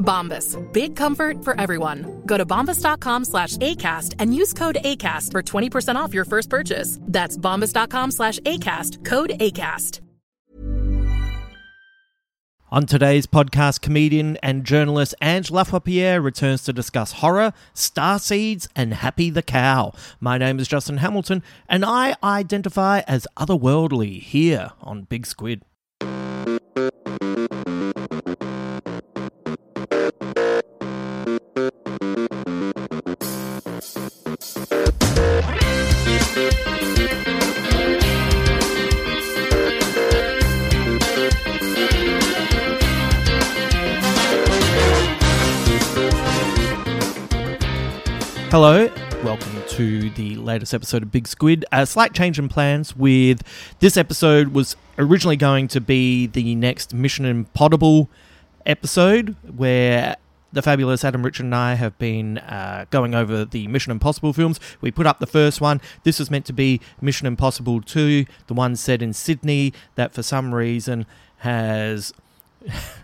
Bombas. 0.00 0.56
Big 0.72 0.96
comfort 0.96 1.44
for 1.44 1.60
everyone. 1.60 2.22
Go 2.26 2.36
to 2.36 2.44
bombas.com 2.44 3.26
slash 3.26 3.56
ACAST 3.58 4.14
and 4.18 4.34
use 4.34 4.52
code 4.52 4.78
ACAST 4.84 5.30
for 5.30 5.42
20% 5.42 5.94
off 5.94 6.12
your 6.12 6.24
first 6.24 6.50
purchase. 6.50 6.98
That's 7.02 7.36
bombas.com 7.36 8.10
slash 8.10 8.40
ACAST. 8.40 9.04
Code 9.04 9.30
ACAST. 9.30 10.00
On 12.72 12.86
today's 12.86 13.26
podcast, 13.26 13.80
comedian 13.80 14.36
and 14.44 14.64
journalist 14.64 15.12
Ange 15.20 15.48
Lavoipierre 15.50 16.22
returns 16.22 16.62
to 16.62 16.72
discuss 16.72 17.14
horror, 17.14 17.52
star 17.74 18.20
seeds, 18.20 18.68
and 18.76 18.94
Happy 18.94 19.28
the 19.28 19.42
Cow. 19.42 19.92
My 20.20 20.38
name 20.38 20.60
is 20.60 20.68
Justin 20.68 20.98
Hamilton, 20.98 21.42
and 21.68 21.84
I 21.84 22.14
identify 22.22 23.00
as 23.08 23.26
otherworldly 23.36 24.22
here 24.22 24.70
on 24.82 25.02
Big 25.02 25.26
Squid. 25.26 25.62
Hello, 48.50 48.90
welcome 49.22 49.62
to 49.68 50.10
the 50.10 50.34
latest 50.34 50.74
episode 50.74 51.04
of 51.04 51.12
Big 51.12 51.28
Squid. 51.28 51.64
A 51.70 51.86
slight 51.86 52.12
change 52.12 52.36
in 52.36 52.48
plans 52.48 52.96
with 52.96 53.42
this 53.78 53.96
episode 53.96 54.48
was 54.48 54.74
originally 54.98 55.36
going 55.36 55.68
to 55.68 55.80
be 55.80 56.26
the 56.26 56.56
next 56.56 56.92
Mission 56.92 57.26
Impossible 57.26 58.10
episode 58.66 59.36
where 59.56 60.16
the 60.52 60.62
fabulous 60.62 61.04
Adam 61.04 61.24
Richard 61.24 61.44
and 61.44 61.54
I 61.54 61.74
have 61.74 61.96
been 61.98 62.38
uh, 62.38 62.86
going 62.90 63.14
over 63.14 63.44
the 63.44 63.68
Mission 63.68 63.92
Impossible 63.92 64.32
films. 64.32 64.58
We 64.80 64.90
put 64.90 65.06
up 65.06 65.20
the 65.20 65.28
first 65.28 65.60
one. 65.60 65.80
This 66.02 66.18
was 66.18 66.28
meant 66.28 66.44
to 66.46 66.52
be 66.52 66.80
Mission 67.00 67.28
Impossible 67.28 67.80
2, 67.80 68.24
the 68.48 68.54
one 68.54 68.74
set 68.74 69.00
in 69.00 69.12
Sydney 69.12 69.72
that 69.94 70.12
for 70.12 70.24
some 70.24 70.52
reason 70.52 71.06
has 71.36 72.12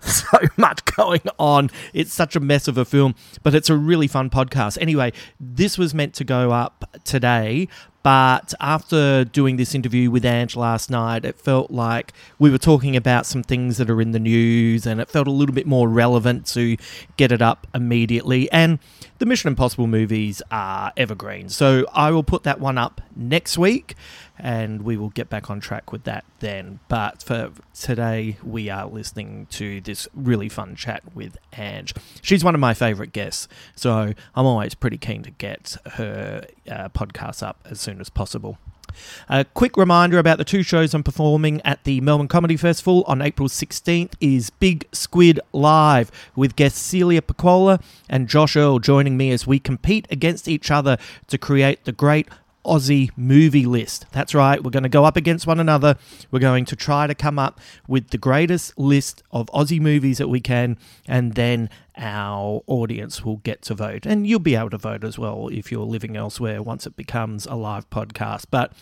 so 0.06 0.38
much 0.56 0.84
going 0.84 1.22
on. 1.38 1.70
It's 1.92 2.12
such 2.12 2.36
a 2.36 2.40
mess 2.40 2.68
of 2.68 2.78
a 2.78 2.84
film, 2.84 3.14
but 3.42 3.54
it's 3.54 3.70
a 3.70 3.76
really 3.76 4.06
fun 4.06 4.30
podcast. 4.30 4.78
Anyway, 4.80 5.12
this 5.38 5.76
was 5.76 5.94
meant 5.94 6.14
to 6.14 6.24
go 6.24 6.52
up 6.52 6.84
today, 7.04 7.68
but 8.02 8.54
after 8.60 9.24
doing 9.24 9.56
this 9.56 9.74
interview 9.74 10.10
with 10.10 10.24
Ange 10.24 10.56
last 10.56 10.90
night, 10.90 11.24
it 11.26 11.38
felt 11.38 11.70
like 11.70 12.14
we 12.38 12.50
were 12.50 12.58
talking 12.58 12.96
about 12.96 13.26
some 13.26 13.42
things 13.42 13.76
that 13.76 13.90
are 13.90 14.00
in 14.00 14.12
the 14.12 14.18
news, 14.18 14.86
and 14.86 15.00
it 15.00 15.10
felt 15.10 15.26
a 15.26 15.30
little 15.30 15.54
bit 15.54 15.66
more 15.66 15.88
relevant 15.88 16.46
to 16.48 16.78
get 17.18 17.30
it 17.30 17.42
up 17.42 17.66
immediately. 17.74 18.50
And 18.50 18.78
the 19.18 19.26
Mission 19.26 19.48
Impossible 19.48 19.86
movies 19.86 20.40
are 20.50 20.92
evergreen, 20.96 21.50
so 21.50 21.84
I 21.92 22.10
will 22.10 22.22
put 22.22 22.44
that 22.44 22.58
one 22.58 22.78
up 22.78 23.02
next 23.14 23.58
week 23.58 23.94
and 24.42 24.82
we 24.82 24.96
will 24.96 25.10
get 25.10 25.28
back 25.28 25.50
on 25.50 25.60
track 25.60 25.92
with 25.92 26.04
that 26.04 26.24
then. 26.40 26.80
But 26.88 27.22
for 27.22 27.52
today, 27.74 28.36
we 28.42 28.68
are 28.70 28.86
listening 28.86 29.46
to 29.50 29.80
this 29.80 30.08
really 30.14 30.48
fun 30.48 30.76
chat 30.76 31.02
with 31.14 31.36
Ange. 31.56 31.94
She's 32.22 32.44
one 32.44 32.54
of 32.54 32.60
my 32.60 32.74
favourite 32.74 33.12
guests, 33.12 33.48
so 33.74 34.12
I'm 34.34 34.46
always 34.46 34.74
pretty 34.74 34.98
keen 34.98 35.22
to 35.22 35.30
get 35.30 35.76
her 35.92 36.44
uh, 36.70 36.88
podcast 36.90 37.42
up 37.42 37.58
as 37.68 37.80
soon 37.80 38.00
as 38.00 38.08
possible. 38.08 38.58
A 39.28 39.44
quick 39.44 39.76
reminder 39.76 40.18
about 40.18 40.38
the 40.38 40.44
two 40.44 40.62
shows 40.62 40.94
I'm 40.94 41.02
performing 41.02 41.60
at 41.62 41.84
the 41.84 42.00
Melbourne 42.00 42.28
Comedy 42.28 42.56
Festival 42.56 43.04
on 43.06 43.22
April 43.22 43.48
16th 43.48 44.12
is 44.20 44.50
Big 44.50 44.86
Squid 44.92 45.40
Live 45.52 46.10
with 46.34 46.56
guests 46.56 46.80
Celia 46.80 47.22
Pacquola 47.22 47.80
and 48.08 48.28
Josh 48.28 48.56
Earl 48.56 48.78
joining 48.78 49.16
me 49.16 49.30
as 49.30 49.46
we 49.46 49.58
compete 49.58 50.06
against 50.10 50.48
each 50.48 50.70
other 50.70 50.96
to 51.28 51.38
create 51.38 51.84
the 51.84 51.92
great 51.92 52.28
Aussie 52.64 53.10
movie 53.16 53.66
list. 53.66 54.06
That's 54.12 54.34
right, 54.34 54.62
we're 54.62 54.70
going 54.70 54.82
to 54.84 54.88
go 54.88 55.04
up 55.04 55.16
against 55.16 55.46
one 55.46 55.60
another. 55.60 55.96
We're 56.30 56.40
going 56.40 56.64
to 56.66 56.76
try 56.76 57.06
to 57.06 57.14
come 57.14 57.38
up 57.38 57.60
with 57.88 58.10
the 58.10 58.18
greatest 58.18 58.78
list 58.78 59.22
of 59.30 59.46
Aussie 59.46 59.80
movies 59.80 60.18
that 60.18 60.28
we 60.28 60.40
can, 60.40 60.76
and 61.06 61.34
then 61.34 61.70
our 61.96 62.62
audience 62.66 63.24
will 63.24 63.36
get 63.38 63.62
to 63.62 63.74
vote. 63.74 64.06
And 64.06 64.26
you'll 64.26 64.38
be 64.38 64.54
able 64.54 64.70
to 64.70 64.78
vote 64.78 65.04
as 65.04 65.18
well 65.18 65.48
if 65.52 65.70
you're 65.70 65.84
living 65.84 66.16
elsewhere 66.16 66.62
once 66.62 66.86
it 66.86 66.96
becomes 66.96 67.46
a 67.46 67.54
live 67.54 67.88
podcast. 67.90 68.46
But 68.50 68.72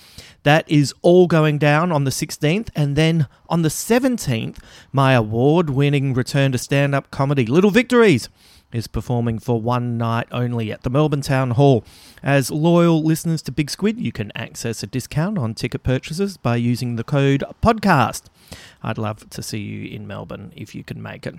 that 0.44 0.70
is 0.70 0.94
all 1.02 1.26
going 1.26 1.58
down 1.58 1.90
on 1.90 2.04
the 2.04 2.10
16th. 2.10 2.70
And 2.76 2.96
then 2.96 3.26
on 3.48 3.62
the 3.62 3.68
17th, 3.68 4.58
my 4.92 5.14
award 5.14 5.70
winning 5.70 6.14
return 6.14 6.52
to 6.52 6.58
stand 6.58 6.94
up 6.94 7.10
comedy, 7.10 7.44
Little 7.46 7.70
Victories 7.70 8.28
is 8.72 8.86
performing 8.86 9.38
for 9.38 9.60
one 9.60 9.96
night 9.96 10.28
only 10.30 10.70
at 10.70 10.82
the 10.82 10.90
Melbourne 10.90 11.22
Town 11.22 11.52
Hall. 11.52 11.84
As 12.22 12.50
loyal 12.50 13.02
listeners 13.02 13.42
to 13.42 13.52
Big 13.52 13.70
Squid, 13.70 13.98
you 13.98 14.12
can 14.12 14.30
access 14.34 14.82
a 14.82 14.86
discount 14.86 15.38
on 15.38 15.54
ticket 15.54 15.82
purchases 15.82 16.36
by 16.36 16.56
using 16.56 16.96
the 16.96 17.04
code 17.04 17.44
PODCAST. 17.62 18.24
I'd 18.82 18.98
love 18.98 19.28
to 19.30 19.42
see 19.42 19.58
you 19.58 19.88
in 19.94 20.06
Melbourne 20.06 20.52
if 20.54 20.74
you 20.74 20.84
can 20.84 21.02
make 21.02 21.26
it. 21.26 21.36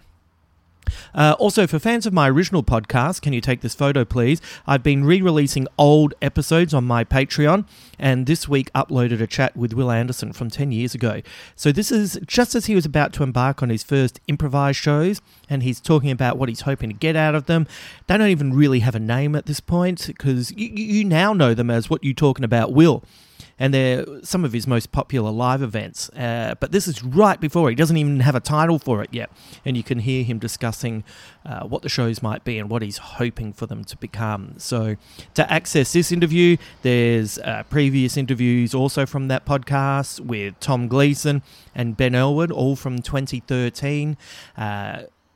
Uh, 1.14 1.36
also, 1.40 1.68
for 1.68 1.80
fans 1.80 2.06
of 2.06 2.14
my 2.14 2.30
original 2.30 2.64
podcast, 2.64 3.22
can 3.22 3.34
you 3.34 3.42
take 3.42 3.62
this 3.62 3.76
photo, 3.76 4.06
please? 4.06 4.42
I've 4.66 4.84
been 4.84 5.04
re 5.04 5.22
releasing 5.22 5.68
old 5.78 6.14
episodes 6.22 6.74
on 6.74 6.86
my 6.86 7.04
Patreon, 7.04 7.66
and 7.98 8.26
this 8.26 8.48
week 8.48 8.72
uploaded 8.74 9.22
a 9.22 9.28
chat 9.28 9.56
with 9.56 9.74
Wil 9.74 9.92
Anderson 9.92 10.34
from 10.34 10.50
10 10.50 10.72
years 10.72 10.96
ago. 10.96 11.22
So, 11.56 11.72
this 11.72 11.92
is 11.92 12.20
just 12.26 12.56
as 12.56 12.66
he 12.68 12.76
was 12.76 12.86
about 12.86 13.14
to 13.14 13.24
embark 13.24 13.62
on 13.62 13.70
his 13.70 13.84
first 13.84 14.20
improvised 14.28 14.80
shows, 14.80 15.22
and 15.50 15.64
he's 15.64 15.80
talking 15.80 16.12
about 16.12 16.38
what 16.38 16.50
he's 16.50 16.62
hoping 16.62 16.90
to 16.90 16.96
get 16.96 17.16
out 17.16 17.36
of 17.36 17.46
them. 17.46 17.68
They 18.08 18.18
don't 18.18 18.30
even 18.30 18.54
really 18.54 18.80
have 18.80 18.96
a 18.96 19.00
name 19.00 19.36
at 19.36 19.46
this 19.46 19.60
point, 19.60 20.08
because 20.08 20.52
you, 20.52 20.68
you 20.68 21.04
now 21.04 21.34
know 21.34 21.54
them 21.54 21.70
as 21.70 21.90
what 21.90 22.04
you're 22.04 22.14
talking 22.14 22.46
about, 22.46 22.74
Will 22.74 23.04
and 23.60 23.74
they're 23.74 24.06
some 24.24 24.46
of 24.46 24.54
his 24.54 24.66
most 24.66 24.92
popular 24.92 25.30
live 25.30 25.62
events. 25.62 26.10
Uh, 26.10 26.56
but 26.60 26.72
this 26.72 26.88
is 26.88 27.04
right 27.04 27.40
before 27.40 27.70
he 27.70 27.76
doesn't 27.76 27.98
even 27.98 28.22
have 28.22 28.36
a 28.36 28.40
title 28.40 28.80
for 28.80 29.04
it 29.04 29.10
yet, 29.12 29.30
and 29.66 29.76
you 29.76 29.84
can 29.84 30.00
hear 30.00 30.24
him 30.24 30.40
discussing 30.40 31.04
uh, 31.46 31.66
what 31.66 31.82
the 31.82 31.90
shows 31.90 32.24
might 32.24 32.44
be 32.44 32.58
and 32.58 32.70
what 32.70 32.82
he's 32.82 32.98
hoping 32.98 33.52
for 33.54 33.66
them 33.66 33.84
to 33.84 33.98
become. 33.98 34.54
So, 34.58 34.96
to 35.34 35.52
access 35.52 35.94
this 35.94 36.12
interview, 36.12 36.58
there's 36.82 37.38
uh, 37.40 37.64
previous 37.70 38.18
interviews 38.18 38.74
also 38.74 39.06
from 39.06 39.28
that 39.28 39.46
podcast 39.46 40.22
with 40.22 40.60
Tom 40.60 40.88
Gleeson 40.88 41.44
and 41.76 41.98
Ben 41.98 42.16
Elwood, 42.16 42.52
all 42.52 42.76
from 42.76 43.02
2013. 43.02 44.18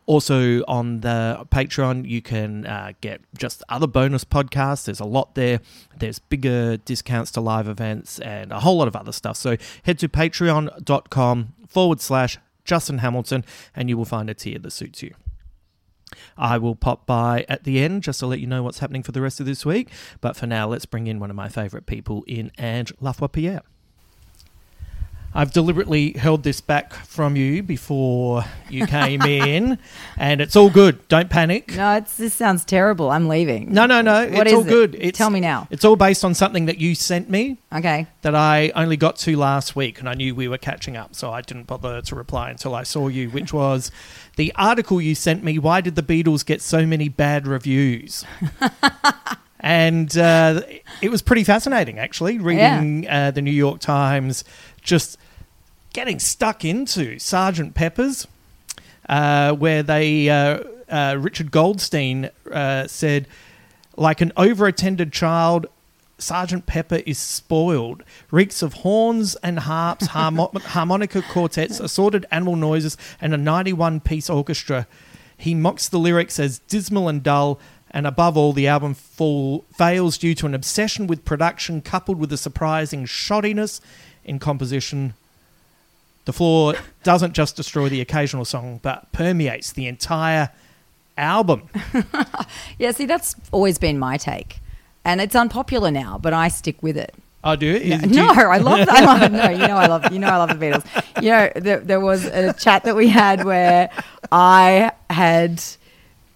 Also, 0.06 0.64
on 0.66 1.00
the 1.00 1.46
Patreon, 1.50 2.08
you 2.08 2.22
can 2.22 2.66
uh, 2.66 2.92
get 3.00 3.22
just 3.38 3.64
other 3.70 3.88
bonus 3.88 4.26
podcasts. 4.26 4.86
There's 4.86 5.00
a 5.00 5.06
lot 5.06 5.36
there. 5.36 5.62
There's 5.98 6.20
bigger 6.20 6.78
discounts 6.78 7.32
to 7.32 7.42
live 7.42 7.68
events 7.68 8.20
and 8.20 8.52
a 8.52 8.60
whole 8.60 8.78
lot 8.78 8.90
of 8.90 8.96
other 8.96 9.14
stuff. 9.14 9.38
So 9.38 9.56
head 9.84 10.00
to 10.00 10.10
patreon.com 10.10 11.54
forward 11.68 12.02
slash 12.02 12.38
Justin 12.66 13.00
Hamilton, 13.00 13.46
and 13.76 13.90
you 13.90 13.98
will 13.98 14.06
find 14.06 14.30
a 14.30 14.34
tier 14.34 14.60
that 14.60 14.72
suits 14.72 15.02
you. 15.02 15.14
I 16.38 16.58
will 16.58 16.76
pop 16.76 17.06
by 17.06 17.46
at 17.50 17.64
the 17.64 17.80
end 17.80 18.04
just 18.04 18.20
to 18.20 18.28
let 18.28 18.40
you 18.40 18.48
know 18.48 18.64
what's 18.64 18.80
happening 18.80 19.04
for 19.04 19.12
the 19.12 19.22
rest 19.22 19.40
of 19.40 19.46
this 19.46 19.66
week. 19.66 19.90
But 20.22 20.36
for 20.36 20.48
now, 20.48 20.68
let's 20.68 20.86
bring 20.86 21.08
in 21.08 21.20
one 21.20 21.30
of 21.30 21.36
my 21.36 21.50
favourite 21.50 21.86
people 21.86 22.24
in 22.28 22.52
Ange 22.58 22.94
Lavoipierre. 22.98 23.62
I've 25.36 25.52
deliberately 25.52 26.14
held 26.14 26.44
this 26.44 26.62
back 26.62 26.94
from 26.94 27.36
you 27.36 27.64
before 27.64 28.46
you 28.70 28.86
came 28.88 29.22
in, 29.24 29.80
and 30.18 30.42
it's 30.42 30.56
all 30.56 30.70
good. 30.70 31.08
Don't 31.08 31.30
panic. 31.30 31.76
No, 31.76 31.96
it's, 31.96 32.18
this 32.18 32.34
sounds 32.34 32.64
terrible. 32.64 33.10
I'm 33.10 33.28
leaving. 33.28 33.74
No, 33.74 33.86
no, 33.86 34.02
no. 34.02 34.30
What 34.30 34.48
it's 34.48 34.56
all 34.56 34.62
it? 34.62 34.70
good. 34.70 34.96
It's, 35.00 35.18
Tell 35.18 35.30
me 35.32 35.40
now. 35.40 35.68
It's 35.72 35.84
all 35.84 35.96
based 35.96 36.24
on 36.24 36.34
something 36.36 36.68
that 36.68 36.78
you 36.78 36.94
sent 36.94 37.30
me 37.30 37.58
Okay. 37.74 38.06
that 38.22 38.36
I 38.36 38.72
only 38.76 38.96
got 38.98 39.16
to 39.18 39.36
last 39.36 39.76
week, 39.76 40.00
and 40.00 40.08
I 40.08 40.14
knew 40.14 40.36
we 40.36 40.48
were 40.48 40.58
catching 40.60 40.96
up, 40.96 41.16
so 41.16 41.32
I 41.32 41.42
didn't 41.42 41.66
bother 41.66 42.02
to 42.02 42.16
reply 42.16 42.52
until 42.52 42.76
I 42.76 42.84
saw 42.84 43.08
you, 43.08 43.30
which 43.30 43.52
was 43.52 43.90
the 44.36 44.52
article 44.56 45.02
you 45.02 45.16
sent 45.16 45.44
me. 45.44 45.58
Why 45.58 45.82
did 45.82 45.96
the 45.96 46.04
Beatles 46.04 46.46
get 46.46 46.62
so 46.62 46.86
many 46.86 47.10
bad 47.10 47.48
reviews? 47.48 48.24
and 49.60 50.16
uh, 50.18 50.62
it 51.02 51.10
was 51.10 51.22
pretty 51.22 51.44
fascinating, 51.44 51.98
actually, 51.98 52.38
reading 52.38 53.08
uh, 53.10 53.32
the 53.32 53.42
New 53.42 53.52
York 53.52 53.80
Times, 53.80 54.44
just 54.82 55.18
getting 55.94 56.20
stuck 56.20 56.66
into 56.66 57.20
Sergeant 57.20 57.76
Pepper's, 57.76 58.28
uh, 59.08 59.54
where 59.54 59.84
they 59.84 60.30
uh, 60.30 60.64
uh, 60.90 61.18
Richard 61.20 61.52
Goldstein 61.52 62.30
uh, 62.52 62.88
said, 62.88 63.28
like 63.96 64.22
an 64.22 64.32
overattended 64.36 65.12
child. 65.12 65.68
Sergeant 66.20 66.68
Pepper 66.68 67.02
is 67.06 67.18
spoiled, 67.18 68.04
reeks 68.32 68.62
of 68.62 68.74
horns 68.76 69.36
and 69.38 69.60
harps, 69.60 70.10
harmo- 70.10 70.56
harmonica 70.62 71.22
quartets, 71.22 71.80
assorted 71.80 72.26
animal 72.32 72.56
noises, 72.56 72.98
and 73.20 73.34
a 73.34 73.38
91 73.38 74.00
piece 74.00 74.30
orchestra. 74.30 74.88
He 75.36 75.54
mocks 75.54 75.90
the 75.90 75.98
lyrics 76.00 76.40
as 76.40 76.60
dismal 76.60 77.10
and 77.10 77.22
dull, 77.22 77.60
and 77.92 78.08
above 78.08 78.38
all, 78.38 78.54
the 78.54 78.68
album 78.68 78.94
fall, 78.94 79.66
fails 79.76 80.18
due 80.18 80.34
to 80.36 80.46
an 80.46 80.54
obsession 80.54 81.08
with 81.08 81.26
production 81.26 81.82
coupled 81.82 82.20
with 82.20 82.32
a 82.32 82.38
surprising 82.38 83.06
shoddiness 83.06 83.82
in 84.24 84.40
composition. 84.40 85.16
The 86.26 86.34
flaw 86.34 86.74
doesn't 87.04 87.34
just 87.34 87.56
destroy 87.56 87.90
the 87.90 88.00
occasional 88.02 88.46
song, 88.46 88.80
but 88.82 89.12
permeates 89.12 89.74
the 89.74 89.88
entire 89.88 90.50
album. 91.18 91.70
Yeah, 92.80 92.92
see, 92.92 93.06
that's 93.06 93.36
always 93.52 93.78
been 93.78 94.00
my 94.00 94.18
take. 94.18 94.60
And 95.06 95.22
it's 95.22 95.36
unpopular 95.36 95.92
now, 95.92 96.18
but 96.18 96.34
I 96.34 96.48
stick 96.48 96.82
with 96.82 96.98
it. 96.98 97.14
I 97.44 97.56
do. 97.58 97.68
Is- 97.76 98.02
do 98.02 98.08
No, 98.08 98.30
I 98.32 98.58
love. 98.58 98.88
I 98.90 99.06
love. 99.06 99.32
No, 99.32 99.50
you 99.50 99.68
know 99.68 99.76
I 99.76 99.88
love. 99.88 100.12
You 100.12 100.20
know 100.20 100.28
I 100.28 100.38
love 100.38 100.58
the 100.58 100.66
Beatles. 100.66 101.22
You 101.22 101.30
know 101.30 101.52
there, 101.56 101.80
there 101.80 102.00
was 102.00 102.26
a 102.26 102.54
chat 102.54 102.84
that 102.86 102.96
we 102.96 103.10
had 103.10 103.44
where 103.44 103.90
I 104.32 104.92
had 105.10 105.62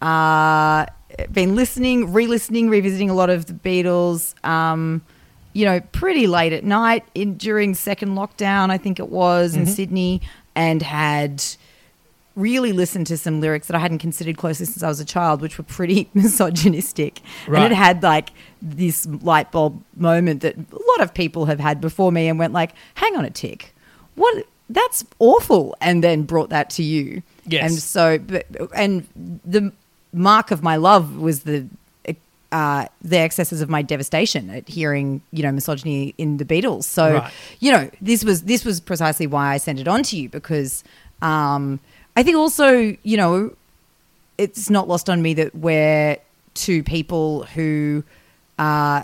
uh, 0.01 0.85
been 1.31 1.55
listening, 1.55 2.11
re-listening, 2.13 2.69
revisiting 2.69 3.09
a 3.09 3.13
lot 3.13 3.29
of 3.29 3.45
the 3.45 3.53
Beatles. 3.53 4.35
Um, 4.45 5.01
you 5.57 5.65
know, 5.65 5.79
pretty 5.91 6.27
late 6.27 6.53
at 6.53 6.63
night 6.63 7.03
in 7.15 7.35
during 7.35 7.73
second 7.73 8.09
lockdown, 8.09 8.69
I 8.69 8.77
think 8.77 8.99
it 8.99 9.09
was 9.09 9.55
in 9.55 9.63
mm-hmm. 9.63 9.71
Sydney, 9.71 10.21
and 10.53 10.83
had 10.83 11.43
really 12.35 12.71
listened 12.71 13.07
to 13.07 13.17
some 13.17 13.41
lyrics 13.41 13.65
that 13.65 13.75
I 13.75 13.79
hadn't 13.79 13.97
considered 13.97 14.37
closely 14.37 14.67
since 14.67 14.83
I 14.83 14.87
was 14.87 14.99
a 14.99 15.05
child, 15.05 15.41
which 15.41 15.57
were 15.57 15.63
pretty 15.63 16.11
misogynistic. 16.13 17.21
Right. 17.47 17.63
And 17.63 17.73
it 17.73 17.75
had 17.75 18.03
like 18.03 18.29
this 18.61 19.07
light 19.07 19.51
bulb 19.51 19.83
moment 19.95 20.41
that 20.41 20.55
a 20.57 20.75
lot 20.89 21.01
of 21.01 21.15
people 21.15 21.45
have 21.45 21.59
had 21.59 21.81
before 21.81 22.11
me 22.11 22.27
and 22.27 22.37
went 22.37 22.53
like, 22.53 22.73
hang 22.93 23.15
on 23.15 23.25
a 23.25 23.31
tick. 23.31 23.73
What 24.13 24.45
that's 24.69 25.05
awful 25.17 25.75
and 25.81 26.03
then 26.03 26.21
brought 26.21 26.49
that 26.49 26.69
to 26.71 26.83
you. 26.83 27.23
Yes. 27.47 27.71
And 27.71 27.79
so 27.79 28.19
but, 28.19 28.45
and 28.75 29.07
the 29.43 29.73
mark 30.13 30.51
of 30.51 30.61
my 30.61 30.75
love 30.75 31.17
was 31.17 31.43
the 31.43 31.67
uh, 32.51 32.85
the 33.01 33.17
excesses 33.17 33.61
of 33.61 33.69
my 33.69 33.81
devastation 33.81 34.49
at 34.49 34.67
hearing, 34.69 35.21
you 35.31 35.43
know, 35.43 35.51
misogyny 35.51 36.13
in 36.17 36.37
the 36.37 36.45
Beatles. 36.45 36.85
So, 36.85 37.15
Right. 37.15 37.31
you 37.59 37.71
know, 37.71 37.89
this 38.01 38.23
was 38.23 38.43
this 38.43 38.63
was 38.63 38.79
precisely 38.79 39.27
why 39.27 39.53
I 39.53 39.57
sent 39.57 39.79
it 39.79 39.87
on 39.87 40.03
to 40.03 40.17
you 40.17 40.29
because 40.29 40.83
um, 41.21 41.79
I 42.15 42.23
think 42.23 42.37
also, 42.37 42.95
you 43.03 43.17
know, 43.17 43.55
it's 44.37 44.69
not 44.69 44.87
lost 44.87 45.09
on 45.09 45.21
me 45.21 45.33
that 45.35 45.55
we're 45.55 46.17
two 46.53 46.83
people 46.83 47.43
who 47.55 48.03
uh, 48.59 49.03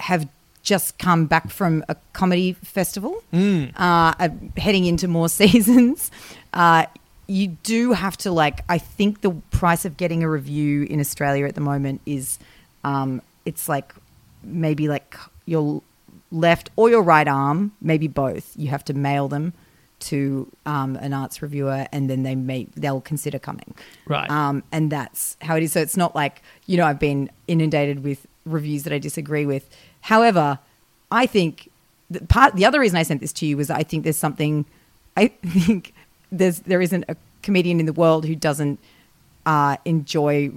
have 0.00 0.28
just 0.62 0.96
come 0.98 1.26
back 1.26 1.50
from 1.50 1.84
a 1.90 1.96
comedy 2.14 2.54
festival, 2.54 3.22
uh, 3.32 3.66
uh, 3.76 4.28
heading 4.56 4.86
into 4.86 5.06
more 5.06 5.28
seasons. 5.40 6.10
Uh, 6.54 6.86
you 7.26 7.48
do 7.62 7.92
have 7.92 8.16
to 8.18 8.30
like. 8.30 8.60
I 8.68 8.78
think 8.78 9.20
the 9.22 9.32
price 9.50 9.84
of 9.84 9.96
getting 9.96 10.22
a 10.22 10.28
review 10.30 10.84
in 10.84 11.00
Australia 11.00 11.46
at 11.46 11.54
the 11.54 11.60
moment 11.60 12.00
is, 12.06 12.38
um, 12.84 13.22
it's 13.44 13.68
like 13.68 13.94
maybe 14.42 14.88
like 14.88 15.16
your 15.46 15.82
left 16.30 16.70
or 16.76 16.90
your 16.90 17.02
right 17.02 17.26
arm, 17.26 17.72
maybe 17.80 18.08
both. 18.08 18.52
You 18.56 18.68
have 18.68 18.84
to 18.86 18.94
mail 18.94 19.28
them 19.28 19.52
to 20.00 20.50
um, 20.66 20.96
an 20.96 21.12
arts 21.12 21.40
reviewer, 21.40 21.86
and 21.92 22.10
then 22.10 22.22
they 22.22 22.34
may 22.34 22.66
they'll 22.76 23.00
consider 23.00 23.38
coming. 23.38 23.74
Right. 24.06 24.30
Um, 24.30 24.62
and 24.70 24.90
that's 24.90 25.36
how 25.40 25.56
it 25.56 25.62
is. 25.62 25.72
So 25.72 25.80
it's 25.80 25.96
not 25.96 26.14
like 26.14 26.42
you 26.66 26.76
know 26.76 26.86
I've 26.86 26.98
been 26.98 27.30
inundated 27.48 28.04
with 28.04 28.26
reviews 28.44 28.82
that 28.84 28.92
I 28.92 28.98
disagree 28.98 29.46
with. 29.46 29.68
However, 30.02 30.58
I 31.10 31.26
think 31.26 31.70
the 32.10 32.20
part 32.26 32.54
the 32.56 32.66
other 32.66 32.80
reason 32.80 32.98
I 32.98 33.02
sent 33.02 33.20
this 33.20 33.32
to 33.34 33.46
you 33.46 33.56
was 33.56 33.70
I 33.70 33.82
think 33.82 34.04
there's 34.04 34.18
something 34.18 34.66
I 35.16 35.28
think 35.46 35.94
there's 36.30 36.60
there 36.60 36.82
isn't 36.82 37.04
a 37.08 37.16
comedian 37.42 37.80
in 37.80 37.86
the 37.86 37.92
world 37.92 38.26
who 38.26 38.34
doesn't 38.34 38.78
uh, 39.46 39.76
enjoy 39.84 40.50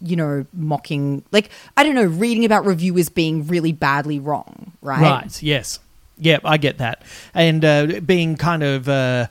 you 0.00 0.16
know 0.16 0.44
mocking 0.52 1.22
like 1.32 1.50
I 1.76 1.82
don't 1.84 1.94
know 1.94 2.04
reading 2.04 2.44
about 2.44 2.64
reviewers 2.66 3.08
being 3.08 3.46
really 3.46 3.72
badly 3.72 4.18
wrong 4.20 4.72
right 4.82 5.00
Right. 5.00 5.42
Yes. 5.42 5.78
Yeah, 6.18 6.38
I 6.44 6.56
get 6.56 6.78
that. 6.78 7.02
And 7.34 7.62
uh, 7.64 8.00
being 8.00 8.36
kind 8.36 8.62
of 8.62 8.88
uh, 8.88 9.26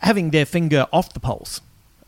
having 0.00 0.30
their 0.30 0.44
finger 0.46 0.86
off 0.92 1.12
the 1.14 1.20
pulse, 1.20 1.60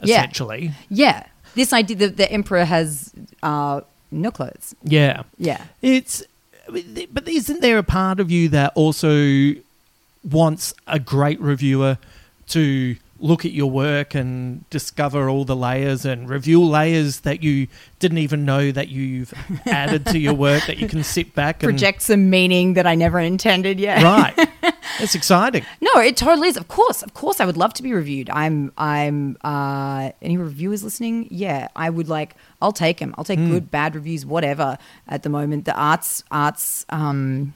Yeah. 0.02 0.18
essentially. 0.20 0.72
yeah 0.88 1.26
this 1.54 1.72
idea 1.72 1.96
that 1.98 2.16
the 2.16 2.30
emperor 2.30 2.64
has 2.64 3.12
uh, 3.42 3.80
no 4.10 4.30
clothes 4.30 4.74
Yeah. 4.84 5.22
yeah 5.38 5.64
It's, 5.82 6.22
but 7.12 7.28
isn't 7.28 7.60
there 7.60 7.78
a 7.78 7.82
part 7.82 8.20
of 8.20 8.30
you 8.30 8.48
that 8.50 8.72
also 8.74 9.54
wants 10.30 10.74
a 10.86 10.98
great 10.98 11.40
reviewer 11.40 11.98
to 12.48 12.96
look 13.18 13.44
at 13.44 13.52
your 13.52 13.70
work 13.70 14.14
and 14.14 14.68
discover 14.70 15.28
all 15.28 15.44
the 15.44 15.56
layers 15.56 16.04
and 16.04 16.28
reveal 16.28 16.66
layers 16.68 17.20
that 17.20 17.42
you 17.42 17.68
didn't 17.98 18.18
even 18.18 18.44
know 18.44 18.72
that 18.72 18.88
you've 18.88 19.32
added 19.66 20.04
to 20.06 20.18
your 20.18 20.34
work 20.34 20.66
that 20.66 20.78
you 20.78 20.88
can 20.88 21.02
sit 21.02 21.34
back 21.34 21.62
and 21.62 21.70
project 21.70 22.02
some 22.02 22.28
meaning 22.28 22.74
that 22.74 22.86
I 22.86 22.94
never 22.94 23.18
intended 23.20 23.78
yet 23.78 24.02
right. 24.02 24.48
It's 25.00 25.14
exciting. 25.14 25.64
No, 25.80 26.00
it 26.00 26.16
totally 26.16 26.48
is. 26.48 26.56
Of 26.56 26.68
course, 26.68 27.02
of 27.02 27.14
course, 27.14 27.40
I 27.40 27.46
would 27.46 27.56
love 27.56 27.74
to 27.74 27.82
be 27.82 27.92
reviewed. 27.92 28.30
I'm, 28.30 28.72
I'm. 28.78 29.36
Uh, 29.42 30.12
any 30.22 30.36
reviewers 30.36 30.84
listening? 30.84 31.26
Yeah, 31.30 31.68
I 31.74 31.90
would 31.90 32.08
like. 32.08 32.36
I'll 32.62 32.72
take 32.72 32.98
them. 32.98 33.14
I'll 33.18 33.24
take 33.24 33.38
good, 33.38 33.70
bad 33.70 33.94
reviews, 33.94 34.24
whatever. 34.24 34.78
At 35.08 35.22
the 35.22 35.28
moment, 35.28 35.64
the 35.64 35.74
arts, 35.74 36.22
arts, 36.30 36.86
um, 36.90 37.54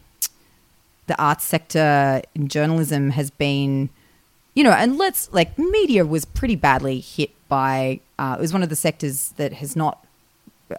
the 1.07 1.21
arts 1.21 1.45
sector 1.45 2.23
in 2.35 2.49
journalism 2.49 3.11
has 3.11 3.31
been, 3.31 3.91
you 4.59 4.65
know, 4.65 4.73
and 4.73 4.99
let's 4.99 5.33
like 5.33 5.57
media 5.57 6.05
was 6.05 6.25
pretty 6.25 6.57
badly 6.57 6.99
hit 6.99 7.31
by. 7.49 8.01
Uh, 8.19 8.35
it 8.37 8.41
was 8.41 8.53
one 8.53 8.65
of 8.65 8.69
the 8.69 8.75
sectors 8.75 9.29
that 9.37 9.53
has 9.53 9.77
not 9.77 10.05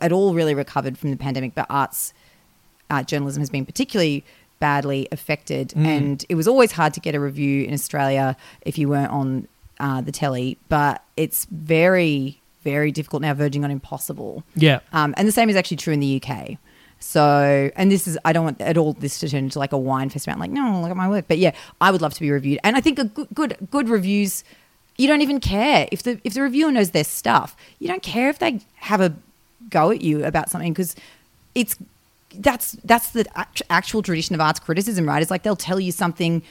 at 0.02 0.12
all 0.12 0.34
really 0.34 0.54
recovered 0.54 0.98
from 0.98 1.12
the 1.12 1.16
pandemic, 1.16 1.56
but 1.56 1.66
arts 1.70 2.14
uh, 2.90 3.04
journalism 3.04 3.40
has 3.40 3.50
been 3.50 3.66
particularly 3.66 4.26
badly 4.60 5.08
affected, 5.14 5.74
and 5.78 6.26
it 6.28 6.36
was 6.36 6.46
always 6.46 6.74
hard 6.74 6.94
to 6.96 7.00
get 7.00 7.16
a 7.16 7.22
review 7.22 7.64
in 7.64 7.74
Australia 7.74 8.36
if 8.64 8.78
you 8.78 8.90
weren't 8.90 9.14
on 9.14 9.48
uh, 9.80 10.02
the 10.02 10.12
telly. 10.12 10.58
But 10.68 11.02
it's 11.16 11.46
very, 11.46 12.42
very 12.66 12.92
difficult 12.92 13.22
now, 13.22 13.34
verging 13.34 13.64
on 13.64 13.72
impossible. 13.72 14.44
Yeah. 14.58 14.82
Um, 14.92 15.14
and 15.16 15.26
the 15.26 15.32
same 15.32 15.50
is 15.50 15.56
actually 15.56 15.78
true 15.78 15.94
in 15.94 16.02
the 16.02 16.22
UK. 16.22 16.58
So, 17.00 17.72
and 17.76 17.92
this 17.92 18.08
is, 18.08 18.18
I 18.26 18.34
don't 18.34 18.44
want 18.44 18.62
at 18.62 18.78
all 18.78 18.94
this 18.94 19.20
to 19.20 19.30
turn 19.30 19.46
into 19.46 19.58
like 19.58 19.72
a 19.72 19.78
wine 19.78 20.10
fest 20.10 20.28
around 20.28 20.40
like, 20.40 20.52
no, 20.52 20.82
look 20.82 20.92
at 20.92 20.98
my 20.98 21.10
work. 21.10 21.26
But 21.28 21.38
yeah, 21.38 21.56
I 21.80 21.92
would 21.92 22.02
love 22.02 22.14
to 22.14 22.20
be 22.20 22.30
reviewed. 22.30 22.60
And 22.64 22.76
I 22.76 22.82
think 22.82 23.00
a 23.00 23.06
good, 23.06 23.28
good, 23.34 23.58
good 23.72 23.90
reviews, 23.90 24.44
you 24.98 25.08
don't 25.08 25.22
even 25.22 25.40
care 25.40 25.88
if 25.92 26.04
the, 26.04 26.20
if 26.24 26.34
the 26.34 26.42
reviewer 26.42 26.72
knows 26.72 26.92
their 26.92 27.06
stuff. 27.06 27.56
You 27.80 27.88
don't 27.88 28.04
care 28.04 28.30
if 28.30 28.40
they 28.40 28.60
have 28.76 29.02
a 29.02 29.16
go 29.70 29.92
at 29.92 30.02
you 30.02 30.26
about 30.26 30.50
something 30.50 30.74
because 30.74 30.96
it's, 31.56 31.78
that's, 32.36 32.74
that's 32.84 33.12
the 33.12 33.26
actual 33.70 34.02
tradition 34.04 34.36
of 34.36 34.42
arts 34.42 34.60
criticism, 34.60 35.08
right? 35.08 35.22
It's 35.22 35.32
like 35.32 35.44
they'll 35.44 35.56
tell 35.56 35.80
you 35.80 35.92
something 35.92 36.44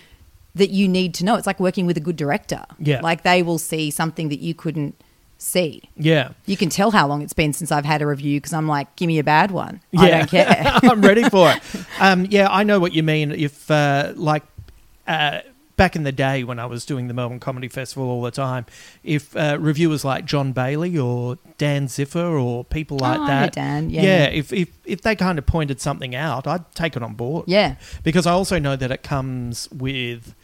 that 0.54 0.70
you 0.70 0.88
need 0.88 1.14
to 1.14 1.24
know. 1.24 1.36
It's 1.36 1.46
like 1.46 1.60
working 1.60 1.86
with 1.86 1.96
a 1.96 2.00
good 2.00 2.16
director. 2.16 2.64
Yeah. 2.78 3.00
Like 3.00 3.22
they 3.22 3.42
will 3.42 3.58
see 3.58 3.90
something 3.90 4.28
that 4.30 4.40
you 4.40 4.54
couldn't 4.54 4.94
see. 5.38 5.82
Yeah. 5.96 6.30
You 6.46 6.56
can 6.56 6.68
tell 6.68 6.90
how 6.90 7.06
long 7.06 7.22
it's 7.22 7.32
been 7.32 7.52
since 7.52 7.70
I've 7.72 7.84
had 7.84 8.02
a 8.02 8.06
review 8.06 8.38
because 8.40 8.52
I'm 8.52 8.66
like, 8.68 8.94
give 8.96 9.06
me 9.06 9.18
a 9.18 9.24
bad 9.24 9.50
one. 9.50 9.80
I 9.96 10.10
don't 10.10 10.28
care. 10.30 10.46
I'm 10.82 11.00
ready 11.00 11.28
for 11.28 11.50
it. 11.50 11.62
Um, 12.00 12.26
yeah, 12.30 12.46
I 12.48 12.62
know 12.62 12.78
what 12.78 12.92
you 12.92 13.02
mean. 13.02 13.32
If 13.32 13.68
uh, 13.70 14.12
like 14.14 14.44
uh, 15.08 15.40
back 15.76 15.96
in 15.96 16.04
the 16.04 16.12
day 16.12 16.44
when 16.44 16.58
I 16.60 16.66
was 16.66 16.84
doing 16.84 17.08
the 17.08 17.14
Melbourne 17.14 17.40
Comedy 17.40 17.66
Festival 17.68 18.08
all 18.08 18.22
the 18.22 18.30
time, 18.30 18.66
if 19.02 19.36
uh, 19.36 19.56
reviewers 19.60 20.04
like 20.04 20.24
John 20.24 20.52
Bailey 20.52 20.96
or 20.96 21.38
Dan 21.56 21.88
Ziffer 21.88 22.40
or 22.40 22.64
people 22.64 22.98
like 22.98 23.18
Oh, 23.18 23.26
that, 23.26 23.52
Dan, 23.52 23.90
yeah. 23.90 24.02
yeah, 24.02 24.24
if, 24.26 24.52
if 24.52 24.68
if 24.84 25.00
they 25.02 25.16
kind 25.16 25.38
of 25.40 25.46
pointed 25.46 25.80
something 25.80 26.14
out, 26.14 26.46
I'd 26.46 26.72
take 26.76 26.94
it 26.96 27.02
on 27.02 27.14
board. 27.14 27.46
Yeah. 27.48 27.74
because 28.04 28.26
I 28.26 28.32
also 28.32 28.60
know 28.60 28.76
that 28.76 28.92
it 28.92 29.02
comes 29.02 29.68
with 29.72 30.34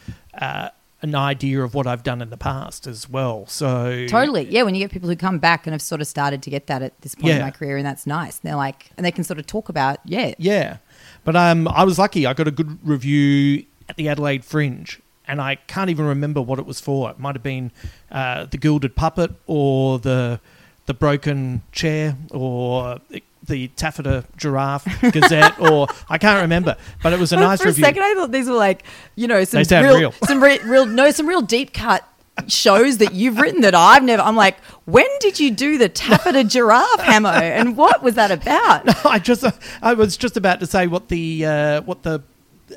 uh, 0.41 0.71
an 1.05 1.15
idea 1.15 1.63
of 1.63 1.75
what 1.75 1.87
I've 1.87 2.03
done 2.03 2.23
in 2.23 2.31
the 2.31 2.39
past 2.39 2.87
as 2.87 3.11
well. 3.11 3.47
So 3.47 4.07
Totally. 4.09 4.47
Yeah, 4.49 4.63
when 4.63 4.75
you 4.75 4.81
get 4.81 4.91
people 4.91 5.11
who 5.11 5.17
come 5.17 5.39
back 5.39 5.67
and 5.67 5.75
have 5.75 5.83
sort 5.83 6.01
of 6.01 6.07
started 6.07 6.43
to 6.43 6.51
get 6.51 6.67
that 6.69 6.81
at 6.81 6.99
this 7.03 7.15
point 7.15 7.35
in 7.35 7.43
my 7.43 7.51
career, 7.51 7.77
and 7.77 7.85
that's 7.85 8.07
nice. 8.07 8.41
And 8.41 8.49
they're 8.49 8.57
like, 8.57 8.91
and 8.97 9.05
they 9.05 9.13
can 9.13 9.23
sort 9.23 9.39
of 9.39 9.47
talk 9.47 9.69
about, 9.69 9.99
yeah, 10.07 10.33
Yeah, 10.39 10.79
but 11.23 11.37
um, 11.37 11.69
I 11.69 11.85
was 11.85 11.99
lucky. 11.99 12.25
I 12.27 12.33
got 12.33 12.49
a 12.49 12.51
good 12.51 12.79
review 12.83 13.67
at 13.87 13.97
the 13.97 14.09
Adelaide 14.09 14.47
Fringe, 14.47 14.99
and 15.29 15.43
I 15.43 15.57
can't 15.57 15.91
even 15.91 16.07
remember 16.07 16.41
what 16.41 16.59
it 16.59 16.65
was 16.65 16.81
for. 16.81 17.11
It 17.11 17.19
might 17.19 17.35
have 17.35 17.43
been 17.43 17.71
uh, 18.11 18.47
the 18.47 18.57
Gilded 18.57 18.97
Puppet, 18.97 19.33
or 19.47 19.99
the 19.99 20.41
the 20.87 20.95
Broken 20.95 21.61
Chair, 21.71 22.17
or 22.31 22.99
the 23.47 23.69
Taffeta 23.69 24.25
Giraffe 24.37 24.87
Gazette, 25.13 25.59
or 25.61 25.87
I 26.09 26.19
can't 26.19 26.41
remember. 26.43 26.77
But 27.03 27.13
it 27.13 27.19
was 27.19 27.33
a 27.33 27.37
nice 27.37 27.61
For 27.61 27.69
a 27.69 27.71
review. 27.71 27.85
second, 27.85 28.03
I 28.03 28.15
thought 28.15 28.33
these 28.33 28.49
were 28.49 28.55
like, 28.57 28.85
you 29.17 29.27
know, 29.29 29.45
some 29.45 29.59
They 29.59 29.65
sound 29.65 29.87
real, 29.87 29.99
real. 29.99 30.13
some 30.27 30.43
re- 30.43 30.61
real, 30.65 30.87
no, 30.87 31.11
some 31.11 31.27
real 31.27 31.43
deep 31.43 31.73
cut 31.75 32.09
shows 32.49 32.99
that 32.99 33.13
you've 33.15 33.39
written 33.39 33.61
that 33.61 33.75
I've 33.75 34.03
never. 34.03 34.23
I'm 34.23 34.35
like, 34.37 34.59
when 34.87 35.07
did 35.21 35.39
you 35.39 35.51
do 35.51 35.79
the 35.79 35.89
Taffeta 35.89 36.43
Giraffe 36.45 37.01
Hammo, 37.01 37.31
and 37.33 37.77
what 37.77 38.03
was 38.03 38.15
that 38.15 38.31
about? 38.31 39.05
I 39.07 39.19
just 39.19 39.45
I 39.83 39.95
was 39.95 40.17
just 40.17 40.37
about 40.37 40.61
to 40.61 40.67
say 40.67 40.87
what 40.87 41.09
the 41.09 41.45
uh, 41.47 41.83
what 41.83 42.03
the 42.03 42.23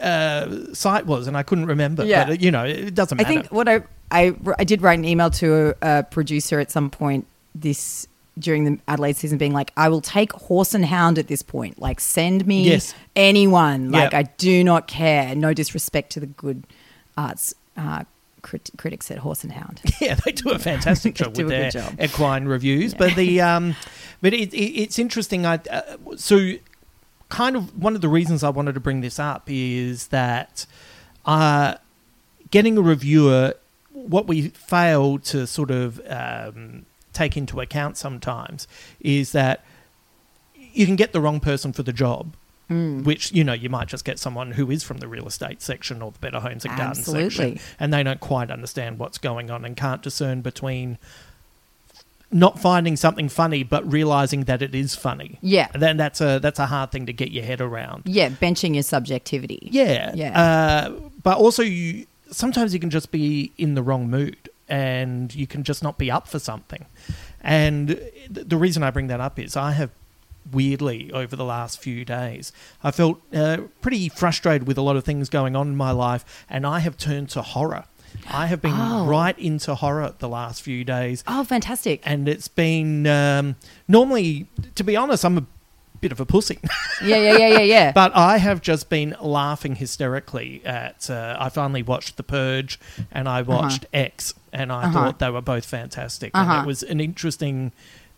uh, 0.02 0.74
site 0.74 1.06
was, 1.06 1.28
and 1.28 1.36
I 1.38 1.44
couldn't 1.44 1.66
remember. 1.66 2.06
Yeah. 2.06 2.26
but 2.26 2.34
uh, 2.34 2.38
you 2.40 2.52
know, 2.52 2.66
it 2.66 2.94
doesn't 2.94 3.18
matter. 3.18 3.30
I 3.30 3.36
matter. 3.36 3.48
think 3.48 3.54
what 3.54 3.68
I, 3.70 3.84
I 4.12 4.36
I 4.60 4.64
did 4.64 4.82
write 4.82 5.00
an 5.00 5.06
email 5.06 5.30
to 5.32 5.76
a, 5.82 6.00
a 6.00 6.04
producer 6.04 6.60
at 6.60 6.70
some 6.72 6.90
point 6.90 7.26
this 7.56 8.08
during 8.39 8.63
the 8.65 8.79
Adelaide 8.88 9.15
season, 9.17 9.38
being 9.38 9.53
like, 9.53 9.72
I 9.77 9.89
will 9.89 10.01
take 10.01 10.32
horse 10.34 10.74
and 10.74 10.86
hound 10.86 11.17
at 11.17 11.27
this 11.27 11.41
point. 11.41 11.79
Like, 11.79 12.00
send 12.00 12.46
me 12.48 12.63
Yes. 12.63 12.94
anyone. 13.15 13.91
Like, 13.91 14.12
Yep. 14.12 14.13
I 14.13 14.24
do 14.38 14.63
not 14.63 14.88
care. 14.88 15.36
No 15.36 15.53
disrespect 15.53 16.12
to 16.13 16.20
the 16.20 16.27
good 16.27 16.63
arts 17.17 17.53
uh, 17.75 18.03
crit- 18.41 18.70
critics 18.77 19.10
at 19.12 19.17
Horse 19.20 19.44
and 19.44 19.51
Hound. 19.53 19.82
Yeah, 20.01 20.15
they 20.15 20.32
do 20.32 20.51
a 20.51 20.60
fantastic 20.60 21.15
job 21.15 21.36
with 21.38 21.48
their 21.50 21.72
job. 21.72 21.96
equine 22.01 22.46
reviews. 22.46 22.94
But 22.94 23.15
the 23.15 23.41
um, 23.41 23.75
but 24.22 24.34
it, 24.34 24.53
it, 24.53 24.58
it's 24.82 25.00
interesting. 25.00 25.46
I 25.46 25.60
uh, 25.72 25.82
so 26.15 26.53
kind 27.29 27.56
of 27.56 27.77
one 27.82 27.96
of 27.96 28.01
the 28.01 28.08
reasons 28.10 28.44
I 28.44 28.50
wanted 28.50 28.74
to 28.75 28.79
bring 28.79 29.01
this 29.01 29.20
up 29.20 29.44
is 29.48 30.08
that 30.08 30.65
uh, 31.25 31.75
getting 32.51 32.77
a 32.77 32.82
reviewer, 32.82 33.53
what 33.91 34.27
we 34.27 34.50
fail 34.50 35.17
to 35.20 35.46
sort 35.48 35.72
of 35.72 36.00
um, 36.08 36.86
take 37.18 37.36
into 37.36 37.60
account 37.60 37.98
sometimes 37.98 38.68
is 39.00 39.32
that 39.32 39.64
you 40.74 40.86
can 40.86 40.96
get 40.96 41.12
the 41.12 41.20
wrong 41.20 41.40
person 41.40 41.74
for 41.74 41.84
the 41.84 41.94
job. 41.94 42.34
Hmm. 42.68 43.04
Which 43.04 43.32
you 43.32 43.46
know 43.46 43.54
you 43.54 43.70
might 43.70 43.88
just 43.88 44.04
get 44.04 44.20
someone 44.20 44.52
who 44.52 44.70
is 44.70 44.84
from 44.84 44.98
the 44.98 45.08
real 45.08 45.26
estate 45.26 45.62
section 45.62 46.02
or 46.02 46.12
the 46.12 46.20
better 46.20 46.42
homes 46.42 46.66
and 46.66 46.76
gardens 46.76 47.06
section, 47.06 47.60
and 47.80 47.94
they 47.94 48.04
don't 48.04 48.20
quite 48.20 48.52
understand 48.52 49.00
what's 49.00 49.18
going 49.18 49.50
on 49.50 49.64
and 49.64 49.78
can't 49.78 50.02
discern 50.04 50.42
between 50.42 50.98
not 52.30 52.60
finding 52.60 52.98
something 52.98 53.30
funny 53.30 53.64
but 53.64 53.90
realizing 53.90 54.44
that 54.44 54.62
it 54.62 54.76
is 54.76 54.96
funny. 54.96 55.40
Yeah. 55.42 55.70
then 55.74 55.96
that's 55.96 56.20
a 56.20 56.40
that's 56.40 56.60
a 56.60 56.66
hard 56.66 56.92
thing 56.92 57.06
to 57.06 57.14
get 57.14 57.32
your 57.32 57.46
head 57.46 57.62
around. 57.62 58.04
Yeah, 58.06 58.30
benching 58.30 58.74
your 58.74 58.84
subjectivity. 58.84 59.70
Yeah, 59.72 60.12
Yeah. 60.14 60.38
Uh, 60.38 60.92
but 61.24 61.38
also, 61.38 61.64
you 61.64 62.06
sometimes 62.32 62.74
you 62.74 62.82
can 62.82 62.90
just 62.90 63.12
be 63.12 63.54
in 63.58 63.76
the 63.76 63.82
wrong 63.82 64.10
mood, 64.10 64.50
and 64.70 65.34
you 65.34 65.48
can 65.48 65.64
just 65.64 65.82
not 65.84 65.98
be 65.98 66.10
up 66.12 66.28
for 66.28 66.40
something. 66.40 66.86
And 67.42 68.00
the 68.30 68.58
reason 68.58 68.84
I 68.84 68.92
bring 68.92 69.08
that 69.08 69.20
up 69.22 69.40
is 69.40 69.56
I 69.56 69.72
have 69.72 69.92
weirdly 70.52 71.12
over 71.12 71.36
the 71.36 71.44
last 71.44 71.78
few 71.82 72.06
days 72.06 72.54
I 72.82 72.92
felt 72.92 73.20
uh, 73.34 73.58
pretty 73.82 74.08
frustrated 74.08 74.66
with 74.66 74.78
a 74.78 74.82
lot 74.82 74.96
of 74.96 75.04
things 75.04 75.28
going 75.30 75.56
on 75.56 75.68
in 75.68 75.76
my 75.76 75.92
life, 75.92 76.46
and 76.50 76.66
I 76.66 76.80
have 76.80 76.98
turned 76.98 77.30
to 77.32 77.42
horror. 77.42 77.84
I 78.30 78.48
have 78.48 78.62
been 78.62 78.74
Oh. 78.74 79.06
right 79.06 79.38
into 79.38 79.76
horror 79.76 80.14
the 80.20 80.30
last 80.30 80.62
few 80.62 80.84
days, 80.84 81.24
Oh, 81.28 81.44
fantastic. 81.44 82.02
and 82.06 82.28
it's 82.28 82.48
been 82.48 83.06
um, 83.08 83.56
normally, 83.88 84.48
to 84.76 84.84
be 84.84 84.96
honest, 84.96 85.24
I'm 85.26 85.38
a 85.38 85.46
bit 86.01 86.12
of 86.12 86.20
a 86.20 86.25
pussy. 86.25 86.60
Yeah, 87.04 87.18
yeah, 87.18 87.38
yeah, 87.38 87.48
yeah, 87.50 87.60
yeah. 87.60 87.92
But 87.92 88.16
I 88.16 88.38
have 88.39 88.60
just 88.60 88.89
been 88.89 89.16
laughing 89.22 89.75
hysterically 89.75 90.62
at. 90.66 91.10
Uh, 91.12 91.38
I 91.39 91.50
finally 91.50 91.84
watched 91.84 92.18
The 92.18 92.24
Purge 92.24 92.80
and 93.12 93.30
I 93.30 93.44
watched 93.44 93.86
X, 93.94 94.34
and 94.51 94.72
I 94.72 94.86
Uh-huh. 94.86 94.94
thought 94.94 95.20
they 95.20 95.30
were 95.30 95.42
both 95.42 95.66
fantastic. 95.66 96.32
And 96.34 96.50
Uh-huh. 96.50 96.63
it 96.63 96.66
was 96.66 96.82
an 96.82 97.00
interesting 97.00 97.72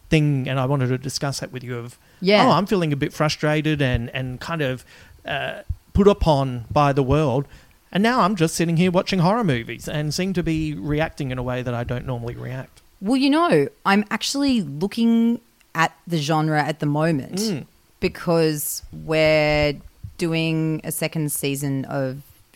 thing, 0.09 0.47
and 0.47 0.59
I 0.59 0.65
wanted 0.65 0.87
to 0.87 0.97
discuss 0.97 1.41
that 1.41 1.51
with 1.51 1.61
you. 1.63 1.77
Of 1.77 1.97
Yeah. 2.21 2.45
oh, 2.47 2.51
I'm 2.51 2.65
feeling 2.67 2.93
a 2.93 2.95
bit 2.95 3.11
frustrated 3.13 3.81
and 3.81 4.09
and 4.11 4.39
kind 4.39 4.61
of 4.61 4.85
uh, 5.25 5.63
put 5.93 6.07
upon 6.07 6.65
by 6.71 6.93
the 6.93 7.03
world. 7.03 7.45
And 7.91 8.01
now 8.01 8.21
I'm 8.21 8.35
just 8.37 8.55
sitting 8.55 8.77
here 8.77 8.91
watching 8.91 9.19
horror 9.19 9.43
movies 9.43 9.89
and 9.89 10.13
seem 10.13 10.31
to 10.33 10.43
be 10.43 10.73
reacting 10.73 11.31
in 11.31 11.37
a 11.37 11.43
way 11.43 11.61
that 11.63 11.73
I 11.73 11.83
don't 11.83 12.05
normally 12.05 12.35
react. 12.35 12.81
Well, 13.01 13.17
you 13.17 13.29
know, 13.29 13.67
I'm 13.85 14.05
actually 14.09 14.61
looking 14.61 15.41
at 15.83 15.91
the 16.11 16.17
genre 16.29 16.61
at 16.71 16.77
the 16.83 16.85
moment 16.85 17.35
Mm. 17.39 17.65
because 17.99 18.83
we're 18.91 19.73
doing 20.17 20.81
a 20.83 20.91
second 20.91 21.31
season 21.31 21.85
of 21.85 22.09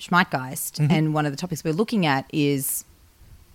Schmeitgeist, 0.03 0.74
Mm-hmm. 0.80 0.92
and 0.96 1.03
one 1.13 1.25
of 1.25 1.32
the 1.32 1.38
topics 1.44 1.63
we're 1.63 1.74
looking 1.84 2.06
at 2.06 2.24
is 2.34 2.84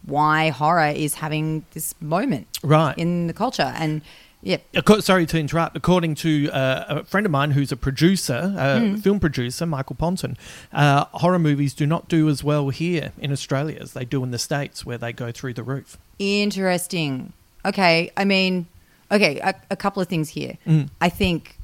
why 0.04 0.48
horror 0.48 0.92
is 1.06 1.14
having 1.24 1.64
this 1.74 1.94
moment 2.00 2.46
Right. 2.62 2.96
in 2.96 3.26
the 3.26 3.34
culture. 3.34 3.70
And 3.76 4.00
yeah, 4.40 4.58
Sorry 5.00 5.26
to 5.26 5.38
interrupt. 5.38 5.76
According 5.76 6.14
to 6.24 6.30
uh, 6.52 6.84
a 7.00 7.04
friend 7.04 7.26
of 7.26 7.32
mine 7.32 7.50
who's 7.50 7.72
a 7.72 7.76
producer, 7.76 8.54
a 8.56 8.78
Hmm. 8.80 8.94
film 8.96 9.18
producer, 9.20 9.66
Michael 9.66 9.96
Ponton, 9.96 10.36
uh, 10.72 11.04
horror 11.24 11.40
movies 11.40 11.74
do 11.74 11.84
not 11.86 12.08
do 12.08 12.28
as 12.30 12.42
well 12.42 12.70
here 12.70 13.12
in 13.18 13.30
Australia 13.32 13.76
as 13.80 13.92
they 13.92 14.04
do 14.06 14.22
in 14.24 14.30
the 14.30 14.38
States, 14.38 14.86
where 14.86 14.96
they 14.96 15.12
go 15.12 15.28
through 15.32 15.54
the 15.54 15.64
roof. 15.64 15.98
Interesting. 16.20 17.32
Okay. 17.66 18.10
I 18.16 18.24
mean, 18.24 18.66
okay, 19.10 19.38
a, 19.40 19.54
a 19.70 19.76
couple 19.76 20.00
of 20.02 20.08
things 20.08 20.28
here. 20.30 20.58
Mm. 20.66 20.88
I 21.00 21.08
think 21.08 21.56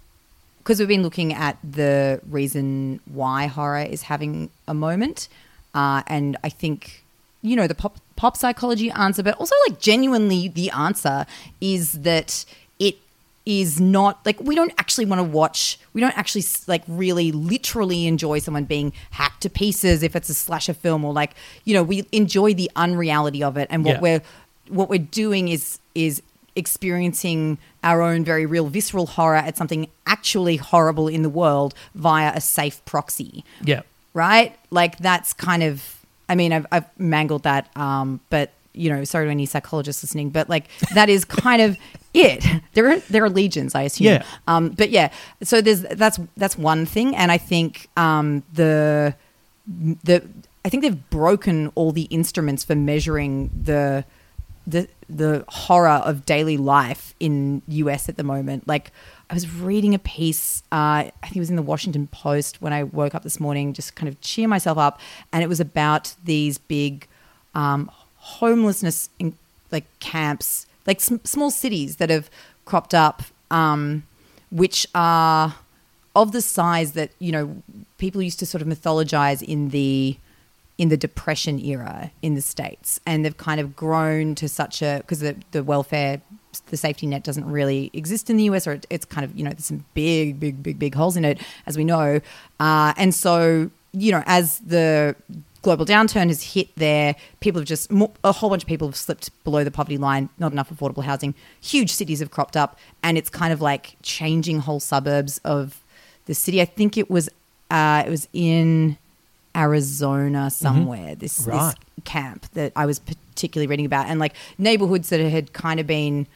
because 0.59 0.79
we've 0.79 0.89
been 0.89 1.03
looking 1.03 1.35
at 1.35 1.59
the 1.63 2.21
reason 2.31 3.01
why 3.13 3.47
horror 3.47 3.83
is 3.83 4.03
having 4.03 4.49
a 4.67 4.73
moment, 4.75 5.29
uh, 5.75 6.03
and 6.07 6.37
I 6.43 6.49
think 6.49 7.05
you 7.43 7.57
know 7.57 7.67
the 7.67 7.75
pop 7.75 7.99
pop 8.17 8.37
psychology 8.37 8.91
answer, 8.91 9.23
but 9.23 9.35
also 9.39 9.55
like 9.69 9.79
genuinely 9.81 10.49
the 10.49 10.71
answer 10.71 11.27
is 11.61 11.93
that 11.93 12.45
it 12.79 12.97
is 13.45 13.79
not 13.79 14.25
like 14.25 14.41
we 14.41 14.55
don't 14.55 14.73
actually 14.79 15.05
want 15.05 15.19
to 15.19 15.23
watch 15.25 15.79
we 15.93 16.01
don't 16.01 16.17
actually 16.17 16.43
like 16.67 16.83
really 16.89 17.31
literally 17.31 18.07
enjoy 18.07 18.39
someone 18.39 18.65
being 18.65 18.91
hacked 19.11 19.43
to 19.43 19.51
pieces 19.51 20.03
if 20.03 20.17
it's 20.17 20.31
a 20.31 20.35
slasher 20.35 20.73
film 20.73 21.05
or 21.05 21.13
like 21.13 21.33
you 21.65 21.75
know 21.75 21.83
we 21.83 22.07
enjoy 22.11 22.55
the 22.55 22.71
unreality 22.75 23.43
of 23.43 23.59
it 23.59 23.69
and 23.71 23.85
what 23.85 23.97
Yeah. 23.97 24.01
we're 24.01 24.23
what 24.71 24.89
we're 24.89 24.99
doing 24.99 25.49
is 25.49 25.79
is 25.95 26.23
experiencing 26.57 27.59
our 27.83 28.01
own 28.03 28.25
very 28.25 28.47
real 28.47 28.67
visceral 28.67 29.07
horror 29.07 29.37
at 29.37 29.57
something 29.57 29.89
actually 30.07 30.57
horrible 30.57 31.09
in 31.09 31.23
the 31.23 31.29
world 31.29 31.75
via 31.95 32.33
a 32.35 32.41
safe 32.41 32.85
proxy 32.85 33.45
Yeah. 33.63 33.83
right? 34.13 34.57
Like 34.71 34.99
that's 34.99 35.33
kind 35.33 35.63
of. 35.63 36.01
I 36.29 36.35
mean, 36.37 36.53
I've, 36.55 36.67
I've 36.73 36.85
mangled 36.99 37.43
that, 37.43 37.69
um, 37.77 38.21
but 38.31 38.51
you 38.73 38.89
know, 38.91 39.05
sorry 39.05 39.27
to 39.27 39.31
any 39.31 39.47
psychologists 39.47 40.03
listening, 40.03 40.31
but 40.31 40.49
like 40.49 40.65
that 40.95 41.09
is 41.09 41.25
kind 41.25 41.61
of 41.63 41.77
it. 42.15 42.45
There 42.73 42.91
are 42.91 42.99
there 43.11 43.23
are 43.25 43.31
legions, 43.31 43.75
I 43.75 43.83
assume. 43.83 44.07
Yeah. 44.07 44.25
Um, 44.49 44.71
but 44.71 44.91
yeah, 44.91 45.11
so 45.43 45.61
there's 45.61 45.83
that's 45.83 46.19
that's 46.37 46.57
one 46.57 46.87
thing, 46.87 47.15
and 47.15 47.31
I 47.31 47.39
think 47.39 47.89
um, 47.97 48.43
the 48.55 49.15
the 50.03 50.23
I 50.65 50.69
think 50.71 50.83
they've 50.83 51.11
broken 51.11 51.71
all 51.75 51.93
the 51.93 52.05
instruments 52.05 52.65
for 52.65 52.75
measuring 52.75 53.51
the 53.63 54.05
the 54.67 54.89
the 55.09 55.45
horror 55.49 55.89
of 55.89 56.25
daily 56.25 56.57
life 56.57 57.15
in 57.21 57.63
US 57.69 58.09
at 58.09 58.17
the 58.17 58.23
moment. 58.23 58.67
Like 58.67 58.91
I 59.31 59.35
was 59.35 59.51
reading 59.51 59.95
a 59.95 59.99
piece, 59.99 60.63
uh, 60.73 61.09
I 61.11 61.13
think 61.23 61.37
it 61.37 61.41
was 61.41 61.51
in 61.51 61.57
the 61.57 61.63
Washington 61.63 62.07
Post 62.09 62.63
when 62.63 62.73
I 62.73 62.85
woke 62.85 63.15
up 63.15 63.23
this 63.23 63.41
morning, 63.41 63.73
just 63.73 63.95
kind 63.95 64.09
of 64.09 64.21
cheer 64.21 64.49
myself 64.49 64.79
up, 64.79 65.01
and 65.33 65.43
it 65.43 65.49
was 65.49 65.61
about 65.61 66.15
these 66.25 66.59
big 66.59 67.07
um, 67.55 67.91
homelessness 68.17 69.11
in, 69.19 69.35
like 69.71 69.85
camps, 70.01 70.67
like 70.87 71.01
sm- 71.01 71.17
small 71.25 71.51
cities 71.51 71.97
that 71.97 72.11
have 72.11 72.31
cropped 72.65 72.95
up, 72.95 73.23
um, 73.51 74.05
which 74.51 74.87
are 74.95 75.57
of 76.15 76.33
the 76.33 76.43
size 76.43 76.93
that 76.93 77.11
you 77.19 77.33
know 77.33 77.63
people 77.99 78.23
used 78.23 78.39
to 78.39 78.47
sort 78.47 78.63
of 78.63 78.69
mythologize 78.69 79.43
in 79.43 79.71
the 79.71 80.17
in 80.77 80.89
the 80.89 80.97
depression 80.97 81.59
era 81.61 82.11
in 82.23 82.35
the 82.35 82.41
states 82.41 83.01
and 83.07 83.25
they've 83.25 83.37
kind 83.37 83.61
of 83.61 83.77
grown 83.77 84.35
to 84.35 84.49
such 84.49 84.83
a 84.83 84.99
because 84.99 85.21
the, 85.21 85.37
the 85.53 85.63
welfare 85.63 86.21
the 86.71 86.77
safety 86.77 87.07
net 87.07 87.23
doesn't 87.23 87.49
really 87.51 87.91
exist 87.93 88.31
in 88.31 88.37
the 88.37 88.45
us 88.45 88.67
or 88.67 88.73
it, 88.73 88.87
it's 88.91 89.05
kind 89.05 89.25
of 89.25 89.37
you 89.37 89.45
know 89.45 89.51
there's 89.51 89.67
some 89.67 89.85
big 89.95 90.41
big 90.41 90.63
big 90.63 90.79
big 90.79 90.95
holes 90.95 91.17
in 91.17 91.25
it 91.25 91.41
as 91.67 91.77
we 91.77 91.85
know 91.85 92.21
uh, 92.61 92.93
and 92.97 93.15
so 93.15 93.71
you 93.93 94.11
know 94.11 94.23
as 94.27 94.59
the 94.61 95.15
global 95.65 95.87
downturn 95.87 96.29
has 96.29 96.43
hit 96.53 96.69
there. 96.77 97.17
People 97.41 97.61
have 97.61 97.67
just 97.67 97.91
a 98.23 98.33
whole 98.33 98.51
bunch 98.51 98.63
of 98.63 98.69
people 98.69 98.87
have 98.87 98.97
slipped 98.97 99.31
below 99.43 99.65
the 99.65 99.71
poverty 99.71 99.99
line. 99.99 100.29
Not 100.39 100.53
enough 100.53 100.71
affordable 100.71 101.03
housing. 101.03 101.35
Huge 101.61 101.91
cities 101.91 102.21
have 102.21 102.31
cropped 102.31 102.57
up, 102.57 102.79
and 103.03 103.19
it's 103.19 103.31
kind 103.31 103.53
of 103.53 103.61
like 103.61 103.97
changing 104.03 104.61
whole 104.61 104.79
suburbs 104.79 105.39
of 105.39 105.83
the 106.27 106.35
city. 106.35 106.61
I 106.61 106.67
think 106.67 106.97
it 106.97 107.11
was 107.11 107.29
uh, 107.71 108.05
it 108.07 108.11
was 108.11 108.29
in 108.33 108.99
Arizona 109.57 110.51
somewhere. 110.51 111.15
This, 111.15 111.43
Mm-hmm. 111.43 111.51
Right. 111.51 111.75
this 111.97 112.05
camp 112.05 112.47
that 112.55 112.73
I 112.77 112.87
was 112.87 112.99
particularly 112.99 113.67
reading 113.67 113.87
about, 113.87 114.07
and 114.07 114.19
like 114.21 114.35
neighborhoods 114.59 115.09
that 115.11 115.21
had 115.21 115.53
kind 115.53 115.81
of 115.81 115.87
been, 115.87 116.27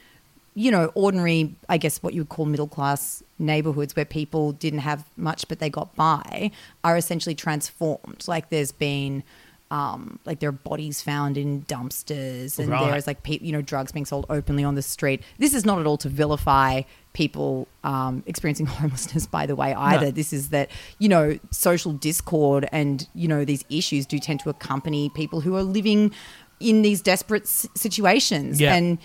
you 0.55 0.71
know, 0.71 0.87
ordinary, 0.95 1.55
I 1.69 1.77
guess 1.79 2.03
what 2.03 2.15
you 2.15 2.23
would 2.23 2.29
call 2.29 2.47
middle 2.47 2.67
class 2.69 3.23
neighborhoods 3.39 3.95
where 3.95 4.05
people 4.05 4.53
didn't 4.53 4.81
have 4.81 5.05
much 5.17 5.47
but 5.49 5.59
they 5.61 5.71
got 5.71 5.95
by, 5.95 6.51
are 6.83 6.97
essentially 6.97 7.35
transformed. 7.35 8.25
Like 8.27 8.49
there's 8.51 8.73
been. 8.73 9.23
Um, 9.71 10.19
like 10.25 10.39
there 10.41 10.49
are 10.49 10.53
bodies 10.53 11.03
found 11.03 11.37
in 11.37 11.61
dumpsters, 11.65 12.59
and 12.59 12.71
Right. 12.71 12.91
there's 12.91 13.07
like 13.07 13.23
pe- 13.23 13.41
you 13.43 13.53
know 13.53 13.61
drugs 13.61 13.93
being 13.93 14.07
sold 14.07 14.25
openly 14.31 14.65
on 14.65 14.77
the 14.77 14.81
street. 14.83 15.23
This 15.39 15.53
is 15.53 15.67
not 15.67 15.79
at 15.79 15.87
all 15.87 15.99
to 15.99 16.09
vilify 16.09 16.85
people 17.19 17.67
um, 17.83 18.23
experiencing 18.27 18.67
homelessness. 18.81 19.27
By 19.27 19.45
the 19.45 19.57
way, 19.57 19.75
either 19.75 20.13
this 20.13 20.33
is 20.33 20.51
that 20.51 20.71
you 21.01 21.09
know 21.09 21.39
social 21.51 21.93
discord 21.93 22.69
and 22.71 23.07
you 23.13 23.27
know 23.27 23.45
these 23.45 23.65
issues 23.69 24.07
do 24.07 24.21
tend 24.21 24.39
to 24.41 24.51
accompany 24.51 25.11
people 25.11 25.41
who 25.41 25.57
are 25.57 25.65
living 25.65 26.13
in 26.61 26.83
these 26.83 27.01
desperate 27.03 27.43
s- 27.43 27.67
situations. 27.75 28.61
Yeah. 28.61 28.75
And 28.75 28.99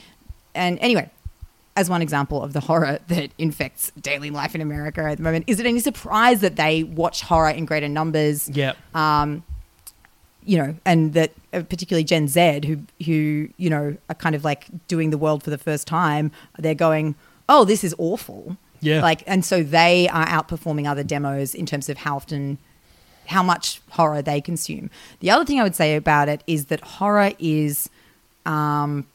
and 0.54 0.78
anyway, 0.80 1.10
as 1.76 1.90
one 1.90 2.04
example 2.04 2.44
of 2.44 2.54
the 2.54 2.60
horror 2.60 3.00
that 3.08 3.32
infects 3.40 3.92
daily 4.00 4.30
life 4.30 4.54
in 4.54 4.62
America 4.62 5.02
at 5.02 5.18
the 5.18 5.24
moment, 5.24 5.46
is 5.48 5.60
it 5.60 5.66
any 5.66 5.80
surprise 5.80 6.42
that 6.42 6.56
they 6.56 6.84
watch 6.84 7.24
horror 7.24 7.50
in 7.50 7.66
greater 7.66 7.90
numbers? 7.90 8.48
Yep. 8.50 8.78
you 10.46 10.58
know, 10.58 10.76
and 10.86 11.14
that 11.14 11.32
uh, 11.54 11.62
particularly 11.64 12.04
Gen 12.04 12.28
Z, 12.28 12.62
who 12.68 12.78
who 13.06 13.50
you 13.58 13.70
know 13.72 13.98
are 14.08 14.16
kind 14.16 14.36
of 14.36 14.44
like 14.44 14.68
doing 14.88 15.10
the 15.10 15.18
world 15.18 15.42
for 15.42 15.50
the 15.50 15.58
first 15.58 15.88
time, 15.88 16.32
they're 16.60 16.76
going, 16.76 17.16
"Oh, 17.48 17.66
this 17.66 17.84
is 17.84 17.96
awful." 17.98 18.58
Yeah. 18.82 19.02
Like, 19.02 19.24
and 19.26 19.46
so 19.46 19.64
they 19.64 20.10
are 20.10 20.26
outperforming 20.26 20.90
other 20.90 21.04
demos 21.04 21.56
in 21.56 21.66
terms 21.66 21.88
of 21.88 21.98
how 21.98 22.18
often, 22.18 22.58
how 23.28 23.42
much 23.42 23.82
horror 23.92 24.22
they 24.22 24.42
consume. 24.42 24.90
The 25.22 25.32
other 25.32 25.46
thing 25.46 25.60
I 25.60 25.64
would 25.64 25.76
say 25.76 25.96
about 25.96 26.28
it 26.28 26.44
is 26.48 26.66
that 26.66 26.82
horror 26.82 27.32
is, 27.40 27.90
um, 28.46 29.08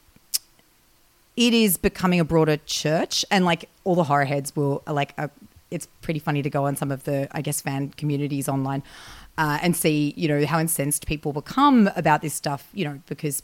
it 1.37 1.53
is 1.53 1.77
becoming 1.77 2.19
a 2.19 2.25
broader 2.25 2.57
church, 2.65 3.23
and 3.29 3.45
like 3.45 3.69
all 3.83 3.95
the 3.95 4.05
horror 4.05 4.25
heads 4.25 4.55
will 4.55 4.81
like. 4.87 5.13
A, 5.17 5.29
it's 5.71 5.87
pretty 6.01 6.19
funny 6.19 6.41
to 6.41 6.49
go 6.49 6.65
on 6.65 6.75
some 6.75 6.91
of 6.91 7.03
the, 7.03 7.27
I 7.31 7.41
guess, 7.41 7.61
fan 7.61 7.89
communities 7.89 8.49
online 8.49 8.81
uh, 9.37 9.59
and 9.61 9.75
see, 9.75 10.13
you 10.17 10.27
know, 10.27 10.45
how 10.45 10.59
incensed 10.59 11.07
people 11.07 11.31
become 11.31 11.89
about 11.95 12.21
this 12.21 12.33
stuff, 12.33 12.67
you 12.73 12.83
know, 12.85 12.99
because 13.07 13.41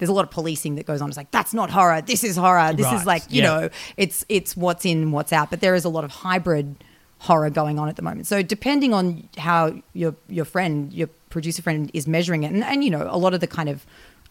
there's 0.00 0.08
a 0.08 0.12
lot 0.12 0.24
of 0.24 0.30
policing 0.32 0.74
that 0.74 0.86
goes 0.86 1.00
on. 1.00 1.08
It's 1.08 1.16
like 1.16 1.30
that's 1.30 1.54
not 1.54 1.70
horror. 1.70 2.02
This 2.02 2.24
is 2.24 2.36
horror. 2.36 2.72
This 2.72 2.86
Right, 2.86 2.96
is 3.00 3.06
like 3.06 3.22
you 3.30 3.42
yeah. 3.42 3.48
know, 3.60 3.68
it's 3.96 4.24
it's 4.28 4.56
what's 4.56 4.84
in, 4.84 5.12
what's 5.12 5.32
out. 5.32 5.50
But 5.50 5.60
there 5.60 5.76
is 5.76 5.84
a 5.84 5.88
lot 5.88 6.02
of 6.02 6.10
hybrid 6.10 6.82
horror 7.18 7.50
going 7.50 7.78
on 7.78 7.88
at 7.88 7.96
the 7.96 8.02
moment. 8.02 8.26
So 8.26 8.42
depending 8.42 8.92
on 8.92 9.28
how 9.38 9.74
your 9.92 10.16
your 10.28 10.44
friend, 10.44 10.92
your 10.92 11.08
producer 11.28 11.62
friend, 11.62 11.90
is 11.94 12.08
measuring 12.08 12.42
it, 12.42 12.50
and, 12.52 12.64
and 12.64 12.82
you 12.82 12.90
know, 12.90 13.06
a 13.08 13.16
lot 13.18 13.34
of 13.34 13.40
the 13.40 13.46
kind 13.46 13.68
of 13.68 13.86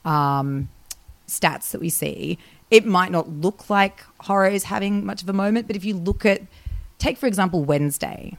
um, 0.06 0.68
stats 1.28 1.72
that 1.72 1.80
we 1.80 1.90
see, 1.90 2.38
it 2.72 2.86
might 2.86 3.12
not 3.12 3.30
look 3.30 3.70
like 3.70 4.04
horror 4.22 4.48
is 4.50 4.66
having 4.66 5.06
much 5.06 5.22
of 5.22 5.30
a 5.30 5.34
moment. 5.34 5.68
But 5.68 5.76
if 5.76 5.86
you 5.86 5.96
look 5.96 6.26
at, 6.26 6.42
take 6.98 7.18
for 7.18 7.28
example, 7.28 7.64
Wednesday, 7.64 8.36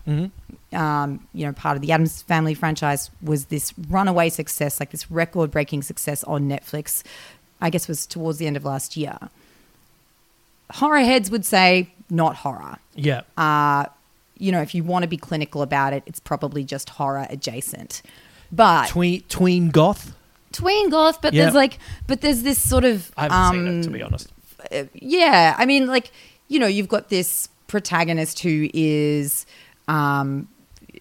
um, 0.72 1.26
you 1.34 1.44
know, 1.46 1.52
part 1.52 1.76
of 1.76 1.82
the 1.82 1.92
Addams 1.92 2.22
Family 2.22 2.54
franchise 2.54 3.10
was 3.22 3.46
this 3.46 3.74
runaway 3.88 4.28
success, 4.28 4.78
like 4.80 4.90
this 4.90 5.10
record 5.10 5.50
breaking 5.50 5.82
success 5.82 6.22
on 6.24 6.48
Netflix. 6.48 7.02
I 7.60 7.70
guess 7.70 7.88
was 7.88 8.06
towards 8.06 8.38
the 8.38 8.46
end 8.46 8.56
of 8.56 8.64
last 8.64 8.96
year. 8.96 9.18
Horror 10.71 11.00
heads 11.00 11.30
would 11.30 11.45
say 11.45 11.90
not 12.08 12.36
horror. 12.36 12.78
Yeah. 12.95 13.23
Uh, 13.36 13.86
you 14.38 14.52
know, 14.52 14.62
if 14.62 14.75
you 14.75 14.84
want 14.84 15.02
to 15.02 15.08
be 15.08 15.16
clinical 15.16 15.62
about 15.62 15.92
it, 15.92 16.02
it's 16.06 16.21
probably 16.21 16.64
just 16.64 16.90
horror 16.90 17.26
adjacent. 17.28 18.02
But 18.52 18.88
tween 18.88 19.23
tween 19.28 19.71
goth. 19.71 20.14
tween 20.52 20.88
goth, 20.90 21.21
but 21.21 21.34
Yeah. 21.34 21.42
there's 21.45 21.54
like, 21.54 21.78
but 22.06 22.21
there's 22.21 22.42
this 22.42 22.58
sort 22.58 22.84
of 22.84 23.12
I 23.16 23.28
haven't 23.28 23.52
seen 23.52 23.66
it 23.78 23.82
to 23.82 23.88
um, 23.88 23.92
be 23.92 24.02
honest. 24.02 24.32
yeah 24.95 25.54
i 25.58 25.64
mean 25.64 25.86
like 25.86 26.12
you 26.49 26.58
know 26.58 26.66
you've 26.66 26.88
got 26.88 27.08
this 27.08 27.49
protagonist 27.66 28.40
who 28.40 28.68
is 28.75 29.47
um 29.88 30.47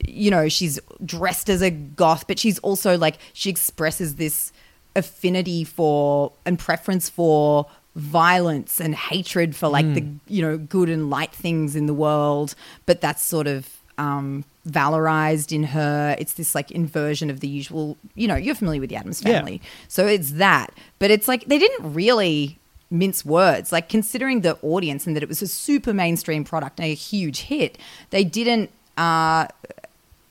you 0.08 0.32
know 0.32 0.48
she's 0.50 0.80
dressed 1.06 1.50
as 1.50 1.62
a 1.62 1.70
goth 1.70 2.26
but 2.28 2.40
she's 2.40 2.58
also 2.60 2.98
like 2.98 3.18
she 3.34 3.50
expresses 3.50 4.16
this 4.16 4.52
affinity 4.96 5.64
for 5.64 6.32
and 6.46 6.58
preference 6.58 7.10
for 7.10 7.66
violence 7.96 8.80
and 8.80 8.96
hatred 8.96 9.56
for 9.56 9.68
like 9.68 9.94
the 9.94 10.06
you 10.28 10.42
know 10.42 10.58
good 10.58 10.90
and 10.90 11.10
light 11.10 11.32
things 11.34 11.76
in 11.76 11.86
the 11.86 11.94
world. 11.94 12.56
But 12.86 13.02
that's 13.02 13.22
sort 13.22 13.48
of 13.48 13.68
um 13.98 14.46
valorized 14.68 15.52
in 15.52 15.64
her. 15.64 16.16
It's 16.18 16.34
this 16.34 16.56
like 16.56 16.72
inversion 16.72 17.30
of 17.30 17.40
the 17.42 17.48
usual 17.48 17.98
you 18.16 18.28
know 18.28 18.36
you're 18.36 18.56
familiar 18.56 18.80
with 18.82 18.90
the 18.90 18.96
addams 18.96 19.22
Yeah. 19.22 19.34
family. 19.38 19.62
So 19.88 20.08
it's 20.08 20.32
that. 20.34 20.74
But 21.00 21.12
it's 21.12 21.28
like 21.28 21.46
they 21.46 21.58
didn't 21.60 21.94
really 21.94 22.58
mince 22.90 23.26
words. 23.26 23.72
Like 23.72 23.90
considering 23.90 24.42
the 24.42 24.58
audience 24.62 25.06
and 25.06 25.16
that 25.16 25.24
it 25.24 25.30
was 25.30 25.42
a 25.42 25.48
super 25.48 25.94
mainstream 25.94 26.44
product 26.44 26.80
and 26.80 26.88
a 26.90 26.94
huge 26.96 27.42
hit 27.42 27.78
they 28.10 28.24
didn't 28.24 28.70
uh 28.98 29.48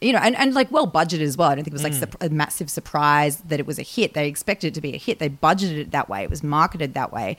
you 0.00 0.12
know, 0.12 0.20
and, 0.20 0.36
and 0.36 0.54
like 0.54 0.70
well 0.70 0.90
budgeted 0.90 1.22
as 1.22 1.36
well. 1.36 1.48
I 1.48 1.54
don't 1.54 1.64
think 1.64 1.72
it 1.72 1.82
was 1.82 1.84
like 1.84 1.94
sup- 1.94 2.22
a 2.22 2.28
massive 2.28 2.70
surprise 2.70 3.38
that 3.38 3.58
it 3.58 3.66
was 3.66 3.78
a 3.78 3.82
hit. 3.82 4.14
They 4.14 4.28
expected 4.28 4.68
it 4.68 4.74
to 4.74 4.80
be 4.80 4.94
a 4.94 4.98
hit. 4.98 5.18
They 5.18 5.28
budgeted 5.28 5.78
it 5.78 5.90
that 5.90 6.08
way. 6.08 6.22
It 6.22 6.30
was 6.30 6.42
marketed 6.42 6.94
that 6.94 7.12
way. 7.12 7.36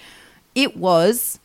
It 0.56 0.76
was 0.76 1.40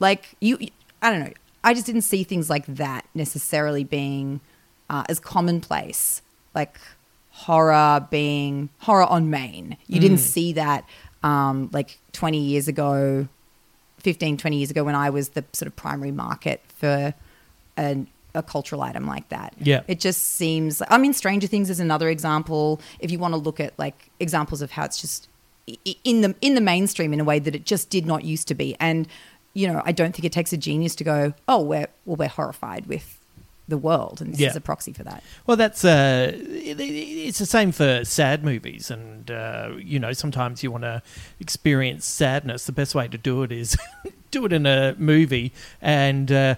like 0.00 0.34
you. 0.40 0.58
I 1.00 1.10
don't 1.10 1.20
know. 1.20 1.32
I 1.62 1.74
just 1.74 1.86
didn't 1.86 2.02
see 2.02 2.24
things 2.24 2.50
like 2.50 2.66
that 2.66 3.04
necessarily 3.14 3.84
being 3.84 4.40
uh, 4.90 5.04
as 5.08 5.20
commonplace. 5.20 6.22
Like 6.54 6.78
horror 7.30 8.06
being 8.10 8.68
horror 8.80 9.04
on 9.04 9.30
main. 9.30 9.76
You 9.86 10.00
didn't 10.00 10.18
see 10.18 10.52
that 10.54 10.84
um, 11.22 11.70
like 11.72 11.98
20 12.12 12.38
years 12.38 12.66
ago, 12.66 13.28
15, 13.98 14.36
20 14.36 14.56
years 14.56 14.70
ago 14.70 14.82
when 14.82 14.96
I 14.96 15.10
was 15.10 15.30
the 15.30 15.44
sort 15.52 15.68
of 15.68 15.76
primary 15.76 16.10
market 16.10 16.60
for 16.76 17.14
an, 17.76 18.08
a 18.34 18.42
cultural 18.42 18.82
item 18.82 19.06
like 19.06 19.28
that. 19.30 19.54
Yeah. 19.60 19.80
It 19.88 20.00
just 20.00 20.22
seems, 20.36 20.82
I 20.88 20.98
mean, 20.98 21.12
Stranger 21.12 21.46
Things 21.46 21.70
is 21.70 21.80
another 21.80 22.08
example. 22.08 22.80
If 23.00 23.10
you 23.10 23.18
want 23.18 23.32
to 23.34 23.38
look 23.38 23.58
at 23.60 23.78
like 23.78 24.10
examples 24.20 24.62
of 24.62 24.70
how 24.72 24.84
it's 24.84 25.00
just 25.00 25.28
in 26.04 26.20
the, 26.22 26.34
in 26.40 26.54
the 26.54 26.60
mainstream 26.60 27.12
in 27.12 27.20
a 27.20 27.24
way 27.24 27.38
that 27.38 27.54
it 27.54 27.64
just 27.64 27.90
did 27.90 28.06
not 28.06 28.24
used 28.24 28.48
to 28.48 28.54
be. 28.54 28.76
And, 28.80 29.08
you 29.54 29.66
know, 29.66 29.82
I 29.84 29.92
don't 29.92 30.14
think 30.14 30.24
it 30.24 30.32
takes 30.32 30.52
a 30.52 30.56
genius 30.56 30.94
to 30.96 31.04
go, 31.04 31.34
oh, 31.48 31.62
we're, 31.62 31.88
well, 32.04 32.16
we're 32.16 32.28
horrified 32.28 32.86
with 32.86 33.14
the 33.66 33.76
world. 33.76 34.22
And 34.22 34.32
this 34.32 34.40
Yeah. 34.40 34.48
is 34.48 34.56
a 34.56 34.62
proxy 34.62 34.94
for 34.94 35.02
that. 35.04 35.22
Well, 35.46 35.56
that's 35.58 35.84
uh, 35.84 36.32
it- 36.34 36.80
it- 36.80 36.82
it's 37.28 37.38
the 37.38 37.44
same 37.44 37.70
for 37.70 38.02
sad 38.02 38.42
movies, 38.42 38.90
and 38.90 39.30
uh, 39.30 39.72
you 39.78 39.98
know 39.98 40.14
sometimes 40.14 40.62
you 40.62 40.70
want 40.70 40.84
to 40.84 41.02
experience 41.38 42.06
sadness. 42.06 42.64
The 42.64 42.72
best 42.72 42.94
way 42.94 43.08
to 43.08 43.18
do 43.18 43.42
it 43.42 43.52
is 43.52 43.76
do 44.30 44.46
it 44.46 44.54
in 44.54 44.64
a 44.64 44.94
movie 44.98 45.52
and 45.82 46.32
uh, 46.32 46.54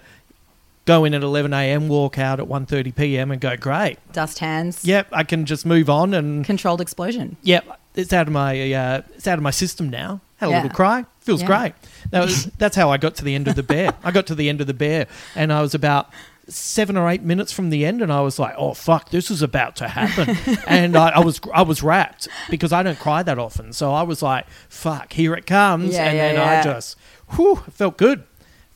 go 0.85 1.05
in 1.05 1.13
at 1.13 1.23
eleven 1.23 1.53
a.m., 1.53 1.87
walk 1.87 2.17
out 2.17 2.39
at 2.39 2.47
1.30 2.47 2.95
p.m. 2.95 3.31
and 3.31 3.39
go 3.39 3.55
great. 3.57 3.97
Dust 4.13 4.39
hands, 4.39 4.83
Yep, 4.83 5.07
I 5.11 5.23
can 5.23 5.45
just 5.45 5.65
move 5.65 5.89
on 5.89 6.13
and 6.13 6.43
controlled 6.45 6.81
explosion. 6.81 7.37
Yep, 7.43 7.65
it's 7.95 8.13
out 8.13 8.27
of 8.27 8.33
my 8.33 8.73
uh, 8.73 9.01
it's 9.15 9.27
out 9.27 9.37
of 9.37 9.43
my 9.43 9.51
system 9.51 9.89
now. 9.89 10.21
Had 10.37 10.47
a 10.47 10.51
Yeah. 10.51 10.61
little 10.63 10.75
cry. 10.75 11.05
Feels 11.19 11.41
Yeah. 11.41 11.47
great. 11.47 11.73
That 12.09 12.21
was, 12.21 12.45
that's 12.57 12.75
how 12.75 12.89
I 12.89 12.97
got 12.97 13.15
to 13.15 13.23
the 13.23 13.35
end 13.35 13.47
of 13.47 13.55
the 13.55 13.61
bear. 13.63 13.93
I 14.03 14.09
got 14.11 14.25
to 14.27 14.35
the 14.35 14.49
end 14.49 14.59
of 14.59 14.65
the 14.67 14.73
bear, 14.73 15.05
and 15.35 15.53
I 15.53 15.61
was 15.61 15.75
about 15.75 16.09
seven 16.47 16.97
or 16.97 17.07
eight 17.09 17.21
minutes 17.21 17.51
from 17.53 17.69
the 17.69 17.85
end, 17.85 18.01
and 18.01 18.11
I 18.11 18.21
was 18.21 18.39
like, 18.39 18.55
"Oh 18.57 18.73
fuck, 18.73 19.11
this 19.11 19.29
is 19.29 19.43
about 19.43 19.75
to 19.77 19.87
happen." 19.87 20.35
and 20.67 20.95
I, 20.97 21.09
I 21.09 21.19
was 21.19 21.39
I 21.53 21.61
was 21.61 21.83
wrapped 21.83 22.27
because 22.49 22.73
I 22.73 22.81
don't 22.81 22.97
cry 22.99 23.21
that 23.23 23.37
often, 23.37 23.71
so 23.73 23.93
I 23.93 24.01
was 24.01 24.21
like, 24.23 24.47
"Fuck, 24.67 25.13
here 25.13 25.35
it 25.35 25.45
comes!" 25.45 25.93
Yeah, 25.93 26.05
and 26.05 26.17
yeah, 26.17 26.27
then 26.33 26.35
yeah. 26.37 26.59
I 26.59 26.63
just, 26.63 26.97
whew, 27.35 27.57
felt 27.71 27.97
good. 27.97 28.23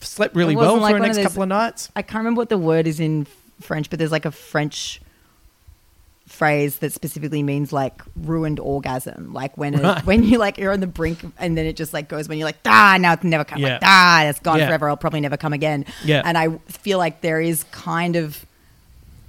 Slept 0.05 0.35
really 0.35 0.55
well 0.55 0.75
for 0.75 0.81
like 0.81 0.93
the 0.95 0.99
next 0.99 1.17
of 1.17 1.23
those- 1.23 1.31
couple 1.31 1.43
of 1.43 1.49
nights. 1.49 1.89
I 1.95 2.01
can't 2.01 2.19
remember 2.19 2.39
what 2.39 2.49
the 2.49 2.57
word 2.57 2.87
is 2.87 2.99
in 2.99 3.27
French, 3.61 3.89
but 3.89 3.99
there's 3.99 4.11
like 4.11 4.25
a 4.25 4.31
French 4.31 5.01
phrase 6.27 6.77
that 6.79 6.91
specifically 6.91 7.43
means 7.43 7.71
like 7.71 8.01
ruined 8.15 8.59
orgasm. 8.59 9.31
Like 9.31 9.55
when 9.57 9.75
it, 9.75 9.83
Right. 9.83 10.05
when 10.05 10.23
you 10.23 10.39
like 10.39 10.57
you're 10.57 10.73
on 10.73 10.79
the 10.79 10.87
brink 10.87 11.19
and 11.37 11.55
then 11.55 11.65
it 11.67 11.75
just 11.75 11.93
like 11.93 12.07
goes 12.09 12.27
when 12.27 12.39
you're 12.39 12.47
like 12.47 12.57
ah 12.65 12.97
now 12.99 13.13
it's 13.13 13.23
never 13.23 13.43
come 13.43 13.59
Yeah. 13.61 13.73
like 13.73 13.81
ah 13.83 14.23
it's 14.25 14.39
gone 14.39 14.57
Yeah. 14.59 14.67
forever. 14.67 14.89
I'll 14.89 14.97
probably 14.97 15.21
never 15.21 15.37
come 15.37 15.53
again. 15.53 15.85
Yeah. 16.03 16.23
And 16.25 16.35
I 16.37 16.57
feel 16.67 16.97
like 16.97 17.21
there 17.21 17.39
is 17.39 17.63
kind 17.71 18.15
of 18.15 18.43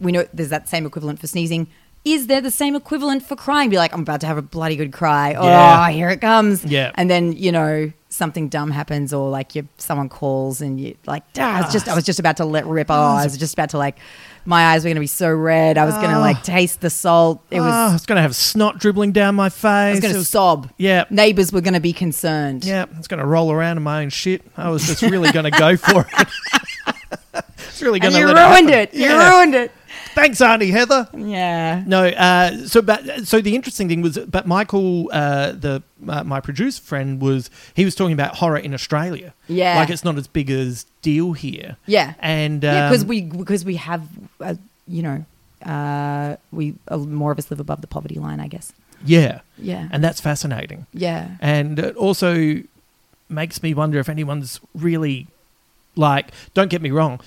we 0.00 0.10
know 0.10 0.26
there's 0.32 0.48
that 0.50 0.68
same 0.68 0.86
equivalent 0.86 1.20
for 1.20 1.26
sneezing. 1.26 1.66
Is 2.06 2.28
there 2.28 2.40
the 2.40 2.52
same 2.52 2.76
equivalent 2.76 3.26
for 3.26 3.34
crying? 3.34 3.68
Be 3.68 3.78
like, 3.78 3.92
I'm 3.92 4.00
about 4.02 4.20
to 4.20 4.28
have 4.28 4.38
a 4.38 4.42
bloody 4.42 4.76
good 4.76 4.92
cry. 4.92 5.32
Yeah. 5.32 5.86
Oh, 5.88 5.92
here 5.92 6.08
it 6.08 6.20
comes. 6.20 6.64
Yeah. 6.64 6.92
And 6.94 7.10
then, 7.10 7.32
you 7.32 7.50
know, 7.50 7.92
something 8.08 8.48
dumb 8.48 8.70
happens 8.70 9.12
or 9.12 9.28
like 9.28 9.54
you 9.56 9.68
someone 9.76 10.08
calls 10.08 10.60
and 10.60 10.80
you 10.80 10.96
like, 11.04 11.24
ah, 11.36 11.64
it's 11.64 11.72
just 11.72 11.88
I 11.88 11.94
was 11.96 12.04
just 12.04 12.20
about 12.20 12.36
to 12.36 12.44
let 12.44 12.64
rip. 12.64 12.90
Oh, 12.90 12.94
I 12.94 13.24
was 13.24 13.36
just 13.36 13.54
about 13.54 13.70
to 13.70 13.78
like 13.78 13.98
my 14.44 14.66
eyes 14.66 14.84
were 14.84 14.90
gonna 14.90 15.00
be 15.00 15.08
so 15.08 15.28
red. 15.28 15.76
I 15.76 15.84
was 15.84 15.94
gonna 15.96 16.20
like 16.20 16.36
ah. 16.36 16.42
taste 16.44 16.80
the 16.80 16.90
salt. 16.90 17.42
It 17.50 17.58
Oh, 17.58 17.64
I 17.64 17.84
was 17.86 17.92
was 17.94 18.06
going 18.06 18.16
to 18.16 18.22
have 18.22 18.36
snot 18.36 18.78
dribbling 18.78 19.10
down 19.10 19.34
my 19.34 19.48
face. 19.48 19.64
I 19.64 19.90
was 19.90 20.00
gonna 20.00 20.22
sob. 20.22 20.70
Yeah. 20.78 21.06
Neighbors 21.10 21.52
were 21.52 21.60
gonna 21.60 21.80
be 21.80 21.92
concerned. 21.92 22.64
Yeah, 22.64 22.86
it's 22.96 23.08
going 23.08 23.20
to 23.20 23.26
roll 23.26 23.50
around 23.50 23.78
in 23.78 23.82
my 23.82 24.02
own 24.02 24.10
shit. 24.10 24.42
I 24.56 24.70
was 24.70 24.86
just 24.86 25.02
really 25.02 25.32
going 25.32 25.50
to 25.50 25.58
go 25.58 25.76
for 25.76 26.06
it. 26.12 26.28
it's 27.58 27.82
really 27.82 27.98
going 27.98 28.14
And 28.14 28.20
you 28.20 28.32
ruined 28.32 28.70
it. 28.70 28.90
it. 28.92 28.94
You 28.94 29.06
Yeah. 29.06 29.30
ruined 29.30 29.54
it. 29.56 29.72
Thanks, 30.16 30.40
Auntie 30.40 30.70
Heather. 30.70 31.09
Yeah. 31.14 31.85
No, 31.87 32.07
uh, 32.07 32.66
so 32.66 32.81
but 32.81 33.26
so 33.29 33.42
the 33.42 33.55
interesting 33.55 33.87
thing 33.87 34.00
was, 34.00 34.16
but 34.18 34.46
Michael, 34.46 35.11
uh, 35.12 35.52
the 35.52 35.83
uh, 36.09 36.24
my 36.24 36.40
producer 36.40 36.81
friend 36.83 37.20
was 37.20 37.50
he 37.74 37.85
was 37.85 37.94
talking 37.94 38.14
about 38.14 38.37
horror 38.37 38.57
in 38.57 38.72
Australia. 38.72 39.35
Yeah. 39.46 39.76
like 39.76 39.90
it's 39.90 40.05
not 40.05 40.16
as 40.16 40.26
big 40.26 40.48
as 40.50 40.87
deal 41.02 41.35
here. 41.35 41.76
Yeah. 41.85 42.14
and 42.18 42.62
Yeah, 42.64 42.88
because 42.88 43.02
um, 43.02 43.09
we 43.09 43.20
because 43.42 43.62
we 43.66 43.76
have, 43.76 44.09
uh, 44.40 44.55
you 44.88 45.02
know, 45.02 45.24
uh, 45.70 46.37
we 46.50 46.74
uh, 46.88 46.96
more 46.96 47.31
of 47.33 47.38
us 47.38 47.50
live 47.50 47.61
above 47.61 47.83
the 47.83 47.87
poverty 47.87 48.18
line, 48.18 48.40
I 48.40 48.48
guess. 48.48 48.72
yeah, 49.05 49.40
Yeah. 49.59 49.87
and 49.92 50.02
that's 50.02 50.20
fascinating. 50.22 50.87
Yeah. 50.94 51.29
and 51.42 51.79
it 51.79 51.94
also 51.96 52.62
makes 53.29 53.62
me 53.62 53.74
wonder 53.74 53.98
if 53.98 54.09
anyone's 54.09 54.61
really 54.74 55.26
like 55.96 56.26
don't 56.55 56.70
get 56.70 56.81
me 56.81 56.90
wrong 56.90 57.20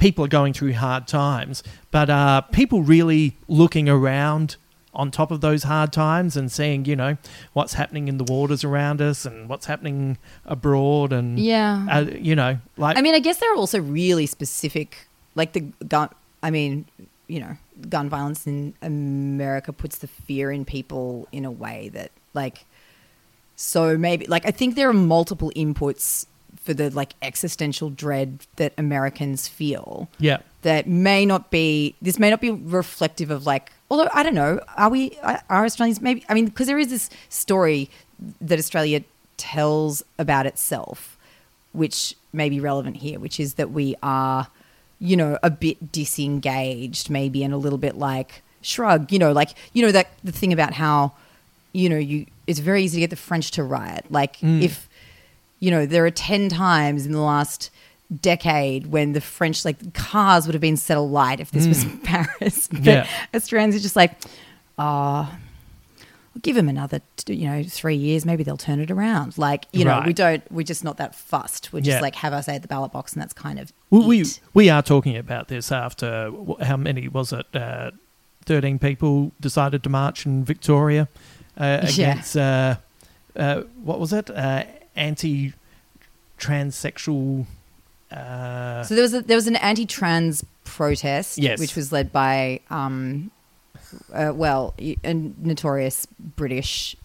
people 0.00 0.24
are 0.24 0.28
going 0.40 0.52
through 0.52 0.72
hard 0.72 1.06
times 1.06 1.62
but 1.92 2.10
are 2.10 2.42
people 2.50 2.82
really 2.82 3.36
looking 3.46 3.88
around 3.88 4.56
on 4.92 5.08
top 5.12 5.30
of 5.30 5.40
those 5.40 5.62
hard 5.62 5.92
times 5.92 6.36
and 6.36 6.50
seeing 6.50 6.84
you 6.84 6.96
know 6.96 7.16
what's 7.52 7.74
happening 7.74 8.08
in 8.08 8.18
the 8.18 8.24
waters 8.24 8.64
around 8.64 9.00
us 9.00 9.24
and 9.24 9.48
what's 9.48 9.66
happening 9.66 10.18
abroad 10.44 11.12
and 11.12 11.38
Yeah. 11.38 11.86
uh, 11.88 12.06
you 12.18 12.34
know 12.34 12.58
like 12.76 12.96
I 12.98 13.02
mean, 13.02 13.14
I 13.14 13.20
guess 13.20 13.38
there 13.38 13.52
are 13.52 13.56
also 13.56 13.78
really 13.78 14.26
specific, 14.26 15.06
like 15.36 15.52
the 15.52 15.60
gun. 15.86 16.08
I 16.42 16.50
mean, 16.50 16.86
you 17.28 17.38
know, 17.38 17.56
gun 17.88 18.08
violence 18.08 18.46
in 18.48 18.74
America 18.82 19.72
puts 19.72 19.98
the 19.98 20.08
fear 20.08 20.50
in 20.50 20.64
people 20.64 21.28
in 21.30 21.44
a 21.44 21.50
way 21.50 21.90
that, 21.92 22.10
like, 22.34 22.64
so 23.56 23.96
maybe, 23.98 24.26
like, 24.26 24.46
I 24.46 24.50
think 24.50 24.74
there 24.74 24.88
are 24.88 24.94
multiple 24.94 25.52
inputs 25.54 26.26
for 26.70 26.74
the 26.74 26.88
like 26.90 27.14
existential 27.20 27.90
dread 27.90 28.46
that 28.54 28.72
Americans 28.78 29.48
feel. 29.48 30.08
yeah. 30.20 30.38
That 30.62 30.86
may 30.86 31.26
not 31.26 31.50
be 31.50 31.96
this 32.00 32.16
may 32.16 32.30
not 32.30 32.40
be 32.40 32.50
reflective 32.50 33.30
of 33.30 33.46
like 33.46 33.72
although 33.90 34.10
i 34.12 34.22
don't 34.22 34.34
know 34.34 34.60
are 34.76 34.90
we 34.90 35.18
are 35.22 35.64
australians 35.64 36.02
maybe 36.02 36.22
i 36.28 36.34
mean 36.34 36.44
because 36.44 36.66
there 36.66 36.78
is 36.78 36.90
this 36.90 37.08
story 37.30 37.88
that 38.42 38.58
australia 38.58 39.02
tells 39.38 40.04
about 40.18 40.44
itself 40.44 41.16
which 41.72 42.14
may 42.34 42.50
be 42.50 42.60
relevant 42.60 42.98
here 42.98 43.18
which 43.18 43.40
is 43.40 43.54
that 43.54 43.70
we 43.70 43.96
are 44.02 44.48
you 44.98 45.16
know 45.16 45.38
a 45.42 45.48
bit 45.48 45.90
disengaged 45.90 47.08
maybe 47.08 47.42
and 47.42 47.54
a 47.54 47.56
little 47.56 47.78
bit 47.78 47.96
like 47.96 48.42
shrug 48.60 49.10
you 49.10 49.18
know 49.18 49.32
like 49.32 49.56
you 49.72 49.80
know 49.80 49.90
that 49.90 50.08
the 50.22 50.30
thing 50.30 50.52
about 50.52 50.74
how 50.74 51.10
you 51.72 51.88
know 51.88 51.96
you 51.96 52.26
it's 52.50 52.58
very 52.58 52.82
easy 52.82 52.96
to 52.96 53.00
get 53.00 53.10
the 53.10 53.16
french 53.16 53.52
to 53.52 53.62
riot. 53.62 54.06
Like 54.10 54.38
mm. 54.38 54.60
if 54.60 54.88
you 55.60 55.70
know, 55.70 55.86
there 55.86 56.04
are 56.04 56.10
10 56.10 56.48
times 56.48 57.06
in 57.06 57.12
the 57.12 57.20
last 57.20 57.70
decade 58.20 58.86
when 58.88 59.12
the 59.12 59.20
French, 59.20 59.64
like, 59.64 59.94
cars 59.94 60.46
would 60.46 60.54
have 60.54 60.60
been 60.60 60.76
set 60.76 60.96
alight 60.96 61.38
if 61.38 61.50
this 61.52 61.66
was 61.68 61.84
Paris. 62.02 62.66
But 62.68 62.80
Yeah. 62.82 63.06
Australians 63.34 63.76
are 63.76 63.80
just 63.80 63.94
like, 63.94 64.12
oh, 64.78 65.30
we'll 66.34 66.40
give 66.42 66.56
them 66.56 66.68
another, 66.68 67.00
you 67.28 67.46
know, 67.46 67.62
three 67.62 67.94
years. 67.94 68.24
Maybe 68.26 68.42
they'll 68.42 68.56
turn 68.56 68.80
it 68.80 68.90
around. 68.90 69.38
Like, 69.38 69.66
you 69.72 69.84
know, 69.84 69.92
Right. 69.98 70.06
we 70.06 70.12
don't, 70.12 70.42
we're 70.50 70.64
just 70.64 70.82
not 70.82 70.96
that 70.96 71.14
fussed. 71.14 71.72
We're 71.72 71.80
just 71.80 71.96
Yeah. 71.96 72.00
like, 72.00 72.16
have 72.16 72.32
our 72.32 72.42
say 72.42 72.56
at 72.56 72.62
the 72.62 72.68
ballot 72.68 72.90
box, 72.92 73.12
and 73.12 73.22
that's 73.22 73.32
kind 73.34 73.58
of. 73.60 73.72
Well, 73.90 74.06
we 74.08 74.24
we 74.54 74.70
are 74.70 74.82
talking 74.82 75.16
about 75.16 75.46
this 75.48 75.70
after 75.70 76.32
how 76.62 76.76
many 76.76 77.06
was 77.08 77.32
it? 77.32 77.46
Uh, 77.54 77.90
Thirteen 78.46 78.78
people 78.78 79.32
decided 79.40 79.82
to 79.84 79.90
march 79.90 80.24
in 80.26 80.44
Victoria 80.44 81.08
uh, 81.58 81.80
Yeah. 81.84 81.88
against 82.12 82.36
uh, 82.36 82.76
uh, 83.36 83.60
what 83.84 84.00
was 84.00 84.12
it? 84.14 84.30
Anti 85.00 85.52
transsexual. 86.38 87.46
Uh, 88.10 88.82
So 88.84 88.94
there 88.94 89.02
was 89.02 89.14
a, 89.14 89.22
there 89.22 89.36
was 89.36 89.46
an 89.46 89.56
anti-trans 89.56 90.44
protest, 90.64 91.38
Yes. 91.38 91.58
which 91.60 91.76
was 91.76 91.92
led 91.92 92.12
by, 92.12 92.60
um, 92.70 93.30
uh, 94.12 94.32
well, 94.34 94.74
a 95.04 95.14
notorious 95.14 96.06
British 96.36 96.96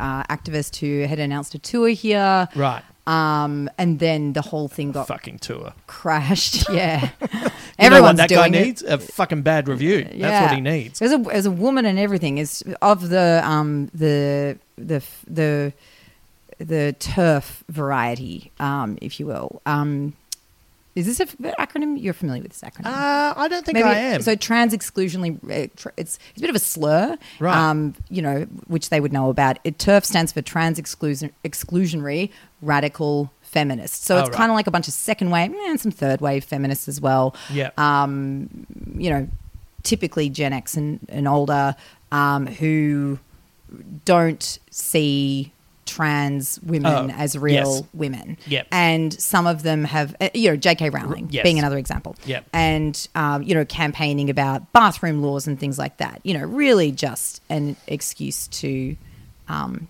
uh, 0.00 0.22
activist 0.24 0.76
who 0.76 1.06
had 1.06 1.18
announced 1.18 1.54
a 1.54 1.58
tour 1.58 1.88
here, 1.88 2.48
right, 2.56 2.82
um, 3.06 3.68
and 3.78 3.98
then 3.98 4.32
the 4.34 4.40
whole 4.42 4.68
thing 4.68 4.92
got 4.92 5.06
fucking 5.08 5.38
tour. 5.38 5.72
crashed. 5.86 6.68
Yeah, 6.72 7.10
You 7.20 7.90
know 7.90 8.02
what 8.02 8.16
everyone's 8.16 8.16
that 8.18 8.30
guy 8.30 8.46
it. 8.46 8.50
needs? 8.52 8.82
A 8.82 8.98
fucking 8.98 9.42
bad 9.42 9.68
review. 9.68 10.04
That's 10.04 10.46
what 10.46 10.54
he 10.54 10.60
needs. 10.60 11.02
As 11.02 11.12
a 11.12 11.18
as 11.32 11.46
a 11.46 11.50
woman 11.50 11.84
and 11.86 11.98
everything 11.98 12.38
is 12.38 12.62
of 12.80 13.08
the 13.08 13.40
um 13.44 13.90
the 13.94 14.56
the 14.76 15.02
the 15.28 15.72
the 16.62 16.94
TERF 16.98 17.62
variety, 17.68 18.50
um, 18.60 18.98
if 19.00 19.18
you 19.20 19.26
will. 19.26 19.60
Um, 19.66 20.14
is 20.94 21.06
this 21.06 21.20
a 21.20 21.22
f- 21.22 21.36
acronym? 21.58 22.00
You're 22.00 22.12
familiar 22.12 22.42
with 22.42 22.52
this 22.52 22.60
acronym? 22.60 22.86
Uh, 22.86 23.32
I 23.36 23.48
don't 23.48 23.64
think 23.64 23.76
Maybe- 23.76 23.88
I 23.88 23.94
am. 23.98 24.20
So 24.22 24.34
trans 24.34 24.74
exclusionally, 24.74 25.36
uh, 25.44 25.68
it's 25.96 26.18
it's 26.18 26.18
a 26.36 26.40
bit 26.40 26.50
of 26.50 26.56
a 26.56 26.58
slur, 26.58 27.16
Right. 27.40 27.56
Um, 27.56 27.94
you 28.10 28.20
know, 28.20 28.42
which 28.66 28.90
they 28.90 29.00
would 29.00 29.12
know 29.12 29.30
about. 29.30 29.58
It 29.64 29.78
TERF 29.78 30.04
stands 30.04 30.32
for 30.32 30.42
trans 30.42 30.78
exclusion 30.78 31.32
exclusionary 31.44 32.28
radical 32.60 33.30
feminists. 33.40 34.04
So 34.06 34.16
Oh, 34.16 34.20
it's 34.20 34.28
right. 34.30 34.36
kind 34.36 34.50
of 34.50 34.54
like 34.54 34.66
a 34.66 34.70
bunch 34.70 34.86
of 34.86 34.92
second 34.94 35.30
wave 35.30 35.54
and 35.66 35.80
some 35.80 35.92
third 35.92 36.20
wave 36.20 36.44
feminists 36.44 36.88
as 36.88 37.00
well. 37.00 37.34
Yeah. 37.50 37.70
Um, 37.78 38.66
you 38.96 39.08
know, 39.10 39.28
typically 39.82 40.28
Gen 40.28 40.52
X 40.52 40.74
and, 40.76 41.00
and 41.08 41.26
older, 41.26 41.74
um, 42.12 42.46
who 42.46 43.18
don't 44.04 44.58
see 44.70 45.52
trans 45.94 46.58
women 46.62 47.10
Oh, 47.10 47.14
as 47.14 47.36
real 47.36 47.54
yes. 47.76 47.82
women. 47.92 48.36
Yep. 48.46 48.66
And 48.72 49.12
some 49.12 49.46
of 49.46 49.62
them 49.62 49.84
have, 49.84 50.14
uh, 50.20 50.28
you 50.34 50.50
know, 50.50 50.56
J.K. 50.56 50.90
Rowling 50.90 51.28
yes. 51.30 51.42
being 51.42 51.58
another 51.58 51.78
example. 51.78 52.16
Yep. 52.24 52.46
And, 52.52 53.08
um, 53.14 53.42
you 53.42 53.54
know, 53.54 53.64
campaigning 53.64 54.30
about 54.30 54.72
bathroom 54.72 55.22
laws 55.22 55.46
and 55.46 55.58
things 55.60 55.78
like 55.78 55.98
that. 55.98 56.20
You 56.24 56.34
know, 56.38 56.44
really 56.44 56.90
just 56.92 57.42
an 57.50 57.76
excuse 57.86 58.48
to, 58.48 58.96
um, 59.48 59.88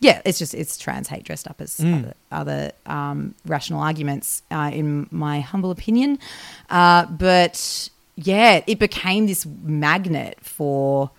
yeah, 0.00 0.22
it's 0.24 0.38
just, 0.38 0.54
it's 0.54 0.76
trans 0.78 1.08
hate 1.08 1.24
dressed 1.24 1.48
up 1.48 1.60
as 1.60 1.76
Mm. 1.78 1.98
other, 1.98 2.14
other 2.32 2.72
um, 2.86 3.34
rational 3.46 3.80
arguments, 3.80 4.42
uh, 4.50 4.70
in 4.72 5.08
my 5.10 5.40
humble 5.40 5.70
opinion. 5.70 6.18
Uh, 6.70 7.06
but 7.06 7.88
yeah, 8.16 8.62
it 8.66 8.78
became 8.78 9.26
this 9.26 9.46
magnet 9.62 10.38
for 10.40 11.10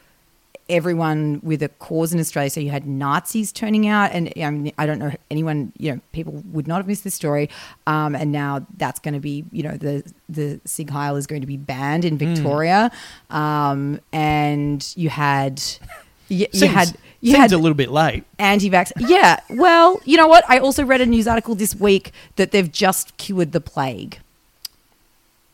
everyone 0.70 1.42
with 1.44 1.64
a 1.64 1.70
cause 1.70 2.14
in 2.14 2.20
Australia. 2.20 2.50
So 2.50 2.60
you 2.60 2.70
had 2.70 2.86
Nazis 2.88 3.52
turning 3.52 3.88
out, 3.88 4.12
and 4.12 4.32
I, 4.38 4.50
mean, 4.52 4.72
I 4.78 4.86
don't 4.86 5.00
know 5.00 5.12
anyone. 5.32 5.74
You 5.78 5.96
know, 5.96 6.02
people 6.12 6.44
would 6.52 6.68
not 6.68 6.78
have 6.78 6.88
missed 6.88 7.04
this 7.04 7.16
story. 7.16 7.50
Um, 7.88 8.16
and 8.16 8.32
now 8.32 8.66
that's 8.78 9.00
going 9.00 9.16
to 9.16 9.20
be, 9.20 9.46
you 9.52 9.64
know, 9.64 9.76
the 9.78 10.04
the 10.30 10.62
Sieg 10.66 10.90
Heil 10.90 11.16
is 11.16 11.28
going 11.28 11.42
to 11.42 11.48
be 11.48 11.58
banned 11.58 12.06
in 12.06 12.18
Victoria. 12.18 12.92
Um, 13.30 14.00
and 14.14 14.94
you 14.96 15.10
had, 15.10 15.62
you, 16.28 16.46
you 16.52 16.68
had, 16.68 16.96
you 17.20 17.32
seems 17.34 17.42
had 17.42 17.52
a 17.52 17.58
little 17.58 17.76
bit 17.76 17.90
late. 17.90 18.24
anti-vax. 18.38 18.92
Yeah. 19.00 19.40
Well, 19.50 20.00
you 20.06 20.18
know 20.18 20.28
what? 20.28 20.44
I 20.48 20.60
also 20.60 20.86
read 20.86 21.02
a 21.02 21.06
news 21.06 21.28
article 21.28 21.56
this 21.56 21.76
week 21.76 22.12
that 22.36 22.52
they've 22.52 22.72
just 22.72 23.18
cured 23.18 23.52
the 23.52 23.62
plague. 23.62 24.20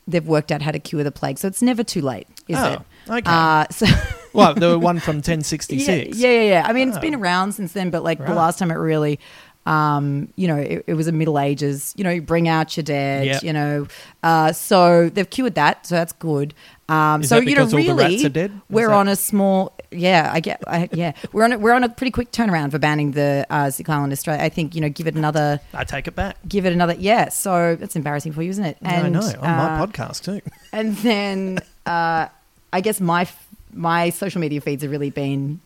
They've 0.08 0.28
worked 0.28 0.51
out 0.51 0.62
how 0.62 0.71
to 0.71 0.78
cure 0.80 1.04
the 1.04 1.12
plague, 1.12 1.39
so 1.39 1.47
it's 1.47 1.63
never 1.63 1.84
too 1.84 2.01
late, 2.01 2.28
is 2.47 2.58
Oh, 2.60 2.73
it? 2.73 2.82
Okay. 3.09 3.21
Uh, 3.25 3.65
so 3.71 3.85
Well, 4.33 4.53
the 4.53 4.77
one 4.77 4.99
from 4.99 5.15
1066. 5.23 6.17
yeah, 6.17 6.29
yeah, 6.29 6.41
yeah. 6.41 6.65
I 6.67 6.73
mean, 6.73 6.89
it's 6.89 6.99
been 6.99 7.15
around 7.15 7.53
since 7.53 7.71
then, 7.71 7.89
but 7.89 8.03
like 8.03 8.17
the 8.19 8.33
last 8.33 8.59
time 8.59 8.69
it 8.69 8.75
really, 8.75 9.19
um, 9.65 10.27
you 10.35 10.47
know, 10.47 10.57
it, 10.57 10.83
it 10.87 10.93
was 10.93 11.07
a 11.07 11.11
Middle 11.13 11.39
Ages. 11.39 11.93
You 11.95 12.03
know, 12.03 12.09
you 12.09 12.21
bring 12.21 12.47
out 12.47 12.75
your 12.75 12.83
dead. 12.83 13.25
Yep. 13.27 13.43
You 13.43 13.53
know, 13.53 13.87
uh, 14.23 14.51
so 14.51 15.09
they've 15.09 15.29
cured 15.29 15.55
that, 15.55 15.87
so 15.87 15.95
that's 15.95 16.13
good. 16.13 16.53
Um, 16.87 17.23
so 17.23 17.37
you 17.39 17.55
know, 17.55 17.65
because 17.65 17.73
all 17.73 17.79
the 17.79 17.87
really, 17.87 18.13
rats 18.15 18.25
are 18.25 18.29
dead? 18.29 18.61
We're 18.69 18.89
that- 18.89 18.93
on 18.93 19.07
a 19.07 19.15
small. 19.15 19.73
Yeah, 19.91 20.29
I 20.31 20.41
get. 20.41 20.61
I, 20.67 20.89
yeah, 20.91 21.13
we're 21.31 21.45
on 21.45 21.53
a, 21.53 21.57
we're 21.57 21.73
on 21.73 21.83
a 21.85 21.89
pretty 21.89 22.11
quick 22.11 22.31
turnaround 22.33 22.71
for 22.71 22.79
banning 22.79 23.11
the 23.11 23.47
uh, 23.49 23.71
Island 23.87 24.11
Australia. 24.11 24.43
I 24.43 24.49
think 24.49 24.75
you 24.75 24.81
know, 24.81 24.89
give 24.89 25.07
it 25.07 25.15
another, 25.15 25.61
I 25.73 25.85
take 25.85 26.07
it 26.07 26.15
back. 26.15 26.35
give 26.47 26.65
it 26.65 26.73
another. 26.73 26.93
Yeah, 26.99 27.29
so 27.29 27.75
that's 27.75 27.95
embarrassing 27.95 28.33
for 28.33 28.43
you, 28.43 28.49
isn't 28.49 28.65
it? 28.65 28.77
I 28.83 29.07
know. 29.07 29.21
On 29.21 29.39
my 29.39 29.79
uh, 29.79 29.87
podcast, 29.87 30.23
too. 30.23 30.41
and 30.73 30.95
then 30.97 31.59
uh, 31.85 32.27
I 32.73 32.82
guess 32.82 32.99
my 33.01 33.28
my 33.73 34.10
social 34.10 34.39
media 34.41 34.62
feeds 34.62 34.84
have 34.84 34.91
really 34.91 35.10
been 35.10 35.60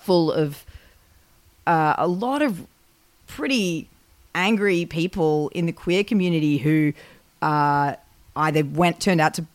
full 0.00 0.32
of 0.32 0.64
uh, 1.66 1.94
a 1.98 2.06
lot 2.06 2.42
of 2.42 2.66
pretty 3.26 3.88
angry 4.34 4.84
people 4.86 5.50
in 5.54 5.66
the 5.66 5.72
queer 5.72 6.02
community 6.04 6.56
who 6.58 6.92
uh, 7.42 7.94
either 8.36 8.64
went 8.64 9.00
turned 9.00 9.20
out 9.20 9.34
to 9.34 9.46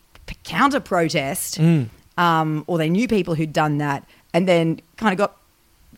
counter 0.44 0.80
protest. 0.80 1.58
Mm. 1.58 1.88
um, 2.18 2.64
or 2.66 2.78
they 2.78 2.88
knew 2.90 3.08
people 3.08 3.34
who'd 3.34 3.52
done 3.52 3.78
that, 3.78 4.04
and 4.34 4.46
then 4.48 4.80
kind 4.96 5.12
of 5.12 5.18
got, 5.18 5.36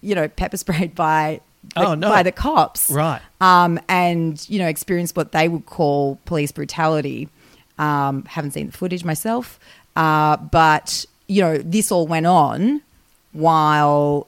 you 0.01 0.15
know, 0.15 0.29
pepper 0.29 0.57
sprayed 0.57 0.95
by 0.95 1.41
the, 1.75 1.87
Oh, 1.89 1.95
no. 1.95 2.09
by 2.09 2.23
the 2.23 2.33
cops, 2.33 2.91
Right. 2.91 3.21
Um, 3.41 3.79
and 3.89 4.45
you 4.49 4.59
know, 4.59 4.67
experienced 4.69 5.17
what 5.17 5.33
they 5.33 5.49
would 5.49 5.67
call 5.67 6.19
police 6.27 6.53
brutality. 6.53 7.29
Um, 7.79 8.25
haven't 8.27 8.51
seen 8.53 8.67
the 8.67 8.73
footage 8.73 9.05
myself, 9.05 9.59
uh, 9.97 10.37
but 10.37 11.05
you 11.27 11.41
know, 11.43 11.59
this 11.59 11.93
all 11.93 12.07
went 12.07 12.27
on 12.27 12.83
while 13.33 14.27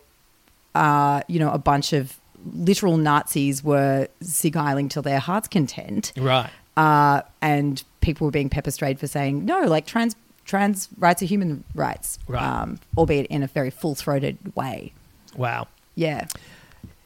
uh, 0.75 1.21
you 1.29 1.39
know, 1.39 1.51
a 1.51 1.59
bunch 1.59 1.93
of 1.93 2.19
literal 2.55 2.97
Nazis 2.97 3.63
were 3.63 4.09
sigiling 4.23 4.89
till 4.89 5.03
their 5.03 5.19
heart's 5.19 5.49
content. 5.49 6.13
Right. 6.17 6.49
Uh, 6.77 7.23
and 7.43 7.83
people 8.01 8.27
were 8.27 8.31
being 8.31 8.49
pepper 8.49 8.71
sprayed 8.71 8.99
for 8.99 9.07
saying, 9.07 9.45
no, 9.45 9.61
like 9.63 9.87
trans 9.87 10.17
trans 10.45 10.89
rights 10.99 11.23
are 11.23 11.27
human 11.27 11.63
rights, 11.75 12.19
Right. 12.27 12.43
um, 12.43 12.81
albeit 12.97 13.27
in 13.27 13.43
a 13.43 13.47
very 13.47 13.71
full 13.71 13.95
throated 13.95 14.39
way. 14.57 14.93
Wow. 15.37 15.69
Yeah. 15.95 16.27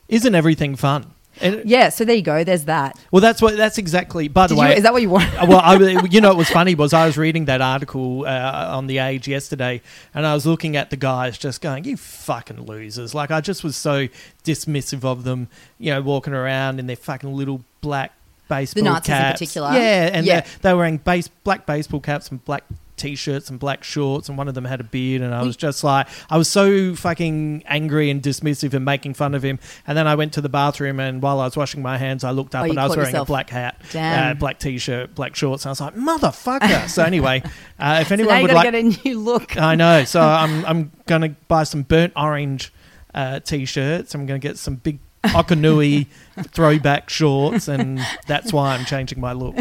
Isn't 0.08 0.34
everything 0.34 0.76
fun? 0.76 1.10
And, 1.40 1.68
Yeah, 1.68 1.88
so 1.90 2.04
there 2.04 2.16
you 2.16 2.22
go. 2.22 2.44
There's 2.44 2.64
that. 2.64 2.98
Well, 3.10 3.20
that's 3.20 3.42
what. 3.42 3.56
That's 3.56 3.78
exactly. 3.78 4.28
By 4.28 4.46
the 4.46 4.54
Did 4.54 4.60
you, 4.60 4.68
way, 4.68 4.76
is 4.76 4.82
that 4.82 4.92
what 4.92 5.02
you 5.02 5.10
want? 5.10 5.32
Well, 5.46 5.60
I, 5.60 5.76
you 6.10 6.20
know, 6.20 6.28
what 6.28 6.38
was 6.38 6.50
funny 6.50 6.74
was 6.74 6.92
I 6.92 7.06
was 7.06 7.16
reading 7.16 7.46
that 7.46 7.60
article 7.60 8.24
uh, 8.26 8.68
on 8.70 8.86
the 8.86 8.98
Age 8.98 9.28
yesterday, 9.28 9.82
and 10.14 10.26
I 10.26 10.34
was 10.34 10.46
looking 10.46 10.76
at 10.76 10.90
the 10.90 10.96
guys 10.96 11.38
just 11.38 11.60
going, 11.60 11.84
"You 11.84 11.96
fucking 11.96 12.62
losers!" 12.62 13.14
Like 13.14 13.30
I 13.30 13.40
just 13.40 13.64
was 13.64 13.76
so 13.76 14.08
dismissive 14.44 15.04
of 15.04 15.24
them, 15.24 15.48
you 15.78 15.92
know, 15.92 16.02
walking 16.02 16.32
around 16.32 16.78
in 16.78 16.86
their 16.86 16.96
fucking 16.96 17.32
little 17.32 17.62
black 17.80 18.12
baseball 18.48 18.82
caps. 18.84 19.06
the 19.06 19.12
Nazis 19.12 19.26
in 19.26 19.32
particular? 19.32 19.72
yeah, 19.72 20.10
and 20.12 20.26
Yeah. 20.26 20.40
They, 20.40 20.48
they 20.62 20.72
were 20.72 20.78
wearing 20.78 20.98
base 20.98 21.28
black 21.28 21.66
baseball 21.66 22.00
caps 22.00 22.30
and 22.30 22.44
black 22.44 22.64
t-shirts 22.96 23.50
and 23.50 23.58
black 23.58 23.84
shorts 23.84 24.28
and 24.28 24.38
one 24.38 24.48
of 24.48 24.54
them 24.54 24.64
had 24.64 24.80
a 24.80 24.84
beard 24.84 25.20
and 25.22 25.34
I 25.34 25.42
was 25.42 25.56
just 25.56 25.84
like 25.84 26.08
I 26.30 26.38
was 26.38 26.48
so 26.48 26.94
fucking 26.94 27.62
angry 27.66 28.08
and 28.10 28.22
dismissive 28.22 28.72
and 28.74 28.84
making 28.84 29.14
fun 29.14 29.34
of 29.34 29.42
him 29.44 29.58
and 29.86 29.96
then 29.98 30.06
I 30.06 30.14
went 30.14 30.32
to 30.34 30.40
the 30.40 30.48
bathroom 30.48 30.98
and 30.98 31.20
while 31.22 31.40
I 31.40 31.44
was 31.44 31.56
washing 31.56 31.82
my 31.82 31.98
hands 31.98 32.24
I 32.24 32.30
looked 32.30 32.54
up 32.54 32.64
Oh, 32.66 32.70
and 32.70 32.80
I 32.80 32.86
was 32.86 32.96
wearing 32.96 33.10
yourself. 33.10 33.28
a 33.28 33.30
black 33.30 33.50
hat 33.50 33.80
uh, 33.94 34.34
black 34.34 34.58
t-shirt, 34.58 35.14
black 35.14 35.34
shorts. 35.36 35.64
And 35.64 35.68
I 35.68 35.72
was 35.72 35.80
like, 35.80 35.94
motherfucker. 35.94 36.88
so 36.88 37.02
anyway, 37.02 37.42
uh, 37.78 37.98
if 38.00 38.10
anyone 38.12 38.36
you 38.36 38.42
would 38.42 38.52
like, 38.52 38.66
to 38.66 38.72
get 38.72 38.84
a 38.98 39.02
new 39.08 39.18
look. 39.20 39.56
I 39.56 39.74
know. 39.74 40.04
So 40.04 40.20
I'm 40.42 40.64
I'm 40.64 40.92
gonna 41.06 41.36
buy 41.48 41.64
some 41.64 41.82
burnt 41.82 42.12
orange 42.16 42.72
uh, 43.14 43.40
t-shirts. 43.40 44.14
I'm 44.14 44.26
gonna 44.26 44.38
get 44.38 44.58
some 44.58 44.76
big 44.76 44.98
Okanui 45.26 46.06
throwback 46.50 47.10
shorts, 47.10 47.68
and 47.68 48.00
that's 48.26 48.52
why 48.52 48.74
I'm 48.74 48.84
changing 48.84 49.20
my 49.20 49.32
look. 49.32 49.56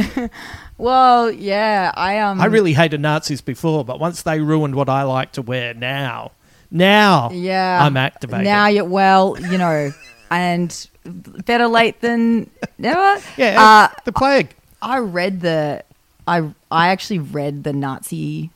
Well, 0.77 1.31
yeah, 1.31 1.91
I 1.95 2.19
um, 2.19 2.41
I 2.41 2.45
really 2.45 2.73
hated 2.73 2.99
Nazis 3.01 3.41
before, 3.41 3.85
but 3.85 3.99
once 3.99 4.21
they 4.23 4.39
ruined 4.41 4.75
what 4.75 4.89
I 4.89 5.03
like 5.03 5.31
to 5.33 5.41
wear, 5.41 5.73
now, 5.73 6.31
now, 6.69 7.29
yeah, 7.31 7.83
I'm 7.85 7.95
activated. 7.97 8.43
now. 8.45 8.67
You 8.67 8.83
well, 8.83 9.37
you 9.39 9.57
know, 9.57 9.93
and 10.29 10.87
better 11.45 11.67
late 11.67 12.01
than 12.01 12.49
never. 12.77 13.21
yeah, 13.37 13.61
Uh, 13.61 13.87
the 14.03 14.11
plague. 14.11 14.53
I 14.81 14.99
read 14.99 15.39
the, 15.41 15.83
I 16.27 16.49
I 16.69 16.89
actually 16.89 17.19
read 17.19 17.63
the 17.63 17.71
Nazi 17.73 18.49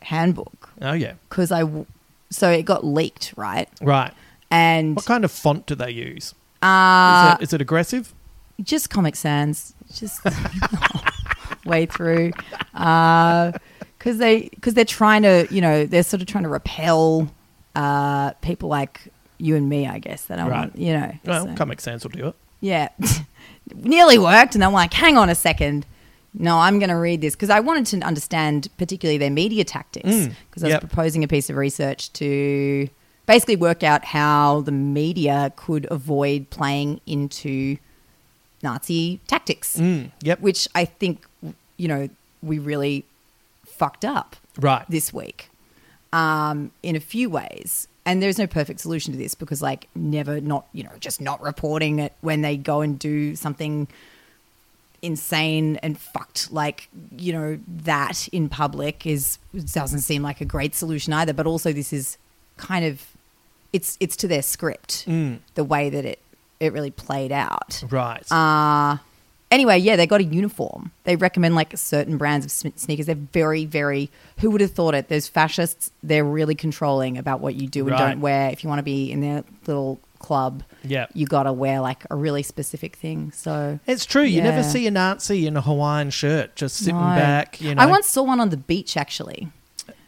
handbook 0.00 0.70
Oh 0.80 0.92
yeah, 0.94 1.12
because 1.28 1.52
I, 1.52 1.62
so 2.30 2.50
it 2.50 2.64
got 2.64 2.84
leaked, 2.84 3.34
right? 3.36 3.68
right. 3.80 4.12
And 4.50 4.96
What 4.96 5.06
kind 5.06 5.24
of 5.24 5.30
font 5.30 5.64
do 5.66 5.74
they 5.76 5.90
use? 5.92 6.34
uh, 6.60 7.36
is, 7.38 7.40
it, 7.40 7.44
is 7.48 7.52
it 7.54 7.60
aggressive? 7.60 8.12
just 8.62 8.90
Comic 8.90 9.16
Sans, 9.16 9.74
just 9.94 10.20
way 11.64 11.86
through, 11.86 12.32
because 12.72 14.18
they 14.18 14.48
because 14.54 14.74
they're 14.74 14.84
trying 14.84 15.22
to, 15.22 15.46
you 15.50 15.60
know, 15.60 15.86
they're 15.86 16.02
sort 16.02 16.20
of 16.22 16.28
trying 16.28 16.44
to 16.44 16.50
repel 16.50 17.30
uh, 17.74 18.32
people 18.34 18.68
like 18.68 19.00
you 19.38 19.56
and 19.56 19.68
me, 19.68 19.86
I 19.86 19.98
guess. 19.98 20.24
That 20.26 20.38
I 20.38 20.42
Right. 20.48 20.58
want, 20.58 20.76
you 20.78 20.92
know. 20.92 21.12
Well, 21.24 21.46
so- 21.46 21.54
Comic 21.54 21.80
Sans 21.80 22.02
will 22.04 22.10
do 22.10 22.28
it. 22.28 22.34
Yeah. 22.60 22.88
Nearly 23.74 24.18
worked. 24.18 24.54
And 24.54 24.62
I'm 24.64 24.72
like, 24.72 24.92
hang 24.92 25.16
on 25.16 25.28
a 25.28 25.34
second. 25.34 25.86
No, 26.34 26.58
I'm 26.58 26.78
going 26.78 26.88
to 26.88 26.96
read 26.96 27.20
this 27.20 27.34
because 27.34 27.50
I 27.50 27.60
wanted 27.60 27.86
to 27.86 28.06
understand 28.06 28.68
particularly 28.78 29.18
their 29.18 29.30
media 29.30 29.64
tactics 29.64 30.08
Mm, 30.08 30.32
because 30.48 30.62
I 30.64 30.66
was 30.68 30.72
yep. 30.72 30.80
proposing 30.80 31.22
a 31.24 31.28
piece 31.28 31.50
of 31.50 31.56
research 31.56 32.10
to 32.14 32.88
basically 33.26 33.56
work 33.56 33.82
out 33.82 34.04
how 34.04 34.62
the 34.62 34.72
media 34.72 35.52
could 35.56 35.86
avoid 35.90 36.48
playing 36.50 37.00
into 37.06 37.76
Nazi 38.62 39.20
tactics, 39.26 39.76
Mm, 39.76 40.10
yep. 40.22 40.40
which 40.40 40.68
I 40.74 40.84
think, 40.86 41.26
you 41.76 41.88
know, 41.88 42.08
we 42.42 42.58
really 42.58 43.04
fucked 43.66 44.04
up 44.04 44.36
Right. 44.58 44.84
this 44.88 45.12
week 45.12 45.48
um, 46.12 46.70
in 46.82 46.96
a 46.96 47.00
few 47.00 47.30
ways. 47.30 47.88
And 48.04 48.20
there's 48.20 48.38
no 48.38 48.48
perfect 48.48 48.80
solution 48.80 49.12
to 49.12 49.18
this 49.18 49.34
because, 49.36 49.62
like, 49.62 49.86
never 49.94 50.40
not, 50.40 50.66
you 50.72 50.82
know, 50.82 50.90
just 50.98 51.20
not 51.20 51.40
reporting 51.40 52.00
it 52.00 52.12
when 52.20 52.42
they 52.42 52.56
go 52.56 52.80
and 52.80 52.98
do 52.98 53.36
something 53.36 53.86
insane 55.02 55.76
and 55.82 55.98
fucked 55.98 56.52
like 56.52 56.88
you 57.18 57.32
know 57.32 57.58
that 57.66 58.28
in 58.28 58.48
public 58.48 59.04
is 59.04 59.36
doesn't 59.74 59.98
seem 59.98 60.22
like 60.22 60.40
a 60.40 60.44
great 60.44 60.76
solution 60.76 61.12
either 61.12 61.32
but 61.32 61.44
also 61.44 61.72
this 61.72 61.92
is 61.92 62.16
kind 62.56 62.84
of 62.84 63.04
it's 63.72 63.96
it's 63.98 64.14
to 64.14 64.28
their 64.28 64.42
script 64.42 65.04
Mm. 65.08 65.38
the 65.56 65.64
way 65.64 65.90
that 65.90 66.04
it 66.04 66.20
it 66.60 66.72
really 66.72 66.92
played 66.92 67.32
out 67.32 67.82
Right. 67.90 68.24
uh, 68.30 68.98
anyway, 69.52 69.78
yeah, 69.78 69.94
they 69.94 70.06
got 70.08 70.20
a 70.20 70.24
uniform. 70.24 70.90
They 71.04 71.14
recommend 71.14 71.54
like 71.54 71.76
certain 71.78 72.16
brands 72.16 72.44
of 72.44 72.50
sneakers. 72.76 73.06
They're 73.06 73.14
very, 73.14 73.64
very. 73.64 74.10
Who 74.40 74.50
would 74.50 74.60
have 74.60 74.72
thought 74.72 74.94
it? 74.94 75.08
Those 75.08 75.28
fascists. 75.28 75.92
They're 76.02 76.24
really 76.24 76.56
controlling 76.56 77.16
about 77.18 77.40
what 77.40 77.54
you 77.54 77.68
do 77.68 77.82
and 77.82 77.92
Right. 77.92 77.98
don't 78.10 78.20
wear. 78.20 78.50
If 78.50 78.64
you 78.64 78.68
want 78.68 78.80
to 78.80 78.84
be 78.84 79.12
in 79.12 79.20
their 79.20 79.44
little 79.66 80.00
club, 80.18 80.62
Yeah. 80.84 81.06
you 81.14 81.26
got 81.26 81.44
to 81.44 81.52
wear 81.52 81.80
like 81.80 82.04
a 82.10 82.16
really 82.16 82.42
specific 82.42 82.96
thing. 82.96 83.32
So 83.34 83.78
It's 83.86 84.06
true. 84.06 84.22
You 84.22 84.40
never 84.42 84.62
see 84.62 84.86
a 84.86 84.90
Nazi 84.90 85.46
in 85.46 85.56
a 85.56 85.60
Hawaiian 85.60 86.10
shirt 86.10 86.56
just 86.56 86.76
sitting 86.76 86.94
No. 86.96 87.00
back. 87.16 87.60
You 87.60 87.74
know, 87.74 87.82
I 87.82 87.86
once 87.86 88.06
saw 88.08 88.22
one 88.22 88.40
on 88.40 88.50
the 88.50 88.56
beach 88.56 88.96
actually. 88.96 89.48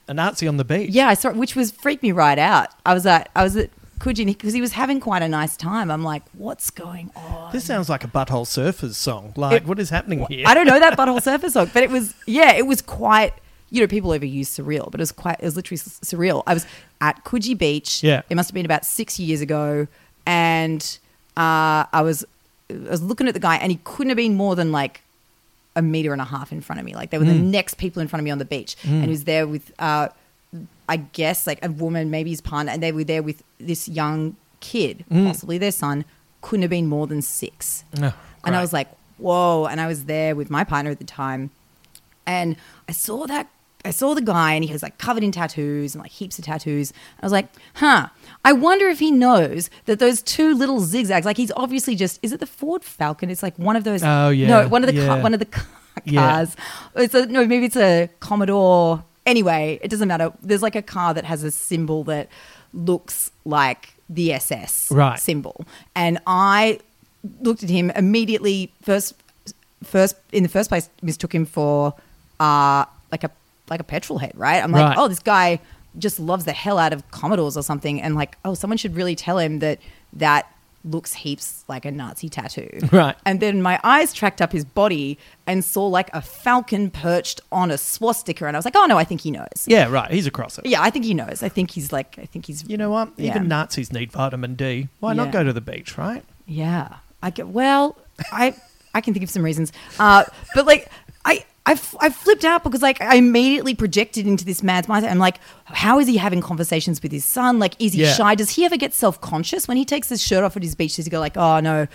a 0.07 0.13
Nazi 0.15 0.47
on 0.47 0.57
the 0.59 0.65
beach. 0.65 0.91
Yeah, 0.91 1.09
I 1.09 1.15
saw 1.15 1.31
it, 1.31 1.37
which 1.37 1.57
was 1.57 1.71
freaked 1.71 2.03
me 2.03 2.13
right 2.13 2.39
out. 2.39 2.69
I 2.85 2.93
was 2.95 3.07
at 3.07 3.29
I 3.35 3.43
was 3.43 3.57
at 3.57 3.71
Coogee 4.05 4.27
because 4.27 4.53
he 4.53 4.61
was 4.61 4.73
having 4.73 5.01
quite 5.01 5.23
a 5.23 5.29
nice 5.29 5.57
time. 5.57 5.90
I'm 5.90 6.03
like, 6.05 6.23
what's 6.35 6.71
going 6.71 7.11
on? 7.17 7.53
This 7.53 7.64
sounds 7.64 7.88
like 7.88 8.05
a 8.05 8.09
Butthole 8.09 8.45
Surfers 8.47 8.95
song. 8.95 9.33
Like, 9.37 9.62
It- 9.62 9.67
what 9.69 9.79
is 9.79 9.90
happening 9.90 10.27
here? 10.29 10.45
I 10.47 10.55
don't 10.55 10.67
know 10.67 10.79
that 10.79 10.97
butthole 10.99 11.23
surfer 11.23 11.49
song, 11.51 11.71
but 11.73 11.83
it 11.83 11.90
was 11.90 12.14
yeah, 12.27 12.53
it 12.53 12.67
was 12.67 12.83
quite. 12.83 13.33
You 13.71 13.81
know, 13.81 13.87
people 13.88 14.11
overuse 14.11 14.49
surreal, 14.59 14.88
but 14.90 15.01
it 15.01 15.03
was 15.03 15.11
quite. 15.12 15.37
It 15.40 15.45
was 15.45 15.57
literally 15.57 15.81
s- 15.81 15.99
surreal. 16.05 16.43
I 16.47 16.55
was 16.55 16.64
at 17.01 17.25
Coogee 17.25 17.59
Beach. 17.59 18.05
Yeah. 18.05 18.23
it 18.31 18.35
must 18.37 18.51
have 18.51 18.55
been 18.55 18.67
about 18.67 18.85
six 18.85 19.19
years 19.19 19.40
ago, 19.40 19.88
and 20.27 20.99
uh, 21.37 21.85
I 21.93 22.03
was 22.03 22.25
I 22.71 22.90
was 22.90 23.03
looking 23.03 23.27
at 23.29 23.35
the 23.35 23.40
guy, 23.40 23.57
and 23.57 23.73
he 23.73 23.81
couldn't 23.85 24.11
have 24.11 24.17
been 24.17 24.35
more 24.37 24.55
than 24.55 24.71
like 24.71 25.03
a 25.77 25.83
meter 25.83 26.12
and 26.12 26.21
a 26.23 26.25
half 26.25 26.53
in 26.53 26.61
front 26.61 26.79
of 26.79 26.87
me. 26.87 26.95
Like 26.95 27.11
they 27.11 27.19
were 27.19 27.25
the 27.25 27.35
next 27.35 27.75
people 27.79 28.01
in 28.01 28.07
front 28.09 28.21
of 28.21 28.25
me 28.25 28.31
on 28.31 28.38
the 28.38 28.45
beach, 28.45 28.77
and 28.85 29.05
he 29.05 29.11
was 29.11 29.25
there 29.25 29.47
with, 29.47 29.73
uh, 29.81 30.09
I 30.88 30.97
guess, 30.97 31.47
like 31.47 31.64
a 31.64 31.71
woman, 31.71 32.11
maybe 32.11 32.31
his 32.31 32.40
partner, 32.40 32.73
and 32.73 32.83
they 32.83 32.93
were 32.93 33.05
there 33.05 33.23
with 33.23 33.43
this 33.59 33.88
young 33.88 34.37
kid, 34.61 35.05
hmm. 35.09 35.27
possibly 35.27 35.59
their 35.59 35.73
son. 35.73 36.05
Couldn't 36.43 36.62
have 36.62 36.71
been 36.71 36.87
more 36.88 37.07
than 37.07 37.23
six. 37.23 37.85
Oh, 38.03 38.14
And 38.45 38.55
I 38.55 38.61
was 38.61 38.73
like, 38.73 38.88
whoa. 39.17 39.64
And 39.67 39.81
I 39.81 39.87
was 39.87 40.05
there 40.05 40.37
with 40.37 40.51
my 40.51 40.62
partner 40.64 40.90
at 40.90 40.99
the 40.99 41.05
time. 41.05 41.51
And 42.27 42.57
I 42.87 42.93
saw 42.93 43.27
that, 43.27 43.49
I 43.83 43.90
saw 43.90 44.12
the 44.14 44.21
guy 44.21 44.53
and 44.53 44.64
he 44.64 44.71
was 44.73 44.83
like 44.83 44.99
covered 44.99 45.23
in 45.25 45.33
tattoos 45.33 45.95
and 45.95 46.03
like 46.03 46.11
heaps 46.12 46.38
of 46.38 46.45
tattoos. 46.45 46.93
I 47.21 47.25
was 47.25 47.33
like, 47.33 47.49
huh, 47.75 48.09
I 48.45 48.53
wonder 48.53 48.88
if 48.88 48.99
he 48.99 49.11
knows 49.11 49.71
that 49.87 49.99
those 50.01 50.21
two 50.23 50.55
little 50.55 50.81
zigzags, 50.81 51.25
like 51.25 51.38
he's 51.38 51.53
obviously 51.57 51.95
just, 51.95 52.19
is 52.23 52.33
it 52.33 52.40
the 52.40 52.47
Ford 52.47 52.85
Falcon? 52.85 53.31
It's 53.31 53.43
like 53.43 53.59
one 53.59 53.77
of 53.77 53.85
those. 53.85 54.03
Oh, 54.03 54.29
yeah, 54.31 54.49
No, 54.49 54.69
one 54.69 54.85
of 54.85 54.88
the, 54.88 54.97
yeah. 55.01 55.07
car, 55.07 55.21
one 55.23 55.33
of 55.33 55.40
the 55.40 55.47
car, 55.47 55.67
Yeah. 56.05 56.21
cars. 56.31 56.57
It's 56.97 57.14
a, 57.14 57.25
no, 57.27 57.47
maybe 57.47 57.67
it's 57.67 57.77
a 57.77 58.11
Commodore. 58.21 59.03
Anyway, 59.27 59.79
it 59.83 59.89
doesn't 59.89 60.09
matter. 60.09 60.33
There's 60.43 60.63
like 60.63 60.77
a 60.77 60.83
car 60.83 61.15
that 61.15 61.25
has 61.25 61.43
a 61.45 61.51
symbol 61.51 62.05
that 62.05 62.29
looks 62.73 63.31
like 63.45 63.95
the 64.09 64.33
SS 64.35 64.89
Right. 64.91 65.19
symbol. 65.19 65.65
And 65.95 66.19
I 66.27 66.79
looked 67.41 67.63
at 67.63 67.71
him 67.71 67.91
immediately 67.91 68.73
first 68.83 69.15
first 69.83 70.17
in 70.33 70.43
the 70.43 70.49
first 70.49 70.69
place 70.71 70.89
mistook 71.03 71.35
him 71.35 71.45
for 71.47 71.95
uh 72.41 72.85
like 73.13 73.23
a 73.25 73.31
like 73.71 73.81
a 73.81 73.85
petrol 73.85 74.19
head, 74.19 74.33
right? 74.35 74.63
I'm 74.63 74.73
like, 74.73 74.89
Right. 74.89 74.99
"Oh, 74.99 75.09
this 75.09 75.21
guy 75.21 75.59
just 75.99 76.19
loves 76.21 76.45
the 76.45 76.53
hell 76.53 76.79
out 76.79 76.93
of 76.93 77.09
Commodores 77.11 77.57
or 77.57 77.63
something." 77.63 78.01
And 78.03 78.15
like, 78.15 78.37
"Oh, 78.45 78.53
someone 78.55 78.77
should 78.77 78.95
really 78.95 79.15
tell 79.17 79.39
him 79.39 79.61
that 79.61 79.79
that 80.15 80.47
looks 80.85 81.14
heaps 81.14 81.64
like 81.68 81.85
a 81.85 81.90
Nazi 81.90 82.29
tattoo." 82.29 82.68
Right. 82.92 83.16
And 83.27 83.40
then 83.40 83.61
my 83.62 83.81
eyes 83.83 84.12
tracked 84.12 84.40
up 84.40 84.53
his 84.53 84.64
body 84.64 85.18
and 85.47 85.64
saw 85.64 85.87
like 85.87 86.11
a 86.14 86.23
falcon 86.23 86.90
perched 86.90 87.40
on 87.51 87.70
a 87.70 87.79
swastika 87.79 88.47
and 88.47 88.57
I 88.57 88.59
was 88.59 88.64
like, 88.64 88.77
"Oh 88.77 88.87
no, 88.87 88.97
I 88.99 89.05
think 89.05 89.23
he 89.23 89.31
knows." 89.31 89.64
Yeah, 89.66 89.88
right. 89.90 90.11
He's 90.11 90.27
a 90.27 90.31
crosser. 90.31 90.62
Yeah, 90.64 90.83
I 90.83 90.90
think 90.90 91.05
he 91.05 91.14
knows. 91.14 91.42
I 91.42 91.49
think 91.49 91.70
he's 91.73 91.92
like 91.92 92.18
I 92.18 92.27
think 92.27 92.47
he's 92.47 92.68
You 92.68 92.77
know 92.77 92.90
what? 92.90 93.12
Yeah. 93.16 93.35
Even 93.35 93.49
Nazis 93.49 93.92
need 93.92 94.12
vitamin 94.12 94.55
D. 94.55 94.88
Why 95.01 95.12
not 95.14 95.33
go 95.33 95.42
to 95.42 95.53
the 95.53 95.61
beach, 95.61 95.99
right? 95.99 96.23
Yeah, 96.47 96.97
I 97.23 97.31
get. 97.31 97.49
Well, 97.49 97.97
I 98.31 98.55
I 98.94 99.01
can 99.01 99.12
think 99.14 99.25
of 99.25 99.31
some 99.31 99.42
reasons, 99.42 99.73
uh, 99.99 100.25
but 100.55 100.66
like 100.66 100.88
I 101.25 101.44
I, 101.66 101.72
f- 101.72 101.94
I 101.98 102.11
flipped 102.11 102.44
out 102.44 102.62
because 102.62 102.83
like 102.83 103.00
I 103.00 103.16
immediately 103.16 103.74
projected 103.74 104.27
into 104.27 104.44
this 104.44 104.62
man's 104.62 104.87
mind. 104.87 105.07
I'm 105.07 105.18
like, 105.18 105.38
how 105.64 105.98
is 105.98 106.07
he 106.07 106.18
having 106.18 106.42
conversations 106.42 107.03
with 107.03 107.11
his 107.11 107.24
son? 107.24 107.59
Like, 107.59 107.74
is 107.81 107.94
he 107.94 108.03
Yeah. 108.03 108.12
shy? 108.12 108.35
Does 108.35 108.50
he 108.50 108.66
ever 108.66 108.77
get 108.77 108.92
self 108.92 109.18
conscious 109.22 109.66
when 109.66 109.79
he 109.79 109.85
takes 109.87 110.11
his 110.11 110.22
shirt 110.22 110.44
off 110.44 110.57
at 110.59 110.62
his 110.62 110.74
beach? 110.74 110.96
Does 110.96 111.07
he 111.07 111.11
go 111.11 111.20
like, 111.20 111.38
oh 111.38 111.61
no, 111.61 111.87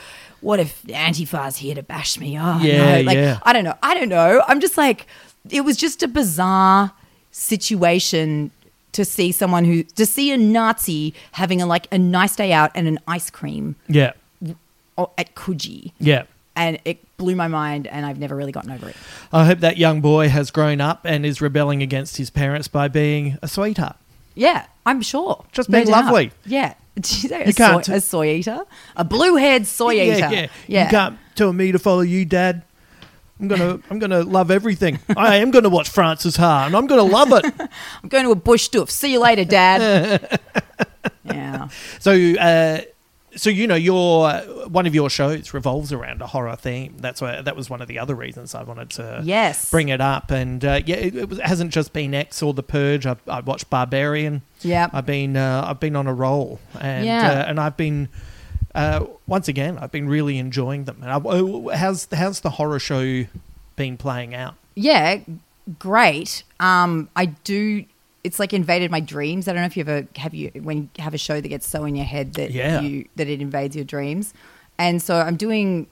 what 0.42 0.60
if 0.60 0.82
Antifa's 0.88 1.58
here 1.58 1.76
to 1.76 1.84
bash 1.84 2.20
me? 2.20 2.36
Oh 2.40 2.60
Yeah, 2.62 2.96
no, 2.96 3.02
like 3.02 3.16
yeah. 3.18 3.40
I 3.44 3.54
don't 3.54 3.64
know, 3.64 3.76
I 3.84 3.94
don't 3.94 4.10
know. 4.10 4.42
I'm 4.48 4.60
just 4.60 4.76
like, 4.76 5.06
it 5.52 5.62
was 5.62 5.78
just 5.78 6.02
a 6.02 6.08
bizarre 6.08 6.92
situation 7.32 8.52
to 8.92 9.06
see 9.06 9.32
someone 9.32 9.66
who 9.66 9.84
to 9.84 10.06
see 10.06 10.32
a 10.32 10.38
Nazi 10.38 11.14
having 11.34 11.62
a 11.62 11.68
like 11.68 11.88
a 11.92 11.98
nice 12.00 12.36
day 12.36 12.52
out 12.52 12.72
and 12.74 12.88
an 12.88 12.98
ice 13.08 13.30
cream 13.30 13.76
Yeah. 13.88 14.14
at 14.98 15.36
Coogee. 15.36 15.92
Yeah. 16.00 16.24
And 16.56 16.80
it 16.84 17.16
blew 17.18 17.36
my 17.36 17.48
mind, 17.48 17.88
and 17.88 18.06
I've 18.06 18.20
never 18.20 18.36
really 18.36 18.52
gotten 18.52 18.72
over 18.72 18.90
it. 18.90 18.96
I 19.32 19.46
hope 19.46 19.60
that 19.60 19.78
young 19.78 20.02
boy 20.02 20.28
has 20.30 20.52
grown 20.52 20.82
up 20.82 21.06
and 21.06 21.26
is 21.26 21.40
rebelling 21.42 21.82
against 21.82 22.18
his 22.18 22.30
parents 22.30 22.68
by 22.68 22.88
being 22.90 23.38
a 23.42 23.48
sweetheart. 23.48 23.96
Yeah, 24.36 24.66
I'm 24.86 25.02
sure. 25.02 25.46
Just 25.52 25.70
No 25.70 25.78
being 25.78 25.88
doubt. 25.88 26.06
lovely. 26.06 26.32
Yeah. 26.46 26.74
You 27.22 27.30
a, 27.34 27.54
can't 27.54 27.86
soy, 27.86 27.94
t- 27.94 27.98
a 27.98 28.02
soy 28.02 28.28
eater? 28.32 28.60
A 28.98 29.06
blue 29.06 29.36
haired 29.38 29.66
soy 29.66 29.94
eater. 29.94 30.30
Yeah, 30.32 30.48
yeah. 30.68 30.84
You 30.86 30.90
can't 30.90 31.18
tell 31.36 31.54
me 31.54 31.72
to 31.72 31.80
follow 31.80 32.02
you, 32.02 32.26
Dad. 32.26 32.64
I'm 33.40 33.48
gonna, 33.48 33.80
I'm 33.90 34.00
gonna 34.00 34.24
love 34.24 34.52
everything. 34.52 35.00
I 35.16 35.38
am 35.38 35.50
gonna 35.52 35.70
watch 35.70 35.88
Frances 35.90 36.36
Ha, 36.36 36.66
and 36.66 36.76
I'm 36.76 36.88
gonna 36.88 37.04
love 37.04 37.32
it. 37.32 37.46
I'm 38.04 38.10
going 38.10 38.26
to 38.26 38.32
a 38.32 38.36
bush 38.36 38.70
doof. 38.70 38.90
See 38.90 39.14
you 39.14 39.22
later, 39.22 39.46
Dad. 39.46 40.40
yeah. 41.24 41.70
So, 42.00 42.12
uh, 42.12 42.82
so 43.36 43.50
you 43.50 43.68
know, 43.68 43.76
your 43.76 44.32
one 44.68 44.88
of 44.88 44.96
your 44.96 45.10
shows 45.10 45.54
revolves 45.54 45.92
around 45.94 46.22
a 46.22 46.28
horror 46.28 46.56
theme. 46.56 46.96
That's 47.00 47.22
why 47.22 47.42
that 47.42 47.56
was 47.56 47.70
one 47.70 47.82
of 47.82 47.88
the 47.88 48.00
other 48.00 48.16
reasons 48.16 48.56
I 48.56 48.64
wanted 48.64 48.90
to 48.92 49.22
Yes. 49.24 49.70
bring 49.70 49.90
it 49.90 50.02
up. 50.02 50.32
And 50.32 50.64
uh, 50.66 50.82
yeah, 50.86 50.96
it, 50.98 51.16
it, 51.16 51.30
was, 51.30 51.40
it 51.40 51.46
hasn't 51.46 51.72
just 51.72 51.94
been 51.94 52.14
X 52.14 52.42
or 52.42 52.54
The 52.54 52.64
Purge. 52.64 53.06
I've, 53.06 53.22
I've 53.28 53.48
watched 53.48 53.70
Barbarian. 53.70 54.42
Yep. 54.62 54.92
I've 54.94 55.06
been 55.06 55.38
uh, 55.38 55.64
I've 55.68 55.80
been 55.80 55.96
on 55.96 56.08
a 56.08 56.14
roll, 56.14 56.60
and 56.80 57.06
Yeah. 57.06 57.30
uh, 57.32 57.46
and 57.50 57.60
I've 57.60 57.78
been 57.78 58.10
uh, 58.76 59.06
once 59.28 59.48
again 59.48 59.78
I've 59.78 59.92
been 59.92 60.08
really 60.08 60.38
enjoying 60.38 60.86
them. 60.86 60.98
And 61.02 61.12
I, 61.12 61.20
oh, 61.24 61.70
how's 61.70 62.08
how's 62.14 62.40
the 62.42 62.52
horror 62.52 62.80
show 62.80 63.26
been 63.76 63.98
playing 63.98 64.36
out? 64.36 64.56
Yeah, 64.76 65.20
great. 65.78 66.44
Um, 66.60 67.10
I 67.16 67.26
do. 67.26 67.86
It's 68.24 68.40
like 68.40 68.54
invaded 68.54 68.92
my 68.92 69.00
dreams. 69.00 69.48
I 69.48 69.54
don't 69.54 69.62
know 69.62 69.68
if 69.68 69.78
you 69.78 69.82
ever 69.82 70.06
have 70.18 70.34
you 70.34 70.52
when 70.62 70.78
you 70.78 70.90
have 71.04 71.14
a 71.14 71.18
show 71.18 71.40
that 71.40 71.48
gets 71.48 71.68
so 71.68 71.86
in 71.86 71.96
your 71.96 72.06
head 72.06 72.34
that 72.34 72.52
Yeah. 72.52 72.82
you 72.82 73.06
that 73.16 73.28
it 73.28 73.42
invades 73.42 73.76
your 73.76 73.86
dreams. 73.86 74.34
And 74.78 75.02
so 75.02 75.16
I'm 75.20 75.36
doing 75.38 75.88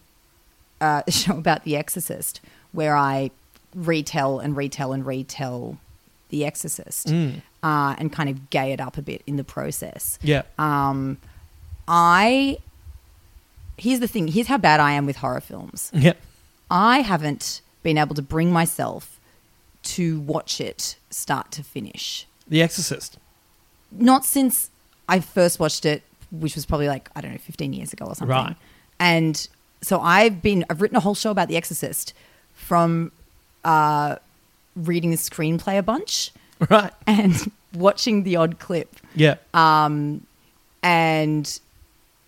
uh, 0.82 1.04
a 1.08 1.12
show 1.12 1.38
about 1.38 1.64
The 1.64 1.76
Exorcist 1.78 2.42
where 2.74 2.96
I 2.98 3.32
retell 3.76 4.40
and 4.40 4.56
retell 4.58 4.92
and 4.94 5.06
retell 5.06 5.78
The 6.30 6.46
Exorcist 6.46 7.08
Mm. 7.08 7.42
uh, 7.64 7.96
and 7.98 8.12
kind 8.12 8.30
of 8.30 8.50
gay 8.50 8.72
it 8.74 8.82
up 8.82 8.98
a 8.98 9.02
bit 9.02 9.22
in 9.26 9.38
the 9.38 9.44
process. 9.44 10.20
Yeah, 10.22 10.44
Um, 10.60 11.18
I 11.88 12.58
here's 13.78 14.00
the 14.00 14.08
thing. 14.08 14.28
Here's 14.28 14.48
how 14.48 14.58
bad 14.58 14.80
I 14.80 14.92
am 14.94 15.06
with 15.06 15.18
horror 15.18 15.42
films. 15.42 15.92
yeah, 15.94 16.14
I 16.70 17.00
haven't 17.02 17.62
been 17.84 17.98
able 17.98 18.16
to 18.16 18.22
bring 18.22 18.52
myself 18.52 19.17
to 19.96 20.20
watch 20.22 20.60
it 20.62 20.98
start 21.10 21.52
to 21.54 21.64
finish. 21.64 22.26
The 22.48 22.62
Exorcist. 22.62 23.18
Not 23.92 24.26
since 24.26 24.70
I 25.10 25.20
first 25.20 25.60
watched 25.60 25.86
it, 25.86 26.04
which 26.32 26.56
was 26.56 26.66
probably 26.66 26.88
like, 26.88 27.10
I 27.16 27.22
don't 27.22 27.32
know, 27.32 27.38
15 27.38 27.74
years 27.74 27.94
ago 27.94 28.06
or 28.06 28.16
something. 28.16 28.36
Right. 28.36 28.56
And 29.00 29.48
so 29.82 30.00
I've 30.02 30.42
been, 30.42 30.66
I've 30.70 30.82
written 30.82 30.98
a 30.98 31.00
whole 31.02 31.16
show 31.16 31.32
about 31.32 31.48
The 31.48 31.56
Exorcist 31.58 32.14
from 32.54 33.12
uh, 33.64 34.16
reading 34.76 35.12
the 35.12 35.18
screenplay 35.18 35.78
a 35.78 35.84
bunch 35.84 36.32
Right. 36.70 36.92
and 37.06 37.52
watching 37.74 38.24
the 38.24 38.36
odd 38.38 38.60
clip 38.60 38.96
Yeah. 39.16 39.36
um, 39.54 40.26
and 40.84 41.60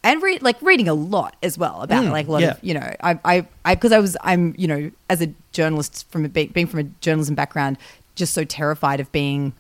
and 0.04 0.22
read 0.24 0.42
like 0.42 0.62
reading 0.62 0.88
a 0.88 0.94
lot 0.94 1.36
as 1.44 1.58
well 1.58 1.82
about 1.82 2.06
Mm, 2.06 2.12
like 2.12 2.28
a 2.28 2.32
lot 2.32 2.42
yeah. 2.42 2.52
of 2.52 2.64
you 2.64 2.74
know 2.74 2.94
I 3.02 3.20
I 3.26 3.46
I 3.66 3.76
because 3.76 3.92
I 3.92 4.00
was 4.00 4.16
I'm 4.22 4.56
you 4.58 4.68
know 4.68 4.92
as 5.10 5.22
a 5.22 5.28
journalist 5.52 6.06
from 6.12 6.26
a 6.26 6.30
being 6.30 6.68
from 6.68 6.80
a 6.80 6.84
journalism 7.02 7.36
background 7.36 7.78
just 8.16 8.34
so 8.34 8.44
terrified 8.44 9.00
of 9.00 9.12
being 9.12 9.54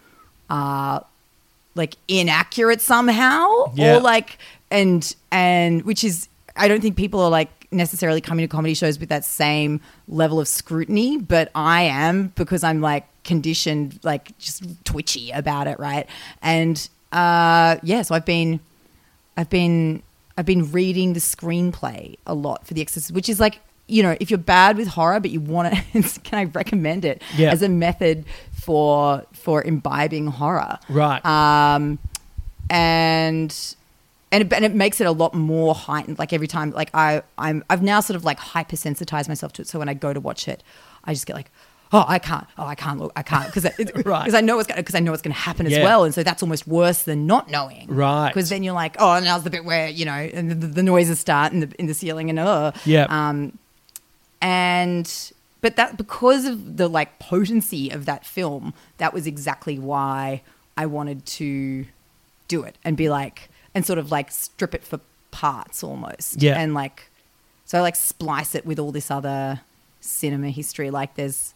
uh 0.49 0.99
like 1.75 1.95
inaccurate 2.08 2.82
somehow 2.82 3.71
Yeah. 3.75 3.95
or 3.97 3.99
like 4.02 4.38
and 4.71 5.15
and 5.32 5.84
which 5.84 6.04
is 6.04 6.28
I 6.56 6.67
don't 6.67 6.82
think 6.82 6.95
people 6.97 7.21
are 7.21 7.30
like 7.30 7.49
necessarily 7.71 8.19
coming 8.21 8.43
to 8.43 8.47
comedy 8.47 8.73
shows 8.73 8.99
with 8.99 9.10
that 9.10 9.23
same 9.23 9.80
level 10.08 10.39
of 10.39 10.47
scrutiny, 10.47 11.17
but 11.17 11.52
I 11.54 11.84
am 11.84 12.34
because 12.36 12.63
I'm 12.63 12.82
like 12.82 13.06
conditioned, 13.23 13.99
like 14.04 14.36
just 14.39 14.63
twitchy 14.86 15.30
about 15.32 15.67
it, 15.67 15.80
right? 15.80 16.08
And 16.41 16.75
uh, 17.12 17.78
yeah, 17.84 18.02
so 18.02 18.15
I've 18.15 18.25
been, 18.25 18.60
I've 19.38 19.49
been, 19.52 20.02
I've 20.39 20.45
been 20.45 20.71
reading 20.71 21.13
the 21.13 21.19
screenplay 21.19 22.15
a 22.25 22.34
lot 22.34 22.65
for 22.65 22.73
The 22.73 22.82
Exorcist, 22.82 23.12
which 23.12 23.28
is 23.30 23.39
like 23.39 23.60
you 23.91 24.04
know, 24.04 24.15
if 24.19 24.30
you're 24.30 24.38
bad 24.38 24.78
with 24.78 24.88
horror 24.88 25.19
but 25.19 25.32
you 25.32 25.39
want 25.41 25.73
to, 25.93 26.19
can 26.21 26.38
I 26.39 26.43
recommend 26.45 27.06
it 27.06 27.21
Yeah. 27.36 27.52
as 27.52 27.62
a 27.63 27.69
method 27.69 28.23
for 28.54 29.25
for 29.34 29.62
imbibing 29.63 30.28
horror? 30.28 30.78
Right. 30.88 31.25
um, 31.25 31.99
and 32.69 33.56
and 34.32 34.43
it, 34.43 34.54
and 34.54 34.63
it 34.63 34.75
makes 34.75 35.02
it 35.02 35.08
a 35.08 35.12
lot 35.12 35.34
more 35.34 35.73
heightened. 35.73 36.19
Like 36.19 36.34
every 36.34 36.47
time, 36.47 36.71
like 36.71 36.91
I 36.93 37.23
I'm 37.38 37.63
I've 37.69 37.82
now 37.82 37.99
sort 37.99 38.15
of 38.15 38.23
like 38.23 38.39
hypersensitized 38.39 39.28
myself 39.28 39.54
to 39.54 39.63
it. 39.63 39.67
So 39.67 39.80
when 39.80 39.89
I 39.89 39.93
go 39.95 40.13
to 40.13 40.19
watch 40.19 40.47
it, 40.47 40.63
I 41.04 41.13
just 41.13 41.25
get 41.25 41.36
like. 41.36 41.52
Oh, 41.91 42.06
I 42.08 42.19
can't. 42.19 42.45
Oh, 42.58 42.65
I 42.65 42.75
can't 42.75 42.99
look. 42.99 43.12
I 43.15 43.23
can't 43.23 43.47
because 43.52 43.63
because 43.78 44.06
Right. 44.06 44.32
I 44.34 44.41
know 44.41 44.58
what's 44.58 44.71
because 44.71 44.93
I 44.95 44.99
know 44.99 45.12
what's 45.12 45.23
going 45.23 45.34
to 45.34 45.39
happen 45.39 45.65
as 45.65 45.73
well, 45.80 46.04
and 46.04 46.13
so 46.13 46.21
that's 46.21 46.43
almost 46.43 46.67
worse 46.67 47.04
than 47.04 47.25
not 47.25 47.49
knowing. 47.49 47.88
Right. 47.88 48.30
Because 48.30 48.49
then 48.49 48.62
you're 48.63 48.75
like, 48.75 48.95
oh, 48.99 49.19
now's 49.19 49.43
the 49.43 49.49
bit 49.49 49.65
where 49.65 49.89
you 49.89 50.06
know, 50.06 50.12
and 50.12 50.52
the, 50.52 50.67
the 50.67 50.84
noises 50.84 51.19
start 51.19 51.52
in 51.52 51.62
the 51.62 51.71
in 51.80 51.88
the 51.88 51.93
ceiling, 51.95 52.30
and 52.30 52.38
oh, 52.39 52.73
Yeah. 52.86 53.08
Um, 53.10 53.58
and 54.41 55.32
but 55.62 55.75
that 55.75 55.97
because 55.97 56.45
of 56.45 56.78
the 56.78 56.88
like 56.88 57.19
potency 57.19 57.89
of 57.89 58.06
that 58.06 58.25
film 58.25 58.73
that 58.97 59.13
was 59.13 59.28
exactly 59.28 59.78
why 59.78 60.41
i 60.78 60.86
wanted 60.86 61.25
to 61.25 61.86
do 62.47 62.63
it 62.63 62.78
and 62.86 62.95
be 62.95 63.10
like 63.10 63.49
and 63.75 63.86
sort 63.86 63.99
of 63.99 64.12
like 64.12 64.32
strip 64.32 64.73
it 64.73 64.84
for 64.84 64.99
parts 65.32 65.84
almost 65.84 66.41
Yeah. 66.41 66.58
and 66.60 66.73
like 66.73 67.10
so 67.65 67.78
I 67.78 67.82
like 67.82 67.95
splice 67.95 68.56
it 68.56 68.65
with 68.65 68.80
all 68.80 68.91
this 68.91 69.12
other 69.12 69.60
cinema 70.02 70.49
history 70.49 70.89
like 70.89 71.15
there's 71.15 71.54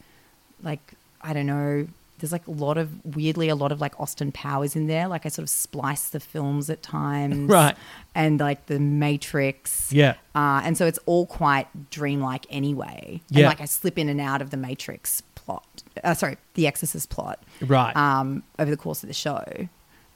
like 0.63 0.93
i 1.21 1.33
don't 1.33 1.45
know 1.47 1.87
there's 2.19 2.31
like 2.31 2.47
a 2.47 2.51
lot 2.51 2.77
of 2.77 2.89
weirdly 3.15 3.49
a 3.49 3.55
lot 3.55 3.71
of 3.71 3.81
like 3.81 3.93
austin 3.99 4.31
powers 4.31 4.75
in 4.75 4.87
there 4.87 5.07
like 5.07 5.25
i 5.25 5.29
sort 5.29 5.43
of 5.43 5.49
splice 5.49 6.09
the 6.09 6.19
films 6.19 6.69
at 6.69 6.81
times 6.81 7.49
Right. 7.49 7.75
and 8.15 8.39
like 8.39 8.65
the 8.67 8.79
matrix 8.79 9.91
Yeah. 9.91 10.13
uh, 10.35 10.61
and 10.63 10.77
so 10.77 10.85
it's 10.87 10.99
all 11.05 11.25
quite 11.25 11.67
dreamlike 11.89 12.45
anyway. 12.49 13.21
Yeah. 13.29 13.39
And 13.39 13.47
like 13.47 13.61
I 13.61 13.65
slip 13.65 13.97
in 13.97 14.07
and 14.09 14.21
out 14.21 14.41
of 14.41 14.49
the 14.51 14.57
Matrix 14.57 15.21
plot, 15.35 15.83
uh, 16.03 16.13
sorry, 16.13 16.37
the 16.53 16.65
Exorcist 16.67 17.09
plot, 17.09 17.43
Right. 17.61 17.93
um, 17.95 18.43
over 18.57 18.71
the 18.71 18.77
course 18.77 19.03
of 19.03 19.07
the 19.07 19.13
show. 19.13 19.43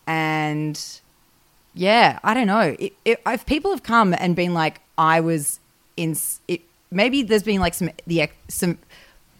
And 0.06 0.82
yeah, 1.74 2.20
I 2.24 2.34
don't 2.34 2.48
know. 2.48 2.76
It, 2.80 2.94
it, 3.06 3.22
if 3.28 3.46
people 3.46 3.72
have 3.72 3.84
come 3.84 4.14
and 4.18 4.36
been 4.36 4.54
like, 4.54 4.80
I 4.98 5.20
was 5.20 5.60
in, 5.96 6.16
it, 6.48 6.62
maybe 6.92 7.24
there's 7.24 7.44
been 7.44 7.60
like 7.60 7.74
some, 7.74 7.90
the, 8.08 8.30
some 8.48 8.78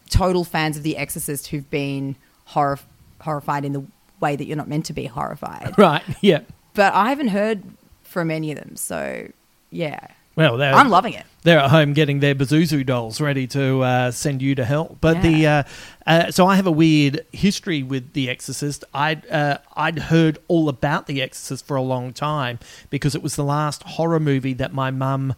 total 0.10 0.44
fans 0.44 0.78
of 0.78 0.84
The 0.84 0.98
Exorcist 0.98 1.48
who've 1.48 1.70
been 1.70 2.16
horror, 2.46 2.80
horrified 3.22 3.66
in 3.66 3.74
the 3.74 3.84
way 4.20 4.36
that 4.36 4.46
you're 4.46 4.58
not 4.58 4.68
meant 4.68 4.86
to 4.86 4.94
be 4.94 5.06
horrified. 5.06 5.74
right. 5.78 6.04
Yeah. 6.22 6.42
But 6.74 6.94
I 6.94 7.10
haven't 7.10 7.30
heard 7.30 7.64
from 8.04 8.32
any 8.32 8.52
of 8.52 8.58
them. 8.58 8.76
So 8.76 9.30
yeah. 9.72 10.08
Well, 10.36 10.58
they're, 10.58 10.72
I'm 10.72 10.90
loving 10.90 11.14
it. 11.14 11.26
they're 11.42 11.58
at 11.58 11.72
home 11.72 11.94
getting 11.94 12.20
their 12.20 12.36
Pazuzu 12.36 12.86
dolls 12.86 13.20
ready 13.20 13.48
to 13.48 13.82
uh, 13.82 14.12
send 14.12 14.44
you 14.44 14.54
to 14.54 14.64
hell. 14.64 14.96
But 15.02 15.24
the 15.24 15.48
uh, 15.48 15.64
uh, 16.06 16.30
so 16.30 16.46
I 16.46 16.56
have 16.58 16.68
a 16.68 16.72
weird 16.72 17.26
history 17.32 17.82
with 17.82 18.14
The 18.14 18.30
Exorcist. 18.30 18.84
I'd 18.94 19.28
uh, 19.32 19.58
I'd 19.76 19.98
heard 19.98 20.38
all 20.48 20.70
about 20.70 21.08
The 21.08 21.24
Exorcist 21.24 21.66
for 21.66 21.76
a 21.76 21.82
long 21.82 22.14
time 22.14 22.60
because 22.92 23.16
it 23.16 23.24
was 23.24 23.36
the 23.36 23.44
last 23.44 23.82
horror 23.82 24.20
movie 24.20 24.54
that 24.54 24.74
my 24.74 24.92
mum 24.92 25.34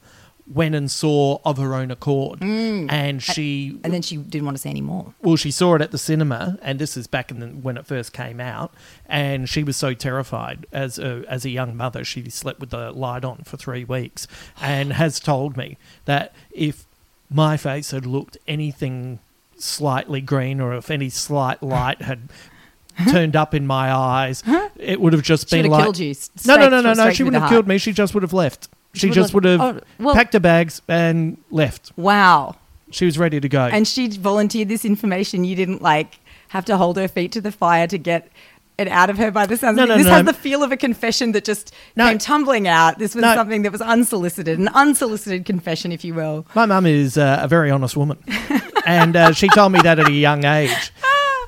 went 0.52 0.74
and 0.74 0.90
saw 0.90 1.40
of 1.46 1.58
her 1.58 1.76
own 1.76 1.92
accord, 1.92 2.40
mm. 2.40 2.92
and 2.92 3.22
she 3.22 3.80
And 3.84 3.94
then 3.94 4.02
she 4.02 4.18
didn't 4.18 4.46
want 4.46 4.58
to 4.58 4.62
see 4.62 4.70
any 4.70 4.82
more. 4.82 5.14
well, 5.22 5.36
she 5.36 5.52
saw 5.52 5.76
it 5.76 5.82
at 5.82 5.92
the 5.92 5.98
cinema, 5.98 6.58
and 6.62 6.80
this 6.80 6.98
is 6.98 7.08
back 7.08 7.32
in 7.32 7.40
the, 7.40 7.48
when 7.48 7.78
it 7.78 7.86
first 7.86 8.14
came 8.14 8.40
out, 8.40 8.74
and 9.06 9.48
she 9.48 9.64
was 9.64 9.78
so 9.78 9.94
terrified 9.94 10.66
as 10.72 10.98
a, 10.98 11.24
as 11.28 11.46
a 11.46 11.50
young 11.50 11.78
mother, 11.78 12.04
she 12.04 12.30
slept 12.30 12.60
with 12.60 12.72
the 12.72 12.92
light 12.92 13.24
on 13.24 13.44
for 13.46 13.58
three 13.58 13.84
weeks, 13.84 14.28
and 14.62 14.94
has 14.94 15.20
told 15.20 15.56
me 15.56 15.78
that 16.06 16.34
if 16.52 16.86
my 17.30 17.56
face 17.56 17.92
had 17.92 18.06
looked 18.06 18.38
anything 18.48 19.20
slightly 19.58 20.22
green, 20.22 20.60
or 20.60 20.74
if 20.74 20.90
any 20.90 21.10
slight 21.10 21.62
light 21.62 22.02
had 22.02 22.30
turned 23.10 23.36
up 23.36 23.54
in 23.54 23.68
my 23.68 23.92
eyes, 23.92 24.44
it 24.78 25.00
would 25.00 25.14
have 25.14 25.22
just 25.22 25.50
She 25.50 25.62
been 25.62 25.72
like 25.72 25.84
killed 25.84 26.00
you 26.00 26.16
no, 26.46 26.56
no, 26.56 26.70
no, 26.70 26.82
no, 26.82 26.94
no. 26.94 27.12
She 27.12 27.24
wouldn't 27.24 27.42
have 27.42 27.52
killed 27.52 27.68
me. 27.68 27.78
She 27.78 27.94
just 27.94 28.14
would 28.14 28.24
have 28.24 28.34
left. 28.34 28.68
She, 28.94 29.08
would 29.08 29.14
just 29.14 29.34
would 29.34 29.46
have 29.46 29.62
oh, 29.62 29.80
well- 30.00 30.16
packed 30.16 30.34
her 30.34 30.40
bags 30.40 30.82
and 30.88 31.38
left. 31.52 31.92
Wow. 31.96 32.56
She 32.92 33.06
was 33.06 33.20
ready 33.20 33.40
to 33.40 33.48
go. 33.48 33.66
and 33.66 33.88
she 33.88 34.08
volunteered 34.10 34.68
this 34.68 34.84
information. 34.84 35.44
You 35.44 35.56
didn't 35.56 35.82
like 35.82 36.20
have 36.50 36.66
to 36.66 36.78
hold 36.78 36.98
her 36.98 37.08
feet 37.08 37.32
to 37.34 37.42
the 37.42 37.52
fire 37.52 37.86
to 37.86 38.00
get 38.00 38.32
it 38.80 38.88
out 38.88 39.10
of 39.12 39.18
her 39.18 39.30
by 39.30 39.46
the 39.46 39.58
sounds. 39.58 39.78
No, 39.78 39.84
of 39.84 39.90
it. 39.90 39.92
no, 39.92 39.98
this 39.98 40.08
no. 40.08 40.14
has 40.14 40.26
the 40.26 40.34
feel 40.34 40.64
of 40.64 40.72
a 40.72 40.78
confession 40.78 41.34
that 41.34 41.44
just 41.46 41.72
No. 41.96 42.08
came 42.08 42.18
tumbling 42.18 42.68
out. 42.68 42.98
This 42.98 43.14
was 43.14 43.24
something 43.24 43.62
that 43.64 43.72
was 43.72 43.82
unsolicited, 43.82 44.58
an 44.58 44.70
unsolicited 44.70 45.46
confession, 45.46 45.92
if 45.92 46.04
you 46.04 46.16
will. 46.16 46.48
My 46.56 46.66
mum 46.66 46.86
is 46.88 47.18
uh, 47.18 47.40
a 47.42 47.48
very 47.48 47.70
honest 47.70 47.96
woman, 47.96 48.18
and 48.88 49.16
uh, 49.16 49.34
she 49.34 49.50
told 49.50 49.74
me 49.74 49.82
that 49.82 50.00
at 50.00 50.08
a 50.08 50.12
young 50.12 50.46
age. 50.46 50.92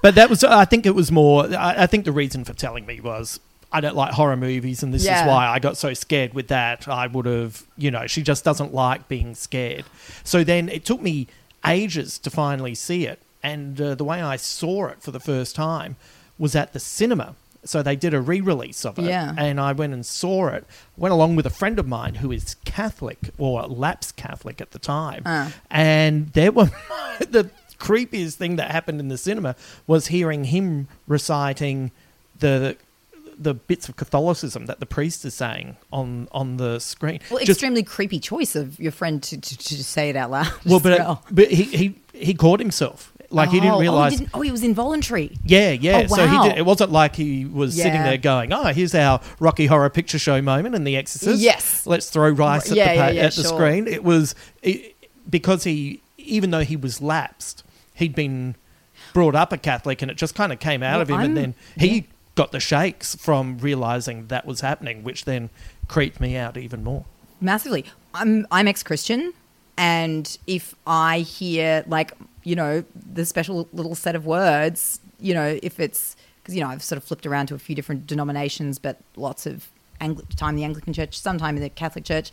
But 0.03 0.15
that 0.15 0.29
was, 0.29 0.43
I 0.43 0.65
think 0.65 0.85
it 0.85 0.93
was 0.93 1.11
more. 1.11 1.45
I, 1.55 1.83
I 1.83 1.87
think 1.87 2.05
the 2.05 2.11
reason 2.11 2.43
for 2.43 2.53
telling 2.53 2.85
me 2.85 2.99
was 2.99 3.39
I 3.74 3.80
don't 3.82 3.95
like 3.95 4.13
horror 4.13 4.36
movies, 4.38 4.84
and 4.84 4.93
this 4.93 5.05
Yeah. 5.05 5.22
is 5.22 5.28
why 5.28 5.47
I 5.47 5.59
got 5.59 5.78
so 5.78 5.93
scared 5.93 6.34
with 6.34 6.47
that. 6.49 6.88
I 6.88 7.07
would 7.07 7.26
have, 7.26 7.63
you 7.78 7.89
know, 7.91 8.05
she 8.07 8.22
just 8.22 8.43
doesn't 8.43 8.74
like 8.74 9.07
being 9.07 9.34
scared. 9.36 9.86
So 10.24 10.43
then 10.43 10.67
it 10.69 10.84
took 10.86 11.01
me 11.01 11.28
ages 11.65 12.17
to 12.19 12.30
finally 12.30 12.76
see 12.76 13.05
it, 13.05 13.19
and 13.43 13.80
uh, 13.80 13.95
the 13.95 14.03
way 14.03 14.22
I 14.22 14.36
saw 14.36 14.88
it 14.88 15.01
for 15.01 15.11
the 15.11 15.19
first 15.19 15.55
time 15.55 15.95
was 16.38 16.55
at 16.55 16.74
the 16.74 16.80
cinema. 16.80 17.36
So 17.63 17.84
they 17.84 17.95
did 17.95 18.15
a 18.15 18.19
re-release 18.19 18.84
of 18.86 18.97
it, 18.97 19.03
Yeah. 19.05 19.36
and 19.38 19.59
I 19.59 19.72
went 19.72 19.93
and 19.93 20.03
saw 20.03 20.47
it. 20.47 20.65
Went 20.97 21.13
along 21.13 21.36
with 21.36 21.45
a 21.45 21.51
friend 21.51 21.78
of 21.78 21.88
mine 21.88 22.15
who 22.15 22.32
is 22.32 22.55
Catholic 22.65 23.19
or 23.38 23.61
lapsed 23.67 24.15
Catholic 24.15 24.59
at 24.59 24.72
the 24.72 24.80
time, 24.80 25.22
Uh. 25.26 25.51
and 25.69 26.30
there 26.34 26.51
were 26.51 26.72
the 27.19 27.51
creepiest 27.80 28.34
thing 28.36 28.55
that 28.57 28.72
happened 28.72 28.99
in 28.99 29.07
the 29.09 29.17
cinema 29.17 29.55
was 29.88 30.07
hearing 30.07 30.45
him 30.45 30.88
reciting 31.07 31.91
the 32.39 32.76
the 33.41 33.53
bits 33.55 33.89
of 33.89 33.95
Catholicism 33.95 34.67
that 34.67 34.79
the 34.79 34.85
priest 34.85 35.25
is 35.25 35.33
saying 35.33 35.77
on 35.91 36.27
on 36.31 36.57
the 36.57 36.79
screen. 36.79 37.19
Well, 37.29 37.39
Just- 37.39 37.49
extremely 37.51 37.83
creepy 37.83 38.19
choice 38.19 38.55
of 38.55 38.79
your 38.79 38.91
friend 38.91 39.21
to, 39.23 39.39
to, 39.39 39.57
to 39.57 39.83
say 39.83 40.09
it 40.09 40.15
out 40.15 40.29
loud. 40.31 40.51
well, 40.65 40.79
but 40.79 40.93
uh, 40.93 40.95
well. 40.99 41.25
but 41.31 41.49
he 41.51 41.63
he 41.63 41.95
he 42.13 42.33
caught 42.33 42.59
himself. 42.59 43.11
Like 43.33 43.49
he 43.49 43.59
Oh, 43.59 43.61
didn't 43.61 43.73
oh, 43.73 43.77
oh 43.77 43.81
realize. 43.81 44.17
didn't- 44.17 44.29
Oh, 44.33 44.41
he 44.41 44.51
was 44.51 44.61
involuntary. 44.61 45.31
Yeah, 45.45 45.71
yeah. 45.71 46.05
Oh, 46.11 46.15
So 46.15 46.27
he 46.27 46.49
did, 46.49 46.57
it 46.57 46.65
wasn't 46.65 46.91
like 46.91 47.15
he 47.15 47.45
was 47.45 47.75
sitting 47.77 48.03
there 48.03 48.17
going, 48.17 48.51
"Oh, 48.51 48.65
here's 48.73 48.93
our 48.93 49.21
Rocky 49.39 49.67
Horror 49.67 49.89
Picture 49.89 50.19
Show 50.19 50.41
moment 50.41 50.75
in 50.75 50.83
The 50.83 50.97
Exorcist." 50.97 51.41
Yes. 51.41 51.87
let's 51.87 52.09
throw 52.09 52.29
rice 52.29 52.69
at, 52.69 52.75
Yeah, 52.75 52.89
the, 52.89 52.93
yeah, 52.95 53.05
pa- 53.07 53.11
yeah, 53.13 53.21
at 53.27 53.33
the 53.35 53.43
sure. 53.43 53.51
screen. 53.57 53.87
It 53.87 54.03
was 54.03 54.35
it, 54.61 54.95
because 55.29 55.63
he, 55.63 56.01
even 56.17 56.51
though 56.51 56.65
he 56.65 56.75
was 56.75 57.01
lapsed, 57.01 57.63
he'd 57.95 58.13
been 58.13 58.55
brought 59.13 59.33
up 59.35 59.53
a 59.53 59.57
Catholic, 59.57 60.01
and 60.01 60.11
it 60.11 60.17
just 60.17 60.35
kind 60.35 60.51
of 60.51 60.59
came 60.59 60.83
out 60.83 60.95
Well, 60.95 61.01
of 61.03 61.09
him, 61.09 61.15
I'm- 61.15 61.25
and 61.27 61.37
then 61.37 61.53
he 61.77 62.07
got 62.36 62.51
the 62.51 62.59
shakes 62.59 63.15
from 63.15 63.57
realizing 63.59 64.27
that 64.27 64.45
was 64.45 64.61
happening, 64.61 65.03
which 65.03 65.25
then 65.25 65.49
creeped 65.88 66.19
me 66.19 66.38
out 66.38 66.57
even 66.57 66.84
more. 66.84 67.05
massively. 67.39 67.86
I'm 68.13 68.45
I'm 68.51 68.67
ex-Christian, 68.67 69.34
and 69.77 70.38
if 70.47 70.75
I 70.86 71.19
hear 71.19 71.84
like 71.88 72.13
you 72.43 72.55
know 72.55 72.84
the 73.13 73.25
special 73.25 73.67
little 73.73 73.95
set 73.95 74.15
of 74.15 74.25
words, 74.25 74.99
you 75.19 75.34
know 75.34 75.57
if 75.63 75.79
it's 75.79 76.15
because 76.41 76.55
you 76.55 76.61
know 76.61 76.67
I've 76.69 76.84
sort 76.84 76.97
of 76.97 77.03
flipped 77.03 77.25
around 77.25 77.47
to 77.47 77.55
a 77.55 77.59
few 77.59 77.75
different 77.75 78.07
denominations, 78.07 78.79
but 78.79 78.97
lots 79.15 79.45
of 79.45 79.69
Angli- 80.01 80.25
time 80.36 80.51
in 80.51 80.55
the 80.57 80.63
Anglican 80.63 80.93
Church, 80.93 81.17
sometime 81.19 81.55
in 81.55 81.61
the 81.63 81.69
Catholic 81.69 82.03
Church. 82.05 82.32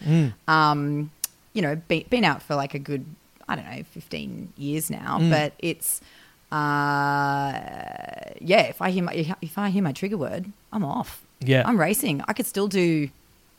Um, 0.48 1.10
you 1.52 1.62
know, 1.62 1.76
be, 1.76 2.04
been 2.08 2.24
out 2.24 2.42
for 2.42 2.54
like 2.54 2.74
a 2.74 2.78
good 2.78 3.04
I 3.48 3.56
don't 3.56 3.64
know, 3.70 3.82
fifteen 3.84 4.52
years 4.56 4.90
now, 4.90 5.18
but 5.30 5.52
it's. 5.58 6.00
Uh, 6.50 7.52
yeah, 8.40 8.62
if 8.62 8.80
I 8.80 8.90
hear 8.90 9.02
my 9.04 9.12
if 9.40 9.58
I 9.58 9.70
hear 9.70 9.82
my 9.82 9.92
trigger 9.92 10.16
word, 10.16 10.50
I'm 10.72 10.84
off. 10.84 11.22
Yeah. 11.40 11.62
I'm 11.66 11.78
racing. 11.78 12.22
I 12.28 12.32
could 12.32 12.46
still 12.46 12.68
do 12.68 13.08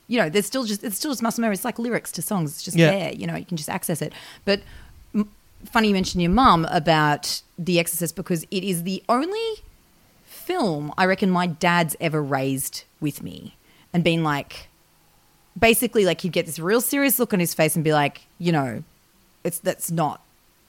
you 0.07 0.17
know, 0.17 0.27
there's 0.27 0.47
still 0.47 0.63
just 0.63 0.83
it's 0.83 0.95
still 0.95 1.11
just 1.11 1.21
muscle 1.21 1.41
memory. 1.41 1.53
It's 1.53 1.65
like 1.65 1.77
lyrics 1.79 2.11
to 2.13 2.21
songs. 2.21 2.51
It's 2.53 2.63
just 2.63 2.77
Yeah. 2.77 2.91
there. 2.91 3.13
You 3.13 3.27
know, 3.27 3.35
you 3.35 3.45
can 3.45 3.57
just 3.57 3.69
access 3.69 4.01
it. 4.01 4.11
But 4.43 4.61
m- 5.13 5.29
funny 5.71 5.89
you 5.89 5.93
mentioned 5.93 6.21
your 6.23 6.31
mum 6.31 6.65
about 6.71 7.41
The 7.59 7.79
Exorcist 7.79 8.15
because 8.15 8.43
it 8.49 8.63
is 8.63 8.83
the 8.83 9.03
only 9.07 9.49
film 10.25 10.91
I 10.97 11.05
reckon 11.05 11.29
my 11.29 11.45
dad's 11.45 11.95
ever 12.01 12.23
raised 12.23 12.85
with 12.99 13.21
me 13.21 13.55
and 13.93 14.03
been 14.03 14.23
like, 14.23 14.67
basically 15.57 16.05
like 16.05 16.21
he'd 16.21 16.31
get 16.31 16.47
this 16.47 16.57
real 16.57 16.81
serious 16.81 17.19
look 17.19 17.31
on 17.33 17.39
his 17.39 17.53
face 17.53 17.75
and 17.75 17.83
be 17.83 17.93
like, 17.93 18.21
you 18.39 18.51
know, 18.51 18.83
it's 19.43 19.59
that's 19.59 19.91
not 19.91 20.21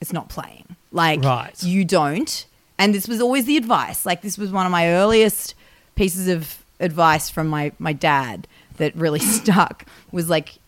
it's 0.02 0.12
not 0.12 0.28
playing. 0.28 0.76
Like 0.92 1.22
Right. 1.22 1.62
you 1.62 1.84
don't. 1.84 2.46
And 2.78 2.94
this 2.94 3.06
was 3.06 3.20
always 3.20 3.44
the 3.44 3.56
advice. 3.56 4.06
Like 4.06 4.22
this 4.22 4.38
was 4.38 4.50
one 4.50 4.66
of 4.66 4.72
my 4.72 4.88
earliest 4.88 5.54
pieces 5.94 6.28
of 6.28 6.64
advice 6.80 7.28
from 7.30 7.46
my 7.48 7.72
my 7.78 7.92
dad 7.92 8.46
that 8.78 8.94
really 8.96 9.18
stuck 9.38 9.84
was 10.10 10.28
like 10.30 10.58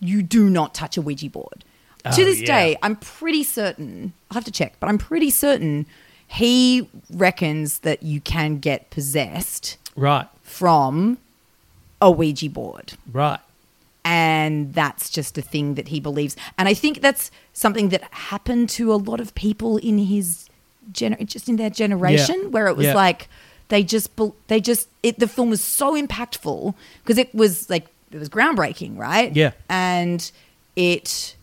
you 0.00 0.22
do 0.22 0.48
not 0.50 0.74
touch 0.74 0.96
a 0.96 1.02
Ouija 1.02 1.28
board. 1.30 1.64
to 2.04 2.10
Oh, 2.10 2.24
this 2.24 2.40
yeah. 2.40 2.46
day, 2.46 2.76
I'm 2.82 2.96
pretty 2.96 3.42
certain, 3.42 4.12
I'll 4.30 4.36
have 4.36 4.44
to 4.44 4.50
check, 4.52 4.74
but 4.80 4.88
I'm 4.88 4.98
pretty 4.98 5.30
certain 5.30 5.86
he 6.26 6.88
reckons 7.10 7.80
that 7.80 8.02
you 8.02 8.20
can 8.20 8.58
get 8.58 8.90
possessed 8.90 9.76
Right, 9.96 10.26
from 10.42 11.18
a 12.00 12.10
Ouija 12.10 12.48
board 12.50 12.92
right. 13.12 13.40
And 14.08 14.72
that's 14.72 15.10
just 15.10 15.36
a 15.36 15.42
thing 15.42 15.74
that 15.74 15.88
he 15.88 16.00
believes 16.00 16.34
and 16.56 16.66
i 16.68 16.74
think 16.82 16.94
that's 17.02 17.30
something 17.52 17.90
that 17.90 18.02
happened 18.32 18.68
to 18.68 18.90
a 18.92 18.96
lot 19.10 19.20
of 19.20 19.34
people 19.34 19.76
in 19.76 19.98
his 19.98 20.48
gener- 20.92 21.24
just 21.26 21.48
in 21.48 21.56
their 21.56 21.70
generation 21.70 22.38
Yeah. 22.42 22.48
where 22.54 22.66
it 22.68 22.76
was 22.76 22.86
Yeah. 22.86 22.94
like 22.94 23.28
they 23.68 23.82
just 23.82 24.08
they 24.46 24.60
just 24.60 24.88
it, 25.02 25.18
the 25.18 25.28
film 25.28 25.50
was 25.50 25.62
so 25.62 25.88
impactful 26.02 26.74
because 27.02 27.18
it 27.18 27.34
was 27.34 27.68
like 27.68 27.86
it 28.10 28.18
was 28.18 28.30
groundbreaking 28.30 28.96
right 28.96 29.30
Yeah. 29.36 29.50
and 29.68 30.20
it 30.74 31.36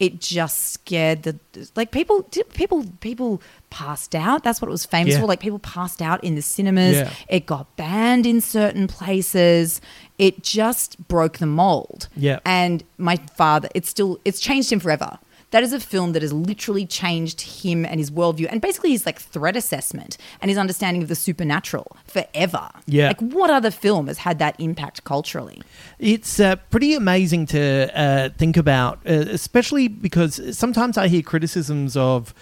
it 0.00 0.18
just 0.20 0.72
scared 0.72 1.22
the 1.22 1.38
like 1.76 1.92
people 1.92 2.22
people 2.54 2.84
people 3.00 3.40
passed 3.68 4.14
out 4.14 4.42
that's 4.42 4.60
what 4.60 4.66
it 4.68 4.72
was 4.72 4.84
famous 4.86 5.14
Yeah. 5.14 5.20
for 5.20 5.26
like 5.26 5.38
people 5.40 5.58
passed 5.60 6.02
out 6.02 6.24
in 6.24 6.34
the 6.34 6.42
cinemas 6.42 6.96
Yeah. 6.96 7.10
it 7.28 7.46
got 7.46 7.76
banned 7.76 8.26
in 8.26 8.40
certain 8.40 8.88
places 8.88 9.80
it 10.18 10.42
just 10.42 10.96
broke 11.06 11.38
the 11.38 11.46
mold 11.46 12.08
Yeah. 12.16 12.40
and 12.44 12.82
my 12.98 13.16
father 13.36 13.68
it's 13.74 13.88
still 13.88 14.18
it's 14.24 14.40
changed 14.40 14.72
him 14.72 14.80
forever 14.80 15.18
that 15.52 15.62
is 15.64 15.72
a 15.72 15.80
film 15.80 16.12
that 16.12 16.22
has 16.22 16.32
literally 16.32 16.86
changed 16.86 17.40
him 17.40 17.84
and 17.84 17.98
his 17.98 18.10
worldview 18.10 18.46
and 18.50 18.60
basically 18.60 18.90
his 18.90 19.04
like 19.06 19.18
threat 19.20 19.56
assessment 19.56 20.16
and 20.40 20.48
his 20.48 20.56
understanding 20.58 21.02
of 21.02 21.08
the 21.08 21.14
supernatural 21.16 21.96
forever 22.06 22.70
Yeah. 22.86 23.08
like 23.08 23.20
what 23.20 23.50
other 23.50 23.70
film 23.70 24.06
has 24.06 24.18
had 24.18 24.38
that 24.38 24.54
impact 24.60 25.04
culturally 25.04 25.60
It's 25.98 26.38
uh, 26.40 26.56
pretty 26.70 26.94
amazing 26.94 27.46
to 27.46 27.90
uh, 28.00 28.28
think 28.38 28.56
about, 28.56 28.98
uh, 29.06 29.10
especially 29.12 29.88
because 29.88 30.56
sometimes 30.56 30.96
I 30.96 31.08
hear 31.08 31.22
criticisms 31.22 31.96
of 31.96 32.32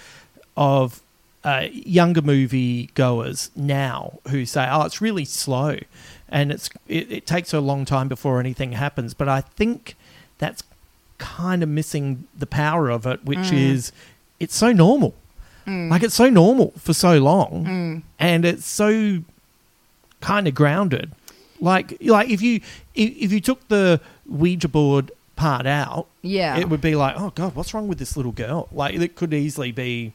of 0.57 1.01
uh, 1.45 1.67
younger 1.73 2.21
movie 2.23 2.91
goers 2.95 3.51
now 3.57 4.19
who 4.29 4.45
say, 4.45 4.67
"Oh, 4.71 4.83
it's 4.83 5.01
really 5.01 5.25
slow, 5.25 5.77
and 6.29 6.51
it's 6.51 6.69
it, 6.89 7.11
it 7.11 7.27
takes 7.27 7.55
a 7.55 7.61
long 7.61 7.85
time 7.85 8.09
before 8.09 8.41
anything 8.41 8.73
happens." 8.73 9.15
But 9.15 9.29
I 9.29 9.41
think 9.41 9.95
that's 10.39 10.63
kind 11.19 11.63
of 11.63 11.69
missing 11.69 12.27
the 12.37 12.47
power 12.47 12.91
of 12.91 13.07
it, 13.07 13.25
which 13.25 13.39
mm. 13.39 13.53
is 13.53 13.93
it's 14.41 14.57
so 14.57 14.73
normal. 14.73 15.15
Mm. 15.67 15.91
Like 15.91 16.03
it's 16.03 16.15
so 16.15 16.31
normal 16.31 16.73
for 16.79 16.95
so 16.95 17.19
long, 17.19 17.65
mm. 17.67 18.03
and 18.19 18.45
it's 18.45 18.67
so 18.67 19.23
kind 20.21 20.49
of 20.49 20.55
grounded. 20.55 21.13
Like 21.61 21.99
like 22.01 22.31
if 22.31 22.41
you 22.41 22.61
if, 22.95 23.17
if 23.17 23.33
you 23.33 23.41
took 23.41 23.69
the 23.69 24.01
Ouija 24.27 24.69
board 24.69 25.11
part 25.37 25.67
out, 25.67 26.07
Yeah. 26.23 26.57
it 26.59 26.69
would 26.69 26.81
be 26.81 26.95
like, 26.95 27.15
oh 27.19 27.31
god, 27.31 27.55
what's 27.55 27.73
wrong 27.73 27.89
with 27.89 27.99
this 27.99 28.17
little 28.17 28.33
girl? 28.33 28.69
Like 28.73 28.95
it 28.95 29.15
could 29.15 29.33
easily 29.33 29.73
be, 29.73 30.13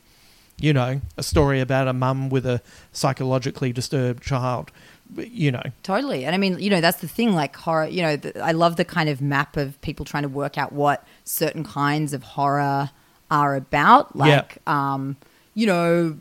you 0.60 0.74
know, 0.74 1.01
a 1.18 1.24
story 1.24 1.60
about 1.60 1.88
a 1.88 1.93
mum 1.93 2.30
with 2.30 2.45
a 2.45 2.62
psychologically 2.91 3.72
disturbed 3.72 4.22
child. 4.24 4.72
You 5.16 5.51
know, 5.51 5.64
Totally. 5.84 6.26
And 6.26 6.34
I 6.34 6.38
mean, 6.38 6.60
you 6.60 6.70
know, 6.70 6.82
that's 6.82 7.01
the 7.01 7.08
thing 7.08 7.34
like 7.34 7.56
horror, 7.56 7.88
you 7.88 8.01
know, 8.01 8.16
the, 8.16 8.43
I 8.43 8.51
love 8.51 8.78
the 8.78 8.86
kind 8.86 9.10
of 9.10 9.22
map 9.22 9.58
of 9.58 9.80
people 9.82 10.06
trying 10.06 10.24
to 10.24 10.30
work 10.30 10.58
out 10.58 10.72
what 10.72 11.06
certain 11.24 11.64
kinds 11.64 12.14
of 12.14 12.24
horror 12.24 12.89
are 13.30 13.56
about. 13.56 14.10
Yeah. 14.16 14.24
Like, 14.24 14.58
um, 14.68 15.18
you 15.54 15.68
know, 15.68 16.18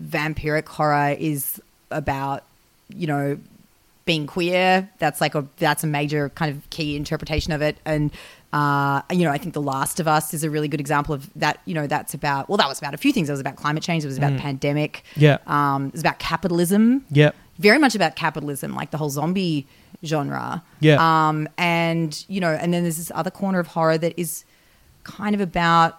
vampiric 0.00 0.68
horror 0.68 1.16
is 1.18 1.60
about, 1.90 2.44
you 2.94 3.06
know, 3.06 3.38
being 4.04 4.26
queer. 4.26 4.88
That's 4.98 5.20
like 5.20 5.34
a 5.34 5.46
that's 5.58 5.84
a 5.84 5.86
major 5.86 6.30
kind 6.30 6.50
of 6.54 6.68
key 6.70 6.96
interpretation 6.96 7.52
of 7.52 7.60
it. 7.60 7.76
And 7.84 8.10
uh, 8.52 9.02
you 9.12 9.24
know, 9.24 9.30
I 9.30 9.36
think 9.36 9.52
The 9.52 9.60
Last 9.60 10.00
of 10.00 10.08
Us 10.08 10.32
is 10.32 10.42
a 10.42 10.48
really 10.48 10.68
good 10.68 10.80
example 10.80 11.14
of 11.14 11.28
that. 11.36 11.60
You 11.66 11.74
know, 11.74 11.86
that's 11.86 12.14
about 12.14 12.48
well, 12.48 12.56
that 12.56 12.68
was 12.68 12.78
about 12.78 12.94
a 12.94 12.96
few 12.96 13.12
things. 13.12 13.28
It 13.28 13.32
was 13.32 13.40
about 13.40 13.56
climate 13.56 13.82
change. 13.82 14.04
It 14.04 14.06
was 14.06 14.16
about 14.16 14.38
pandemic. 14.38 15.04
Mm. 15.14 15.22
Yeah. 15.22 15.38
Um, 15.46 15.88
it 15.88 15.92
was 15.92 16.00
about 16.00 16.18
capitalism 16.18 17.04
Yep. 17.10 17.36
Very 17.58 17.78
much 17.78 17.94
about 17.94 18.16
capitalism, 18.16 18.74
like 18.74 18.90
the 18.90 18.98
whole 18.98 19.10
zombie 19.10 19.66
genre. 20.04 20.62
Yeah. 20.80 20.98
Um, 21.28 21.48
and 21.58 22.24
you 22.28 22.40
know, 22.40 22.50
and 22.52 22.72
then 22.72 22.82
there's 22.84 22.98
this 22.98 23.10
other 23.14 23.30
corner 23.30 23.58
of 23.58 23.68
horror 23.68 23.98
that 23.98 24.14
is 24.16 24.44
kind 25.04 25.34
of 25.34 25.40
about, 25.40 25.98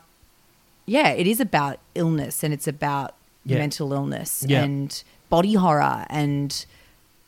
yeah, 0.86 1.10
it 1.10 1.28
is 1.28 1.40
about 1.40 1.80
illness 1.96 2.44
and 2.44 2.54
it's 2.54 2.68
about 2.68 3.16
Yeah. 3.46 3.58
mental 3.58 3.92
illness 3.94 4.46
Yeah. 4.48 4.64
and 4.64 5.04
body 5.30 5.54
horror 5.56 6.06
and, 6.10 6.66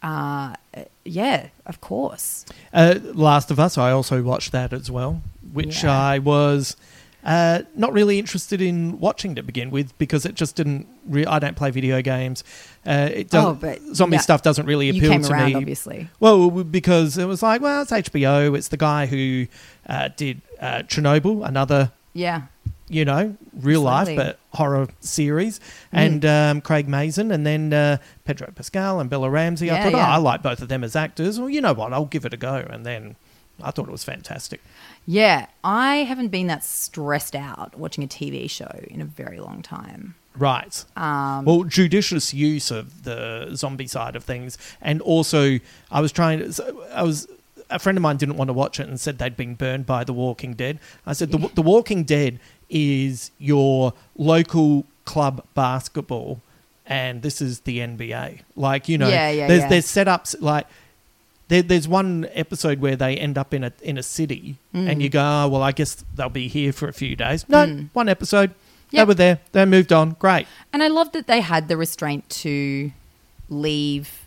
uh, 0.03 0.53
yeah, 1.03 1.47
of 1.65 1.81
course. 1.81 2.45
Uh, 2.73 2.95
Last 3.13 3.51
of 3.51 3.59
Us, 3.59 3.77
I 3.77 3.91
also 3.91 4.21
watched 4.23 4.51
that 4.51 4.71
as 4.73 4.89
well, 4.91 5.21
which 5.53 5.83
Yeah. 5.83 5.99
I 5.99 6.19
was 6.19 6.75
uh, 7.23 7.61
not 7.75 7.93
really 7.93 8.17
interested 8.19 8.61
in 8.61 8.99
watching 8.99 9.35
to 9.35 9.43
begin 9.43 9.69
with 9.71 9.97
because 9.97 10.25
it 10.25 10.35
just 10.35 10.55
didn't. 10.55 10.87
Re- 11.07 11.25
I 11.25 11.39
don't 11.39 11.55
play 11.55 11.71
video 11.71 12.01
games. 12.01 12.43
Uh, 12.85 13.09
it 13.13 13.33
Oh, 13.33 13.53
but 13.53 13.79
zombie 13.93 14.17
that- 14.17 14.23
stuff 14.23 14.41
doesn't 14.41 14.65
really 14.65 14.89
appeal 14.89 15.19
to 15.21 15.31
around, 15.31 15.45
me. 15.49 15.55
obviously. 15.55 16.09
Well, 16.19 16.49
because 16.49 17.17
it 17.17 17.25
was 17.25 17.41
like, 17.43 17.61
well, 17.61 17.81
it's 17.83 17.91
HBO. 17.91 18.57
It's 18.57 18.69
the 18.69 18.77
guy 18.77 19.05
who 19.05 19.47
uh, 19.87 20.09
did 20.15 20.41
uh, 20.59 20.83
Chernobyl, 20.83 21.47
another 21.47 21.91
Yeah. 22.13 22.43
you 22.87 23.05
know, 23.05 23.35
real 23.59 23.81
life 23.81 24.15
but 24.15 24.37
horror 24.53 24.87
series, 24.99 25.59
and 25.91 26.25
um, 26.25 26.59
Craig 26.61 26.87
Mazin, 26.87 27.31
and 27.31 27.45
then 27.45 27.71
uh, 27.71 27.97
Pedro 28.25 28.51
Pascal 28.53 28.99
and 28.99 29.09
Bella 29.09 29.29
Ramsey. 29.29 29.71
I 29.71 29.81
thought, 29.83 29.91
yeah. 29.93 30.07
oh, 30.07 30.11
I 30.11 30.17
like 30.17 30.41
both 30.41 30.61
of 30.61 30.67
them 30.69 30.83
as 30.83 30.95
actors. 30.95 31.39
Well, 31.39 31.49
you 31.49 31.61
know 31.61 31.73
what? 31.73 31.93
I'll 31.93 32.05
give 32.05 32.25
it 32.25 32.33
a 32.33 32.37
go. 32.37 32.55
And 32.69 32.85
then 32.85 33.15
I 33.63 33.71
thought 33.71 33.87
it 33.87 33.91
was 33.91 34.03
fantastic. 34.03 34.61
Yeah. 35.05 35.47
I 35.63 35.97
haven't 35.97 36.29
been 36.29 36.47
that 36.47 36.63
stressed 36.63 37.35
out 37.35 37.77
watching 37.77 38.03
a 38.03 38.07
TV 38.07 38.49
show 38.49 38.79
in 38.87 39.01
a 39.01 39.05
very 39.05 39.39
long 39.39 39.61
time. 39.61 40.15
Right. 40.37 40.83
Um, 40.95 41.45
well, 41.45 41.63
judicious 41.63 42.33
use 42.33 42.71
of 42.71 43.03
the 43.03 43.53
zombie 43.55 43.87
side 43.87 44.15
of 44.15 44.23
things, 44.23 44.57
and 44.81 45.01
also 45.01 45.59
I 45.91 45.99
was 45.99 46.11
trying 46.11 46.51
to. 46.53 46.85
I 46.93 47.03
was. 47.03 47.27
A 47.69 47.79
friend 47.79 47.97
of 47.97 48.01
mine 48.01 48.17
didn't 48.17 48.35
want 48.35 48.49
to 48.49 48.53
watch 48.53 48.79
it 48.81 48.87
and 48.89 48.99
said 48.99 49.17
they'd 49.17 49.37
been 49.37 49.55
burned 49.55 49.85
by 49.85 50.03
The 50.03 50.11
Walking 50.13 50.53
Dead. 50.55 50.79
I 51.05 51.13
said, 51.13 51.31
The, 51.31 51.49
the 51.53 51.61
Walking 51.61 52.03
Dead 52.03 52.37
is 52.69 53.31
your 53.39 53.93
local 54.17 54.85
club 55.05 55.45
basketball, 55.53 56.41
and 56.85 57.21
this 57.21 57.41
is 57.41 57.61
the 57.61 57.79
NBA. 57.79 58.41
Like, 58.57 58.89
you 58.89 58.97
know, 58.97 59.07
Yeah, 59.07 59.29
yeah, 59.29 59.47
there's, 59.47 59.61
yeah. 59.61 59.69
there's 59.69 59.85
setups 59.85 60.41
like. 60.41 60.67
There, 61.51 61.61
there's 61.61 61.85
one 61.85 62.27
episode 62.33 62.79
where 62.79 62.95
they 62.95 63.17
end 63.17 63.37
up 63.37 63.53
in 63.53 63.65
a 63.65 63.73
in 63.81 63.97
a 63.97 64.03
city, 64.03 64.55
Mm. 64.73 64.89
and 64.89 65.01
you 65.03 65.09
go, 65.09 65.19
"Oh 65.21 65.47
well, 65.49 65.61
I 65.61 65.73
guess 65.73 66.03
they'll 66.15 66.29
be 66.29 66.47
here 66.47 66.71
for 66.71 66.87
a 66.87 66.93
few 66.93 67.13
days." 67.17 67.43
No, 67.49 67.87
one 67.91 68.07
episode. 68.07 68.51
They 68.91 68.99
Yep. 68.99 69.07
were 69.09 69.13
there. 69.15 69.39
They 69.51 69.65
moved 69.65 69.91
on. 69.91 70.11
Great. 70.17 70.47
And 70.71 70.81
I 70.81 70.87
love 70.87 71.11
that 71.11 71.27
they 71.27 71.41
had 71.41 71.67
the 71.67 71.75
restraint 71.75 72.29
to 72.43 72.91
leave. 73.49 74.19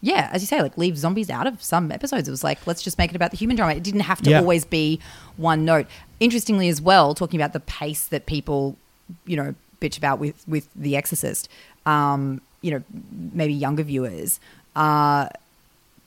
Yeah, 0.00 0.28
as 0.32 0.42
you 0.42 0.46
say, 0.46 0.60
like 0.62 0.76
leave 0.76 0.98
zombies 0.98 1.30
out 1.30 1.46
of 1.46 1.62
some 1.62 1.90
episodes. 1.92 2.26
It 2.28 2.30
was 2.32 2.42
like, 2.44 2.64
let's 2.66 2.82
just 2.82 2.98
make 2.98 3.10
it 3.10 3.16
about 3.16 3.30
the 3.32 3.36
human 3.36 3.56
drama. 3.56 3.74
It 3.74 3.82
didn't 3.84 4.00
have 4.00 4.20
to 4.22 4.30
Yeah. 4.30 4.40
always 4.40 4.64
be 4.64 4.98
one 5.36 5.64
note. 5.64 5.86
Interestingly, 6.20 6.68
as 6.68 6.80
well, 6.80 7.14
talking 7.14 7.40
about 7.40 7.52
the 7.52 7.60
pace 7.60 8.02
that 8.06 8.26
people, 8.26 8.76
you 9.26 9.36
know, 9.36 9.54
bitch 9.80 9.96
about 9.98 10.18
with 10.18 10.36
with 10.48 10.66
The 10.74 10.96
Exorcist, 10.96 11.48
um, 11.86 12.40
you 12.62 12.70
know, 12.72 12.82
maybe 13.32 13.52
younger 13.54 13.84
viewers, 13.84 14.40
uh, 14.74 15.28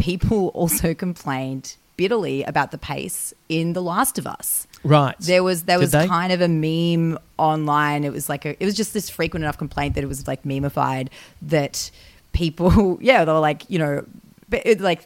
people 0.02 0.47
also 0.49 0.93
complained 1.06 1.76
bitterly 1.97 2.41
about 2.43 2.72
the 2.72 2.78
pace 2.78 3.34
in 3.47 3.74
The 3.74 3.82
Last 3.82 4.18
of 4.18 4.26
Us. 4.26 4.68
Right. 4.84 5.16
There 5.20 5.43
was 5.43 5.64
there 5.64 5.78
Did 5.78 5.84
was 5.84 5.91
they? 5.91 6.08
kind 6.08 6.34
of 6.34 6.41
a 6.41 6.47
meme 6.47 7.20
online. 7.38 8.04
It 8.04 8.12
was 8.12 8.28
like 8.28 8.45
a, 8.45 8.62
it 8.62 8.66
was 8.66 8.76
just 8.76 8.93
this 8.93 9.10
frequent 9.10 9.43
enough 9.43 9.58
complaint 9.58 9.93
that 9.95 10.04
it 10.04 10.08
was 10.08 10.28
like 10.28 10.43
memeified 10.43 11.10
that 11.43 11.91
people 12.34 12.97
yeah 13.02 13.24
they 13.26 13.32
were 13.32 13.39
like 13.39 13.70
you 13.70 13.78
know 13.78 14.06
it, 14.52 14.80
like 14.80 15.04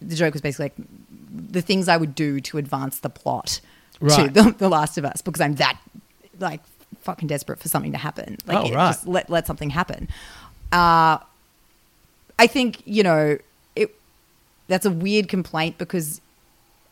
the 0.00 0.14
joke 0.14 0.32
was 0.32 0.40
basically 0.40 0.66
like 0.66 0.74
the 1.50 1.60
things 1.60 1.88
I 1.88 1.96
would 1.96 2.14
do 2.14 2.40
to 2.40 2.56
advance 2.58 3.00
the 3.00 3.10
plot 3.10 3.60
to 4.00 4.28
the, 4.28 4.54
the 4.56 4.68
Last 4.68 4.96
of 4.96 5.04
Us 5.04 5.20
because 5.20 5.40
I'm 5.40 5.56
that 5.56 5.78
like 6.40 6.60
fucking 7.00 7.26
desperate 7.28 7.58
for 7.58 7.68
something 7.68 7.92
to 7.92 7.98
happen. 7.98 8.38
Like 8.46 8.56
Oh, 8.58 8.72
right. 8.72 8.88
just 8.90 9.06
let 9.06 9.28
let 9.28 9.46
something 9.46 9.70
happen. 9.70 10.08
Uh, 10.72 11.18
I 12.38 12.46
think 12.46 12.80
you 12.86 13.02
know. 13.02 13.38
That's 14.68 14.86
a 14.86 14.90
weird 14.90 15.28
complaint 15.28 15.78
because 15.78 16.20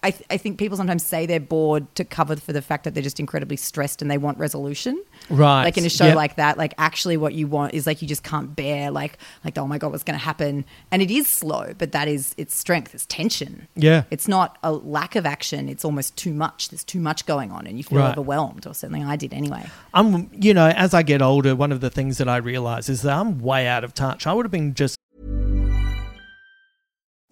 I, 0.03 0.11
th- 0.13 0.25
I 0.31 0.37
think 0.37 0.59
people 0.59 0.77
sometimes 0.77 1.05
say 1.05 1.27
they're 1.27 1.41
bored 1.41 1.93
to 1.97 2.05
cover 2.05 2.37
for 2.37 2.53
the 2.53 2.63
fact 2.63 2.85
that 2.85 2.95
they're 2.95 3.03
just 3.03 3.19
incredibly 3.19 3.57
stressed 3.57 4.03
and 4.03 4.11
they 4.11 4.19
want 4.19 4.39
resolution. 4.39 5.03
Right. 5.31 5.65
Like 5.65 5.77
in 5.79 5.85
a 5.85 5.89
show 5.89 6.07
Yep. 6.07 6.17
like 6.17 6.37
that, 6.37 6.57
like 6.59 6.75
actually 6.79 7.17
what 7.17 7.33
you 7.35 7.49
want 7.49 7.75
is 7.75 7.87
like 7.89 8.03
you 8.03 8.07
just 8.07 8.23
can't 8.23 8.55
bear 8.55 8.91
like 8.93 9.19
like 9.45 9.59
oh 9.59 9.67
my 9.67 9.79
god 9.79 9.91
what's 9.91 10.05
going 10.05 10.17
to 10.19 10.25
happen 10.25 10.65
and 10.93 11.03
it 11.03 11.11
is 11.11 11.27
slow 11.27 11.73
but 11.77 11.91
that 11.93 12.07
is 12.07 12.35
its 12.37 12.55
strength 12.55 12.95
it's 12.95 13.07
tension. 13.07 13.67
Yeah. 13.75 14.05
It's 14.11 14.29
not 14.29 14.59
a 14.63 14.71
lack 14.71 15.17
of 15.17 15.27
action 15.27 15.69
it's 15.69 15.85
almost 15.85 16.15
too 16.17 16.33
much 16.35 16.69
there's 16.69 16.85
too 16.85 17.01
much 17.01 17.27
going 17.27 17.51
on 17.51 17.67
and 17.67 17.77
you 17.77 17.83
feel 17.83 17.99
Right. 17.99 18.13
overwhelmed 18.13 18.65
or 18.67 18.75
something 18.75 19.03
I 19.03 19.17
did 19.17 19.33
anyway. 19.35 19.65
I'm, 19.93 20.31
you 20.33 20.55
know, 20.55 20.69
as 20.69 20.95
I 20.95 21.03
get 21.03 21.21
older, 21.21 21.57
one 21.57 21.73
of 21.73 21.81
the 21.81 21.91
things 21.91 22.19
that 22.19 22.29
I 22.29 22.37
realize 22.37 22.89
is 22.89 23.03
that 23.03 23.17
I'm 23.19 23.41
way 23.41 23.67
out 23.67 23.83
of 23.83 23.93
touch. 23.95 24.27
I 24.27 24.33
would 24.35 24.45
have 24.45 24.53
been 24.53 24.75
just 24.75 24.97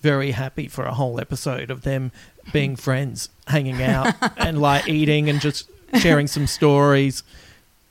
Very 0.00 0.32
happy 0.32 0.68
for 0.68 0.84
a 0.84 0.94
whole 0.94 1.20
episode 1.20 1.70
of 1.70 1.82
them 1.82 2.12
being 2.52 2.76
friends, 2.76 3.28
hanging 3.46 3.82
out 3.82 4.14
and 4.36 4.60
like 4.60 4.88
eating 4.88 5.28
and 5.28 5.40
just 5.40 5.70
sharing 5.98 6.26
some 6.26 6.46
stories. 6.46 7.22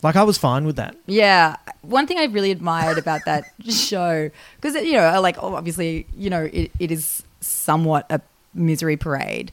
Like 0.02 0.16
I 0.16 0.24
was 0.24 0.38
fine 0.38 0.66
with 0.66 0.78
that. 0.78 0.96
Yeah, 1.08 1.58
one 1.82 2.08
thing 2.08 2.18
I 2.20 2.26
really 2.26 2.52
admired 2.52 2.98
about 2.98 3.22
that 3.26 3.46
show 3.70 4.30
because 4.56 4.76
you 4.76 4.94
know, 4.94 5.20
like 5.22 5.42
obviously, 5.42 6.06
you 6.18 6.30
know, 6.30 6.50
it, 6.52 6.72
it 6.80 6.92
is 6.92 7.24
somewhat 7.42 8.06
a 8.10 8.22
misery 8.54 8.98
parade, 8.98 9.52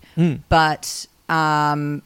but 0.49 1.07
um, 1.29 2.03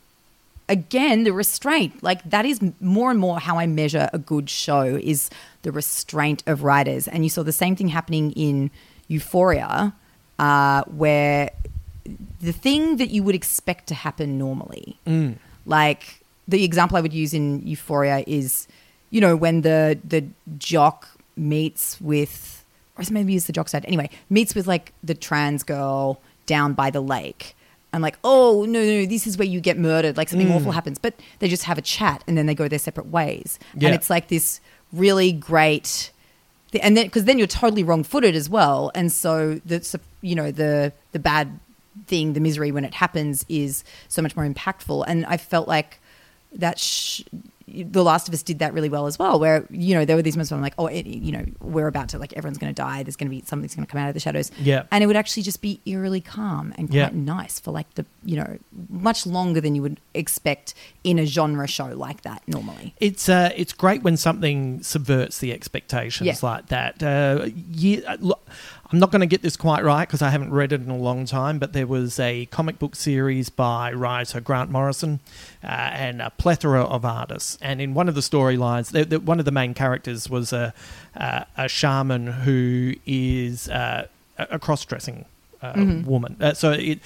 again, 0.69 1.25
the 1.25 1.33
restraint, 1.33 2.03
like 2.03 2.29
that 2.31 2.47
is 2.47 2.61
more 2.81 3.11
and 3.11 3.21
more 3.21 3.39
how 3.39 3.59
I 3.59 3.67
measure 3.67 4.09
a 4.13 4.19
good 4.19 4.49
show 4.49 4.83
is 4.83 5.29
the 5.63 5.73
restraint 5.73 6.43
of 6.47 6.63
writers, 6.63 7.09
and 7.09 7.25
you 7.25 7.29
saw 7.31 7.43
the 7.43 7.53
same 7.53 7.77
thing 7.77 7.89
happening 7.89 8.33
in 8.33 8.71
Euphoria, 9.09 9.93
uh, 10.41 10.83
where 10.85 11.51
the 12.41 12.53
thing 12.53 12.97
that 12.97 13.11
you 13.11 13.23
would 13.23 13.35
expect 13.35 13.87
to 13.89 13.95
happen 13.95 14.39
normally. 14.39 14.99
Like 15.67 16.23
the 16.49 16.65
example 16.65 16.97
I 16.97 17.03
would 17.03 17.13
use 17.13 17.35
in 17.35 17.65
Euphoria 17.67 18.25
is, 18.27 18.67
you 19.11 19.21
know, 19.21 19.37
when 19.37 19.61
the 19.61 19.99
the 20.03 20.25
jock 20.59 21.07
meets 21.37 22.01
with, 22.01 22.65
or 22.97 23.05
maybe 23.11 23.37
it's 23.37 23.47
the 23.47 23.53
jock 23.53 23.69
dad. 23.69 23.85
Anyway, 23.87 24.09
meets 24.31 24.55
with 24.55 24.67
like 24.67 24.93
the 25.05 25.15
trans 25.15 25.63
girl 25.63 26.21
down 26.47 26.73
by 26.73 26.91
the 26.91 27.03
lake. 27.03 27.55
And 27.93 28.03
like, 28.03 28.19
oh 28.25 28.65
no, 28.69 28.81
no, 28.81 29.05
this 29.05 29.27
is 29.27 29.37
where 29.37 29.49
you 29.49 29.61
get 29.61 29.77
murdered. 29.77 30.17
Like 30.17 30.29
something 30.29 30.51
awful 30.51 30.73
happens, 30.73 30.99
but 30.99 31.15
they 31.41 31.49
just 31.49 31.65
have 31.65 31.77
a 31.77 31.83
chat 31.83 32.25
and 32.27 32.39
then 32.39 32.47
they 32.47 32.55
go 32.55 32.69
their 32.69 32.79
separate 32.79 33.09
ways. 33.09 33.59
Yeah. 33.75 33.89
And 33.89 33.97
it's 33.97 34.09
like 34.09 34.29
this 34.29 34.61
really 34.93 35.33
great 35.33 36.13
and 36.83 36.97
then 36.97 37.07
because 37.07 37.25
then 37.25 37.39
you're 37.39 37.47
totally 37.47 37.83
wrong-footed 37.83 38.35
as 38.35 38.49
well 38.49 38.91
and 38.95 39.11
so 39.11 39.61
the 39.65 39.81
you 40.23 40.35
know 40.35 40.51
the 40.51 40.93
the 41.13 41.19
bad 41.19 41.59
thing 42.07 42.33
the 42.35 42.41
misery 42.41 42.71
when 42.73 42.85
it 42.85 42.95
happens 42.95 43.45
is 43.49 43.85
so 44.09 44.23
much 44.23 44.37
more 44.37 44.47
impactful 44.47 45.05
and 45.09 45.27
i 45.27 45.37
felt 45.37 45.67
like 45.69 46.01
that 46.53 46.79
sh- 46.79 47.23
the 47.73 48.03
last 48.03 48.27
of 48.27 48.35
us 48.35 48.43
did 48.43 48.59
that 48.59 48.75
really 48.75 48.89
well 48.89 49.07
as 49.07 49.17
well 49.17 49.39
where 49.39 49.65
you 49.71 49.95
know 49.95 50.05
there 50.05 50.17
were 50.17 50.23
these 50.23 50.35
moments 50.37 50.51
where 50.51 50.57
i'm 50.57 50.63
like 50.63 50.75
oh 50.79 50.87
it, 50.87 51.07
you 51.07 51.31
know 51.31 51.45
we're 51.61 51.87
about 51.87 52.09
to 52.09 52.19
like 52.19 52.33
everyone's 52.33 52.59
going 52.59 52.73
to 52.73 52.77
die 52.83 53.03
there's 53.05 53.15
going 53.15 53.29
to 53.29 53.31
be 53.31 53.43
something's 53.47 53.75
going 53.77 53.87
to 53.87 53.91
come 53.91 54.01
out 54.01 54.09
of 54.09 54.15
the 54.15 54.19
shadows 54.21 54.51
Yeah. 54.59 54.85
and 54.91 55.05
it 55.05 55.07
would 55.07 55.15
actually 55.15 55.45
just 55.45 55.61
be 55.63 55.81
eerily 55.87 56.21
calm 56.21 56.73
and 56.77 56.89
quite 56.89 56.97
Yeah. 56.97 57.11
nice 57.13 57.61
for 57.61 57.71
like 57.71 57.93
the 57.95 58.05
you 58.25 58.37
know 58.37 58.59
much 58.89 59.25
longer 59.25 59.61
than 59.61 59.77
you 59.77 59.83
would 59.83 60.01
expect 60.15 60.75
in 61.05 61.21
a 61.21 61.27
genre 61.27 61.69
show 61.69 61.87
like 61.95 62.23
that 62.23 62.43
normally 62.49 62.93
It's 62.99 63.29
uh, 63.29 63.51
it's 63.57 63.73
great 63.73 64.03
when 64.03 64.17
something 64.17 64.83
subverts 64.83 65.39
the 65.39 65.53
expectations 65.53 66.27
Yeah. 66.27 66.35
like 66.43 66.67
that. 66.69 67.01
Uh, 67.03 67.51
yeah, 67.71 68.17
look, 68.19 68.41
I'm 68.93 68.99
not 68.99 69.13
going 69.13 69.21
to 69.21 69.27
get 69.27 69.43
this 69.43 69.57
quite 69.57 69.85
right 69.85 70.07
because 70.07 70.21
I 70.21 70.31
haven't 70.31 70.53
read 70.53 70.73
it 70.73 70.81
in 70.83 70.91
a 70.91 70.97
long 70.97 71.25
time, 71.25 71.59
but 71.59 71.73
there 71.73 71.87
was 71.87 72.19
a 72.19 72.47
comic 72.47 72.79
book 72.81 72.97
series 72.97 73.49
by 73.49 73.93
writer 73.93 74.41
Grant 74.41 74.71
Morrison 74.71 75.21
uh, 75.63 75.67
and 75.69 76.21
a 76.21 76.31
plethora 76.31 76.83
of 76.83 77.05
artists. 77.05 77.57
And 77.63 77.81
in 77.81 77.95
one 77.95 78.09
of 78.09 78.15
the 78.17 78.21
storylines, 78.21 78.91
the, 78.91 79.05
the, 79.05 79.21
one 79.21 79.39
of 79.39 79.45
the 79.45 79.53
main 79.53 79.75
characters 79.75 80.29
was 80.29 80.53
a, 80.53 80.75
uh, 81.17 81.45
a 81.57 81.69
shaman 81.69 82.27
who 82.27 82.95
is 83.07 83.69
uh, 83.69 84.09
a 84.39 84.47
a 84.53 84.59
cross-dressing 84.59 85.25
uh, 85.63 86.03
woman. 86.05 86.37
Uh, 86.41 86.55
so 86.55 86.73
it, 86.73 86.99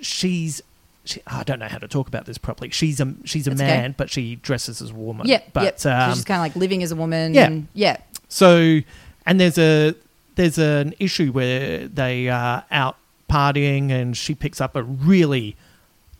she's. 0.00 0.62
She, 1.04 1.20
I 1.26 1.42
don't 1.42 1.58
know 1.58 1.66
how 1.66 1.78
to 1.78 1.88
talk 1.88 2.06
about 2.06 2.26
this 2.26 2.38
properly. 2.38 2.70
She's 2.70 3.00
a 3.00 3.12
she's 3.24 3.48
a 3.48 3.50
That's 3.50 3.60
okay. 3.60 3.70
man, 3.80 3.94
but 3.98 4.08
she 4.08 4.36
dresses 4.36 4.80
as 4.80 4.90
a 4.90 4.94
woman. 4.94 5.26
Yeah, 5.26 5.40
but 5.52 5.64
yep. 5.84 5.86
um, 5.86 6.14
she's 6.14 6.24
kind 6.24 6.38
of 6.38 6.42
like 6.42 6.54
living 6.54 6.82
as 6.84 6.92
a 6.92 6.96
woman. 6.96 7.34
yeah. 7.34 7.46
and- 7.46 7.66
yeah. 7.74 7.96
so, 8.28 8.78
and 9.26 9.40
there's 9.40 9.58
a 9.58 9.96
there's 10.34 10.58
an 10.58 10.94
issue 10.98 11.32
where 11.32 11.88
they 11.88 12.28
are 12.28 12.64
out 12.70 12.96
partying, 13.30 13.90
and 13.90 14.16
she 14.16 14.34
picks 14.34 14.60
up 14.60 14.76
a 14.76 14.82
really 14.82 15.56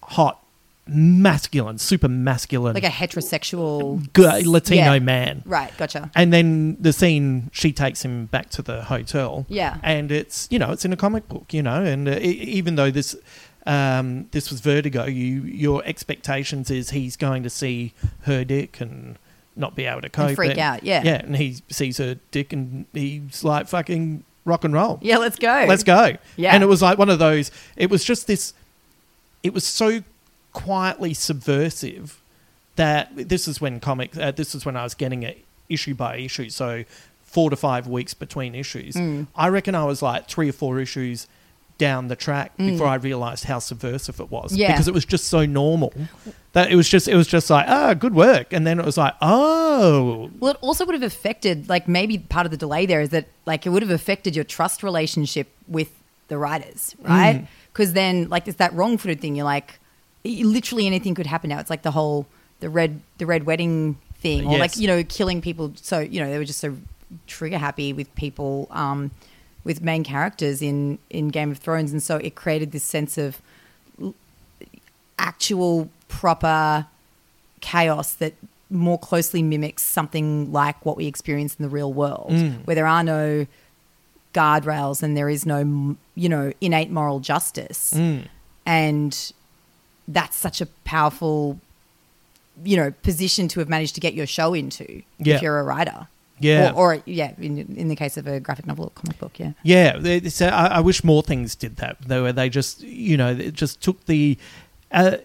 hot, 0.02 0.42
masculine, 0.86 1.78
super 1.78 2.08
masculine, 2.08 2.74
like 2.74 2.84
a 2.84 2.88
heterosexual 2.88 4.00
g- 4.14 4.48
Latino 4.48 4.92
Yeah. 4.94 4.98
man. 4.98 5.42
Right, 5.44 5.76
gotcha. 5.76 6.10
And 6.14 6.32
then 6.32 6.76
the 6.80 6.92
scene, 6.92 7.50
she 7.52 7.72
takes 7.72 8.04
him 8.04 8.26
back 8.26 8.50
to 8.50 8.62
the 8.62 8.84
hotel. 8.84 9.46
Yeah. 9.48 9.78
and 9.82 10.10
it's 10.10 10.48
you 10.50 10.58
know 10.58 10.72
it's 10.72 10.84
in 10.84 10.92
a 10.92 10.96
comic 10.96 11.28
book, 11.28 11.52
you 11.54 11.62
know, 11.62 11.82
and 11.84 12.08
uh, 12.08 12.12
e- 12.20 12.30
even 12.58 12.76
though 12.76 12.90
this. 12.90 13.16
Um, 13.64 14.26
this 14.32 14.50
was 14.50 14.60
Vertigo. 14.60 15.04
You 15.04 15.42
your 15.44 15.84
expectations 15.84 16.68
is 16.68 16.90
he's 16.90 17.14
going 17.14 17.44
to 17.44 17.48
see 17.50 17.92
her 18.22 18.42
dick 18.42 18.80
and 18.80 19.16
not 19.56 19.74
be 19.74 19.84
able 19.84 20.00
to 20.00 20.08
cope 20.08 20.36
freak 20.36 20.58
out, 20.58 20.82
yeah. 20.82 21.02
yeah, 21.04 21.22
and 21.22 21.36
he 21.36 21.58
sees 21.68 21.98
her 21.98 22.16
dick 22.30 22.52
and 22.52 22.86
he's 22.92 23.44
like 23.44 23.68
fucking 23.68 24.24
rock 24.44 24.64
and 24.64 24.74
roll. 24.74 24.98
Yeah, 25.02 25.18
let's 25.18 25.38
go. 25.38 25.64
Let's 25.68 25.84
go. 25.84 26.16
Yeah. 26.36 26.54
And 26.54 26.62
it 26.62 26.66
was 26.66 26.82
like 26.82 26.98
one 26.98 27.10
of 27.10 27.18
those, 27.18 27.50
it 27.76 27.90
was 27.90 28.04
just 28.04 28.26
this, 28.26 28.54
it 29.42 29.52
was 29.52 29.64
so 29.64 30.02
quietly 30.52 31.14
subversive 31.14 32.20
that 32.76 33.10
this 33.14 33.46
is 33.46 33.60
when 33.60 33.80
comics, 33.80 34.16
uh, 34.16 34.32
this 34.32 34.54
is 34.54 34.64
when 34.64 34.76
I 34.76 34.84
was 34.84 34.94
getting 34.94 35.22
it 35.22 35.44
issue 35.68 35.94
by 35.94 36.16
issue. 36.16 36.50
So 36.50 36.84
four 37.22 37.50
to 37.50 37.56
five 37.56 37.86
weeks 37.86 38.14
between 38.14 38.54
issues. 38.54 38.94
Mm. 38.94 39.26
I 39.34 39.48
reckon 39.48 39.74
I 39.74 39.84
was 39.84 40.02
like 40.02 40.28
three 40.28 40.48
or 40.48 40.52
four 40.52 40.80
issues 40.80 41.26
down 41.86 42.08
the 42.08 42.16
track 42.26 42.48
Mm. 42.58 42.66
before 42.70 42.86
I 42.86 42.96
realized 43.10 43.44
how 43.52 43.58
subversive 43.70 44.16
it 44.24 44.30
was. 44.36 44.48
Yeah. 44.54 44.70
Because 44.72 44.88
it 44.88 44.94
was 44.94 45.04
just 45.14 45.24
so 45.36 45.40
normal 45.62 45.92
that 46.56 46.70
it 46.72 46.76
was 46.76 46.88
just, 46.94 47.06
it 47.08 47.16
was 47.22 47.26
just 47.36 47.48
like, 47.50 47.66
ah, 47.68 47.94
good 48.04 48.14
work. 48.14 48.52
And 48.52 48.62
then 48.66 48.78
it 48.78 48.84
was 48.90 48.96
like, 49.04 49.14
oh, 49.20 50.30
Well, 50.40 50.52
it 50.52 50.58
also 50.60 50.84
would 50.86 50.94
have 50.94 51.02
affected, 51.14 51.68
like, 51.68 51.84
maybe 51.88 52.18
part 52.18 52.44
of 52.46 52.50
the 52.50 52.56
delay 52.66 52.86
there 52.86 53.00
is 53.06 53.10
that, 53.10 53.26
like, 53.46 53.66
it 53.66 53.70
would 53.70 53.82
have 53.82 53.90
affected 54.00 54.36
your 54.36 54.44
trust 54.56 54.82
relationship 54.82 55.48
with 55.66 55.90
the 56.28 56.36
writers, 56.38 56.94
Mm. 57.02 57.08
right? 57.08 57.46
Because 57.72 57.92
then, 57.94 58.28
like, 58.28 58.46
it's 58.48 58.58
that 58.58 58.72
wrong 58.74 58.98
footed 58.98 59.20
thing. 59.20 59.34
You're 59.36 59.44
like, 59.56 59.78
literally 60.24 60.86
anything 60.86 61.14
could 61.14 61.26
happen 61.26 61.48
now. 61.50 61.58
It's 61.58 61.70
like 61.70 61.82
the 61.82 61.90
whole 61.98 62.26
the 62.60 62.70
red 62.70 63.00
the 63.18 63.26
red 63.26 63.42
wedding 63.44 63.96
thing, 64.22 64.46
or 64.46 64.56
like 64.56 64.76
you 64.76 64.86
know, 64.86 65.02
killing 65.02 65.40
people. 65.42 65.72
So 65.90 65.98
you 65.98 66.20
know, 66.20 66.30
they 66.30 66.38
were 66.38 66.44
just 66.52 66.60
so 66.60 66.76
trigger 67.26 67.58
happy 67.58 67.92
with 67.92 68.08
people, 68.14 68.68
um, 68.70 69.10
with 69.64 69.80
main 69.82 70.04
characters 70.04 70.60
in 70.62 70.98
in 71.10 71.28
Game 71.28 71.50
of 71.50 71.58
Thrones, 71.58 71.92
and 71.92 72.02
so 72.02 72.16
it 72.16 72.34
created 72.34 72.72
this 72.72 72.84
sense 72.84 73.16
of 73.18 73.40
actual 75.18 75.88
proper 76.08 76.86
chaos 77.60 78.14
that 78.14 78.34
more 78.70 78.98
closely 78.98 79.42
mimics 79.42 79.82
something 79.82 80.50
like 80.52 80.84
what 80.84 80.96
we 80.96 81.06
experience 81.06 81.54
in 81.54 81.62
the 81.62 81.68
real 81.68 81.92
world, 81.92 82.30
Mm. 82.30 82.66
where 82.66 82.74
there 82.74 82.86
are 82.86 83.04
no 83.04 83.46
guardrails 84.34 85.02
and 85.02 85.16
there 85.16 85.28
is 85.28 85.44
no, 85.44 85.96
you 86.14 86.28
know, 86.28 86.52
innate 86.60 86.90
moral 86.90 87.20
justice. 87.20 87.92
Mm. 87.94 88.24
And 88.64 89.32
that's 90.08 90.36
such 90.36 90.60
a 90.62 90.66
powerful, 90.84 91.60
you 92.64 92.76
know, 92.76 92.90
position 93.02 93.46
to 93.48 93.60
have 93.60 93.68
managed 93.68 93.94
to 93.94 94.00
get 94.00 94.14
your 94.14 94.26
show 94.26 94.54
into 94.54 95.02
Yeah. 95.18 95.36
if 95.36 95.42
you're 95.42 95.58
a 95.58 95.62
writer. 95.62 96.08
Yeah. 96.42 96.72
Or, 96.74 96.94
or 96.96 97.02
yeah, 97.06 97.32
in, 97.38 97.58
in 97.76 97.88
the 97.88 97.96
case 97.96 98.16
of 98.16 98.26
a 98.26 98.40
graphic 98.40 98.66
novel 98.66 98.86
or 98.86 98.90
comic 98.90 99.18
book, 99.18 99.38
yeah. 99.38 99.52
Yeah, 99.62 99.96
they 99.98 100.20
I, 100.40 100.66
I 100.66 100.80
wish 100.80 101.02
more 101.04 101.22
things 101.22 101.54
did 101.54 101.76
that. 101.76 101.96
Though 102.06 102.24
where 102.24 102.32
they 102.32 102.48
just, 102.48 102.80
you 102.82 103.16
know, 103.16 103.30
it 103.32 103.54
just 103.54 103.80
took 103.80 104.04
the. 104.06 104.36
Uh, 104.90 105.16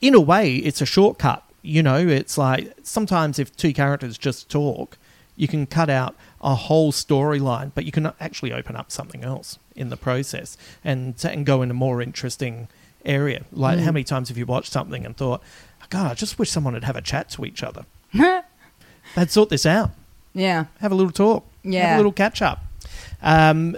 in 0.00 0.14
a 0.14 0.20
way, 0.20 0.56
it's 0.56 0.80
a 0.80 0.86
shortcut. 0.86 1.44
You 1.62 1.82
know, 1.82 1.96
it's 1.96 2.36
like 2.36 2.72
sometimes 2.82 3.38
if 3.38 3.56
two 3.56 3.72
characters 3.72 4.18
just 4.18 4.50
talk, 4.50 4.98
you 5.36 5.46
can 5.46 5.64
cut 5.66 5.88
out 5.88 6.16
a 6.40 6.54
whole 6.56 6.90
storyline, 6.92 7.70
but 7.74 7.84
you 7.84 7.92
can 7.92 8.12
actually 8.20 8.52
open 8.52 8.74
up 8.74 8.90
something 8.90 9.22
else 9.22 9.58
in 9.76 9.88
the 9.88 9.96
process 9.96 10.56
and 10.84 11.14
and 11.24 11.46
go 11.46 11.62
in 11.62 11.70
a 11.70 11.74
more 11.74 12.02
interesting 12.02 12.68
area. 13.04 13.44
Like, 13.52 13.78
Mm. 13.78 13.82
how 13.82 13.92
many 13.92 14.04
times 14.04 14.28
have 14.28 14.36
you 14.38 14.46
watched 14.46 14.72
something 14.72 15.06
and 15.06 15.16
thought, 15.16 15.42
God, 15.90 16.10
I 16.10 16.14
just 16.14 16.38
wish 16.38 16.50
someone 16.50 16.74
would 16.74 16.84
have 16.84 16.96
a 16.96 17.02
chat 17.02 17.28
to 17.30 17.44
each 17.44 17.62
other. 17.62 17.84
They'd 19.14 19.30
sort 19.30 19.48
this 19.50 19.66
out 19.66 19.90
Yeah. 20.34 20.66
have 20.80 20.92
a 20.92 20.94
little 20.94 21.12
talk, 21.12 21.44
Yeah. 21.62 21.86
have 21.88 21.94
a 21.94 21.98
little 21.98 22.12
catch 22.12 22.40
up. 22.42 22.60
Um, 23.22 23.76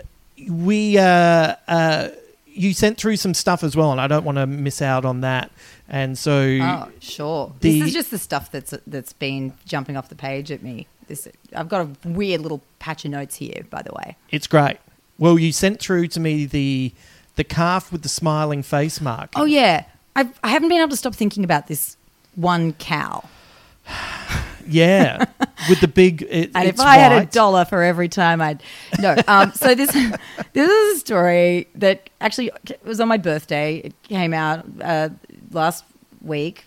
we 0.48 0.98
uh, 0.98 1.54
uh, 1.68 2.08
you 2.46 2.72
sent 2.72 2.98
through 2.98 3.16
some 3.16 3.34
stuff 3.34 3.62
as 3.64 3.76
well, 3.76 3.90
and 3.92 4.00
I 4.00 4.06
don't 4.06 4.24
want 4.24 4.36
to 4.38 4.46
miss 4.46 4.80
out 4.80 5.04
on 5.04 5.20
that. 5.22 5.50
And 5.88 6.16
so, 6.16 6.58
Oh, 6.60 6.88
sure. 7.00 7.52
The- 7.60 7.78
this 7.80 7.88
is 7.88 7.92
just 7.94 8.10
the 8.10 8.18
stuff 8.18 8.50
that's 8.50 8.72
that's 8.86 9.12
been 9.12 9.52
jumping 9.66 9.96
off 9.96 10.08
the 10.08 10.14
page 10.14 10.50
at 10.52 10.62
me. 10.62 10.86
This 11.08 11.28
I've 11.54 11.68
got 11.68 11.82
a 12.04 12.08
weird 12.08 12.40
little 12.40 12.62
patch 12.78 13.04
of 13.04 13.10
notes 13.10 13.36
here, 13.36 13.64
by 13.70 13.82
the 13.82 13.92
way. 13.92 14.16
it's 14.30 14.46
great. 14.46 14.78
Well, 15.18 15.38
you 15.38 15.52
sent 15.52 15.78
through 15.80 16.08
to 16.08 16.20
me 16.20 16.46
the 16.46 16.92
the 17.36 17.44
calf 17.44 17.92
with 17.92 18.02
the 18.02 18.08
smiling 18.08 18.62
face 18.62 19.00
mark. 19.00 19.30
Oh 19.36 19.44
yeah, 19.44 19.84
I've, 20.16 20.38
I 20.42 20.48
haven't 20.48 20.68
been 20.70 20.78
able 20.78 20.90
to 20.90 20.96
stop 20.96 21.14
thinking 21.14 21.44
about 21.44 21.66
this 21.66 21.96
one 22.36 22.72
cow. 22.74 23.24
yeah, 24.68 25.24
with 25.68 25.80
the 25.80 25.88
big. 25.88 26.22
It, 26.22 26.50
And 26.54 26.68
if 26.68 26.80
I 26.80 26.96
had 26.96 27.12
a 27.12 27.26
dollar 27.26 27.64
for 27.64 27.82
every 27.82 28.08
time 28.08 28.40
I'd 28.40 28.62
no. 29.00 29.16
Um, 29.26 29.52
so 29.52 29.74
this 29.74 29.92
this 30.52 30.70
is 30.70 30.96
a 30.96 31.00
story 31.00 31.68
that 31.74 32.10
actually 32.20 32.50
was 32.84 33.00
on 33.00 33.08
my 33.08 33.18
birthday. 33.18 33.76
It 33.76 34.02
came 34.02 34.34
out 34.34 34.64
uh, 34.80 35.10
last 35.50 35.84
week, 36.22 36.64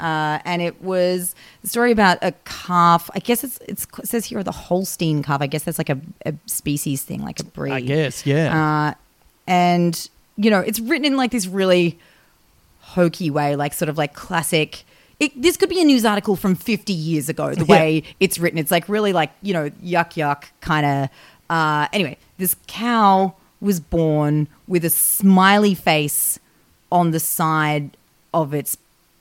uh, 0.00 0.38
and 0.44 0.60
it 0.60 0.82
was 0.82 1.34
a 1.64 1.66
story 1.66 1.92
about 1.92 2.18
a 2.22 2.32
calf. 2.44 3.08
I 3.14 3.18
guess 3.18 3.44
it's, 3.44 3.58
it's 3.66 3.86
it 3.98 4.06
says 4.06 4.26
here 4.26 4.42
the 4.42 4.52
Holstein 4.52 5.22
calf. 5.22 5.40
I 5.40 5.46
guess 5.46 5.64
that's 5.64 5.78
like 5.78 5.90
a, 5.90 6.00
a 6.24 6.34
species 6.46 7.02
thing, 7.02 7.22
like 7.22 7.40
a 7.40 7.44
breed. 7.44 7.72
I 7.72 7.80
guess, 7.80 8.26
yeah. 8.26 8.90
Uh, 8.90 8.94
and 9.46 10.08
you 10.36 10.50
know, 10.50 10.60
it's 10.60 10.80
written 10.80 11.04
in 11.04 11.16
like 11.16 11.30
this 11.30 11.46
really 11.46 11.98
hokey 12.80 13.30
way, 13.30 13.56
like 13.56 13.72
sort 13.72 13.88
of 13.88 13.98
like 13.98 14.14
classic. 14.14 14.84
It, 15.18 15.40
this 15.40 15.56
could 15.56 15.68
be 15.70 15.80
a 15.80 15.84
news 15.84 16.04
article 16.04 16.36
from 16.36 16.54
50 16.54 16.92
years 16.92 17.28
ago, 17.28 17.54
the 17.54 17.64
Yeah. 17.68 17.76
way 17.76 18.02
it's 18.20 18.38
written. 18.38 18.58
It's 18.58 18.70
like 18.70 18.88
really 18.88 19.12
like, 19.12 19.30
you 19.42 19.52
know, 19.54 19.70
yuck 19.82 20.12
yuck 20.14 20.44
kind 20.60 20.84
of. 20.86 21.08
Uh, 21.48 21.88
anyway, 21.92 22.18
this 22.38 22.56
cow 22.66 23.34
was 23.60 23.80
born 23.80 24.48
with 24.68 24.84
a 24.84 24.90
smiley 24.90 25.74
face 25.74 26.38
on 26.92 27.12
the 27.12 27.20
side 27.20 27.96
of 28.34 28.52
its 28.52 28.76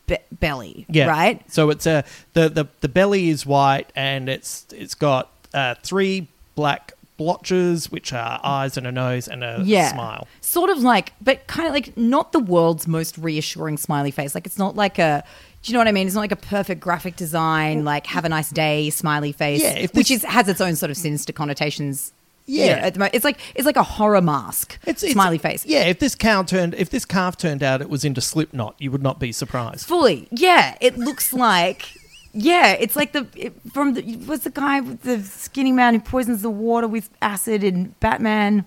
be- 0.08 0.18
belly, 0.34 0.86
Yeah. 0.90 1.08
right? 1.08 1.42
So 1.52 1.70
it's 1.70 1.86
a 1.86 2.04
the, 2.34 2.50
the 2.50 2.68
the 2.82 2.90
belly 2.90 3.30
is 3.30 3.46
white 3.46 3.92
and 3.96 4.28
it's 4.28 4.66
it's 4.72 4.96
got 4.96 5.32
uh, 5.54 5.76
three 5.82 6.28
black 6.56 6.92
blotches, 7.18 7.90
which 7.90 8.12
are 8.12 8.40
eyes 8.44 8.76
and 8.78 8.86
a 8.86 8.92
nose 8.92 9.28
and 9.28 9.44
a 9.44 9.62
yeah. 9.64 9.92
smile. 9.94 10.28
Sort 10.42 10.70
of 10.70 10.80
like, 10.80 11.14
but 11.22 11.48
kind 11.48 11.66
of 11.68 11.74
like 11.74 11.96
not 11.96 12.34
the 12.34 12.40
world's 12.40 12.88
most 12.88 13.18
reassuring 13.18 13.78
smiley 13.78 14.12
face. 14.12 14.36
Like 14.36 14.46
it's 14.46 14.58
not 14.58 14.76
like 14.76 15.00
a, 15.00 15.24
do 15.66 15.72
you 15.72 15.74
know 15.74 15.80
what 15.80 15.88
I 15.88 15.92
mean? 15.92 16.06
It's 16.06 16.14
not 16.16 16.22
like 16.22 16.32
a 16.32 16.36
perfect 16.36 16.80
graphic 16.80 17.16
design, 17.16 17.84
like 17.84 18.06
have 18.08 18.24
a 18.24 18.30
nice 18.30 18.52
day 18.52 18.92
smiley 18.92 19.32
face, 19.32 19.62
Yeah, 19.64 19.72
if 19.80 19.94
which 19.96 20.12
is 20.12 20.24
has 20.24 20.48
its 20.48 20.62
own 20.62 20.76
sort 20.76 20.92
of 20.92 20.98
sinister 20.98 21.34
connotations. 21.34 22.12
you 22.46 22.66
Yeah. 22.66 22.76
know, 22.76 22.82
at 22.82 22.94
the 22.94 23.00
mo- 23.00 23.10
it's 23.12 23.26
like 23.26 23.40
it's 23.56 23.66
like 23.66 23.76
a 23.76 23.82
horror 23.82 24.22
mask, 24.22 24.78
It's, 24.86 25.02
it's 25.02 25.14
smiley 25.14 25.40
face. 25.40 25.66
Yeah, 25.66 25.86
if 25.86 25.98
this 25.98 26.14
cow 26.14 26.44
turned, 26.44 26.76
if 26.76 26.92
this 26.92 27.04
calf 27.04 27.36
turned 27.36 27.64
out 27.64 27.82
it 27.82 27.90
was 27.90 28.06
into 28.06 28.22
Slipknot, 28.22 28.76
you 28.78 28.92
would 28.92 29.02
not 29.02 29.20
be 29.20 29.32
surprised. 29.32 29.88
Fully, 29.88 30.28
yeah. 30.30 30.76
It 30.82 31.00
looks 31.00 31.34
like, 31.34 31.92
yeah. 32.34 32.74
It's 32.74 32.96
like 32.96 33.14
the 33.14 33.26
it, 33.36 33.54
from 33.74 33.96
the 33.96 34.04
what's 34.28 34.44
the 34.44 34.52
guy 34.52 34.82
with 34.82 35.02
the 35.02 35.24
skinny 35.24 35.72
man 35.72 35.96
who 35.96 36.00
poisons 36.00 36.44
the 36.44 36.52
water 36.52 36.88
with 36.88 37.10
acid 37.24 37.64
in 37.64 37.96
Batman? 38.00 38.66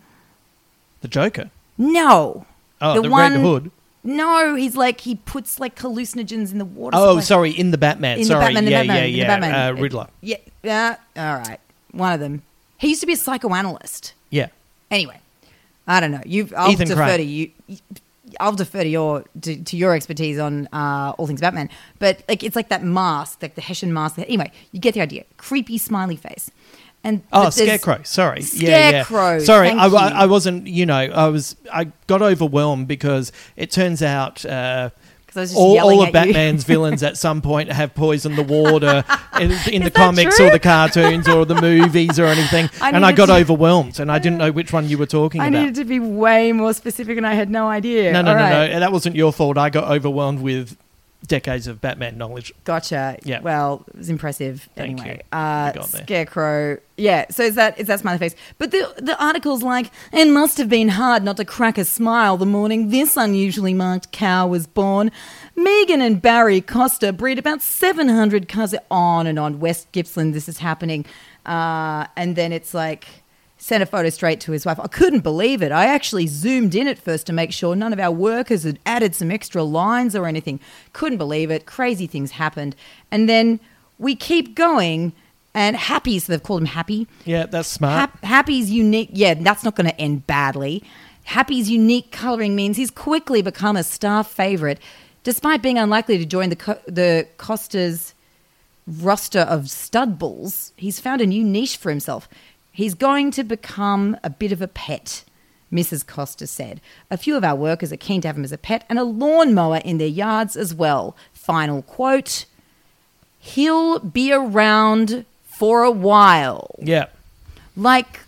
The 1.03 1.09
Joker. 1.09 1.51
No, 1.79 2.45
Oh, 2.81 3.01
the 3.01 3.09
Red 3.09 3.33
Hood. 3.35 3.71
No, 4.05 4.55
he's 4.55 4.77
like 4.77 5.01
he 5.01 5.17
puts 5.17 5.59
like 5.59 5.77
hallucinogens 5.77 6.53
in 6.53 6.59
the 6.59 6.65
water. 6.65 6.97
Oh, 6.99 7.21
sorry, 7.21 7.51
in 7.51 7.73
the 7.73 7.79
Batman. 7.79 8.19
In 8.19 8.25
sorry, 8.25 8.55
the 8.55 8.61
Batman, 8.61 8.65
in 8.65 8.71
yeah, 8.71 8.83
the 8.83 8.89
Batman, 8.89 8.97
yeah, 8.97 9.05
in 9.05 9.13
the 9.13 9.19
yeah. 9.19 9.27
Batman. 9.27 9.55
Uh, 9.55 9.81
Riddler. 9.81 10.07
Yeah, 10.21 10.37
yeah. 10.63 10.97
All 11.17 11.37
right, 11.37 11.61
one 11.93 12.13
of 12.13 12.21
them. 12.21 12.43
He 12.79 12.89
used 12.89 13.01
to 13.01 13.07
be 13.07 13.15
a 13.15 13.17
psychoanalyst. 13.17 14.15
Yeah. 14.31 14.49
Anyway, 14.91 15.21
I 15.87 16.01
don't 16.01 16.13
know. 16.13 16.23
You, 16.25 16.49
I'll 16.57 16.71
Ethan 16.71 16.89
defer 16.89 17.05
Crane. 17.05 17.19
to 17.19 17.25
you. 17.25 17.51
I'll 18.41 18.53
defer 18.53 18.83
to 18.83 18.89
your 18.89 19.25
to, 19.41 19.63
to 19.65 19.77
your 19.77 19.95
expertise 19.95 20.39
on 20.39 20.69
uh, 20.73 21.15
all 21.19 21.27
things 21.27 21.41
Batman. 21.41 21.71
But 21.99 22.23
like, 22.29 22.43
it's 22.43 22.57
like 22.57 22.69
that 22.69 22.85
mask, 22.85 23.43
like 23.43 23.55
the 23.57 23.63
Hessian 23.63 23.93
mask. 23.93 24.19
Anyway, 24.19 24.53
you 24.71 24.81
get 24.81 24.95
the 24.95 25.01
idea. 25.01 25.25
Creepy 25.39 25.79
smiley 25.79 26.17
face. 26.17 26.51
And 27.09 27.23
Oh, 27.33 27.49
Scarecrow. 27.51 28.01
Sorry. 28.05 28.43
Yeah, 28.53 28.91
yeah. 29.09 29.39
Sorry, 29.39 29.71
I, 29.71 29.87
I. 29.87 30.09
I 30.23 30.27
wasn't. 30.27 30.67
You 30.67 30.85
know, 30.87 30.95
I 30.99 31.29
was. 31.29 31.57
I 31.73 31.85
got 32.07 32.21
overwhelmed 32.23 32.87
because 32.87 33.33
it 33.57 33.71
turns 33.71 34.03
out. 34.03 34.45
Uh, 34.45 34.91
'Cause 35.29 35.37
I 35.37 35.41
was 35.41 35.51
just 35.51 35.61
all, 35.61 35.79
all 35.81 36.03
of. 36.03 36.13
Batman's 36.13 36.65
villains 36.65 37.03
at 37.03 37.19
some 37.19 37.43
point 37.43 37.71
have 37.71 37.95
poisoned 37.95 38.37
the 38.37 38.43
water 38.43 39.05
in, 39.41 39.53
in 39.71 39.83
the 39.83 39.91
comics 39.91 40.37
true? 40.39 40.47
or 40.47 40.51
the 40.51 40.59
cartoons 40.59 41.29
or 41.29 41.45
the 41.45 41.61
movies 41.61 42.19
or 42.19 42.25
anything. 42.25 42.71
I 42.81 42.91
and 42.93 43.05
I 43.05 43.13
got 43.13 43.27
to- 43.27 43.35
overwhelmed 43.35 44.01
and 44.01 44.11
I 44.11 44.19
didn't 44.19 44.39
know 44.39 44.51
which 44.53 44.73
one 44.73 44.89
you 44.89 44.97
were 44.97 45.05
talking 45.07 45.43
I 45.43 45.49
about. 45.49 45.59
needed 45.61 45.75
to 45.77 45.85
be 45.85 45.99
way 46.01 46.53
more 46.53 46.73
specific, 46.73 47.17
and 47.19 47.27
I 47.27 47.35
had 47.35 47.51
no 47.51 47.69
idea. 47.69 48.11
no, 48.13 48.23
no, 48.23 48.31
All 48.31 48.37
no, 48.39 48.43
right. 48.43 48.71
no. 48.73 48.81
That 48.81 48.91
wasn't 48.93 49.17
your 49.17 49.33
fault. 49.33 49.59
I 49.59 49.69
got 49.71 49.91
overwhelmed 49.91 50.41
with 50.41 50.77
decades 51.29 51.67
of 51.67 51.81
Batman 51.81 52.19
knowledge. 52.19 52.53
Gotcha. 52.65 53.19
Yeah. 53.23 53.41
Well, 53.41 53.85
it 53.89 53.99
was 53.99 54.11
impressive. 54.11 54.69
Thank 54.75 55.01
anyway, 55.01 55.23
you. 55.23 55.39
Uh, 55.39 55.73
there. 55.73 55.83
Scarecrow. 55.85 56.79
Yeah. 56.97 57.27
So 57.31 57.45
is 57.45 57.55
that 57.55 57.79
is 57.79 57.87
that 57.87 58.01
smiley 58.01 58.19
face? 58.19 58.35
But 58.59 58.73
the 58.73 58.93
the 58.97 59.23
article's 59.23 59.63
like, 59.63 59.93
it 60.13 60.27
must 60.27 60.59
have 60.59 60.69
been 60.69 60.89
hard 60.89 61.23
not 61.23 61.37
to 61.37 61.45
crack 61.45 61.79
a 61.79 61.85
smile 61.85 62.37
the 62.37 62.47
morning 62.47 62.91
this 62.91 63.17
unusually 63.17 63.75
marked 63.75 64.11
cow 64.11 64.49
was 64.49 64.67
born. 64.67 65.13
Megan 65.55 66.01
and 66.01 66.21
Barry 66.21 66.61
Costa 66.61 67.13
breed 67.13 67.39
about 67.39 67.63
seven 67.63 68.09
hundred 68.09 68.49
cows. 68.49 68.75
On 68.91 69.27
and 69.27 69.39
on. 69.39 69.61
West 69.61 69.93
Gippsland. 69.93 70.33
This 70.33 70.49
is 70.49 70.59
happening. 70.59 71.07
Uh, 71.47 72.07
and 72.17 72.35
then 72.35 72.53
it's 72.53 72.75
like. 72.75 73.07
Sent 73.61 73.83
a 73.83 73.87
photo 73.87 74.09
straight 74.09 74.41
to 74.43 74.53
his 74.53 74.65
wife. 74.65 74.79
I 74.79 74.87
couldn't 74.87 75.21
believe 75.21 75.63
it. 75.63 75.73
I 75.73 75.87
actually 75.87 76.29
zoomed 76.29 76.77
in 76.77 76.87
at 76.87 76.97
first 76.99 77.27
to 77.27 77.33
make 77.33 77.53
sure 77.53 77.75
none 77.75 77.93
of 77.93 77.99
our 77.99 78.13
workers 78.13 78.63
had 78.63 78.79
added 78.87 79.17
some 79.17 79.33
extra 79.33 79.65
lines 79.65 80.15
or 80.15 80.27
anything. 80.27 80.61
Couldn't 80.93 81.19
believe 81.19 81.51
it. 81.51 81.67
Crazy 81.67 82.07
things 82.07 82.31
happened. 82.33 82.77
And 83.11 83.29
then 83.29 83.59
we 83.99 84.15
keep 84.15 84.55
going, 84.55 85.13
and 85.55 85.75
Happy, 85.77 86.21
so 86.21 86.33
they've 86.33 86.43
called 86.43 86.61
him 86.61 86.67
Happy. 86.67 87.09
Yeah, 87.25 87.47
that's 87.47 87.69
smart. 87.69 87.99
Hap- 87.99 88.25
Happy's 88.25 88.71
unique, 88.71 89.11
yeah, 89.13 89.35
that's 89.35 89.65
not 89.65 89.75
going 89.75 89.89
to 89.91 90.01
end 90.01 90.25
badly. 90.29 90.85
Happy's 91.25 91.69
unique 91.69 92.13
coloring 92.13 92.55
means 92.55 92.77
he's 92.77 92.93
quickly 92.93 93.43
become 93.43 93.77
a 93.77 93.83
star 93.83 94.23
favorite, 94.23 94.79
despite 95.25 95.63
being 95.63 95.79
unlikely 95.79 96.17
to 96.19 96.25
join 96.25 96.49
the 96.49 96.57
Co- 96.57 96.81
the 96.87 97.27
Costas 97.39 98.15
roster 98.87 99.41
of 99.41 99.69
stud 99.69 100.19
bulls. 100.19 100.73
He's 100.77 101.01
found 101.01 101.21
a 101.21 101.27
new 101.27 101.45
niche 101.45 101.77
for 101.77 101.91
himself. 101.91 102.29
He's 102.79 102.95
going 102.95 103.33
to 103.33 103.43
become 103.43 104.17
a 104.23 104.31
bit 104.31 104.53
of 104.53 104.63
a 104.63 104.69
pet. 104.69 105.25
Mrs. 105.73 106.07
Costa 106.07 106.47
said. 106.47 106.81
A 107.11 107.17
few 107.17 107.37
of 107.37 107.43
our 107.43 107.57
workers 107.57 107.93
are 107.93 107.97
keen 107.97 108.21
to 108.21 108.29
have 108.29 108.37
him 108.37 108.45
as 108.45 108.53
a 108.53 108.57
pet 108.57 108.85
and 108.89 109.01
a 109.01 109.03
lawnmower 109.05 109.79
in 109.79 109.99
their 109.99 110.07
yards 110.25 110.57
as 110.57 110.73
well. 110.73 111.17
Final 111.33 111.83
quote 111.83 112.47
He'll 113.41 113.99
be 113.99 114.33
around 114.33 115.25
for 115.45 115.83
a 115.83 115.91
while. 115.91 116.77
yeah. 116.81 117.07
Like, 117.77 118.21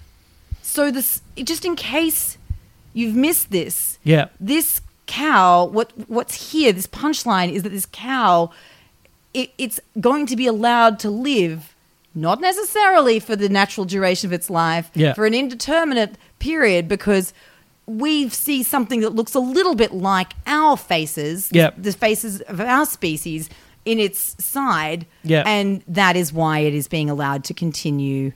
so 0.62 0.90
this, 0.90 1.22
just 1.36 1.64
in 1.64 1.76
case 1.76 2.36
you've 2.92 3.14
missed 3.14 3.50
this, 3.52 3.98
Yeah. 4.02 4.26
this 4.40 4.80
cow, 5.06 5.64
what 5.66 5.92
what's 6.08 6.50
here, 6.52 6.72
this 6.72 6.88
punchline 6.88 7.52
is 7.52 7.62
that 7.62 7.70
this 7.70 7.86
cow, 7.86 8.50
it, 9.32 9.50
it's 9.58 9.78
going 10.00 10.26
to 10.26 10.34
be 10.36 10.46
allowed 10.48 10.98
to 11.00 11.08
live, 11.10 11.72
not 12.14 12.40
necessarily 12.40 13.20
for 13.20 13.36
the 13.36 13.48
natural 13.48 13.84
duration 13.84 14.28
of 14.28 14.32
its 14.32 14.50
life, 14.50 14.90
Yeah. 14.94 15.14
for 15.14 15.26
an 15.26 15.34
indeterminate 15.34 16.16
period, 16.38 16.88
because 16.88 17.32
we 17.86 18.28
see 18.28 18.62
something 18.62 19.00
that 19.00 19.10
looks 19.14 19.34
a 19.34 19.40
little 19.40 19.74
bit 19.74 19.92
like 19.92 20.32
our 20.46 20.76
faces, 20.76 21.48
the 21.50 21.92
faces 21.98 22.40
of 22.42 22.60
our 22.60 22.86
species 22.86 23.48
in 23.84 23.98
its 23.98 24.36
side, 24.44 25.06
Yeah. 25.24 25.42
and 25.46 25.82
that 25.88 26.16
is 26.16 26.32
why 26.32 26.60
it 26.60 26.74
is 26.74 26.86
being 26.88 27.08
allowed 27.10 27.44
to 27.44 27.54
continue 27.54 28.32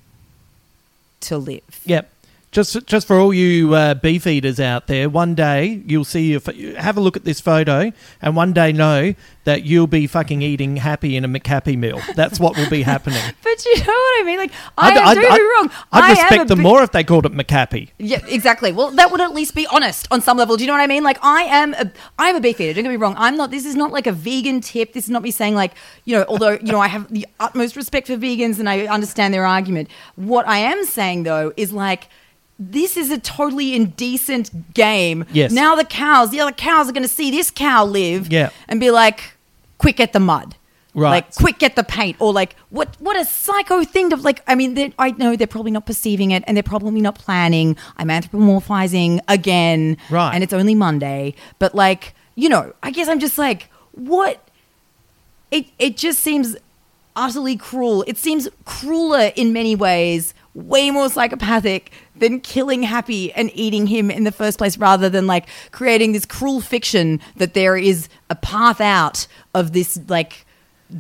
to 1.21 1.39
live. 1.39 1.81
Yep. 1.85 2.11
Just, 2.55 2.87
just 2.87 3.09
for 3.09 3.19
all 3.19 3.35
you 3.35 3.75
uh, 3.75 3.95
beef 3.95 4.29
eaters 4.29 4.61
out 4.61 4.87
there, 4.87 5.09
one 5.09 5.35
day 5.35 5.83
you'll 5.87 6.05
see 6.05 6.35
if 6.35 6.47
have 6.77 6.97
a 6.97 7.01
look 7.01 7.17
at 7.17 7.25
this 7.25 7.41
photo, 7.41 7.91
and 8.23 8.37
one 8.37 8.53
day 8.53 8.71
know 8.71 9.13
that 9.43 9.65
you'll 9.65 9.89
be 9.89 10.07
fucking 10.07 10.41
eating 10.41 10.77
happy 10.77 11.17
in 11.17 11.25
a 11.25 11.29
McHappy 11.29 11.77
meal. 11.77 12.01
That's 12.15 12.39
what 12.39 12.57
will 12.57 12.71
be 12.71 12.83
happening. 12.83 13.21
But 13.43 13.65
you 13.67 13.77
know 13.79 13.85
what 13.93 14.21
I 14.21 14.23
mean? 14.25 14.39
Like, 14.39 14.53
I, 14.79 14.91
am 14.91 15.07
I'd- 15.07 15.21
don't 15.21 15.33
I'd- 15.33 15.41
me 15.43 15.49
wrong. 15.57 15.71
I'd 15.93 16.05
I 16.05 16.11
respect 16.11 16.49
them 16.49 16.59
big- 16.59 16.63
more 16.65 16.83
if 16.83 16.93
they 16.93 17.03
called 17.05 17.27
it 17.27 17.33
McHappy. 17.33 17.91
Yeah, 17.99 18.21
exactly. 18.27 18.73
Well, 18.73 18.91
that 18.93 19.11
would 19.13 19.21
at 19.21 19.33
least 19.35 19.55
be 19.55 19.67
honest 19.69 20.09
on 20.13 20.21
some 20.21 20.37
level. 20.39 20.57
Do 20.57 20.63
you 20.65 20.69
know 20.69 20.75
what 20.75 20.81
I 20.81 20.87
mean? 20.87 21.03
Like, 21.05 21.19
I 21.23 21.43
am 21.43 21.75
a, 21.75 21.91
I 22.19 22.29
am 22.31 22.37
a 22.37 22.41
beef 22.41 22.61
eater. 22.61 22.73
Don't 22.75 22.85
get 22.85 22.91
me 22.91 22.97
wrong. 22.97 23.15
I'm 23.19 23.37
not. 23.37 23.51
This 23.51 23.65
is 23.67 23.75
not 23.77 23.91
like 23.93 24.07
a 24.07 24.13
vegan 24.13 24.61
tip. 24.61 24.93
This 24.93 25.05
is 25.05 25.11
not 25.11 25.23
me 25.23 25.31
saying 25.33 25.55
like, 25.57 25.73
you 26.05 26.17
know, 26.17 26.25
although 26.29 26.53
you 26.53 26.73
know 26.73 26.81
I 26.81 26.89
have 26.89 27.13
the 27.13 27.27
utmost 27.41 27.75
respect 27.77 28.07
for 28.09 28.17
vegans 28.17 28.59
and 28.59 28.69
I 28.69 28.87
understand 28.87 29.35
their 29.35 29.45
argument. 29.47 29.89
What 30.17 30.47
I 30.49 30.59
am 30.59 30.85
saying 30.85 31.25
though 31.25 31.53
is 31.57 31.73
like. 31.73 32.09
This 32.59 32.97
is 32.97 33.11
a 33.11 33.19
totally 33.19 33.75
indecent 33.75 34.75
game. 34.75 35.25
Yes. 35.33 35.51
Now 35.53 35.75
the 35.75 35.85
cows, 35.85 36.31
the 36.31 36.41
other 36.41 36.53
cows 36.53 36.89
are 36.89 36.93
going 36.93 37.03
to 37.03 37.09
see 37.09 37.31
this 37.31 37.51
cow 37.51 37.85
live 37.85 38.31
Yeah. 38.33 38.51
and 38.69 38.79
be 38.79 38.91
like, 38.91 39.37
quick, 39.79 39.99
at 40.01 40.13
the 40.13 40.21
mud. 40.21 40.55
Right. 40.97 41.11
Like, 41.11 41.35
quick, 41.35 41.59
get 41.59 41.75
the 41.75 41.83
paint. 41.83 42.17
Or 42.21 42.33
like, 42.33 42.55
what 42.71 42.95
what 43.01 43.17
a 43.17 43.25
psycho 43.25 43.83
thing 43.83 44.11
to 44.11 44.17
like. 44.17 44.43
I 44.47 44.55
mean, 44.55 44.95
I 44.97 45.11
know 45.11 45.35
they're 45.35 45.49
probably 45.49 45.73
not 45.73 45.87
perceiving 45.87 46.31
it 46.31 46.45
and 46.47 46.57
they're 46.57 46.63
probably 46.63 47.01
not 47.01 47.17
planning. 47.17 47.77
I'm 47.97 48.07
anthropomorphizing 48.09 49.19
again. 49.27 49.97
Right. 50.09 50.33
And 50.33 50.45
it's 50.45 50.53
only 50.53 50.77
Monday. 50.77 51.35
But 51.59 51.75
like, 51.75 52.15
you 52.37 52.49
know, 52.49 52.73
I 52.85 52.93
guess 52.93 53.09
I'm 53.09 53.19
just 53.19 53.39
like, 53.39 53.69
what? 53.91 54.41
It 55.51 55.67
it 55.81 55.97
just 55.97 56.21
seems 56.21 56.57
utterly 57.17 57.57
cruel. 57.57 58.05
It 58.07 58.17
seems 58.17 58.49
crueler 58.65 59.33
in 59.35 59.53
many 59.53 59.75
ways, 59.75 60.33
way 60.55 60.91
more 60.91 61.09
psychopathic 61.11 61.91
than 62.17 62.41
killing 62.41 62.83
Happy 62.85 63.33
and 63.33 63.51
eating 63.55 63.87
him 63.89 64.11
in 64.11 64.25
the 64.25 64.33
first 64.33 64.57
place, 64.59 64.79
rather 64.79 65.09
than 65.09 65.27
like 65.27 65.47
creating 65.73 66.13
this 66.13 66.25
cruel 66.25 66.61
fiction 66.61 67.21
that 67.37 67.55
there 67.55 67.77
is 67.77 68.09
a 68.31 68.35
path 68.37 68.81
out 68.81 69.27
of 69.55 69.73
this 69.73 69.99
like 70.09 70.47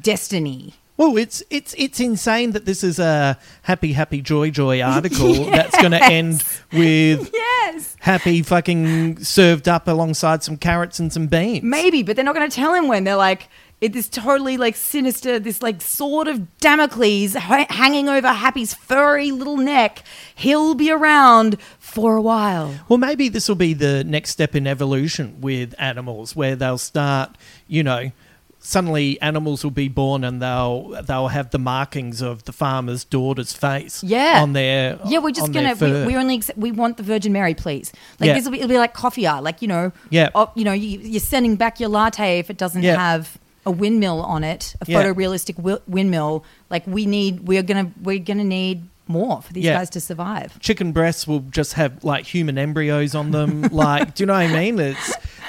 destiny. 0.01 0.75
Well, 0.97 1.17
it's 1.17 1.43
it's 1.51 1.75
it's 1.77 1.99
insane 1.99 2.53
that 2.53 2.67
this 2.67 2.85
is 2.85 3.01
a 3.01 3.37
happy 3.63 3.93
happy 3.95 4.21
joy 4.21 4.51
joy 4.51 4.81
article 4.97 5.45
that's 5.47 5.77
going 5.81 5.91
to 5.91 6.03
end 6.03 6.45
with 6.73 7.31
Yes. 7.35 7.97
happy 8.01 8.43
fucking 8.43 9.19
served 9.25 9.69
up 9.69 9.89
alongside 9.89 10.45
some 10.45 10.57
carrots 10.57 11.01
and 11.01 11.13
some 11.13 11.27
beans. 11.27 11.65
Maybe, 11.65 12.05
but 12.05 12.15
they're 12.15 12.25
not 12.25 12.35
going 12.37 12.49
to 12.49 12.55
tell 12.55 12.75
him 12.75 12.87
when. 12.87 13.03
They're 13.03 13.17
like, 13.17 13.49
it 13.81 13.95
is 13.97 14.09
totally 14.09 14.57
like 14.57 14.77
sinister, 14.77 15.39
this 15.39 15.61
like 15.63 15.83
sword 15.83 16.27
of 16.29 16.59
Damocles 16.59 17.35
ha- 17.35 17.67
hanging 17.69 18.09
over 18.09 18.29
Happy's 18.29 18.73
furry 18.75 19.31
little 19.31 19.57
neck. 19.59 20.03
He'll 20.35 20.75
be 20.75 20.91
around 20.91 21.61
for 21.79 22.17
a 22.17 22.23
while. 22.23 22.75
Well, 22.89 22.99
maybe 22.99 23.29
this 23.29 23.49
will 23.49 23.57
be 23.57 23.75
the 23.75 24.03
next 24.05 24.31
step 24.31 24.55
in 24.55 24.67
evolution 24.67 25.41
with 25.41 25.75
animals, 25.79 26.35
where 26.35 26.57
they'll 26.57 26.79
start, 26.79 27.37
you 27.69 27.83
know, 27.83 28.11
suddenly 28.59 29.21
animals 29.21 29.63
will 29.63 29.71
be 29.71 29.89
born 29.89 30.25
and 30.25 30.41
they'll 30.41 30.89
they'll 31.03 31.29
have 31.29 31.51
the 31.51 31.59
markings 31.59 32.23
of 32.23 32.45
the 32.45 32.53
farmer's 32.53 33.05
daughter's 33.05 33.53
face, 33.53 34.03
Yeah. 34.03 34.39
on 34.41 34.55
their 34.55 34.99
Yeah, 35.05 35.19
we're 35.19 35.33
just 35.33 35.53
gonna. 35.53 35.75
We, 35.79 36.07
we 36.07 36.17
only 36.17 36.37
accept, 36.37 36.59
we 36.59 36.73
want 36.73 36.97
the 36.97 37.03
Virgin 37.03 37.33
Mary, 37.35 37.53
please. 37.53 37.93
Like 38.19 38.29
Yeah. 38.29 38.35
this 38.35 38.45
will 38.45 38.53
be. 38.53 38.59
It'll 38.61 38.69
be 38.71 38.79
like 38.79 38.95
coffee 38.95 39.27
art. 39.27 39.45
Like 39.45 39.61
you 39.61 39.69
know. 39.69 39.93
Yeah. 40.09 40.31
Oh, 40.35 40.51
you 40.55 40.65
know, 40.65 40.73
you, 40.73 40.99
you're 41.01 41.21
sending 41.21 41.57
back 41.57 41.79
your 41.79 41.91
latte 41.91 42.39
if 42.39 42.49
it 42.49 42.57
doesn't 42.57 42.83
Yeah. 42.83 42.97
have 42.97 43.37
a 43.67 43.71
windmill 43.71 44.23
on 44.23 44.45
it, 44.45 44.75
a 44.81 44.85
Yeah. 44.91 45.03
photorealistic 45.03 45.57
wi- 45.57 45.81
windmill. 45.87 46.45
Like 46.71 46.87
we 46.87 47.07
need. 47.07 47.47
We're 47.49 47.63
gonna. 47.63 47.91
We're 48.03 48.19
gonna 48.19 48.45
need 48.45 48.89
more 49.07 49.43
for 49.43 49.53
these 49.53 49.65
Yeah. 49.65 49.75
guys 49.79 49.91
to 49.91 50.01
survive. 50.01 50.59
Chicken 50.61 50.93
breasts 50.93 51.27
will 51.27 51.41
just 51.41 51.75
have 51.75 52.03
like 52.05 52.25
human 52.27 52.57
embryos 52.59 53.15
on 53.15 53.31
them. 53.33 53.63
like, 53.73 54.15
do 54.15 54.23
you 54.23 54.27
know 54.27 54.33
what 54.33 54.43
I 54.47 54.53
mean? 54.53 54.79
It 54.79 54.97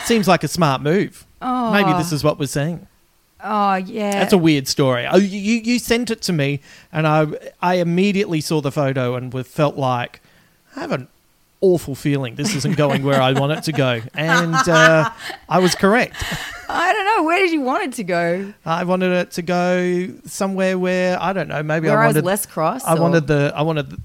seems 0.05 0.27
like 0.27 0.43
a 0.43 0.47
smart 0.49 0.81
move. 0.81 1.25
Oh. 1.41 1.71
Maybe 1.71 1.93
this 1.93 2.11
is 2.11 2.23
what 2.23 2.37
we're 2.39 2.47
seeing. 2.47 2.87
Oh 3.43 3.75
yeah. 3.75 4.11
That's 4.11 4.33
a 4.33 4.37
weird 4.37 4.67
story. 4.67 5.05
Oh, 5.09 5.17
you 5.17 5.61
you 5.63 5.79
sent 5.79 6.09
it 6.09 6.21
to 6.23 6.33
me, 6.33 6.61
and 6.91 7.05
I 7.07 7.27
I 7.61 7.75
immediately 7.75 8.41
saw 8.41 8.59
the 8.61 8.71
photo 8.71 9.15
and 9.15 9.31
felt 9.47 9.75
like 9.77 10.19
I 10.75 10.79
have 10.81 10.91
an 10.91 11.07
awful 11.61 11.95
feeling 11.95 12.35
this 12.35 12.55
isn't 12.55 12.77
going 12.77 13.03
where 13.03 13.21
I 13.21 13.33
want 13.33 13.53
it 13.53 13.63
to 13.63 13.71
go, 13.71 14.01
and 14.13 14.53
uh, 14.55 15.09
I 15.49 15.59
was 15.59 15.75
correct. 15.75 16.15
I 16.69 16.93
don't 16.93 17.05
know. 17.17 17.23
Where 17.23 17.39
did 17.39 17.51
you 17.51 17.61
want 17.61 17.83
it 17.83 17.93
to 17.93 18.03
go? 18.03 18.53
I 18.65 18.83
wanted 18.83 19.11
it 19.11 19.31
to 19.31 19.41
go 19.41 20.09
somewhere 20.25 20.77
where 20.77 21.21
I 21.21 21.33
don't 21.33 21.47
know. 21.47 21.61
Maybe 21.63 21.87
Where 21.87 21.99
I 21.99 22.05
I 22.05 22.07
was 22.07 22.15
wanted 22.15 22.25
less 22.25 22.45
cross, 22.45 22.83
I 22.83 22.95
or- 22.95 23.01
wanted 23.01 23.27
the 23.27 23.53
I 23.55 23.61
wanted 23.61 23.89
the, 23.91 23.97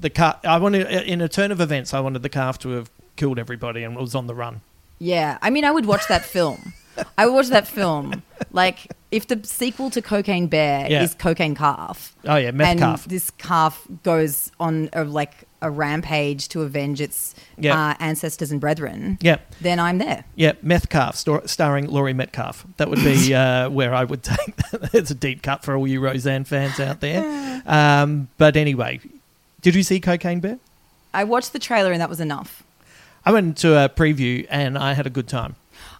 the 0.00 0.10
car. 0.10 0.38
I 0.44 0.58
wanted 0.58 0.86
in 1.08 1.20
a 1.20 1.28
turn 1.28 1.50
of 1.52 1.60
events. 1.60 1.94
I 1.94 2.00
wanted 2.00 2.22
the 2.22 2.28
calf 2.28 2.58
to 2.60 2.70
have 2.70 2.90
killed 3.16 3.38
everybody 3.38 3.82
and 3.82 3.96
was 3.96 4.14
on 4.14 4.26
the 4.26 4.34
run. 4.34 4.60
Yeah, 4.98 5.38
I 5.42 5.50
mean, 5.50 5.64
I 5.64 5.70
would 5.70 5.86
watch 5.86 6.06
that 6.08 6.24
film. 6.24 6.72
I 7.18 7.26
would 7.26 7.34
watch 7.34 7.48
that 7.48 7.68
film. 7.68 8.22
Like, 8.52 8.90
if 9.10 9.26
the 9.26 9.38
sequel 9.44 9.90
to 9.90 10.00
Cocaine 10.00 10.46
Bear 10.46 10.90
Yeah. 10.90 11.02
is 11.02 11.14
Cocaine 11.14 11.54
Calf. 11.54 12.14
Oh, 12.24 12.36
yeah, 12.36 12.50
meth 12.50 12.68
and 12.68 12.80
calf. 12.80 13.04
this 13.04 13.30
calf 13.32 13.86
goes 14.02 14.50
on 14.58 14.88
a, 14.94 15.04
like 15.04 15.45
a 15.66 15.70
rampage 15.70 16.48
to 16.48 16.62
avenge 16.62 17.00
its 17.00 17.34
Yeah. 17.58 17.90
uh, 17.90 17.94
ancestors 18.00 18.50
and 18.50 18.60
brethren, 18.60 19.18
Yeah. 19.20 19.36
then 19.60 19.78
I'm 19.78 19.98
there. 19.98 20.24
Yeah, 20.34 20.52
Metcalf, 20.62 21.16
star- 21.16 21.46
starring 21.46 21.86
Laurie 21.88 22.14
Metcalf. 22.14 22.64
That 22.78 22.88
would 22.90 23.02
be 23.04 23.34
uh, 23.42 23.68
where 23.70 23.94
I 23.94 24.04
would 24.04 24.22
take. 24.22 24.54
it's 24.92 25.10
a 25.10 25.14
deep 25.14 25.42
cut 25.42 25.64
for 25.64 25.76
all 25.76 25.86
you 25.86 26.00
Roseanne 26.00 26.44
fans 26.44 26.80
out 26.80 27.00
there. 27.00 27.42
Um, 27.66 28.28
but 28.38 28.56
anyway, 28.56 29.00
did 29.60 29.74
you 29.74 29.82
see 29.82 29.98
Cocaine 29.98 30.38
Bear? 30.38 30.58
I 31.12 31.24
watched 31.24 31.52
the 31.52 31.58
trailer 31.58 31.90
and 31.90 32.00
that 32.00 32.08
was 32.08 32.20
enough. 32.20 32.62
I 33.24 33.32
went 33.32 33.56
to 33.58 33.76
a 33.76 33.88
preview 33.88 34.46
and 34.48 34.78
I 34.78 34.92
had 34.94 35.04
a 35.04 35.10
good 35.10 35.26
time. 35.26 35.56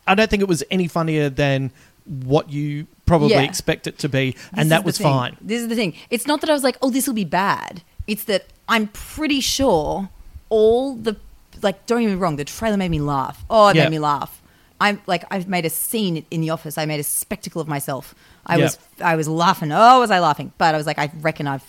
I 0.07 0.15
don't 0.15 0.31
think 0.31 0.43
it 0.43 0.49
was 0.49 0.63
any 0.71 0.87
funnier 0.87 1.29
than 1.29 1.73
what 2.05 2.51
you 2.53 2.87
probably 3.05 3.31
Yeah. 3.31 3.43
expect 3.43 3.89
it 3.89 3.99
to 3.99 4.09
be, 4.09 4.37
and 4.53 4.63
is 4.67 4.69
that 4.69 4.85
was 4.85 4.97
fine. 4.99 5.37
This 5.41 5.61
is 5.61 5.67
the 5.67 5.75
thing. 5.75 5.95
It's 6.09 6.25
not 6.27 6.41
that 6.43 6.51
I 6.51 6.53
was 6.53 6.63
like, 6.63 6.77
oh, 6.83 6.91
this 6.91 7.09
will 7.09 7.15
be 7.15 7.25
bad. 7.25 7.83
It's 8.07 8.23
that 8.25 8.47
I'm 8.69 8.89
pretty 8.89 9.41
sure 9.41 10.09
all 10.49 10.95
the 10.97 11.17
like. 11.63 11.87
Don't 11.87 12.01
get 12.03 12.09
me 12.09 12.15
wrong. 12.15 12.37
The 12.37 12.45
trailer 12.45 12.77
made 12.77 12.91
me 12.91 13.01
laugh. 13.01 13.45
Oh, 13.49 13.69
it 13.69 13.77
Yeah. 13.77 13.85
made 13.85 13.91
me 13.93 13.99
laugh. 13.99 14.43
I'm 14.81 15.01
like 15.07 15.25
I've 15.31 15.49
made 15.49 15.65
a 15.65 15.71
scene 15.71 16.25
in 16.31 16.41
the 16.41 16.51
office. 16.51 16.77
I 16.77 16.85
made 16.85 17.01
a 17.01 17.05
spectacle 17.05 17.61
of 17.63 17.69
myself. 17.69 18.15
I 18.47 18.57
Yeah. 18.57 18.65
was 18.65 18.79
I 19.01 19.17
was 19.17 19.29
laughing. 19.29 19.73
Oh, 19.73 20.01
was 20.01 20.11
I 20.11 20.19
laughing? 20.21 20.53
But 20.59 20.75
I 20.75 20.79
was 20.79 20.87
like, 20.87 20.99
I 20.99 21.11
reckon 21.21 21.47
I've 21.47 21.65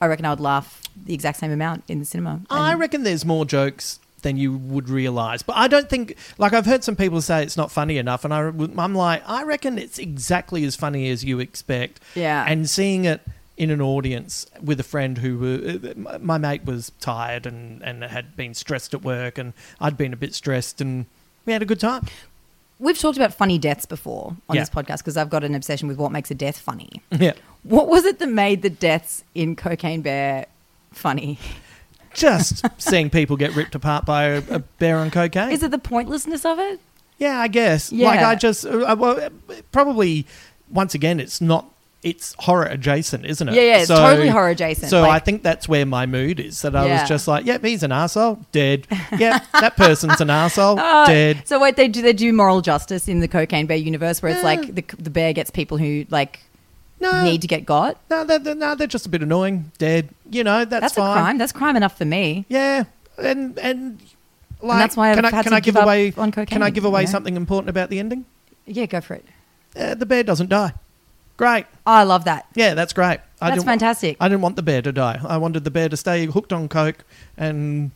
I 0.00 0.06
reckon 0.06 0.24
I 0.26 0.30
would 0.30 0.40
laugh 0.40 0.80
the 1.06 1.14
exact 1.14 1.38
same 1.38 1.50
amount 1.50 1.84
in 1.88 1.98
the 1.98 2.04
cinema. 2.04 2.40
I 2.50 2.72
And- 2.72 2.80
reckon 2.80 3.02
there's 3.04 3.24
more 3.24 3.44
jokes 3.44 3.98
than 4.22 4.36
you 4.36 4.56
would 4.56 4.88
realize. 4.88 5.42
But 5.42 5.56
I 5.56 5.68
don't 5.68 5.90
think, 5.90 6.16
like, 6.38 6.54
I've 6.54 6.64
heard 6.64 6.82
some 6.82 6.96
people 6.96 7.20
say 7.20 7.42
it's 7.42 7.58
not 7.58 7.70
funny 7.70 7.98
enough, 7.98 8.24
and 8.24 8.32
I, 8.32 8.38
I'm 8.78 8.94
like, 8.94 9.22
I 9.28 9.42
reckon 9.42 9.76
it's 9.78 9.98
exactly 9.98 10.64
as 10.64 10.74
funny 10.76 11.10
as 11.10 11.22
you 11.24 11.40
expect. 11.40 12.00
Yeah. 12.14 12.42
And 12.48 12.68
seeing 12.70 13.04
it 13.04 13.20
in 13.56 13.70
an 13.70 13.80
audience 13.80 14.46
with 14.62 14.80
a 14.80 14.82
friend 14.84 15.18
who 15.18 15.38
were, 15.38 16.18
my 16.18 16.38
mate 16.38 16.64
was 16.64 16.90
tired 17.00 17.46
and, 17.46 17.82
and 17.82 18.02
had 18.02 18.36
been 18.36 18.54
stressed 18.54 18.94
at 18.94 19.02
work, 19.02 19.38
and 19.38 19.52
I'd 19.80 19.96
been 19.96 20.12
a 20.12 20.16
bit 20.16 20.34
stressed, 20.34 20.80
and 20.80 21.06
we 21.46 21.52
had 21.52 21.62
a 21.62 21.66
good 21.66 21.80
time. 21.80 22.06
We've 22.80 22.98
talked 22.98 23.16
about 23.16 23.32
funny 23.32 23.56
deaths 23.58 23.86
before 23.86 24.36
on 24.48 24.56
Yeah. 24.56 24.62
this 24.62 24.70
podcast 24.70 24.98
because 24.98 25.16
I've 25.16 25.30
got 25.30 25.44
an 25.44 25.54
obsession 25.54 25.86
with 25.86 25.96
what 25.96 26.10
makes 26.10 26.30
a 26.30 26.34
death 26.34 26.58
funny. 26.58 26.90
Yeah. 27.12 27.34
What 27.62 27.88
was 27.88 28.04
it 28.04 28.18
that 28.18 28.28
made 28.28 28.62
the 28.62 28.70
deaths 28.70 29.22
in 29.34 29.54
Cocaine 29.54 30.02
Bear 30.02 30.46
funny? 30.92 31.38
Just 32.12 32.64
seeing 32.82 33.10
people 33.10 33.36
get 33.36 33.54
ripped 33.54 33.74
apart 33.76 34.04
by 34.04 34.24
a, 34.24 34.42
a 34.50 34.58
bear 34.58 34.98
on 34.98 35.10
cocaine. 35.12 35.50
Is 35.52 35.62
it 35.62 35.70
the 35.70 35.78
pointlessness 35.78 36.44
of 36.44 36.58
it? 36.58 36.80
Yeah, 37.18 37.38
I 37.40 37.46
guess. 37.48 37.92
Yeah. 37.92 38.08
Like 38.08 38.20
I 38.20 38.34
just, 38.34 38.66
uh, 38.66 38.94
well, 38.98 39.20
uh, 39.20 39.30
probably 39.72 40.26
once 40.68 40.94
again, 40.94 41.20
it's 41.20 41.40
not. 41.40 41.66
It's 42.04 42.34
horror 42.38 42.66
adjacent, 42.66 43.24
isn't 43.24 43.48
it? 43.48 43.54
Yeah, 43.54 43.62
yeah, 43.62 43.78
it's 43.78 43.88
totally 43.88 44.28
horror 44.28 44.50
adjacent, 44.50 44.90
So 44.90 45.00
like- 45.00 45.10
I 45.10 45.18
think 45.24 45.42
that's 45.42 45.66
where 45.66 45.86
my 45.86 46.04
mood 46.04 46.38
is. 46.38 46.60
That 46.62 46.76
I 46.76 46.86
Yeah. 46.86 47.00
was 47.00 47.08
just 47.08 47.26
like, 47.26 47.46
yep, 47.46 47.64
he's 47.64 47.82
an 47.82 47.92
asshole, 47.92 48.40
dead. 48.52 48.86
Yeah, 49.18 49.40
that 49.60 49.76
person's 49.78 50.20
an 50.20 50.28
asshole, 50.28 50.78
Uh, 50.78 51.06
dead. 51.06 51.42
So 51.48 51.58
wait, 51.58 51.76
they 51.76 51.88
do 51.88 52.02
they 52.02 52.12
do 52.12 52.30
moral 52.32 52.60
justice 52.60 53.08
in 53.08 53.20
the 53.20 53.28
Cocaine 53.28 53.64
Bear 53.66 53.78
universe 53.78 54.20
where 54.22 54.30
it's 54.32 54.44
like 54.44 54.74
the 54.74 54.84
the 54.98 55.08
bear 55.10 55.32
gets 55.32 55.50
people 55.50 55.78
who 55.78 56.04
like 56.10 56.40
No, 57.00 57.22
need 57.24 57.40
to 57.40 57.48
get 57.48 57.64
got. 57.64 57.96
no, 58.10 58.22
they're, 58.24 58.38
they're, 58.38 58.54
no, 58.54 58.74
they're 58.74 58.86
just 58.86 59.06
a 59.06 59.08
bit 59.08 59.22
annoying, 59.22 59.72
dead. 59.78 60.10
You 60.30 60.44
know, 60.44 60.64
that's, 60.66 60.80
That's, 60.82 60.94
fine. 60.94 61.10
a 61.10 61.20
crime. 61.22 61.38
That's 61.38 61.52
crime 61.52 61.76
enough 61.76 61.96
for 61.96 62.04
me. 62.04 62.44
Yeah, 62.50 62.84
and 63.18 63.58
and 63.58 63.98
like, 64.60 64.78
that's 64.78 64.96
why 64.96 65.10
I've 65.10 65.16
can 65.16 65.24
I, 65.24 65.30
had 65.30 65.44
can 65.44 65.52
I 65.54 65.60
give 65.60 65.76
away 65.76 66.12
on 66.18 66.30
Can 66.32 66.62
I 66.62 66.68
give 66.70 66.84
away 66.84 67.00
you 67.02 67.06
know? 67.06 67.12
something 67.12 67.36
important 67.36 67.70
about 67.70 67.88
the 67.88 67.98
ending? 67.98 68.26
Yeah, 68.66 68.84
go 68.86 69.00
for 69.00 69.14
it. 69.14 69.24
Uh, 69.74 69.94
the 69.94 70.06
bear 70.06 70.22
doesn't 70.22 70.50
die. 70.50 70.72
Great. 71.36 71.66
I 71.86 72.04
love 72.04 72.24
that. 72.24 72.46
Yeah, 72.54 72.74
that's 72.74 72.92
great. 72.92 73.20
I 73.40 73.48
That's 73.50 73.56
didn't 73.56 73.66
fantastic. 73.66 74.16
I 74.20 74.28
didn't 74.28 74.40
want 74.42 74.56
the 74.56 74.62
bear 74.62 74.80
to 74.82 74.92
die. 74.92 75.20
I 75.26 75.36
wanted 75.36 75.64
the 75.64 75.70
bear 75.70 75.88
to 75.88 75.96
stay 75.96 76.26
hooked 76.26 76.52
on 76.52 76.68
coke 76.68 77.04
and 77.36 77.90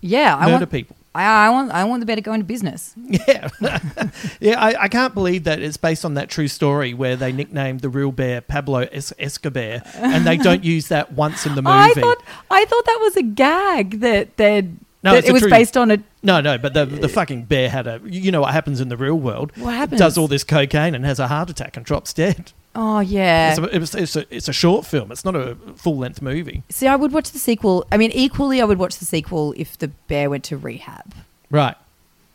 Yeah, 0.00 0.36
I 0.36 0.40
murder 0.46 0.52
want 0.58 0.70
people. 0.70 0.96
I, 1.14 1.46
I 1.46 1.48
want 1.48 1.70
I 1.70 1.84
want 1.84 2.00
the 2.00 2.06
bear 2.06 2.16
to 2.16 2.22
go 2.22 2.34
into 2.34 2.44
business. 2.44 2.92
Yeah, 3.08 3.48
yeah. 4.40 4.60
I, 4.60 4.82
I 4.82 4.88
can't 4.88 5.14
believe 5.14 5.44
that 5.44 5.60
it's 5.60 5.78
based 5.78 6.04
on 6.04 6.14
that 6.14 6.28
true 6.28 6.48
story 6.48 6.92
where 6.92 7.16
they 7.16 7.32
nicknamed 7.32 7.80
the 7.80 7.88
real 7.88 8.12
bear 8.12 8.40
Pablo 8.42 8.80
es- 8.92 9.14
Escobar, 9.18 9.80
and 9.94 10.26
they 10.26 10.36
don't 10.36 10.62
use 10.74 10.88
that 10.88 11.12
once 11.12 11.46
in 11.46 11.54
the 11.54 11.62
movie. 11.62 11.74
I 11.74 11.94
thought 11.94 12.22
I 12.50 12.64
thought 12.66 12.84
that 12.84 12.98
was 13.00 13.16
a 13.16 13.22
gag 13.22 14.00
that 14.00 14.36
they 14.36 14.68
No, 15.02 15.14
it 15.14 15.32
was 15.32 15.40
true- 15.42 15.50
based 15.50 15.76
on 15.78 15.90
a 15.90 15.98
no, 16.22 16.40
no, 16.42 16.58
but 16.58 16.74
the 16.74 16.84
the 16.84 17.08
fucking 17.08 17.44
bear 17.44 17.70
had 17.70 17.86
a. 17.86 18.00
You 18.04 18.30
know 18.32 18.42
what 18.42 18.52
happens 18.52 18.80
in 18.82 18.88
the 18.90 18.96
real 18.98 19.14
world? 19.18 19.56
What 19.56 19.72
happens? 19.74 20.00
Does 20.00 20.18
all 20.18 20.28
this 20.28 20.44
cocaine 20.44 20.94
and 20.94 21.06
has 21.06 21.18
a 21.18 21.28
heart 21.28 21.48
attack 21.48 21.76
and 21.78 21.86
drops 21.86 22.12
dead. 22.12 22.52
Oh 22.78 23.00
yeah. 23.00 23.50
It's 23.58 23.94
a, 23.94 23.98
it's, 24.02 24.16
a, 24.16 24.34
it's 24.36 24.48
a 24.48 24.52
short 24.52 24.84
film. 24.84 25.10
It's 25.10 25.24
not 25.24 25.34
a 25.34 25.56
full 25.76 25.96
length 25.96 26.20
movie. 26.20 26.62
See, 26.68 26.86
I 26.86 26.94
would 26.94 27.10
watch 27.10 27.30
the 27.30 27.38
sequel. 27.38 27.86
I 27.90 27.96
mean, 27.96 28.10
equally, 28.12 28.60
I 28.60 28.64
would 28.64 28.78
watch 28.78 28.98
the 28.98 29.06
sequel 29.06 29.54
if 29.56 29.78
the 29.78 29.88
bear 29.88 30.28
went 30.28 30.44
to 30.44 30.58
rehab 30.58 31.14
Right. 31.50 31.74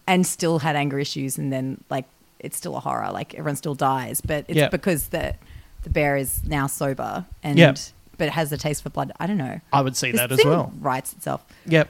and 0.08 0.26
still 0.26 0.60
had 0.60 0.76
anger 0.76 0.98
issues, 0.98 1.38
and 1.38 1.54
then 1.54 1.84
like 1.92 2.06
it's 2.40 2.58
still 2.58 2.76
a 2.76 2.80
horror. 2.80 3.12
Like 3.12 3.36
everyone 3.36 3.56
still 3.56 3.76
dies, 3.76 4.20
but 4.20 4.46
it's 4.48 4.58
Yeah. 4.58 4.70
because 4.70 5.10
the 5.10 5.36
the 5.84 5.90
bear 5.92 6.18
is 6.18 6.44
now 6.44 6.66
sober 6.66 7.26
and 7.44 7.60
Yeah. 7.60 7.76
but 8.18 8.28
it 8.28 8.32
has 8.34 8.52
a 8.52 8.58
taste 8.58 8.82
for 8.82 8.90
blood. 8.90 9.12
I 9.20 9.28
don't 9.28 9.38
know. 9.38 9.62
I 9.72 9.82
would 9.82 9.96
see 9.96 10.10
This 10.12 10.22
that 10.22 10.32
as 10.32 10.40
thing 10.40 10.50
well. 10.50 10.74
Writes 10.80 11.14
itself. 11.14 11.44
Yep. 11.68 11.88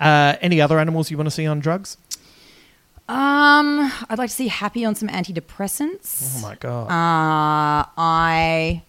Uh, 0.00 0.36
any 0.40 0.60
other 0.60 0.78
animals 0.78 1.10
you 1.10 1.16
want 1.18 1.26
to 1.26 1.30
see 1.30 1.46
on 1.46 1.58
drugs? 1.60 1.96
Um, 3.08 3.90
I'd 4.10 4.18
like 4.18 4.28
to 4.30 4.36
see 4.36 4.48
Happy 4.48 4.84
on 4.84 4.94
some 4.94 5.08
antidepressants. 5.08 6.36
Oh 6.38 6.42
my 6.42 6.54
god. 6.56 6.88
Uh, 6.90 7.88
I, 7.96 8.82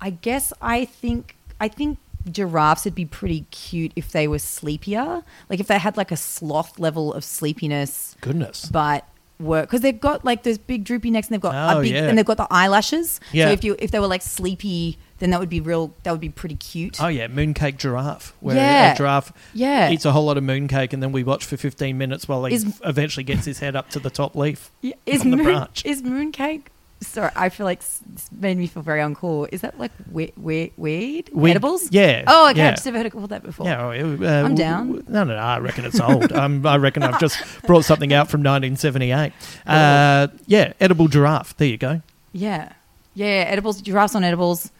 I 0.00 0.10
guess 0.10 0.52
I 0.62 0.84
think 0.86 1.36
I 1.60 1.68
think 1.68 1.98
giraffes 2.30 2.84
would 2.84 2.94
be 2.94 3.04
pretty 3.04 3.42
cute 3.50 3.92
if 3.96 4.10
they 4.12 4.26
were 4.28 4.38
sleepier. 4.38 5.22
Like 5.50 5.60
if 5.60 5.66
they 5.66 5.78
had 5.78 5.96
like 5.96 6.10
a 6.10 6.16
sloth 6.16 6.78
level 6.78 7.12
of 7.12 7.24
sleepiness, 7.24 8.16
Goodness. 8.20 8.66
but 8.66 9.04
were 9.38 9.60
because 9.62 9.82
they've 9.82 10.00
got 10.00 10.24
like 10.24 10.42
those 10.44 10.58
big 10.58 10.84
droopy 10.84 11.10
necks 11.10 11.28
and 11.28 11.34
they've 11.34 11.40
got 11.40 11.76
Oh, 11.76 11.80
a 11.80 11.82
big 11.82 11.92
yeah. 11.92 12.08
and 12.08 12.16
they've 12.16 12.24
got 12.24 12.38
the 12.38 12.46
eyelashes. 12.50 13.20
Yeah. 13.32 13.46
So 13.48 13.52
if 13.52 13.64
you 13.64 13.76
if 13.78 13.90
they 13.90 14.00
were 14.00 14.06
like 14.06 14.22
sleepy, 14.22 14.96
then 15.18 15.30
that 15.30 15.40
would 15.40 15.48
be 15.48 15.60
real. 15.60 15.92
That 16.04 16.12
would 16.12 16.20
be 16.20 16.28
pretty 16.28 16.56
cute. 16.56 17.00
Oh 17.02 17.08
yeah, 17.08 17.26
mooncake 17.28 17.76
giraffe. 17.78 18.34
Where 18.40 18.56
Yeah. 18.56 18.92
a 18.92 18.96
giraffe 18.96 19.32
Yeah. 19.54 19.90
eats 19.90 20.04
a 20.04 20.12
whole 20.12 20.24
lot 20.26 20.36
of 20.38 20.44
mooncake, 20.44 20.92
and 20.92 21.02
then 21.02 21.12
we 21.12 21.22
watch 21.24 21.44
for 21.44 21.56
fifteen 21.56 21.98
minutes 21.98 22.28
while 22.28 22.44
he 22.44 22.54
Is- 22.54 22.64
f- 22.66 22.80
eventually 22.84 23.24
gets 23.24 23.44
his 23.44 23.58
head 23.58 23.74
up 23.76 23.90
to 23.90 23.98
the 23.98 24.10
top 24.10 24.34
leaf 24.36 24.70
Yeah, 24.82 24.94
is 25.06 25.22
on 25.22 25.30
the 25.30 25.36
moon, 25.36 25.46
branch. 25.46 25.82
is 25.84 26.02
mooncake? 26.02 26.62
Sorry, 27.00 27.30
I 27.36 27.48
feel 27.48 27.64
like 27.64 27.78
this 27.78 28.28
made 28.40 28.58
me 28.58 28.66
feel 28.66 28.82
very 28.82 28.98
uncool. 29.00 29.48
Is 29.52 29.60
that 29.60 29.78
like 29.78 29.92
we- 30.10 30.32
we- 30.36 30.72
weed? 30.76 31.30
Weed- 31.32 31.50
Edibles? 31.52 31.92
yeah, 31.92 32.24
Oh, 32.26 32.48
okay. 32.50 32.58
yeah. 32.58 32.68
I've 32.70 32.74
just 32.74 32.86
never 32.86 32.98
heard 32.98 33.14
of 33.14 33.28
that 33.28 33.44
before. 33.44 33.66
Yeah, 33.66 33.86
uh, 33.86 34.44
I'm 34.44 34.56
down. 34.56 34.86
w- 34.88 35.04
No, 35.08 35.22
no, 35.22 35.34
no. 35.36 35.40
I 35.40 35.58
reckon 35.58 35.84
it's 35.84 36.00
old. 36.00 36.32
um, 36.42 36.66
I 36.66 36.76
reckon 36.76 37.04
I've 37.04 37.20
just 37.20 37.38
brought 37.68 37.84
something 37.84 38.12
out 38.12 38.28
from 38.28 38.42
1978. 38.42 39.32
Uh, 39.64 40.26
yeah, 40.46 40.72
edible 40.80 41.06
giraffe. 41.06 41.56
There 41.56 41.68
you 41.68 41.76
go. 41.78 42.02
Yeah. 42.32 42.70
Yeah, 43.14 43.26
edibles, 43.46 43.80
giraffes 43.80 44.16
on 44.16 44.24
edibles. 44.24 44.70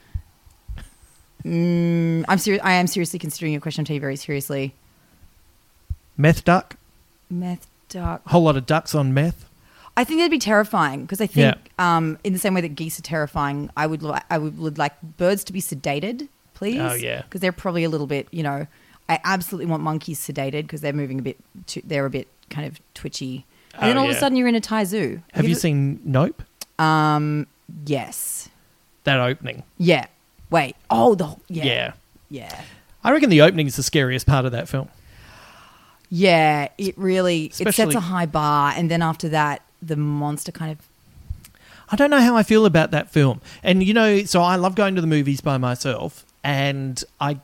Mm, 1.45 2.25
I'm 2.29 2.39
serious. 2.39 2.63
I 2.65 2.73
am 2.73 2.87
seriously 2.87 3.19
considering 3.19 3.53
your 3.53 3.61
question. 3.61 3.83
I'll 3.83 3.87
tell 3.87 3.95
you 3.95 4.01
very 4.01 4.17
seriously. 4.17 4.75
Meth 6.17 6.45
duck. 6.45 6.77
Meth 7.31 7.67
duck. 7.89 8.23
A 8.27 8.29
whole 8.31 8.43
lot 8.43 8.57
of 8.57 8.67
ducks 8.67 8.95
on 8.95 9.15
meth. 9.15 9.45
I 9.97 10.05
think 10.05 10.21
that'd 10.21 10.31
be 10.31 10.39
terrifying 10.39 11.03
because 11.03 11.21
I 11.21 11.27
think, 11.27 11.57
um, 11.79 12.19
in 12.23 12.33
the 12.33 12.39
same 12.39 12.55
way 12.55 12.61
that 12.61 12.75
geese 12.77 12.99
are 12.99 13.03
terrifying, 13.03 13.69
I 13.77 13.87
would, 13.87 14.03
li- 14.03 14.21
I 14.31 14.39
would, 14.39 14.57
would 14.59 14.79
like 14.79 14.93
birds 15.17 15.43
to 15.45 15.53
be 15.53 15.61
sedated, 15.61 16.29
please. 16.55 16.81
Oh, 16.81 16.95
yeah. 16.95 17.23
because 17.23 17.41
they're 17.41 17.51
probably 17.53 17.83
a 17.85 17.89
little 17.89 18.07
bit, 18.07 18.29
you 18.31 18.43
know. 18.45 18.67
I 19.09 19.19
absolutely 19.25 19.67
want 19.67 19.83
monkeys 19.83 20.21
sedated 20.21 20.63
because 20.63 20.83
they're 20.83 20.93
moving 20.93 21.19
a 21.19 21.23
bit. 21.23 21.37
Too, 21.67 21.81
they're 21.85 22.05
a 22.07 22.11
bit 22.11 22.29
kind 22.51 22.67
of 22.67 22.79
twitchy, 22.95 23.45
and 23.75 23.83
then 23.89 23.97
Oh, 23.97 24.01
all 24.03 24.11
of 24.11 24.15
a 24.15 24.19
sudden 24.19 24.37
you're 24.37 24.49
in 24.49 24.55
a 24.55 24.61
Thai 24.61 24.85
zoo. 24.85 25.23
Have 25.33 25.49
you 25.49 25.55
seen 25.55 26.01
Nope? 26.05 26.43
Um. 26.79 27.47
Yes. 27.87 28.51
That 29.05 29.19
opening. 29.19 29.63
Yeah. 29.79 30.07
Wait. 30.51 30.77
Oh, 30.91 31.15
the 31.15 31.35
yeah. 31.49 31.65
Yeah. 31.65 31.93
Yeah. 32.31 32.61
I 33.05 33.13
reckon 33.13 33.31
the 33.31 33.43
opening 33.43 33.67
is 33.67 33.77
the 33.77 33.83
scariest 33.83 34.27
part 34.27 34.45
of 34.45 34.53
that 34.53 34.69
film. 34.69 34.89
Yeah, 36.11 36.69
it 36.79 36.97
really 36.97 37.47
it 37.59 37.75
sets 37.75 37.95
a 37.95 38.01
high 38.01 38.27
bar, 38.27 38.73
and 38.77 38.91
then 38.91 39.03
after 39.03 39.29
that, 39.29 39.63
the 39.83 39.97
monster 39.97 40.51
kind 40.53 40.73
of 40.73 40.79
I 41.91 41.97
don't 41.97 42.11
know 42.11 42.21
how 42.21 42.37
I 42.37 42.43
feel 42.43 42.65
about 42.67 42.91
that 42.93 43.11
film. 43.11 43.41
And 43.63 43.83
you 43.83 43.93
know, 43.95 44.25
so 44.25 44.41
I 44.43 44.57
love 44.57 44.75
going 44.75 44.95
to 44.95 45.01
the 45.03 45.07
movies 45.07 45.41
by 45.43 45.59
myself, 45.59 46.25
and 46.43 47.03
I, 47.21 47.41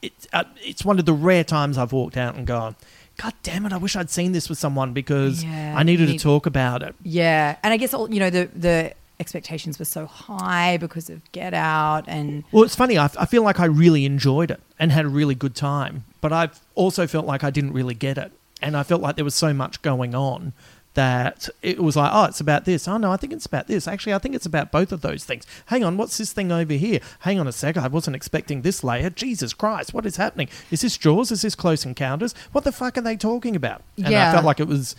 it's 0.00 0.26
uh, 0.32 0.44
it's 0.62 0.84
one 0.84 0.98
of 0.98 1.04
the 1.04 1.12
rare 1.12 1.44
times 1.44 1.76
I've 1.76 1.92
walked 1.92 2.16
out 2.16 2.36
and 2.36 2.46
gone, 2.46 2.74
God 3.18 3.34
damn 3.42 3.66
it! 3.66 3.72
I 3.74 3.76
wish 3.76 3.96
I'd 3.96 4.08
seen 4.10 4.32
this 4.32 4.48
with 4.48 4.58
someone 4.58 4.94
because 4.94 5.44
Yeah, 5.44 5.74
I 5.76 5.82
needed 5.82 6.00
you 6.02 6.06
to 6.06 6.12
need- 6.12 6.20
talk 6.20 6.46
about 6.46 6.82
it. 6.82 6.94
yeah. 7.02 7.56
And 7.62 7.72
I 7.74 7.76
guess 7.76 7.92
all 7.92 8.10
you 8.12 8.18
know 8.20 8.30
the 8.30 8.48
the 8.56 8.94
expectations 9.20 9.78
were 9.78 9.84
so 9.84 10.06
high 10.06 10.76
because 10.76 11.10
of 11.10 11.30
Get 11.32 11.54
Out, 11.54 12.04
and 12.06 12.44
Well, 12.52 12.64
it's 12.64 12.76
funny. 12.76 12.98
I, 12.98 13.10
I 13.18 13.26
feel 13.26 13.42
like 13.42 13.60
I 13.60 13.66
really 13.66 14.04
enjoyed 14.04 14.50
it 14.50 14.60
and 14.78 14.92
had 14.92 15.04
a 15.04 15.08
really 15.08 15.34
good 15.34 15.54
time, 15.54 16.04
but 16.20 16.32
I've 16.32 16.60
also 16.74 17.06
felt 17.06 17.26
like 17.26 17.42
I 17.44 17.50
didn't 17.50 17.72
really 17.72 17.94
get 17.94 18.18
it, 18.18 18.32
and 18.62 18.76
I 18.76 18.82
felt 18.82 19.00
like 19.00 19.16
there 19.16 19.24
was 19.24 19.34
so 19.34 19.52
much 19.52 19.82
going 19.82 20.14
on 20.14 20.52
that 20.94 21.48
it 21.62 21.78
was 21.78 21.94
like, 21.94 22.10
oh, 22.12 22.24
it's 22.24 22.40
about 22.40 22.64
this. 22.64 22.88
Oh 22.88 22.96
no, 22.96 23.12
I 23.12 23.16
think 23.16 23.32
it's 23.32 23.46
about 23.46 23.68
this. 23.68 23.86
Actually, 23.86 24.14
I 24.14 24.18
think 24.18 24.34
it's 24.34 24.46
about 24.46 24.72
both 24.72 24.90
of 24.90 25.00
those 25.00 25.24
things. 25.24 25.46
Hang 25.66 25.84
on, 25.84 25.96
what's 25.96 26.18
this 26.18 26.32
thing 26.32 26.50
over 26.50 26.72
here? 26.72 26.98
Hang 27.20 27.38
on 27.38 27.46
a 27.46 27.52
sec, 27.52 27.76
I 27.76 27.86
wasn't 27.86 28.16
expecting 28.16 28.62
this 28.62 28.82
layer. 28.82 29.08
Jesus 29.08 29.52
Christ, 29.54 29.94
what 29.94 30.06
is 30.06 30.16
happening? 30.16 30.48
Is 30.72 30.80
this 30.80 30.96
Jaws? 30.98 31.30
Is 31.30 31.42
this 31.42 31.54
Close 31.54 31.84
Encounters? 31.84 32.34
What 32.50 32.64
the 32.64 32.72
fuck 32.72 32.98
are 32.98 33.02
they 33.02 33.16
talking 33.16 33.54
about? 33.54 33.82
And 33.96 34.08
I 34.08 34.32
felt 34.32 34.44
like 34.44 34.60
it 34.60 34.66
was. 34.66 34.96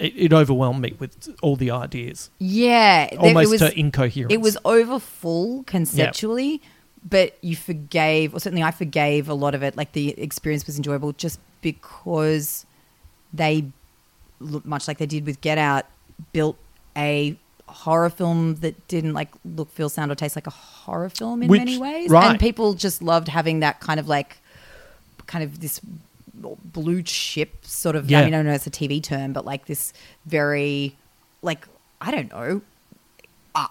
It, 0.00 0.14
it 0.16 0.32
overwhelmed 0.32 0.80
me 0.80 0.96
with 0.98 1.28
all 1.42 1.56
the 1.56 1.70
ideas, 1.70 2.30
Yeah, 2.38 3.08
almost 3.18 3.46
it 3.46 3.50
was, 3.50 3.60
to 3.60 3.78
incoherence. 3.78 4.32
It 4.32 4.40
was 4.40 4.56
over 4.64 4.98
full 4.98 5.62
conceptually, 5.64 6.62
but 7.08 7.36
you 7.42 7.54
forgave, 7.54 8.34
or 8.34 8.40
certainly 8.40 8.62
I 8.62 8.70
forgave 8.70 9.28
a 9.28 9.34
lot 9.34 9.54
of 9.54 9.62
it. 9.62 9.76
Like 9.76 9.92
the 9.92 10.18
experience 10.20 10.66
was 10.66 10.76
enjoyable 10.78 11.12
just 11.12 11.38
because 11.60 12.64
they, 13.32 13.66
look 14.40 14.64
much 14.64 14.88
like 14.88 14.96
they 14.98 15.06
did 15.06 15.26
with 15.26 15.40
Get 15.42 15.58
Out, 15.58 15.84
built 16.32 16.56
a 16.96 17.36
horror 17.68 18.10
film 18.10 18.56
that 18.56 18.88
didn't 18.88 19.12
like 19.12 19.28
look, 19.44 19.70
feel, 19.70 19.88
sound, 19.90 20.10
or 20.10 20.14
taste 20.14 20.34
like 20.34 20.46
a 20.46 20.50
horror 20.50 21.10
film 21.10 21.42
in 21.42 21.48
Which- 21.50 21.60
many 21.60 21.78
ways. 21.78 22.10
right. 22.10 22.30
And 22.30 22.40
people 22.40 22.72
just 22.74 23.02
loved 23.02 23.28
having 23.28 23.60
that 23.60 23.80
kind 23.80 24.00
of 24.00 24.08
like, 24.08 24.38
kind 25.26 25.44
of 25.44 25.60
this 25.60 25.80
blue 26.40 27.02
chip 27.02 27.64
sort 27.64 27.96
of. 27.96 28.10
Yeah. 28.10 28.20
I 28.20 28.24
mean, 28.24 28.34
I 28.34 28.42
know 28.42 28.52
it's 28.52 28.66
a 28.66 28.70
TV 28.70 29.02
term, 29.02 29.32
but 29.32 29.44
like 29.44 29.66
this 29.66 29.92
very, 30.26 30.96
like 31.42 31.66
I 32.00 32.10
don't 32.10 32.30
know, 32.30 32.62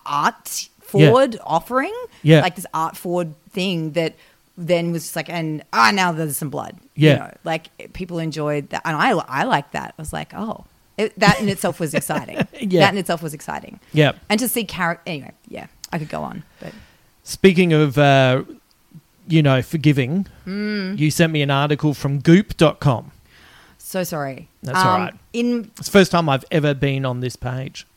art 0.06 0.70
forward 0.82 1.38
offering. 1.44 1.96
Yeah. 2.24 2.42
Like 2.42 2.56
this 2.56 2.66
art 2.74 2.98
forward 2.98 3.34
thing 3.52 3.92
that 3.92 4.16
then 4.58 4.92
was 4.92 5.04
just 5.04 5.16
like, 5.16 5.30
and 5.30 5.64
ah, 5.72 5.92
now 5.92 6.12
there's 6.12 6.38
some 6.38 6.50
blood. 6.50 6.78
Yeah. 6.96 7.12
You 7.12 7.20
know, 7.20 7.34
like 7.44 7.94
people 7.94 8.20
enjoyed 8.20 8.70
that. 8.70 8.82
And 8.86 8.96
I, 8.96 9.12
I 9.12 9.44
like 9.44 9.72
that. 9.72 9.96
I 9.98 10.02
was 10.02 10.12
like, 10.12 10.34
oh, 10.34 10.66
it, 10.98 11.18
that 11.18 11.40
in 11.40 11.48
itself 11.48 11.80
was 11.80 11.94
exciting. 11.94 12.46
Yeah. 12.60 12.82
That 12.82 12.94
in 12.94 12.98
itself 12.98 13.24
was 13.24 13.34
exciting. 13.34 13.80
Yeah. 13.94 14.14
And 14.28 14.38
to 14.42 14.50
see 14.50 14.66
character, 14.66 15.04
anyway, 15.08 15.32
yeah, 15.48 15.68
I 15.94 15.98
could 15.98 16.10
go 16.10 16.22
on. 16.24 16.44
But 16.60 16.74
Speaking 17.24 17.72
of, 17.72 17.98
uh, 17.98 18.44
you 19.30 19.42
know, 19.44 19.62
forgiving, 19.62 20.26
Hmm. 20.46 20.96
you 20.98 21.12
sent 21.12 21.32
me 21.32 21.42
an 21.42 21.52
article 21.52 21.94
from 21.94 22.20
goop.com. 22.20 23.12
so 23.78 24.04
sorry. 24.04 24.48
That's 24.62 24.78
all 24.78 24.96
Um, 24.96 25.02
right. 25.02 25.14
In 25.34 25.72
It's 25.78 25.88
the 25.88 25.92
first 25.92 26.12
time 26.12 26.30
I've 26.30 26.46
ever 26.52 26.74
been 26.76 27.06
on 27.06 27.22
this 27.22 27.36
page. 27.36 27.88